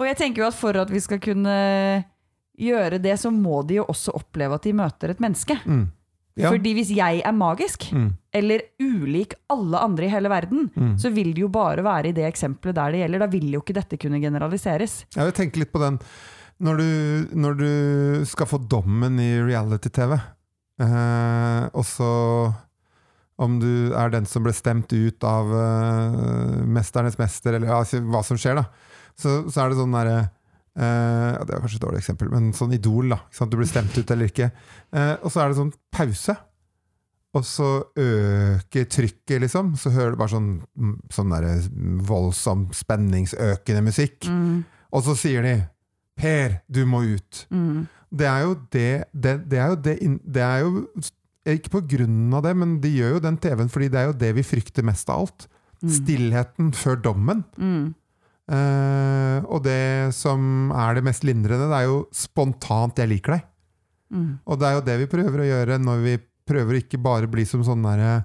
Og 0.00 0.06
jeg 0.08 0.16
tenker 0.22 0.42
jo 0.42 0.48
at 0.48 0.56
for 0.56 0.78
at 0.80 0.90
vi 0.90 1.00
skal 1.04 1.20
kunne 1.22 1.56
gjøre 2.58 2.98
det, 3.02 3.16
så 3.18 3.30
må 3.32 3.62
de 3.66 3.80
jo 3.80 3.84
også 3.88 4.12
oppleve 4.18 4.54
at 4.58 4.62
de 4.62 4.72
møter 4.76 5.10
et 5.14 5.20
menneske. 5.22 5.56
Mm. 5.66 5.86
Ja. 6.40 6.48
Fordi 6.48 6.70
hvis 6.74 6.90
jeg 6.96 7.20
er 7.24 7.32
magisk, 7.36 7.90
Mm. 7.92 8.10
eller 8.32 8.60
ulik 8.80 9.34
alle 9.50 9.76
andre 9.78 10.04
i 10.06 10.08
hele 10.08 10.28
verden, 10.32 10.70
Mm. 10.74 10.96
så 10.98 11.10
vil 11.12 11.34
det 11.34 11.42
jo 11.42 11.48
bare 11.48 11.82
være 11.84 12.08
i 12.08 12.12
det 12.12 12.24
eksempelet 12.24 12.74
der 12.74 12.90
det 12.92 13.00
gjelder. 13.02 13.18
Da 13.18 13.26
vil 13.26 13.52
jo 13.52 13.60
ikke 13.60 13.74
dette 13.74 13.98
kunne 13.98 14.20
generaliseres. 14.20 15.04
Jeg 15.14 15.24
vil 15.24 15.32
tenke 15.32 15.58
litt 15.58 15.72
på 15.72 15.78
den 15.80 15.98
når 16.60 16.76
du, 16.78 17.28
når 17.36 17.54
du 17.58 18.24
skal 18.24 18.46
få 18.46 18.58
dommen 18.68 19.18
i 19.20 19.34
reality-TV, 19.42 20.12
eh, 20.80 21.68
og 21.74 21.84
så 21.84 22.54
om 23.38 23.58
du 23.58 23.92
er 23.96 24.10
den 24.12 24.24
som 24.28 24.44
ble 24.44 24.52
stemt 24.52 24.92
ut 24.92 25.24
av 25.24 25.46
eh, 25.50 26.62
'Mesternes 26.64 27.18
mester', 27.18 27.54
eller 27.56 27.68
altså, 27.68 28.00
hva 28.00 28.22
som 28.24 28.36
skjer, 28.36 28.54
da, 28.60 28.64
så, 29.16 29.42
så 29.50 29.64
er 29.64 29.68
det 29.72 29.78
sånn 29.78 29.92
derre 29.96 30.30
ja, 30.76 31.42
Det 31.44 31.52
var 31.54 31.60
kanskje 31.60 31.76
et 31.80 31.84
dårlig 31.84 32.00
eksempel, 32.00 32.30
men 32.32 32.52
sånn 32.56 32.72
Idol, 32.72 33.08
da. 33.12 33.18
Du 33.46 33.56
blir 33.58 33.68
stemt 33.68 33.96
ut 33.98 34.10
eller 34.10 34.30
ikke. 34.30 34.50
Uh, 34.94 35.16
og 35.22 35.30
så 35.32 35.42
er 35.42 35.48
det 35.52 35.58
sånn 35.60 35.72
pause. 35.92 36.36
Og 37.32 37.44
så 37.48 37.68
øker 37.96 38.84
trykket, 38.92 39.40
liksom. 39.40 39.72
Så 39.80 39.90
hører 39.94 40.12
du 40.12 40.18
bare 40.20 40.32
sånn, 40.34 40.50
sånn 41.12 41.32
der 41.32 41.46
voldsom, 42.08 42.66
spenningsøkende 42.76 43.84
musikk. 43.86 44.28
Mm, 44.28 44.64
Og 44.92 45.02
så 45.04 45.14
sier 45.16 45.42
de 45.42 45.54
'Per, 46.16 46.60
du 46.70 46.84
må 46.84 47.00
ut'. 47.02 47.46
mm, 47.50 47.86
Det 48.14 48.26
er 48.26 48.40
jo 48.44 48.54
det 48.70 49.04
Det, 49.14 49.48
det 49.48 49.58
er 49.58 49.68
jo 49.68 49.76
det, 49.76 49.98
det 50.32 50.42
er 50.42 50.58
jo 50.60 50.86
Ikke 51.46 51.70
på 51.70 51.88
grunn 51.88 52.32
av 52.34 52.42
det, 52.42 52.54
men 52.56 52.80
de 52.80 52.88
gjør 52.88 53.14
jo 53.14 53.20
den 53.20 53.36
TV-en 53.38 53.68
fordi 53.70 53.88
det 53.88 53.98
er 53.98 54.06
jo 54.06 54.12
det 54.12 54.34
vi 54.34 54.42
frykter 54.42 54.84
mest 54.84 55.08
av 55.08 55.20
alt. 55.20 55.48
mm, 55.82 55.90
Stillheten 55.90 56.72
før 56.72 57.00
dommen. 57.02 57.44
mm. 57.58 57.94
Eh, 58.50 59.38
og 59.46 59.62
det 59.64 60.12
som 60.16 60.72
er 60.74 60.98
det 60.98 61.04
mest 61.06 61.24
lindrende, 61.26 61.68
det 61.70 61.78
er 61.78 61.86
jo 61.86 62.08
spontant 62.12 62.98
'jeg 62.98 63.08
liker 63.08 63.32
deg'. 63.36 63.48
Mm. 64.12 64.38
Og 64.46 64.58
det 64.58 64.66
er 64.68 64.74
jo 64.74 64.86
det 64.86 64.98
vi 64.98 65.06
prøver 65.16 65.38
å 65.40 65.48
gjøre 65.48 65.78
når 65.80 66.02
vi 66.02 66.18
prøver 66.46 66.74
å 66.74 66.82
ikke 66.82 67.02
bare 67.02 67.30
bli 67.30 67.44
som 67.44 67.62
sånn 67.64 67.82
derre 67.82 68.24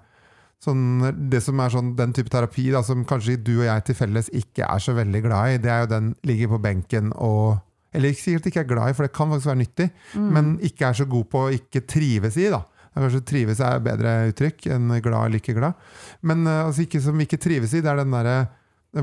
Sånn, 0.58 1.30
det 1.30 1.44
som 1.44 1.60
er 1.60 1.70
sånn, 1.70 1.96
Den 1.96 2.14
type 2.14 2.30
terapi 2.30 2.72
da, 2.72 2.82
som 2.82 3.06
kanskje 3.06 3.38
du 3.38 3.60
og 3.60 3.68
jeg 3.68 3.84
til 3.86 3.96
felles 3.96 4.28
ikke 4.34 4.66
er 4.66 4.80
så 4.80 4.96
veldig 4.98 5.22
glad 5.22 5.54
i, 5.54 5.58
det 5.62 5.70
er 5.70 5.84
jo 5.84 5.92
den 5.92 6.16
ligger 6.26 6.48
på 6.48 6.62
benken 6.62 7.14
og 7.14 7.60
Eller 7.94 8.12
sikkert 8.14 8.48
ikke 8.48 8.60
er 8.62 8.74
glad 8.74 8.90
i, 8.90 8.94
for 8.94 9.04
det 9.06 9.14
kan 9.14 9.30
faktisk 9.30 9.48
være 9.48 9.62
nyttig, 9.62 9.92
Mm. 10.16 10.32
men 10.34 10.58
ikke 10.60 10.90
er 10.90 10.94
så 10.94 11.06
god 11.08 11.30
på 11.30 11.38
å 11.46 11.54
ikke 11.54 11.86
trives 11.88 12.38
i. 12.38 12.50
da. 12.50 12.64
Kanskje 12.94 13.26
trives 13.26 13.60
er 13.60 13.80
bedre 13.80 14.32
uttrykk 14.32 14.68
enn 14.74 15.02
glad 15.02 15.26
eller 15.26 15.40
ikke 15.40 15.56
glad. 15.56 15.74
Men 16.22 16.46
uh, 16.46 16.66
altså, 16.66 16.82
ikke, 16.82 17.02
som 17.02 17.18
ikke 17.18 17.38
trives 17.40 17.74
i, 17.74 17.82
det 17.82 17.90
er 17.90 17.96
den 18.02 18.12
derre 18.12 18.50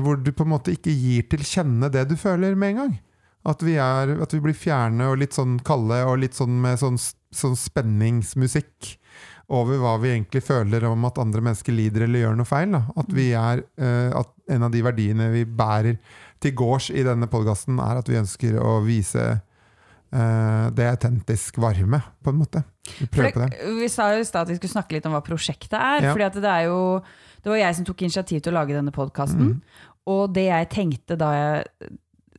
hvor 0.03 0.19
du 0.19 0.31
på 0.35 0.45
en 0.45 0.53
måte 0.55 0.73
ikke 0.75 0.93
gir 0.93 1.27
til 1.31 1.43
kjenne 1.45 1.91
det 1.93 2.07
du 2.09 2.15
føler 2.19 2.57
med 2.57 2.73
en 2.73 2.81
gang. 2.83 2.95
At 3.45 3.61
vi, 3.61 3.75
er, 3.77 4.15
at 4.23 4.33
vi 4.33 4.41
blir 4.41 4.57
fjerne 4.57 5.11
og 5.11 5.19
litt 5.21 5.35
sånn 5.37 5.59
kalde 5.65 5.99
og 6.07 6.17
litt 6.23 6.33
sånn 6.37 6.55
med 6.63 6.79
sånn, 6.81 6.97
sånn 6.97 7.57
spenningsmusikk 7.59 8.95
over 9.53 9.77
hva 9.77 9.93
vi 10.01 10.15
egentlig 10.15 10.41
føler 10.45 10.87
om 10.89 11.05
at 11.05 11.19
andre 11.21 11.43
mennesker 11.45 11.75
lider 11.75 12.07
eller 12.07 12.23
gjør 12.23 12.39
noe 12.39 12.49
feil. 12.49 12.71
Da. 12.73 12.81
At, 12.97 13.11
vi 13.13 13.27
er, 13.37 13.61
uh, 13.81 14.21
at 14.21 14.31
en 14.55 14.65
av 14.65 14.73
de 14.73 14.81
verdiene 14.85 15.29
vi 15.33 15.43
bærer 15.45 15.99
til 16.41 16.55
gårds 16.57 16.89
i 16.93 17.05
denne 17.05 17.29
podkasten, 17.29 17.77
er 17.81 18.01
at 18.01 18.09
vi 18.09 18.17
ønsker 18.17 18.57
å 18.57 18.79
vise 18.85 19.27
uh, 19.35 20.65
det 20.73 20.89
autentisk 20.89 21.61
varme, 21.61 22.01
på 22.25 22.33
en 22.33 22.41
måte. 22.41 22.63
Vi 22.97 23.05
prøver 23.11 23.35
på 23.35 23.45
det. 23.45 23.61
vi 23.83 23.91
sa 23.93 24.09
jo 24.15 24.25
i 24.25 24.27
stad 24.27 24.47
at 24.47 24.55
vi 24.55 24.57
skulle 24.57 24.73
snakke 24.73 24.97
litt 24.97 25.05
om 25.05 25.13
hva 25.13 25.21
prosjektet 25.25 25.77
er. 25.77 26.09
Ja. 26.09 26.15
fordi 26.15 26.27
at 26.31 26.41
det 26.41 26.55
er 26.55 26.67
jo 26.71 26.81
Det 27.45 27.51
var 27.53 27.59
jeg 27.61 27.77
som 27.77 27.85
tok 27.85 27.99
initiativ 28.01 28.39
til 28.41 28.49
å 28.49 28.57
lage 28.57 28.73
denne 28.73 28.93
podkasten. 28.93 29.51
Mm. 29.53 29.83
Og 30.09 30.33
det 30.33 30.47
jeg 30.47 30.69
tenkte 30.73 31.17
da 31.21 31.29
jeg 31.35 31.91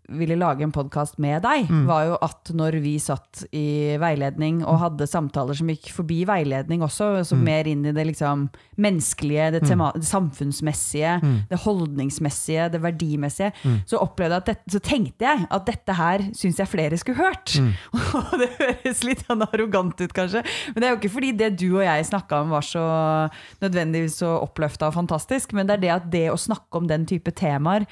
ville 0.09 0.36
lage 0.38 0.62
en 0.62 0.72
podkast 0.72 1.18
med 1.18 1.42
deg, 1.42 1.66
Mm. 1.68 1.86
var 1.86 2.04
jo 2.07 2.18
at 2.22 2.50
når 2.54 2.80
vi 2.82 2.96
satt 2.98 3.44
i 3.52 3.96
veiledning 3.98 4.64
og 4.64 4.78
hadde 4.78 5.07
samtaler 5.09 5.54
som 5.57 5.66
gikk 5.68 5.90
forbi 5.90 6.24
veiledning 6.24 6.80
også, 6.80 7.16
altså 7.18 7.34
Mm. 7.36 7.42
mer 7.44 7.64
inn 7.66 7.86
i 7.86 7.92
det 7.92 8.07
liksom 8.07 8.48
menneskelige, 8.78 9.50
det, 9.52 9.62
tema, 9.66 9.92
det 9.94 10.04
samfunnsmessige, 10.04 11.20
Mm. 11.22 11.48
det 11.48 11.59
holdningsmessige, 11.59 12.70
det 12.70 12.80
verdimessige, 12.82 13.52
Mm. 13.64 13.80
så 13.86 13.98
dette, 14.44 14.57
så 14.70 14.78
tenkte 14.80 15.18
jeg 15.24 15.46
at 15.50 15.66
dette 15.66 15.92
her 15.94 16.18
syns 16.32 16.57
jeg 16.59 16.68
flere 16.68 16.96
skulle 16.98 17.16
hørt. 17.16 17.46
Mm. 17.59 17.72
Og 18.14 18.38
det 18.38 18.50
høres 18.59 19.04
litt 19.04 19.26
sånn 19.26 19.42
arrogant 19.42 20.00
ut, 20.00 20.12
kanskje, 20.12 20.44
men 20.74 20.74
det 20.80 20.84
er 20.84 20.96
jo 20.96 21.00
ikke 21.00 21.14
fordi 21.14 21.36
det 21.36 21.57
du 21.59 21.76
og 21.76 21.82
jeg 21.84 22.04
snakka 22.07 22.42
om 22.42 22.50
var 22.50 22.61
så 22.62 23.30
nødvendigvis 23.62 24.18
så 24.22 24.40
oppløfta 24.42 24.86
og 24.88 24.94
fantastisk, 24.94 25.52
men 25.52 25.66
det 25.66 25.78
er 25.78 25.80
det 25.80 25.90
at 25.90 26.11
det 26.11 26.26
å 26.30 26.38
snakke 26.38 26.76
om 26.80 26.86
den 26.86 27.07
type 27.07 27.32
temaer 27.34 27.86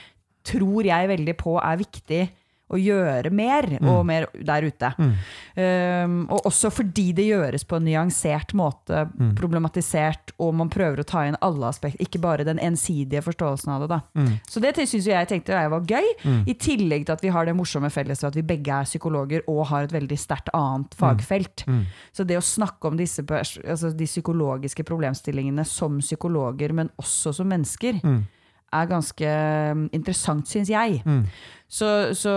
tror 0.45 0.85
jeg 0.85 1.09
veldig 1.09 1.37
på 1.41 1.59
er 1.63 1.77
viktig 1.85 2.25
å 2.75 2.79
gjøre 2.81 3.29
mer, 3.31 3.67
og 3.85 4.07
mer 4.09 4.25
der 4.43 4.65
ute. 4.65 4.89
Mm. 4.99 5.11
Um, 5.55 6.15
og 6.33 6.47
også 6.49 6.71
fordi 6.73 7.11
det 7.15 7.27
gjøres 7.29 7.63
på 7.69 7.77
en 7.77 7.85
nyansert 7.85 8.55
måte, 8.57 9.05
Mm. 9.15 9.35
problematisert, 9.37 10.33
og 10.41 10.55
man 10.55 10.71
prøver 10.73 11.03
å 11.03 11.07
ta 11.07 11.27
inn 11.29 11.37
alle 11.43 11.69
aspekter, 11.69 12.01
ikke 12.01 12.21
bare 12.21 12.43
den 12.45 12.59
ensidige 12.59 13.23
forståelsen 13.23 13.69
av 13.69 13.85
det. 13.89 14.01
Mm. 14.17 14.41
Så 14.49 14.61
det 14.65 14.73
syns 14.77 15.07
jeg 15.07 15.29
tenkte 15.29 15.53
jeg 15.53 15.71
var 15.71 15.81
gøy, 15.83 16.09
Mm. 16.25 16.49
i 16.49 16.55
tillegg 16.55 17.05
til 17.07 17.13
at 17.13 17.21
vi 17.23 17.29
har 17.29 17.45
det 17.45 17.55
morsomme 17.55 17.91
felles 17.93 18.25
at 18.25 18.35
vi 18.35 18.43
begge 18.43 18.73
er 18.73 18.85
psykologer 18.89 19.43
og 19.47 19.67
har 19.67 19.85
et 19.85 19.93
veldig 19.93 20.19
sterkt 20.19 20.49
annet 20.55 20.91
fagfelt. 20.97 21.65
Mm. 21.69 21.85
Så 22.15 22.27
det 22.27 22.39
å 22.39 22.43
snakke 22.43 22.89
om 22.89 22.97
disse, 22.97 23.23
altså 23.23 23.95
de 23.95 24.05
psykologiske 24.07 24.83
problemstillingene 24.85 25.65
som 25.67 25.99
psykologer, 26.01 26.73
men 26.73 26.91
også 26.99 27.35
som 27.35 27.47
mennesker, 27.47 28.01
Mm. 28.03 28.25
Er 28.75 28.89
ganske 28.91 29.35
mm, 29.79 29.85
interessant, 29.97 30.49
syns 30.51 30.73
jeg. 30.73 31.01
Mm. 31.07 31.23
Så, 31.75 31.89
så 32.15 32.33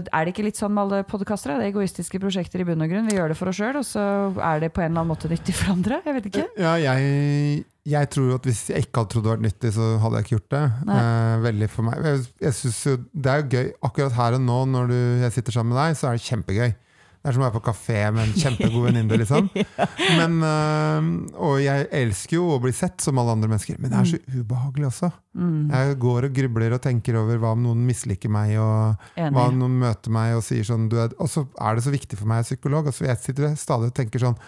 er 0.00 0.24
det 0.24 0.32
ikke 0.32 0.46
litt 0.46 0.60
sånn 0.60 0.72
med 0.72 0.86
alle 0.86 1.00
podkastere? 1.08 1.58
Det 1.58 1.66
er 1.66 1.72
egoistiske 1.74 2.20
prosjekter 2.22 2.62
i 2.62 2.66
bunn 2.68 2.80
og 2.80 2.92
grunn. 2.92 3.08
Vi 3.10 3.18
gjør 3.18 3.32
det 3.32 3.36
for 3.36 3.50
oss 3.50 3.58
sjøl, 3.58 3.76
og 3.80 3.84
så 3.84 4.04
er 4.36 4.62
det 4.62 4.70
på 4.72 4.80
en 4.80 4.92
eller 4.92 5.02
annen 5.02 5.10
måte 5.10 5.28
nyttig 5.28 5.56
for 5.58 5.74
andre. 5.74 5.98
Jeg 6.06 6.16
vet 6.16 6.28
ikke. 6.30 6.46
Ja, 6.62 6.76
jeg, 6.80 7.64
jeg 7.92 8.10
tror 8.14 8.36
at 8.38 8.48
hvis 8.48 8.62
jeg 8.72 8.86
ikke 8.86 9.02
hadde 9.02 9.12
trodd 9.14 9.26
det 9.26 9.32
var 9.34 9.42
nyttig, 9.44 9.72
så 9.76 9.88
hadde 10.00 10.20
jeg 10.20 10.26
ikke 10.28 10.36
gjort 10.38 10.54
det. 10.56 10.62
Eh, 10.96 11.34
veldig 11.44 11.70
for 11.72 11.88
meg. 11.90 12.06
Jeg, 12.08 12.22
jeg 12.46 12.58
synes 12.60 12.78
jo, 12.86 12.94
Det 13.12 13.34
er 13.34 13.42
jo 13.42 13.50
gøy. 13.56 13.72
Akkurat 13.90 14.16
her 14.20 14.38
og 14.38 14.46
nå, 14.46 14.60
når 14.76 14.94
du, 14.94 15.00
jeg 15.26 15.36
sitter 15.36 15.58
sammen 15.58 15.74
med 15.74 15.82
deg, 15.82 15.98
så 16.00 16.08
er 16.08 16.16
det 16.16 16.28
kjempegøy. 16.30 16.72
Det 17.20 17.28
er 17.28 17.34
som 17.36 17.42
å 17.42 17.46
være 17.50 17.56
på 17.58 17.64
kafé 17.66 17.96
med 18.16 18.22
en 18.24 18.30
kjempegod 18.32 18.86
venninne. 18.86 19.16
Liksom. 19.20 19.48
Men, 20.20 20.36
øh, 20.40 21.08
og 21.36 21.58
jeg 21.60 21.88
elsker 21.98 22.38
jo 22.38 22.46
å 22.54 22.60
bli 22.62 22.72
sett 22.72 23.04
som 23.04 23.20
alle 23.20 23.34
andre 23.36 23.50
mennesker, 23.50 23.76
men 23.76 23.92
det 23.92 23.98
er 23.98 24.08
så 24.08 24.20
ubehagelig 24.38 24.86
også. 24.88 25.10
Mm, 25.36 25.58
Jeg 25.70 25.98
går 26.00 26.26
og 26.26 26.38
grubler 26.38 26.76
og 26.76 26.80
tenker 26.86 27.18
over 27.20 27.42
hva 27.42 27.52
om 27.52 27.66
noen 27.66 27.82
misliker 27.86 28.32
meg, 28.32 28.54
og 28.58 29.04
hva 29.20 29.44
om 29.50 29.60
noen 29.60 29.76
møter 29.82 30.14
meg 30.16 30.38
og 30.38 30.46
sier 30.46 30.64
sånn 30.66 30.88
du 30.90 30.96
er, 31.02 31.12
Og 31.20 31.28
så 31.30 31.44
er 31.60 31.76
det 31.76 31.84
så 31.84 31.92
viktig 31.92 32.18
for 32.18 32.30
meg, 32.30 32.40
jeg 32.40 32.48
er 32.48 32.50
psykolog, 32.54 32.88
og 32.88 32.96
så 32.96 33.06
jeg 33.10 33.20
sitter 33.20 33.52
stadig 33.60 33.92
og 33.92 33.94
tenker 34.00 34.24
sånn 34.24 34.40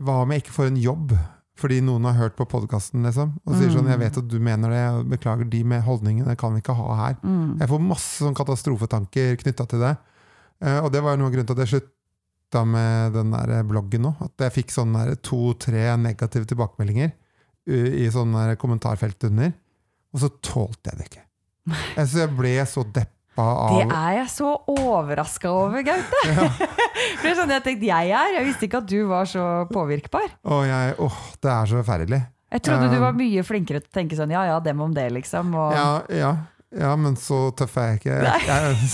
Hva 0.00 0.22
om 0.24 0.32
jeg 0.32 0.44
ikke 0.44 0.56
får 0.56 0.72
en 0.72 0.80
jobb? 0.80 1.14
Fordi 1.60 1.82
noen 1.84 2.06
har 2.08 2.16
hørt 2.16 2.36
på 2.38 2.46
podkasten, 2.48 3.04
liksom, 3.04 3.34
og 3.44 3.56
sier 3.58 3.68
sånn 3.74 3.88
'Jeg 3.90 4.00
vet 4.00 4.16
at 4.16 4.28
du 4.32 4.38
mener 4.40 4.70
det, 4.72 4.84
og 4.96 5.10
beklager, 5.12 5.44
de 5.50 5.62
med 5.62 5.82
holdningene 5.84 6.36
kan 6.38 6.54
vi 6.54 6.62
ikke 6.62 6.76
ha 6.76 6.94
her'. 6.96 7.18
Mm. 7.22 7.58
Jeg 7.60 7.68
får 7.68 7.82
masse 7.84 8.24
sånn 8.24 8.34
katastrofetanker 8.34 9.36
knytta 9.42 9.68
til 9.68 9.80
det. 9.84 9.98
Eh, 10.60 10.78
og 10.84 10.90
det 10.92 11.02
var 11.04 11.18
noe 11.18 11.30
av 11.30 11.34
grunnen 11.34 11.48
til 11.48 11.56
at 11.56 11.64
jeg 11.64 11.72
slutta 11.74 12.64
med 12.68 13.16
den 13.16 13.32
der 13.34 13.64
bloggen 13.68 14.04
nå. 14.08 14.14
At 14.24 14.46
jeg 14.46 14.56
fikk 14.60 14.74
sånn 14.74 14.96
to-tre 15.24 15.86
negative 16.00 16.48
tilbakemeldinger 16.50 17.12
uh, 17.12 17.88
i 18.04 18.08
sånn 18.12 18.34
der 18.36 18.58
kommentarfelt 18.60 19.28
under. 19.30 19.54
Og 20.10 20.24
så 20.24 20.30
tålte 20.42 20.92
jeg 20.92 21.00
det 21.00 21.08
ikke. 21.10 21.26
Jeg, 22.00 22.06
så 22.08 22.22
jeg 22.22 22.30
ble 22.34 22.52
så 22.66 22.82
deppa 22.82 23.44
Det 23.68 23.82
er 23.94 24.14
jeg 24.16 24.30
så 24.32 24.48
overraska 24.72 25.50
over, 25.52 25.84
Gaute! 25.86 26.22
For 27.20 27.22
det 27.22 27.30
er 27.30 27.36
sånn 27.36 27.52
jeg 27.52 27.62
tenkte 27.66 27.86
jeg 27.86 28.14
er. 28.16 28.32
Jeg 28.38 28.46
visste 28.48 28.66
ikke 28.66 28.80
at 28.80 28.88
du 28.90 28.96
var 29.10 29.28
så 29.28 29.44
påvirkbar. 29.70 30.32
Åh, 30.40 30.62
jeg 30.66 30.96
Åh, 31.04 31.18
det 31.44 31.52
er 31.52 31.70
så 31.70 31.78
forferdelig. 31.82 32.20
Jeg 32.50 32.64
trodde 32.66 32.88
du 32.90 32.96
var 32.98 33.14
mye 33.14 33.44
flinkere 33.46 33.84
til 33.84 33.92
å 33.92 33.96
tenke 34.00 34.18
sånn 34.18 34.32
ja 34.34 34.42
ja, 34.48 34.56
dem 34.64 34.80
om 34.82 34.96
det, 34.96 35.06
liksom. 35.14 35.52
Og 35.54 35.76
Ja, 35.76 35.90
ja, 36.10 36.32
ja, 36.80 36.90
men 36.98 37.14
så 37.20 37.48
tøff 37.56 37.76
er 37.78 37.92
jeg 37.92 38.00
ikke. 38.00 38.18
Jeg, 38.26 38.48
jeg, 38.48 38.90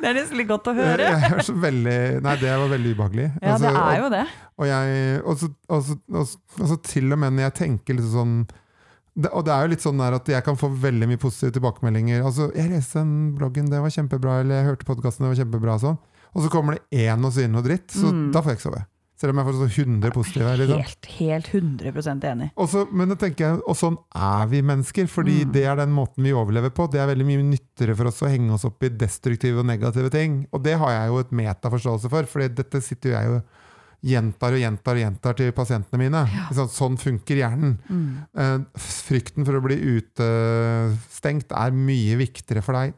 Det 0.00 0.08
er 0.10 0.14
nesten 0.20 0.38
litt 0.40 0.48
godt 0.48 0.68
å 0.70 0.74
høre. 0.76 1.08
jeg 1.20 1.44
så 1.44 1.54
veldig 1.60 1.96
Nei, 2.24 2.34
det 2.40 2.54
var 2.62 2.68
veldig 2.72 2.94
ubehagelig. 2.96 3.26
Ja, 3.42 3.52
Altså, 3.54 3.66
det 3.66 3.82
er 3.82 3.98
jo 4.00 4.08
det. 4.14 4.24
Og, 4.60 4.66
jeg, 4.70 5.20
og, 5.24 5.38
så, 5.40 5.48
og, 5.68 5.82
så, 5.88 5.96
og, 6.60 6.66
så, 6.70 6.76
til 6.86 7.12
og 7.12 7.18
med 7.22 7.32
når 7.36 7.46
jeg 7.48 7.54
tenker 7.60 7.96
litt 7.98 8.10
sånn 8.12 8.34
det, 9.20 9.30
Og 9.34 9.44
det 9.44 9.52
er 9.54 9.64
jo 9.66 9.72
litt 9.72 9.82
sånn 9.84 10.00
at 10.06 10.28
jeg 10.30 10.44
kan 10.46 10.56
få 10.60 10.70
veldig 10.80 11.08
mye 11.10 11.20
positive 11.20 11.52
tilbakemeldinger. 11.56 12.22
Altså, 12.24 12.50
'Jeg 12.54 12.70
leste 12.70 13.00
den 13.02 13.34
bloggen, 13.36 13.66
det 13.68 13.80
var 13.82 13.90
kjempebra', 13.90 14.40
eller 14.44 14.54
'jeg 14.60 14.68
hørte 14.70 14.86
podkasten, 14.86 15.26
det 15.26 15.32
var 15.34 15.40
kjempebra'. 15.44 15.80
Sånn. 15.82 15.98
Og 16.34 16.42
så 16.44 16.48
kommer 16.52 16.78
det 16.78 16.84
én 17.10 17.24
og 17.26 17.32
sier 17.34 17.48
noe 17.50 17.62
dritt, 17.62 17.88
så 17.90 18.06
Mm. 18.12 18.30
da 18.32 18.40
får 18.40 18.50
jeg 18.54 18.58
ikke 18.58 18.68
sove. 18.70 18.86
Selv 19.20 19.34
om 19.34 19.40
jeg 19.42 19.46
får 19.50 19.56
så 19.60 19.66
100 19.84 20.10
positive. 20.16 20.52
Liksom. 20.56 20.78
Helt, 20.80 21.08
helt 21.18 21.48
100 21.52 22.24
enig. 22.30 22.46
Også, 22.56 22.86
men 22.96 23.10
da 23.12 23.18
tenker 23.20 23.44
jeg, 23.50 23.58
og 23.68 23.76
sånn 23.76 23.98
er 24.16 24.46
vi 24.48 24.62
mennesker, 24.64 25.10
fordi 25.12 25.42
Mm. 25.44 25.52
det 25.52 25.64
er 25.68 25.76
den 25.76 25.92
måten 25.92 26.24
vi 26.24 26.32
overlever 26.32 26.72
på. 26.72 26.86
Det 26.90 27.02
er 27.02 27.10
veldig 27.10 27.26
mye 27.28 27.42
nyttigere 27.50 27.96
for 27.98 28.08
oss 28.08 28.22
å 28.24 28.30
henge 28.32 28.54
oss 28.56 28.64
opp 28.64 28.82
i 28.82 28.88
destruktive 28.88 29.60
og 29.60 29.66
negative 29.68 30.08
ting. 30.10 30.46
Og 30.56 30.62
det 30.64 30.78
har 30.80 30.90
jeg 30.96 31.08
jo 31.12 31.18
et 31.20 31.30
metaforståelse 31.36 32.08
for, 32.08 32.24
for 32.32 32.48
dette 32.48 32.80
sitter 32.80 33.10
jo 33.12 33.16
jeg 33.18 33.28
jo 33.34 33.42
gjentar 34.08 34.54
og 34.56 34.62
gjentar 34.62 34.96
og 34.96 35.02
gjentar 35.04 35.36
til 35.36 35.52
pasientene 35.52 35.98
mine. 36.00 36.22
Sånn, 36.56 36.70
sånn 36.72 36.96
funker 36.96 37.36
hjernen. 37.42 37.76
Mm. 37.92 38.24
Eh, 38.32 38.58
Frykten 38.80 39.44
for 39.44 39.60
å 39.60 39.60
bli 39.68 39.76
utestengt 39.76 41.52
er 41.52 41.70
mye 41.76 42.16
viktigere 42.20 42.64
for 42.64 42.72
deg 42.80 42.94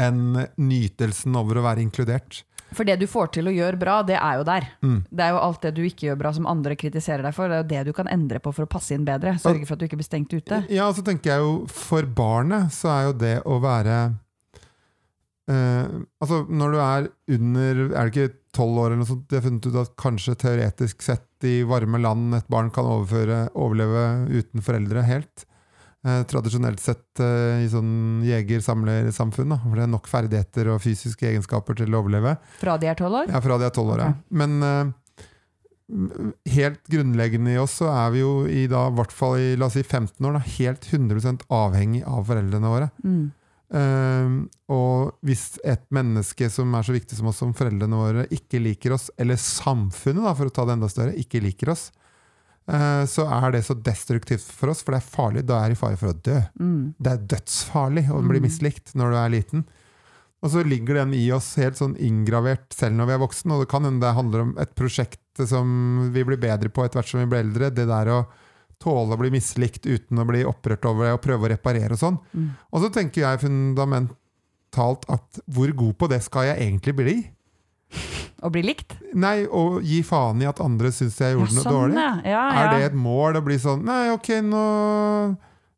enn 0.00 0.46
nytelsen 0.58 1.34
over 1.38 1.58
å 1.60 1.64
være 1.66 1.82
inkludert. 1.84 2.44
For 2.74 2.88
det 2.88 2.96
du 3.00 3.06
får 3.10 3.30
til 3.36 3.50
å 3.50 3.54
gjøre 3.54 3.78
bra, 3.80 3.98
det 4.06 4.16
er 4.18 4.40
jo 4.40 4.46
der. 4.48 4.66
Mm. 4.84 4.98
Det 5.08 5.24
er 5.26 5.34
jo 5.34 5.42
alt 5.44 5.62
det 5.64 5.74
du 5.76 5.82
ikke 5.86 6.08
gjør 6.08 6.20
bra 6.24 6.32
som 6.36 6.48
andre 6.50 6.76
kritiserer 6.78 7.24
deg 7.26 7.36
for. 7.36 7.50
Det 7.50 7.56
er 7.56 7.62
jo 7.62 7.70
det 7.70 7.82
du 7.88 7.92
kan 7.96 8.10
endre 8.10 8.42
på 8.42 8.52
for 8.54 8.66
å 8.66 8.70
passe 8.70 8.96
inn 8.96 9.06
bedre. 9.06 9.36
Sørge 9.42 9.68
for 9.68 9.76
at 9.76 9.82
du 9.82 9.88
ikke 9.88 10.00
blir 10.00 10.08
stengt 10.08 10.34
ute. 10.34 10.64
Ja, 10.72 10.88
og 10.88 10.98
så 10.98 11.06
tenker 11.06 11.34
jeg 11.34 11.44
jo 11.44 11.54
for 11.70 12.06
barnet 12.06 12.74
så 12.74 12.92
er 12.94 13.08
jo 13.08 13.16
det 13.22 13.34
å 13.48 13.58
være 13.62 13.98
eh, 15.50 15.94
Altså 16.22 16.42
når 16.48 16.74
du 16.74 16.78
er 16.82 17.08
under 17.36 17.80
Er 17.86 18.10
det 18.10 18.12
ikke 18.12 18.36
tolv 18.56 18.80
år 18.82 18.92
eller 18.92 19.02
noe 19.02 19.10
sånt? 19.10 19.26
De 19.30 19.38
har 19.38 19.44
funnet 19.46 19.68
ut 19.68 19.80
at 19.82 19.96
kanskje 20.00 20.36
teoretisk 20.40 21.04
sett 21.04 21.48
i 21.48 21.56
varme 21.68 22.00
land 22.00 22.38
et 22.38 22.46
barn 22.52 22.70
kan 22.72 22.86
overføre, 22.88 23.48
overleve 23.52 24.04
uten 24.32 24.64
foreldre 24.64 25.02
helt. 25.04 25.44
Eh, 26.04 26.22
tradisjonelt 26.28 26.82
sett 26.84 27.20
eh, 27.24 27.62
i 27.64 27.68
sånn 27.72 28.20
jeger-samler-samfunn, 28.26 29.54
hvor 29.62 29.78
det 29.78 29.86
er 29.86 29.88
nok 29.88 30.08
ferdigheter 30.10 30.68
og 30.74 30.82
fysiske 30.84 31.30
egenskaper 31.30 31.78
til 31.78 31.96
å 31.96 32.02
overleve. 32.02 32.34
Fra 32.60 32.74
de 32.80 32.90
er 32.90 32.98
tolv 32.98 33.22
år? 33.22 33.32
Ja, 33.32 33.40
fra 33.40 33.56
de 33.56 33.64
er 33.64 33.72
tolv 33.72 33.94
år, 33.94 34.02
ja. 34.04 34.10
Men 34.28 34.58
eh, 34.68 34.90
helt 36.58 36.82
grunnleggende 36.92 37.54
i 37.54 37.62
oss 37.62 37.78
så 37.80 37.88
er 37.88 38.12
vi 38.12 38.20
jo 38.20 38.34
i 38.44 38.66
da, 38.68 38.84
i 38.90 38.98
hvert 39.00 39.16
fall 39.16 39.38
i 39.40 39.48
la 39.56 39.70
oss 39.70 39.78
si 39.78 39.86
15 39.86 40.20
år, 40.28 40.36
da, 40.36 40.44
helt 40.58 40.90
100 40.92 41.48
avhengig 41.48 42.04
av 42.04 42.28
foreldrene 42.28 42.76
våre. 42.76 42.92
Mm. 43.00 43.24
Uh, 43.74 44.44
og 44.70 45.16
hvis 45.24 45.56
et 45.66 45.82
menneske 45.90 46.46
som 46.52 46.70
er 46.76 46.84
så 46.86 46.92
viktig 46.94 47.16
som 47.18 47.30
oss, 47.32 47.40
som 47.40 47.56
foreldrene 47.56 47.96
våre, 47.98 48.26
ikke 48.30 48.60
liker 48.62 48.94
oss, 48.94 49.08
eller 49.18 49.40
samfunnet, 49.40 50.20
da, 50.20 50.36
for 50.36 50.52
å 50.52 50.54
ta 50.54 50.68
det 50.68 50.76
enda 50.76 50.90
større, 50.92 51.16
ikke 51.18 51.42
liker 51.42 51.72
oss, 51.72 51.88
så 52.66 53.26
er 53.28 53.50
det 53.52 53.64
så 53.66 53.74
destruktivt 53.76 54.46
for 54.48 54.70
oss, 54.72 54.82
for 54.82 54.92
det 54.94 55.02
er 55.02 55.10
farlig. 55.16 55.42
Da 55.44 55.58
er 55.60 55.68
det 55.68 55.76
i 55.76 55.80
fare 55.82 55.98
for 56.00 56.12
å 56.14 56.16
dø. 56.16 56.38
Mm. 56.60 56.94
Det 56.98 57.12
er 57.12 57.26
dødsfarlig 57.34 58.06
å 58.10 58.22
bli 58.24 58.40
Mm. 58.40 58.46
mislikt 58.48 58.94
når 58.94 59.10
du 59.10 59.16
er 59.20 59.34
liten. 59.34 59.64
Og 60.44 60.50
så 60.50 60.62
ligger 60.64 60.94
den 60.94 61.14
i 61.14 61.30
oss 61.32 61.54
helt 61.56 61.76
sånn 61.76 61.96
inngravert 61.96 62.72
selv 62.72 62.96
når 62.96 63.06
vi 63.06 63.12
er 63.12 63.18
voksen. 63.26 63.52
og 63.52 63.60
det 63.60 63.68
kan 63.68 63.84
hende 63.84 64.00
det 64.00 64.14
handler 64.14 64.40
om 64.40 64.54
et 64.58 64.74
prosjekt 64.74 65.20
som 65.46 66.10
vi 66.12 66.24
blir 66.24 66.36
bedre 66.36 66.68
på 66.68 66.84
etter 66.84 67.00
hvert 67.00 67.08
som 67.08 67.20
vi 67.20 67.26
blir 67.26 67.44
eldre. 67.44 67.70
Det 67.74 67.86
der 67.88 68.06
å 68.12 68.26
tåle 68.80 69.14
å 69.14 69.18
bli 69.18 69.30
mislikt 69.30 69.86
uten 69.86 70.18
å 70.18 70.26
bli 70.26 70.42
opprørt 70.44 70.84
over 70.84 71.04
det, 71.06 71.12
og 71.14 71.22
prøve 71.22 71.46
å 71.46 71.50
reparere 71.50 71.92
og 71.92 71.98
sånn. 71.98 72.18
Mm. 72.34 72.50
Og 72.72 72.82
så 72.82 72.92
tenker 72.92 73.22
jeg 73.22 73.40
fundamentalt 73.40 75.04
at 75.08 75.40
hvor 75.48 75.72
god 75.72 75.96
på 75.98 76.08
det 76.08 76.22
skal 76.22 76.44
jeg 76.50 76.60
egentlig 76.60 76.96
bli? 76.96 77.16
Å 78.44 78.50
bli 78.52 78.62
likt? 78.66 78.96
Nei, 79.14 79.46
å 79.46 79.80
gi 79.80 80.02
faen 80.04 80.42
i 80.42 80.46
at 80.50 80.60
andre 80.60 80.90
syns 80.92 81.16
jeg 81.20 81.36
gjorde 81.38 81.54
noe 81.56 81.64
dårlig. 81.78 81.96
ja. 81.96 82.10
Ja, 82.34 82.44
Er 82.64 82.76
det 82.78 82.90
et 82.92 82.94
mål 82.98 83.40
å 83.40 83.44
bli 83.46 83.56
sånn 83.58 83.84
Nei, 83.86 84.10
ok, 84.12 84.28
nå 84.44 84.62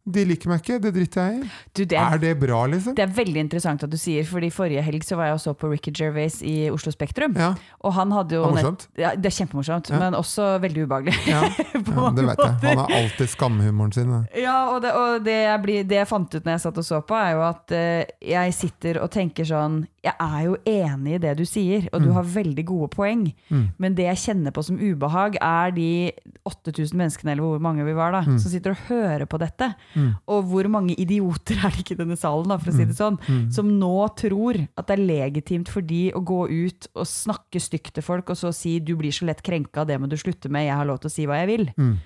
De 0.06 0.22
liker 0.22 0.46
meg 0.52 0.60
ikke, 0.62 0.76
det 0.78 0.92
driter 0.94 1.24
jeg 1.26 1.38
i. 1.40 1.46
Du, 1.74 1.80
det, 1.90 1.96
er, 1.98 2.12
Er 2.14 2.20
det 2.22 2.28
bra, 2.38 2.60
liksom? 2.70 2.94
det 2.94 3.02
er 3.02 3.10
veldig 3.16 3.40
interessant 3.42 3.82
at 3.82 3.90
du 3.90 3.96
sier, 3.98 4.22
fordi 4.28 4.52
forrige 4.54 4.84
helg 4.86 5.02
så 5.02 5.16
var 5.18 5.32
jeg 5.32 5.34
og 5.34 5.40
så 5.42 5.54
på 5.58 5.70
Ricky 5.72 5.90
Gervais 5.98 6.36
i 6.46 6.52
Oslo 6.70 6.92
Spektrum. 6.94 7.34
Ja, 7.34 7.48
Og 7.82 7.90
han 7.96 8.14
hadde 8.14 8.36
jo 8.38 8.44
det 8.44 8.52
morsomt. 8.54 8.84
Ja, 9.02 9.10
det 9.18 9.32
er 9.32 9.34
kjempemorsomt, 9.40 9.90
Ja. 9.90 9.98
men 10.04 10.14
også 10.14 10.46
veldig 10.62 10.86
ubehagelig. 10.86 11.16
Ja, 11.26 11.40
ja, 11.74 12.12
det 12.14 12.26
vet 12.28 12.38
jeg. 12.44 12.54
Han 12.68 12.84
har 12.84 12.94
alltid 13.00 13.32
skamhumoren 13.34 13.92
sin. 13.98 14.12
da. 14.14 14.20
Ja, 14.38 14.54
og, 14.76 14.78
det, 14.86 14.94
og 14.94 15.26
det, 15.26 15.34
jeg 15.42 15.62
blir, 15.66 15.82
det 15.90 15.98
jeg 15.98 16.10
fant 16.14 16.38
ut 16.38 16.46
når 16.46 16.54
jeg 16.54 16.64
satt 16.68 16.78
og 16.84 16.86
så 16.86 17.02
på, 17.02 17.18
er 17.18 17.34
jo 17.34 17.42
at 17.48 17.74
uh, 17.74 18.14
jeg 18.30 18.54
sitter 18.62 19.02
og 19.02 19.10
tenker 19.10 19.50
sånn 19.50 19.80
Jeg 20.06 20.14
er 20.22 20.42
jo 20.46 20.56
enig 20.70 21.16
i 21.16 21.18
det 21.24 21.32
du 21.40 21.42
sier, 21.44 21.88
og 21.92 22.00
du 22.04 22.08
Mm. 22.08 22.14
har 22.14 22.22
veldig 22.30 22.64
gode 22.64 22.88
poeng, 22.94 23.24
Mm. 23.50 23.64
men 23.78 23.94
det 23.98 24.04
jeg 24.06 24.16
kjenner 24.36 24.52
på 24.54 24.62
som 24.64 24.78
ubehag, 24.78 25.36
er 25.42 25.70
de 25.74 26.12
8000 26.46 26.94
menneskene, 26.94 27.32
eller 27.32 27.42
hvor 27.42 27.60
mange 27.60 27.84
vi 27.84 27.92
var, 27.92 28.12
da, 28.12 28.20
Mm. 28.22 28.38
som 28.38 28.50
sitter 28.50 28.70
og 28.70 28.76
hører 28.88 29.26
på 29.26 29.38
dette. 29.38 29.74
Mm. 29.96 30.14
Og 30.28 30.44
hvor 30.44 30.68
mange 30.70 30.94
idioter 30.94 31.56
er 31.64 31.70
det 31.70 31.82
ikke 31.84 31.96
i 31.98 32.04
denne 32.04 32.16
salen, 32.16 32.46
da, 32.48 32.56
for 32.58 32.70
å 32.70 32.76
si 32.76 32.84
det 32.84 32.94
sånn, 32.96 33.18
Mm. 33.26 33.50
som 33.52 33.66
nå 33.80 34.14
tror 34.16 34.68
at 34.78 34.86
det 34.86 34.98
er 34.98 35.06
legitimt 35.06 35.68
for 35.68 35.80
de 35.82 36.12
å 36.12 36.22
gå 36.24 36.46
ut 36.48 36.86
og 36.94 37.04
snakke 37.04 37.58
stygt 37.60 37.94
til 37.94 38.02
folk, 38.02 38.30
og 38.30 38.36
så 38.36 38.54
si 38.54 38.78
'du 38.78 38.94
blir 38.96 39.10
så 39.10 39.26
lett 39.26 39.42
krenka, 39.42 39.84
det 39.86 40.00
må 40.00 40.08
du 40.08 40.16
slutte 40.16 40.48
med, 40.48 40.66
jeg 40.68 40.76
har 40.76 40.86
lov 40.86 41.00
til 41.00 41.08
å 41.08 41.12
si 41.12 41.26
hva 41.26 41.44
jeg 41.44 41.48
vil'. 41.58 41.74
Mm. 41.76 41.96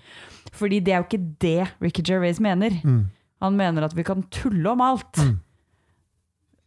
Fordi 0.52 0.80
det 0.82 0.88
er 0.94 1.02
jo 1.02 1.04
ikke 1.04 1.38
det 1.38 1.68
Ricky 1.82 2.02
Gervais 2.02 2.40
mener. 2.40 2.70
Mm. 2.82 3.06
Han 3.42 3.56
mener 3.56 3.84
at 3.84 3.94
vi 3.94 4.02
kan 4.02 4.22
tulle 4.30 4.66
om 4.70 4.80
alt. 4.80 5.12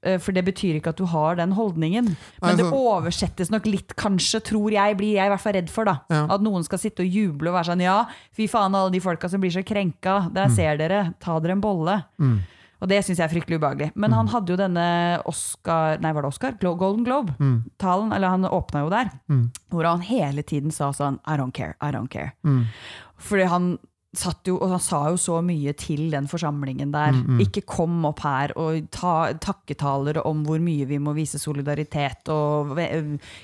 Mm. 0.04 0.14
Eh, 0.14 0.18
For 0.20 0.32
det 0.36 0.44
betyr 0.46 0.76
ikke 0.80 0.90
at 0.94 0.98
du 0.98 1.06
har 1.06 1.36
den 1.40 1.52
holdningen. 1.52 2.06
Nei, 2.06 2.16
Men 2.42 2.58
det 2.58 2.66
oversettes 2.72 3.50
nok 3.50 3.66
litt, 3.66 3.96
kanskje, 3.96 4.42
tror 4.44 4.72
jeg, 4.72 4.98
blir 4.98 5.14
jeg 5.16 5.26
i 5.26 5.30
hvert 5.34 5.42
fall 5.42 5.54
redd 5.54 5.70
for. 5.70 5.86
da. 5.86 6.00
Ja. 6.10 6.26
At 6.30 6.42
noen 6.42 6.64
skal 6.64 6.78
sitte 6.80 7.04
og 7.04 7.08
juble 7.10 7.50
og 7.50 7.56
være 7.56 7.72
sånn 7.72 7.82
ja, 7.82 8.06
fy 8.36 8.48
faen, 8.48 8.76
alle 8.76 8.92
de 8.92 9.00
folka 9.00 9.30
som 9.30 9.40
blir 9.42 9.52
så 9.52 9.64
krenka, 9.64 10.30
der 10.34 10.50
ser 10.50 10.78
dere, 10.78 11.14
ta 11.20 11.40
dere 11.40 11.52
en 11.54 11.62
bolle. 11.62 12.04
Mm. 12.20 12.40
Og 12.84 12.90
det 12.90 12.98
syns 13.06 13.16
jeg 13.22 13.24
er 13.30 13.32
fryktelig 13.32 13.60
ubehagelig. 13.62 13.92
Men 13.96 14.12
han 14.12 14.28
hadde 14.28 14.50
jo 14.52 14.58
denne 14.60 15.22
Oscar, 15.26 15.98
nei, 16.04 16.12
var 16.12 16.22
det 16.26 16.28
Oscar? 16.34 16.52
Golden 16.60 17.06
Globe-talen, 17.06 18.10
Mm. 18.10 18.14
eller 18.14 18.28
han 18.28 18.44
åpna 18.44 18.82
jo 18.84 18.90
der, 18.90 19.10
Mm. 19.30 19.52
hvor 19.72 19.86
han 19.86 20.02
hele 20.02 20.44
tiden 20.44 20.70
sa 20.72 20.92
sånn 20.92 21.20
I 21.26 21.38
don't 21.38 21.54
care, 21.54 21.76
I 21.82 21.92
don't 21.92 22.10
care. 22.10 22.34
Mm. 22.44 22.66
Fordi 23.18 23.48
han 23.48 23.78
satt 24.14 24.46
jo, 24.46 24.60
og 24.62 24.76
han 24.76 24.82
sa 24.84 25.00
jo 25.10 25.18
så 25.18 25.40
mye 25.46 25.74
til 25.78 26.06
den 26.14 26.28
forsamlingen 26.30 26.92
der. 26.94 27.16
Mm, 27.16 27.24
mm. 27.34 27.40
Ikke 27.48 27.64
kom 27.66 27.96
opp 28.06 28.22
her 28.26 28.54
og 28.62 28.86
ta 28.94 29.34
takketaler 29.42 30.22
om 30.22 30.44
hvor 30.46 30.62
mye 30.62 30.86
vi 30.90 31.00
må 31.02 31.16
vise 31.18 31.42
solidaritet 31.42 32.30
og 32.34 32.78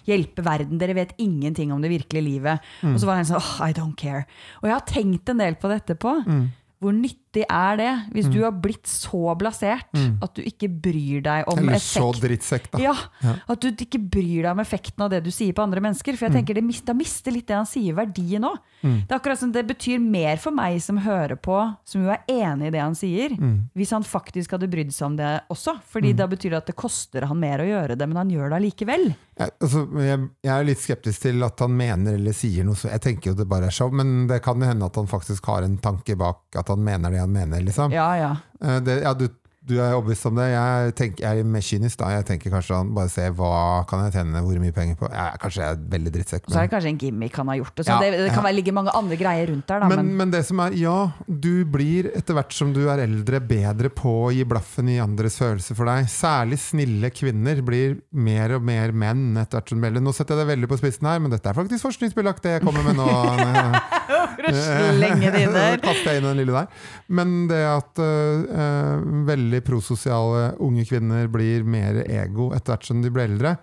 hjelpe 0.08 0.46
verden. 0.46 0.78
Dere 0.82 0.98
vet 0.98 1.16
ingenting 1.18 1.74
om 1.74 1.82
det 1.82 1.94
virkelige 1.96 2.28
livet. 2.28 2.70
Mm. 2.84 2.94
Og 2.94 3.02
så 3.02 3.10
var 3.10 3.20
han 3.20 3.30
sånn 3.30 3.42
oh, 3.42 3.52
I 3.66 3.74
don't 3.74 3.98
care. 4.00 4.28
Og 4.62 4.70
jeg 4.70 4.78
har 4.78 4.88
tenkt 4.90 5.34
en 5.34 5.42
del 5.42 5.58
på 5.60 5.74
dette 5.74 5.98
på. 5.98 6.14
Mm. 6.28 6.46
Hvor 6.80 6.96
nyttig 6.96 7.20
alltid 7.30 7.46
er 7.50 7.78
det. 7.78 8.12
Hvis 8.14 8.30
du 8.32 8.42
har 8.44 8.52
blitt 8.52 8.88
så 8.88 9.36
blasert 9.38 9.86
at 10.22 10.36
du 10.36 10.42
ikke 10.42 10.68
bryr 10.70 11.22
deg 11.22 11.48
om 11.48 11.60
Eller 11.60 11.80
så 11.80 12.10
effekt 12.10 12.24
drittsekk, 12.24 12.72
da. 12.72 12.80
ja, 12.80 12.96
Ja. 13.22 13.36
At 13.48 13.62
du 13.62 13.70
ikke 13.70 14.00
bryr 14.00 14.44
deg 14.44 14.52
om 14.52 14.60
effekten 14.60 15.04
av 15.04 15.10
det 15.12 15.24
du 15.24 15.32
sier 15.32 15.54
på 15.54 15.62
andre 15.62 15.82
mennesker. 15.82 16.16
For 16.18 16.28
jeg 16.28 16.34
tenker 16.40 16.56
det 16.56 16.86
Da 16.86 16.94
mister 16.94 17.32
litt 17.32 17.48
det 17.48 17.56
han 17.56 17.66
sier, 17.66 17.94
verdien 17.94 18.44
òg. 18.44 18.58
Det 18.82 19.12
er 19.12 19.18
akkurat 19.20 19.40
som 19.40 19.52
det 19.52 19.66
betyr 19.68 20.00
mer 20.00 20.38
for 20.38 20.52
meg 20.52 20.82
som 20.82 20.98
hører 20.98 21.36
på, 21.36 21.58
som 21.86 22.06
jo 22.06 22.10
er 22.10 22.22
enig 22.28 22.68
i 22.68 22.72
det 22.72 22.80
han 22.82 22.96
sier, 22.96 23.30
hvis 23.76 23.92
han 23.92 24.04
faktisk 24.04 24.52
hadde 24.56 24.70
brydd 24.70 24.94
seg 24.94 25.06
om 25.12 25.16
det 25.18 25.32
også. 25.50 25.80
Fordi 25.86 26.14
da 26.14 26.28
betyr 26.28 26.52
det 26.52 26.58
at 26.64 26.68
det 26.72 26.76
koster 26.80 27.26
han 27.28 27.40
mer 27.40 27.60
å 27.60 27.68
gjøre 27.68 27.96
det, 28.00 28.08
men 28.08 28.18
han 28.18 28.30
gjør 28.30 28.50
det 28.50 28.56
allikevel. 28.62 29.14
Jeg, 29.40 29.52
altså, 29.62 29.86
jeg, 30.04 30.20
jeg 30.44 30.52
er 30.54 30.66
litt 30.68 30.80
skeptisk 30.82 31.22
til 31.22 31.44
at 31.44 31.60
han 31.64 31.72
mener 31.76 32.16
eller 32.20 32.36
sier 32.36 32.66
noe, 32.68 32.76
så 32.76 32.90
jeg 32.92 33.02
tenker 33.02 33.32
jo 33.32 33.38
det 33.40 33.48
bare 33.48 33.70
er 33.70 33.76
show, 33.76 33.92
men 33.92 34.28
det 34.28 34.42
kan 34.44 34.60
jo 34.60 34.68
hende 34.68 34.86
at 34.86 34.96
han 35.00 35.08
faktisk 35.08 35.46
har 35.52 35.64
en 35.64 35.78
tanke 35.80 36.16
bak 36.20 36.58
at 36.60 36.68
han 36.68 36.84
mener 36.84 37.12
det 37.12 37.19
han 37.20 37.32
mener, 37.32 37.62
liksom. 37.62 37.92
Ja, 37.92 38.18
ja. 38.18 38.38
Eh, 38.62 38.82
Det, 38.82 39.00
ja, 39.02 39.14
du, 39.14 39.28
du 39.70 39.76
er 39.78 39.94
overbevist 39.94 40.26
om 40.30 40.40
det. 40.40 40.48
Jeg, 40.52 40.94
tenker, 40.98 41.24
jeg 41.26 41.44
er 41.44 41.50
mer 41.56 41.64
kynisk, 41.66 42.00
da. 42.02 42.10
Jeg 42.18 42.26
tenker 42.30 42.54
kanskje 42.54 42.80
han 42.80 42.92
bare 42.96 43.12
se 43.14 43.28
hva 43.38 43.52
kan 43.90 44.06
jeg 44.08 44.16
tjene 44.18 44.42
hvor 44.46 44.62
mye 44.64 44.76
penger 44.76 44.98
på. 45.00 45.10
Jeg, 45.14 45.40
kanskje 45.44 45.64
jeg 45.64 45.78
er 45.78 45.84
veldig 45.94 46.14
drittsekk. 46.16 46.48
Og 46.48 46.54
så 46.54 46.62
er 46.62 46.68
det 46.68 46.74
kanskje 46.74 46.94
en 46.94 47.02
gimmick 47.04 47.40
han 47.40 47.52
har 47.54 47.60
gjort. 47.62 47.84
Ja, 47.86 48.00
det, 48.02 48.12
det 48.26 48.32
kan 48.34 48.48
ja. 48.50 48.54
ligge 48.56 48.74
mange 48.76 48.94
andre 48.98 49.20
greier 49.20 49.52
rundt 49.52 49.70
der, 49.70 49.84
da. 49.84 49.92
Men, 49.92 50.02
Men, 50.02 50.12
men 50.24 50.34
det 50.34 50.44
som 50.50 50.64
er, 50.66 50.78
ja, 50.80 50.98
du 51.28 51.54
blir 51.70 52.10
etter 52.16 52.38
hvert 52.38 52.56
som 52.56 52.74
du 52.76 52.82
er 52.90 53.04
eldre 53.06 53.42
bedre 53.44 53.94
på 53.94 54.16
å 54.26 54.34
gi 54.36 54.46
blaffen 54.50 54.90
i 54.92 55.00
andres 55.04 55.40
følelser 55.42 55.78
for 55.78 55.90
deg. 55.92 56.10
Særlig 56.12 56.60
snille 56.64 57.14
kvinner 57.14 57.62
blir 57.66 58.00
mer 58.12 58.58
og 58.58 58.66
mer 58.66 58.96
menn 58.96 59.38
etter 59.38 59.60
hvert 59.60 59.74
som 59.76 59.86
du. 59.86 60.02
Nå 60.04 60.16
setter 60.16 60.36
jeg 60.36 60.46
det 60.46 60.52
veldig 60.56 60.72
på 60.72 60.80
spissen 60.82 61.10
her, 61.10 61.22
men 61.22 61.34
dette 61.34 61.52
er 61.52 61.58
faktisk 61.58 61.88
forskningsbelagt, 61.88 62.44
det 62.46 62.58
jeg 62.58 62.66
kommer 62.66 62.86
med 62.86 63.00
nå. 63.00 63.10
for 64.40 64.50
å 64.50 64.54
slenge 64.56 65.32
det 65.34 65.44
inn 65.46 65.56
der. 65.56 65.78
Kaster 65.84 66.14
jeg 66.14 66.22
inn 66.22 66.28
den 66.30 66.40
lille 66.42 66.56
der. 66.56 66.86
Men 67.20 67.36
det 67.50 67.62
at 67.68 68.02
uh, 68.02 68.46
uh, 68.50 69.08
veldig 69.28 69.59
prososiale 69.66 70.54
unge 70.64 70.86
kvinner 70.90 71.30
blir 71.32 71.66
mer 71.68 72.04
ego 72.06 72.52
etter 72.56 72.76
hvert 72.76 72.90
som 72.90 73.04
de 73.04 73.12
blir 73.14 73.30
eldre. 73.30 73.58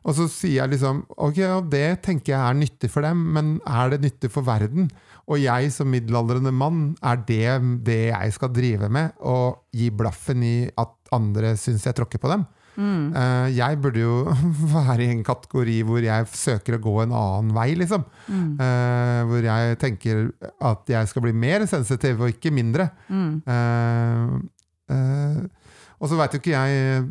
Og 0.00 0.16
så 0.16 0.26
sier 0.32 0.62
jeg 0.62 0.72
liksom 0.74 1.02
ok, 1.20 1.40
det 1.68 2.00
tenker 2.06 2.32
jeg 2.32 2.40
er 2.40 2.56
nyttig 2.56 2.88
for 2.92 3.04
dem, 3.04 3.20
men 3.36 3.58
er 3.68 3.92
det 3.92 4.00
nyttig 4.06 4.30
for 4.32 4.46
verden? 4.46 4.88
Og 5.30 5.42
jeg 5.42 5.68
som 5.74 5.90
middelaldrende 5.92 6.52
mann, 6.56 6.94
er 7.04 7.20
det 7.28 7.58
det 7.86 8.00
jeg 8.08 8.32
skal 8.34 8.54
drive 8.54 8.88
med? 8.90 9.12
Og 9.20 9.60
gi 9.76 9.90
blaffen 9.94 10.42
i 10.42 10.56
at 10.80 10.96
andre 11.14 11.52
syns 11.60 11.84
jeg 11.86 11.98
tråkker 11.98 12.22
på 12.22 12.32
dem? 12.32 12.48
Eh, 12.80 13.48
jeg 13.56 13.78
burde 13.82 14.02
jo 14.02 14.14
være 14.74 15.04
i 15.04 15.10
en 15.12 15.24
kategori 15.26 15.80
hvor 15.86 16.04
jeg 16.04 16.28
søker 16.32 16.76
å 16.76 16.82
gå 16.82 16.94
en 17.04 17.14
annen 17.16 17.52
vei, 17.56 17.72
liksom. 17.78 18.06
Eh, 18.30 19.20
hvor 19.28 19.44
jeg 19.44 19.80
tenker 19.82 20.30
at 20.70 20.94
jeg 20.94 21.10
skal 21.10 21.26
bli 21.26 21.34
mer 21.36 21.66
sensitiv, 21.70 22.22
og 22.22 22.32
ikke 22.34 22.54
mindre. 22.54 22.90
Mm. 23.10 23.42
eh, 23.44 24.40
og 26.00 26.08
så 26.08 26.16
veit 26.16 26.32
jo 26.32 26.40
ikke 26.40 26.54
jeg 26.54 26.76
eh, 26.80 27.08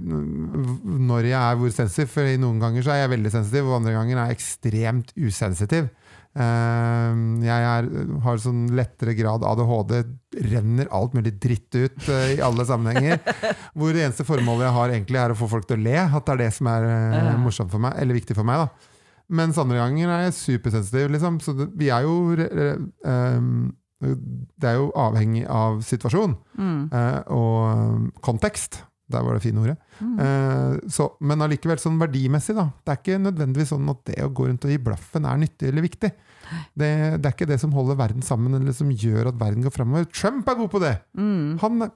når 1.09 1.27
jeg 1.29 1.37
er 1.39 1.57
hvor 1.59 1.73
sensitiv, 1.73 2.09
for 2.09 2.25
i 2.25 2.39
noen 2.41 2.57
ganger 2.61 2.85
så 2.85 2.95
er 2.95 3.03
jeg 3.03 3.13
veldig 3.13 3.31
sensitiv, 3.35 3.69
og 3.69 3.79
andre 3.79 3.93
ganger 3.93 4.17
er 4.17 4.31
jeg 4.31 4.39
ekstremt 4.39 5.13
usensitiv. 5.13 5.91
Eh, 6.39 7.19
jeg 7.45 7.67
er, 7.69 7.89
har 8.25 8.41
sånn 8.41 8.63
lettere 8.77 9.13
grad 9.17 9.45
ADHD, 9.45 9.93
renner 10.49 10.89
alt 10.95 11.17
mulig 11.17 11.35
dritt 11.41 11.69
ut 11.77 12.09
eh, 12.09 12.35
i 12.39 12.43
alle 12.45 12.65
sammenhenger. 12.65 13.21
Hvor 13.77 13.93
det 13.93 14.07
eneste 14.07 14.25
formålet 14.25 14.65
jeg 14.67 14.77
har, 14.79 14.95
egentlig 14.95 15.21
er 15.21 15.35
å 15.35 15.37
få 15.37 15.49
folk 15.53 15.69
til 15.69 15.77
å 15.77 15.85
le. 15.85 15.97
At 16.05 16.25
det 16.25 16.35
er 16.35 16.43
det 16.47 16.53
som 16.57 16.71
er 16.73 16.87
eh, 16.89 17.35
morsomt 17.45 17.69
for 17.73 17.85
meg, 17.85 17.93
eller 18.01 18.17
viktig 18.17 18.37
for 18.37 18.47
meg. 18.47 18.65
da 18.65 18.97
mens 19.29 19.59
andre 19.61 19.77
ganger 19.77 20.09
er 20.09 20.23
jeg 20.23 20.39
supersensitiv. 20.39 21.11
Liksom. 21.13 21.35
Så 21.45 21.53
vi 21.77 21.91
er 21.93 22.01
jo 22.01 22.33
ehm, 22.33 23.67
Det 23.99 24.69
er 24.69 24.77
jo 24.79 24.91
avhengig 24.95 25.41
av 25.51 25.81
situasjon 25.83 26.37
Mm. 26.57 26.89
eh, 26.93 27.19
og 27.35 28.11
kontekst. 28.23 28.83
Der 29.09 29.23
var 29.25 29.33
det 29.33 29.41
fine 29.41 29.57
ordet. 29.63 29.77
Eh, 30.21 30.75
så, 30.93 31.07
men 31.25 31.41
allikevel 31.41 31.79
sånn 31.81 31.97
verdimessig, 31.97 32.53
da. 32.55 32.67
Det 32.85 32.93
er 32.93 32.99
ikke 33.01 33.21
nødvendigvis 33.23 33.71
sånn 33.73 33.89
at 33.89 34.03
det 34.05 34.19
å 34.21 34.29
gå 34.29 34.45
rundt 34.47 34.67
og 34.67 34.69
gi 34.69 34.77
blaffen 34.85 35.25
er 35.25 35.39
nyttig 35.41 35.71
eller 35.71 35.81
viktig. 35.81 36.11
Det, 36.77 36.89
det 37.17 37.25
er 37.25 37.33
ikke 37.33 37.47
det 37.49 37.57
som 37.59 37.73
holder 37.73 37.97
verden 37.97 38.21
sammen, 38.21 38.53
eller 38.59 38.71
som 38.77 38.91
gjør 38.93 39.31
at 39.31 39.39
verden 39.41 39.65
går 39.65 39.73
framover. 39.73 40.05
Trump 40.13 40.47
er 40.47 40.59
god 40.61 40.69
på 40.75 40.81
det! 40.83 40.93
Mm. 41.17 41.57
Han, 41.63 41.89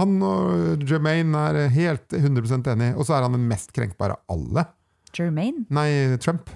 han 0.00 0.18
og 0.26 0.82
Jermaine 0.82 1.44
er 1.54 1.68
helt 1.78 2.10
100% 2.18 2.66
enig, 2.74 2.90
og 2.98 3.06
så 3.06 3.14
er 3.16 3.22
han 3.28 3.38
den 3.38 3.46
mest 3.48 3.70
krenkbare 3.72 4.18
av 4.18 4.34
alle. 4.36 4.66
Jermaine? 5.14 5.62
Nei, 5.70 5.88
Trump. 6.18 6.50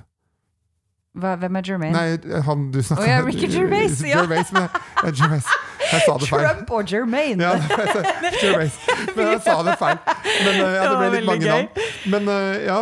Hva, 1.12 1.34
hvem 1.36 1.56
er 1.60 1.66
Jermaine? 1.68 1.92
Nei, 1.92 2.40
han 2.46 2.70
du 2.72 2.78
snakka 2.80 3.02
Oh, 3.02 3.08
ja, 3.10 3.18
Ricky 3.26 3.48
Gervais, 3.52 3.98
ja. 4.08 4.22
Gervais, 4.22 4.48
men, 4.56 4.64
ja, 4.72 5.10
Gervais. 5.12 5.44
Jeg 5.92 6.00
sa 6.06 6.14
det 6.22 6.28
feil. 6.30 6.46
Trump 6.46 6.70
og 6.72 6.92
Jermaine! 6.92 7.42
Ja, 7.42 7.50
Gervais. 8.40 8.78
Men 9.16 9.28
jeg 9.34 9.42
sa 9.44 9.58
det 9.66 9.74
feil. 9.82 9.98
Men 10.06 10.54
eh, 10.56 10.72
ja, 10.78 10.86
Det 10.88 10.96
ble 11.02 11.10
litt 11.18 11.28
mange 11.28 11.44
gøy. 11.44 11.50
navn. 11.52 11.68
Men 12.14 12.22
eh, 12.32 12.64
ja 12.64 12.78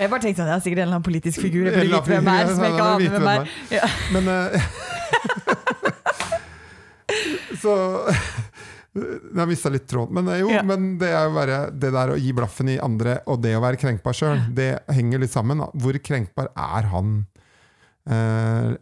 Jeg 0.00 0.08
bare 0.14 0.22
tenkte 0.24 0.46
at 0.46 0.48
jeg 0.48 0.56
er 0.56 0.64
sikkert 0.64 0.80
en 0.80 0.86
eller 0.86 0.96
annen 0.96 1.04
politisk 1.10 1.42
figur 1.44 1.68
jeg 1.68 1.74
vite 1.90 2.00
hvem 2.08 2.30
er, 2.32 2.48
som 2.54 2.64
jeg 2.64 2.72
ikke 2.72 2.86
aner 2.88 3.10
hvem 3.18 3.28
er. 3.34 3.52
Ja. 3.76 3.90
Men 4.16 4.32
eh, 4.32 4.56
Så 7.62 7.74
Jeg 8.96 9.48
mista 9.48 9.70
litt 9.72 9.86
tråden. 9.88 10.16
Men 10.18 10.32
jo, 10.40 10.48
Ja. 10.52 10.62
men 10.66 10.94
det 11.00 11.10
bare 11.36 11.60
det 11.72 11.92
der 11.94 12.12
å 12.12 12.16
gi 12.20 12.32
blaffen 12.36 12.68
i 12.72 12.78
andre 12.82 13.18
og 13.28 13.40
det 13.44 13.54
å 13.56 13.62
være 13.64 13.76
krenkbar 13.80 14.16
sjøl, 14.16 14.40
det 14.56 14.70
henger 14.92 15.22
litt 15.22 15.32
sammen. 15.32 15.60
Hvor 15.76 15.96
krenkbar 16.04 16.48
er 16.56 16.88
han? 16.92 17.14
Eh, 18.02 18.72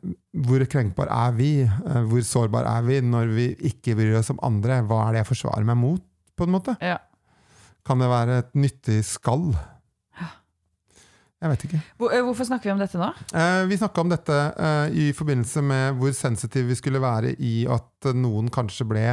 hvor 0.47 0.63
krenkbar 0.73 1.11
er 1.13 1.35
vi? 1.37 1.51
Uh, 1.67 2.05
hvor 2.09 2.23
sårbar 2.25 2.65
er 2.65 2.87
vi 2.87 3.01
når 3.05 3.33
vi 3.37 3.49
ikke 3.69 3.93
bryr 3.99 4.15
oss 4.21 4.31
om 4.33 4.39
andre? 4.47 4.79
Hva 4.89 5.03
er 5.09 5.13
det 5.13 5.21
jeg 5.25 5.29
forsvarer 5.35 5.67
meg 5.69 5.77
mot, 5.77 6.01
på 6.39 6.47
en 6.49 6.55
måte? 6.55 6.77
Ja. 6.81 6.97
Kan 7.85 8.01
det 8.01 8.09
være 8.09 8.39
et 8.45 8.55
nyttig 8.57 9.03
skall? 9.05 9.51
Jeg 11.41 11.49
vet 11.55 11.63
ikke. 11.65 11.79
Hvor- 11.97 12.13
eh, 12.13 12.21
Hvorfor 12.25 12.45
snakker 12.45 12.69
vi 12.69 12.73
om 12.75 12.79
dette 12.81 12.99
nå? 13.01 13.11
Uh, 13.33 13.65
vi 13.69 13.77
snakka 13.81 14.01
om 14.03 14.11
dette 14.13 14.39
i 14.93 15.07
forbindelse 15.17 15.63
med 15.65 15.95
hvor 15.97 16.13
sensitive 16.13 16.69
vi 16.69 16.75
skulle 16.77 17.01
være 17.01 17.35
i 17.41 17.67
at 17.67 18.11
noen 18.17 18.51
kanskje 18.53 18.85
ble 18.89 19.05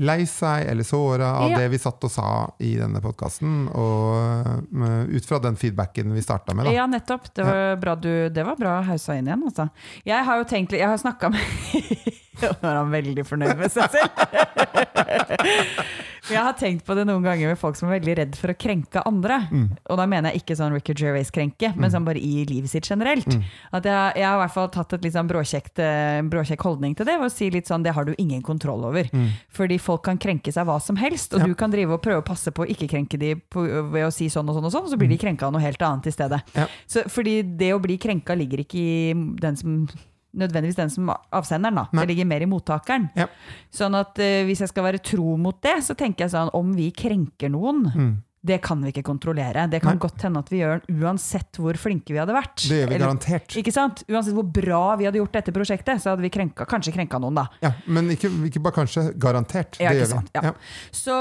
lei 0.00 0.22
seg 0.26 0.66
eller 0.70 0.82
såra 0.88 1.34
av 1.42 1.50
Ja. 1.50 1.58
det 1.58 1.68
vi 1.68 1.78
satt 1.78 2.04
og 2.04 2.10
sa 2.10 2.28
i 2.64 2.70
denne 2.78 3.00
podkasten, 3.04 3.68
og 3.76 4.46
eh, 4.72 5.16
ut 5.16 5.26
fra 5.28 5.38
den 5.44 5.56
feedbacken 5.60 6.14
vi 6.16 6.22
starta 6.24 6.54
med. 6.56 6.64
Da. 6.64 6.72
Ja, 6.72 6.86
nettopp. 6.88 7.28
Det 7.34 7.44
var 7.44 7.76
bra 7.76 7.94
du 7.96 8.28
Det 8.32 8.44
var 8.46 8.56
bra 8.56 8.78
hausa 8.88 9.16
inn 9.18 9.26
igjen, 9.28 9.42
altså. 9.44 9.68
Jeg 10.08 10.24
har 10.24 10.36
jo 10.40 10.44
tenkt 10.48 10.72
Jeg 10.72 10.88
har 10.88 10.96
snakka 10.96 11.28
med 11.28 11.40
Nå 12.42 12.48
er 12.70 12.74
han 12.80 12.90
veldig 12.90 13.22
fornøyd 13.28 13.58
med 13.60 13.70
seg 13.70 13.92
selv. 13.92 14.08
Jeg 16.32 16.42
har 16.46 16.56
tenkt 16.58 16.84
på 16.86 16.94
det 16.98 17.04
noen 17.08 17.22
ganger 17.24 17.52
med 17.52 17.58
folk 17.60 17.76
som 17.78 17.88
er 17.90 17.98
veldig 18.00 18.14
redd 18.18 18.36
for 18.40 18.52
å 18.52 18.56
krenke 18.58 19.02
andre. 19.08 19.38
Mm. 19.52 19.66
Og 19.92 19.98
da 20.00 20.06
mener 20.08 20.32
jeg 20.32 20.42
ikke 20.42 20.56
sånn 20.58 20.72
Ricky 20.74 20.94
Gervais-krenke, 20.98 21.72
men 21.76 21.90
sånn 21.92 22.04
bare 22.06 22.18
i 22.22 22.44
livet 22.48 22.70
sitt 22.72 22.88
generelt. 22.88 23.26
Mm. 23.28 23.42
At 23.72 23.84
jeg, 23.88 24.12
jeg 24.22 24.26
har 24.26 24.36
i 24.38 24.42
hvert 24.42 24.54
fall 24.56 24.68
tatt 24.74 24.92
et 24.96 25.04
litt 25.06 25.14
sånn 25.16 25.28
bråkjekt, 25.30 25.78
eh, 25.84 26.20
bråkjekk 26.32 26.64
holdning 26.66 26.96
til 26.98 27.06
det, 27.08 27.18
ved 27.20 27.28
å 27.30 27.34
si 27.34 27.50
litt 27.52 27.68
sånn 27.70 27.84
det 27.84 27.92
har 27.96 28.04
du 28.08 28.14
ingen 28.18 28.42
kontroll 28.42 28.84
over. 28.88 29.10
Fordi 29.52 29.78
folk 29.82 30.04
kan 30.08 30.18
krenke 30.22 30.52
seg 30.54 30.66
hva 30.68 30.78
som 30.82 30.96
helst, 30.96 31.32
og 31.34 31.40
Mm. 31.42 31.46
Ja. 31.46 31.46
du 31.52 31.54
kan 31.58 31.70
drive 31.70 31.92
og 31.96 32.02
prøve 32.02 32.22
å 32.22 32.24
passe 32.24 32.50
på 32.54 32.64
å 32.64 32.68
ikke 32.70 32.88
krenke 32.88 33.18
de 33.18 33.34
på, 33.36 33.66
ved 33.90 34.06
å 34.06 34.12
si 34.12 34.28
sånn 34.30 34.48
og 34.48 34.56
sånn 34.56 34.64
og 34.68 34.72
sånn, 34.72 34.88
så 34.92 34.96
blir 34.98 35.08
de 35.08 35.18
krenka 35.18 35.46
av 35.46 35.52
noe 35.52 35.60
helt 35.62 35.82
annet 35.82 36.06
i 36.06 36.12
stedet. 36.14 36.40
Mm. 36.54 36.62
Ja. 36.62 36.66
Så, 36.86 37.02
fordi 37.10 37.42
det 37.42 37.72
å 37.74 37.80
bli 37.82 37.98
krenka 37.98 38.34
ligger 38.38 38.62
ikke 38.64 38.78
i 38.78 39.12
den 39.42 39.56
som 39.56 39.88
nødvendigvis 40.34 40.76
den 40.78 40.90
som 40.90 41.10
avsenderen, 41.32 41.74
da. 41.76 41.86
Nei. 41.92 42.02
Det 42.04 42.08
ligger 42.14 42.28
mer 42.30 42.40
i 42.42 42.48
mottakeren. 42.48 43.10
Ja. 43.18 43.26
Sånn 43.70 43.94
at 43.98 44.16
uh, 44.18 44.42
hvis 44.48 44.60
jeg 44.64 44.68
skal 44.72 44.84
være 44.84 45.02
tro 45.04 45.36
mot 45.36 45.58
det, 45.62 45.78
så 45.84 45.94
tenker 45.98 46.24
jeg 46.26 46.32
sånn 46.34 46.50
om 46.56 46.72
vi 46.76 46.90
krenker 46.92 47.50
noen, 47.52 47.82
Mm. 47.92 48.12
Det 48.44 48.56
kan 48.62 48.80
vi 48.82 48.90
ikke 48.90 49.04
kontrollere. 49.06 49.68
Det 49.70 49.78
kan 49.82 49.94
Nei. 49.94 50.00
godt 50.02 50.22
hende 50.26 50.40
at 50.42 50.48
vi 50.50 50.58
gjør 50.58 50.80
den 50.88 51.02
uansett 51.04 51.58
hvor 51.62 51.76
flinke 51.78 52.10
vi 52.10 52.18
hadde 52.18 52.34
vært. 52.34 52.56
Det 52.66 52.80
gjør 52.80 52.88
vi 52.88 52.94
Eller- 52.96 53.06
garantert. 53.06 53.54
Ikke 53.60 53.72
sant? 53.72 54.02
Uansett 54.10 54.34
hvor 54.34 54.48
bra 54.50 54.96
vi 54.98 55.06
hadde 55.06 55.20
gjort 55.20 55.32
dette 55.38 55.52
prosjektet, 55.54 56.02
så 56.02 56.10
hadde 56.10 56.22
vi 56.26 56.30
krenka, 56.34 56.66
kanskje 56.66 56.92
krenka 56.96 57.20
noen, 57.22 57.38
da. 57.38 57.46
Ja, 57.62 57.70
men 57.86 58.10
ikke, 58.10 58.30
ikke 58.48 58.62
bare 58.64 58.74
kanskje, 58.80 59.04
garantert. 59.16 59.78
Ja, 59.78 59.90
det 59.94 60.02
gjør 60.02 60.10
sant, 60.16 60.30
vi. 60.34 60.42
ja. 60.42 60.52
Så 60.90 61.14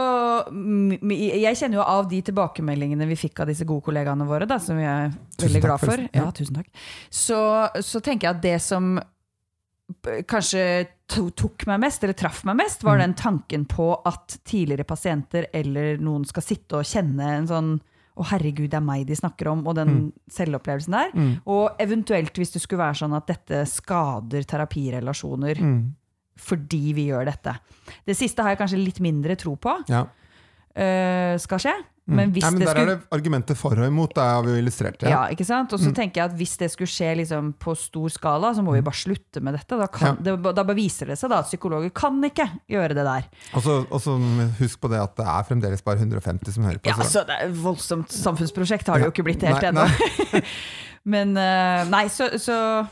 mm, 0.49 0.97
jeg 1.45 1.55
kjenner 1.61 1.81
jo 1.81 1.85
av 1.85 2.09
de 2.09 2.21
tilbakemeldingene 2.25 3.07
vi 3.07 3.15
fikk 3.27 3.43
av 3.45 3.47
disse 3.53 3.65
gode 3.69 3.85
kollegaene 3.85 4.25
våre, 4.25 4.47
da, 4.49 4.57
som 4.57 4.77
vi 4.81 4.83
er 4.89 5.13
veldig 5.37 5.61
glad 5.61 5.79
for. 5.79 5.91
for 5.91 6.09
Ja. 6.09 6.25
Ja, 6.25 6.31
tusen 6.31 6.55
takk. 6.57 6.67
Så, 7.09 7.37
så 7.85 8.01
tenker 8.01 8.29
jeg 8.31 8.35
at 8.37 8.41
det 8.41 8.57
som 8.65 8.95
kanskje 10.27 10.87
tok 11.11 11.65
meg 11.67 11.79
mest, 11.83 12.03
eller 12.03 12.13
traff 12.15 12.43
meg 12.47 12.55
mest, 12.57 12.81
Mm. 12.83 12.87
var 12.89 12.97
den 12.97 13.13
tanken 13.13 13.65
på 13.67 14.01
at 14.05 14.37
tidligere 14.45 14.83
pasienter 14.87 15.47
eller 15.53 15.97
noen 15.97 16.25
skal 16.25 16.41
sitte 16.43 16.73
og 16.79 16.83
kjenne 16.87 17.19
en 17.37 17.47
sånn 17.47 17.81
å, 18.17 18.23
herregud, 18.27 18.69
det 18.69 18.73
er 18.77 18.81
meg 18.85 19.05
de 19.07 19.15
snakker 19.15 19.47
om, 19.51 19.65
og 19.67 19.75
den 19.75 20.11
selvopplevelsen 20.29 20.91
der. 20.91 21.11
Mm. 21.15 21.41
Og 21.47 21.77
eventuelt 21.79 22.33
hvis 22.35 22.51
det 22.53 22.61
skulle 22.61 22.83
være 22.83 22.99
sånn 22.99 23.15
at 23.15 23.25
dette 23.27 23.65
skader 23.65 24.43
terapirelasjoner 24.43 25.55
Mm. 25.61 25.93
fordi 26.37 26.93
vi 26.93 27.07
gjør 27.09 27.25
dette. 27.25 27.55
Det 28.05 28.15
siste 28.17 28.41
har 28.43 28.49
jeg 28.55 28.59
kanskje 28.59 28.83
litt 28.83 28.99
mindre 28.99 29.35
tro 29.37 29.55
på 29.55 29.77
Ja. 29.87 30.01
uh, 30.75 31.37
skal 31.37 31.59
skje. 31.59 31.73
Men 32.11 32.29
Mm. 32.29 32.33
hvis 32.35 32.43
Nei, 32.43 32.51
men 32.51 32.59
det 32.59 32.67
der 32.67 32.75
skulle 32.75 32.91
er 32.91 32.99
det 32.99 33.09
argumentet 33.17 33.57
for 33.57 33.71
og 33.79 33.87
imot. 33.87 34.13
Det 34.17 34.23
har 34.27 34.43
vi 34.43 34.51
jo 34.51 34.61
illustrert. 34.61 35.01
ja. 35.03 35.09
Ja. 35.09 35.21
ikke 35.33 35.45
sant? 35.47 35.71
Og 35.73 35.79
så 35.79 35.93
tenker 35.95 36.21
jeg 36.21 36.29
at 36.31 36.37
hvis 36.37 36.57
det 36.59 36.69
skulle 36.73 36.91
skje 36.91 37.15
liksom 37.21 37.53
på 37.57 37.75
stor 37.77 38.09
skala, 38.09 38.53
så 38.53 38.61
må 38.63 38.73
vi 38.75 38.81
bare 38.85 38.99
slutte 38.99 39.41
med 39.41 39.53
dette. 39.55 39.77
Da, 39.79 39.87
kan, 39.87 40.17
det, 40.21 40.35
da 40.43 40.63
beviser 40.67 41.07
det 41.07 41.17
seg 41.17 41.29
da 41.31 41.39
at 41.39 41.49
psykologer 41.49 41.89
kan 41.95 42.19
ikke 42.27 42.49
gjøre 42.69 42.93
det 42.99 43.05
der. 43.07 43.27
Og 43.55 43.63
så 44.01 44.17
husk 44.59 44.79
på 44.81 44.89
det 44.91 44.99
at 45.01 45.15
det 45.15 45.25
er 45.25 45.43
fremdeles 45.47 45.81
bare 45.83 45.97
150 46.03 46.51
som 46.53 46.63
hører 46.67 46.79
på. 46.83 46.87
Ja, 46.91 46.95
så- 46.95 47.01
altså, 47.07 47.25
det 47.27 47.35
er 47.39 47.47
et 47.49 47.55
voldsomt 47.63 48.09
samfunnsprosjekt 48.11 48.87
har 48.87 48.99
det 48.99 49.05
jo 49.09 49.11
ikke 49.15 49.23
blitt 49.31 49.41
helt 49.47 49.63
ennå. 49.71 49.87
Men 51.05 51.35
eh, 51.37 51.85
nei, 51.89 52.05
så, 52.13 52.27
så 52.37 52.87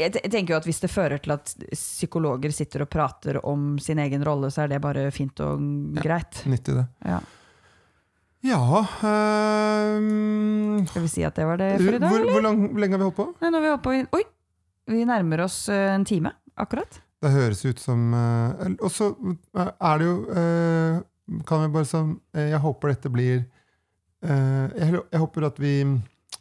jeg 0.00 0.12
tenker 0.30 0.54
jo 0.54 0.58
at 0.60 0.64
hvis 0.68 0.80
det 0.80 0.90
fører 0.90 1.20
til 1.22 1.32
at 1.34 1.50
psykologer 1.74 2.52
sitter 2.54 2.84
og 2.84 2.90
prater 2.92 3.38
om 3.46 3.74
sin 3.82 3.98
egen 3.98 4.22
rolle, 4.26 4.48
så 4.54 4.62
er 4.64 4.68
det 4.74 4.80
bare 4.82 5.08
fint 5.14 5.38
og 5.44 5.60
greit. 6.00 6.42
Nyttig, 6.46 6.76
det. 6.78 6.86
Ja. 7.04 7.18
Ja 8.40 8.60
øhm, 9.04 10.86
Skal 10.88 11.02
vi 11.04 11.10
si 11.12 11.24
at 11.26 11.36
det 11.36 11.44
var 11.48 11.58
det 11.60 11.74
for 11.82 11.92
i 11.92 11.98
dag, 12.00 12.08
hvor, 12.08 12.24
hvor, 12.30 12.44
lang, 12.44 12.60
hvor 12.72 12.80
lenge 12.80 12.96
har 12.96 13.02
vi 13.02 13.08
holdt 13.10 13.18
på? 13.18 13.26
Nei, 13.42 13.50
nå 13.52 13.58
har 13.60 13.64
vi 13.66 13.72
holdt 13.74 13.84
på 13.84 13.94
i 13.98 14.02
Oi! 14.16 14.22
Vi 14.90 15.04
nærmer 15.06 15.42
oss 15.44 15.58
eh, 15.70 15.90
en 15.94 16.04
time, 16.08 16.32
akkurat. 16.58 17.00
Det 17.20 17.30
høres 17.34 17.60
ut 17.68 17.82
som 17.82 18.14
øh, 18.16 18.70
Og 18.80 18.88
så 18.94 19.10
er 19.54 20.00
det 20.00 20.06
jo 20.08 20.14
øh, 20.32 21.02
Kan 21.46 21.66
vi 21.66 21.72
bare 21.76 21.88
sånn 21.90 22.14
Jeg 22.34 22.62
håper 22.64 22.94
dette 22.94 23.12
blir 23.12 23.42
øh, 24.24 24.66
jeg, 24.72 24.96
jeg 24.96 25.20
håper 25.26 25.46
at 25.50 25.60
vi 25.60 25.74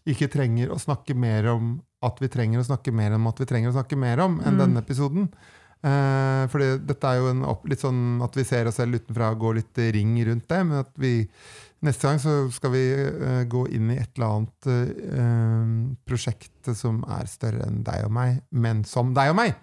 ikke 0.10 0.30
trenger 0.32 0.72
å 0.74 0.80
snakke 0.82 1.14
mer 1.14 1.46
om 1.52 1.76
at 2.02 2.18
vi 2.24 2.30
trenger 2.32 2.62
å 2.62 2.66
snakke 2.66 2.94
mer 2.96 3.14
om 3.18 3.28
at 3.30 3.42
vi 3.44 3.46
trenger 3.46 3.70
å 3.70 3.76
snakke 3.76 3.98
mer 4.00 4.22
om, 4.24 4.38
enn 4.40 4.56
Mm. 4.56 4.60
denne 4.64 4.82
episoden. 4.82 5.26
Uh, 5.84 6.48
for 6.50 6.64
dette 6.80 7.10
er 7.12 7.20
jo 7.20 7.28
en 7.34 7.44
opp, 7.46 7.66
litt 7.70 7.84
sånn 7.84 8.22
at 8.24 8.34
vi 8.40 8.46
ser 8.48 8.70
oss 8.72 8.80
selv 8.80 8.96
utenfra 8.98 9.28
og 9.36 9.44
går 9.44 9.58
litt 9.60 9.82
ring 9.94 10.16
rundt 10.30 10.48
det, 10.50 10.62
men 10.66 10.80
at 10.80 10.90
vi 11.00 11.12
neste 11.86 12.08
gang 12.08 12.20
så 12.22 12.36
skal 12.54 12.74
vi 12.74 12.84
uh, 12.94 13.42
gå 13.50 13.66
inn 13.76 13.92
i 13.94 13.98
et 14.02 14.12
eller 14.18 14.36
annet 14.36 14.70
uh, 14.70 15.74
prosjekt 16.08 16.72
som 16.78 17.02
er 17.08 17.30
større 17.32 17.68
enn 17.68 17.84
deg 17.88 18.08
og 18.08 18.14
meg, 18.16 18.42
men 18.52 18.84
som 18.88 19.14
deg 19.18 19.34
og 19.34 19.40
meg. 19.40 19.58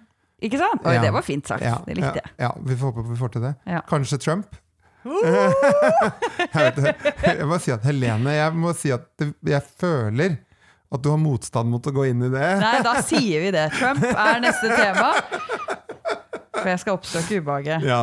Ikke 0.44 0.60
sant? 0.60 0.84
Ja. 0.84 1.00
det 1.00 1.12
var 1.16 1.24
fint 1.24 1.48
sagt. 1.48 1.64
Ja, 1.64 1.78
det 1.86 1.96
likte 1.96 2.20
jeg. 2.20 2.32
Ja, 2.42 2.52
vi 2.60 2.76
får 2.76 2.92
håpe 2.92 3.06
vi 3.08 3.18
får 3.18 3.36
til 3.36 3.46
det. 3.46 3.54
Ja. 3.68 3.80
Kanskje 3.88 4.20
Trump. 4.20 4.58
jeg, 5.06 6.72
vet, 6.82 6.96
jeg 7.22 7.46
må 7.46 7.60
si 7.62 7.70
at 7.70 7.84
Helene, 7.86 8.32
jeg 8.34 8.58
må 8.58 8.72
si 8.74 8.90
at 8.90 9.22
jeg 9.22 9.62
føler 9.78 10.40
at 10.92 11.02
du 11.02 11.08
har 11.12 11.18
motstand 11.20 11.70
mot 11.70 11.86
å 11.86 11.92
gå 11.94 12.08
inn 12.10 12.26
i 12.26 12.30
det. 12.32 12.46
Nei, 12.62 12.78
da 12.84 12.98
sier 13.06 13.42
vi 13.46 13.52
det. 13.54 13.68
Trump 13.78 14.02
er 14.06 14.42
neste 14.44 14.70
tema. 14.70 15.12
For 16.56 16.70
jeg 16.72 16.82
skal 16.82 16.96
oppsøke 16.96 17.40
ubehaget. 17.42 17.84
Ja, 17.86 18.00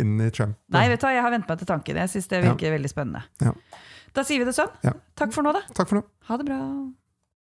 inn 0.00 0.16
i 0.24 0.30
Trump. 0.34 0.56
Nei, 0.74 0.86
vet 0.92 1.02
du 1.02 1.06
hva, 1.08 1.14
jeg 1.16 1.24
har 1.26 1.34
vent 1.34 1.50
meg 1.50 1.60
til 1.62 1.70
tanken. 1.70 2.00
Jeg 2.04 2.12
syns 2.14 2.30
det 2.32 2.42
virker 2.46 2.74
veldig 2.76 2.92
spennende. 2.92 3.24
Ja. 3.44 3.54
Da 4.16 4.24
sier 4.26 4.42
vi 4.42 4.48
det 4.48 4.56
sånn. 4.56 4.72
Ja. 4.86 4.96
Takk 5.18 5.34
for 5.36 5.46
nå, 5.46 5.52
da. 5.54 5.62
Takk 5.76 5.90
for 5.90 6.00
nå. 6.00 6.06
Ha 6.30 6.40
det 6.40 6.48
bra. 6.48 6.58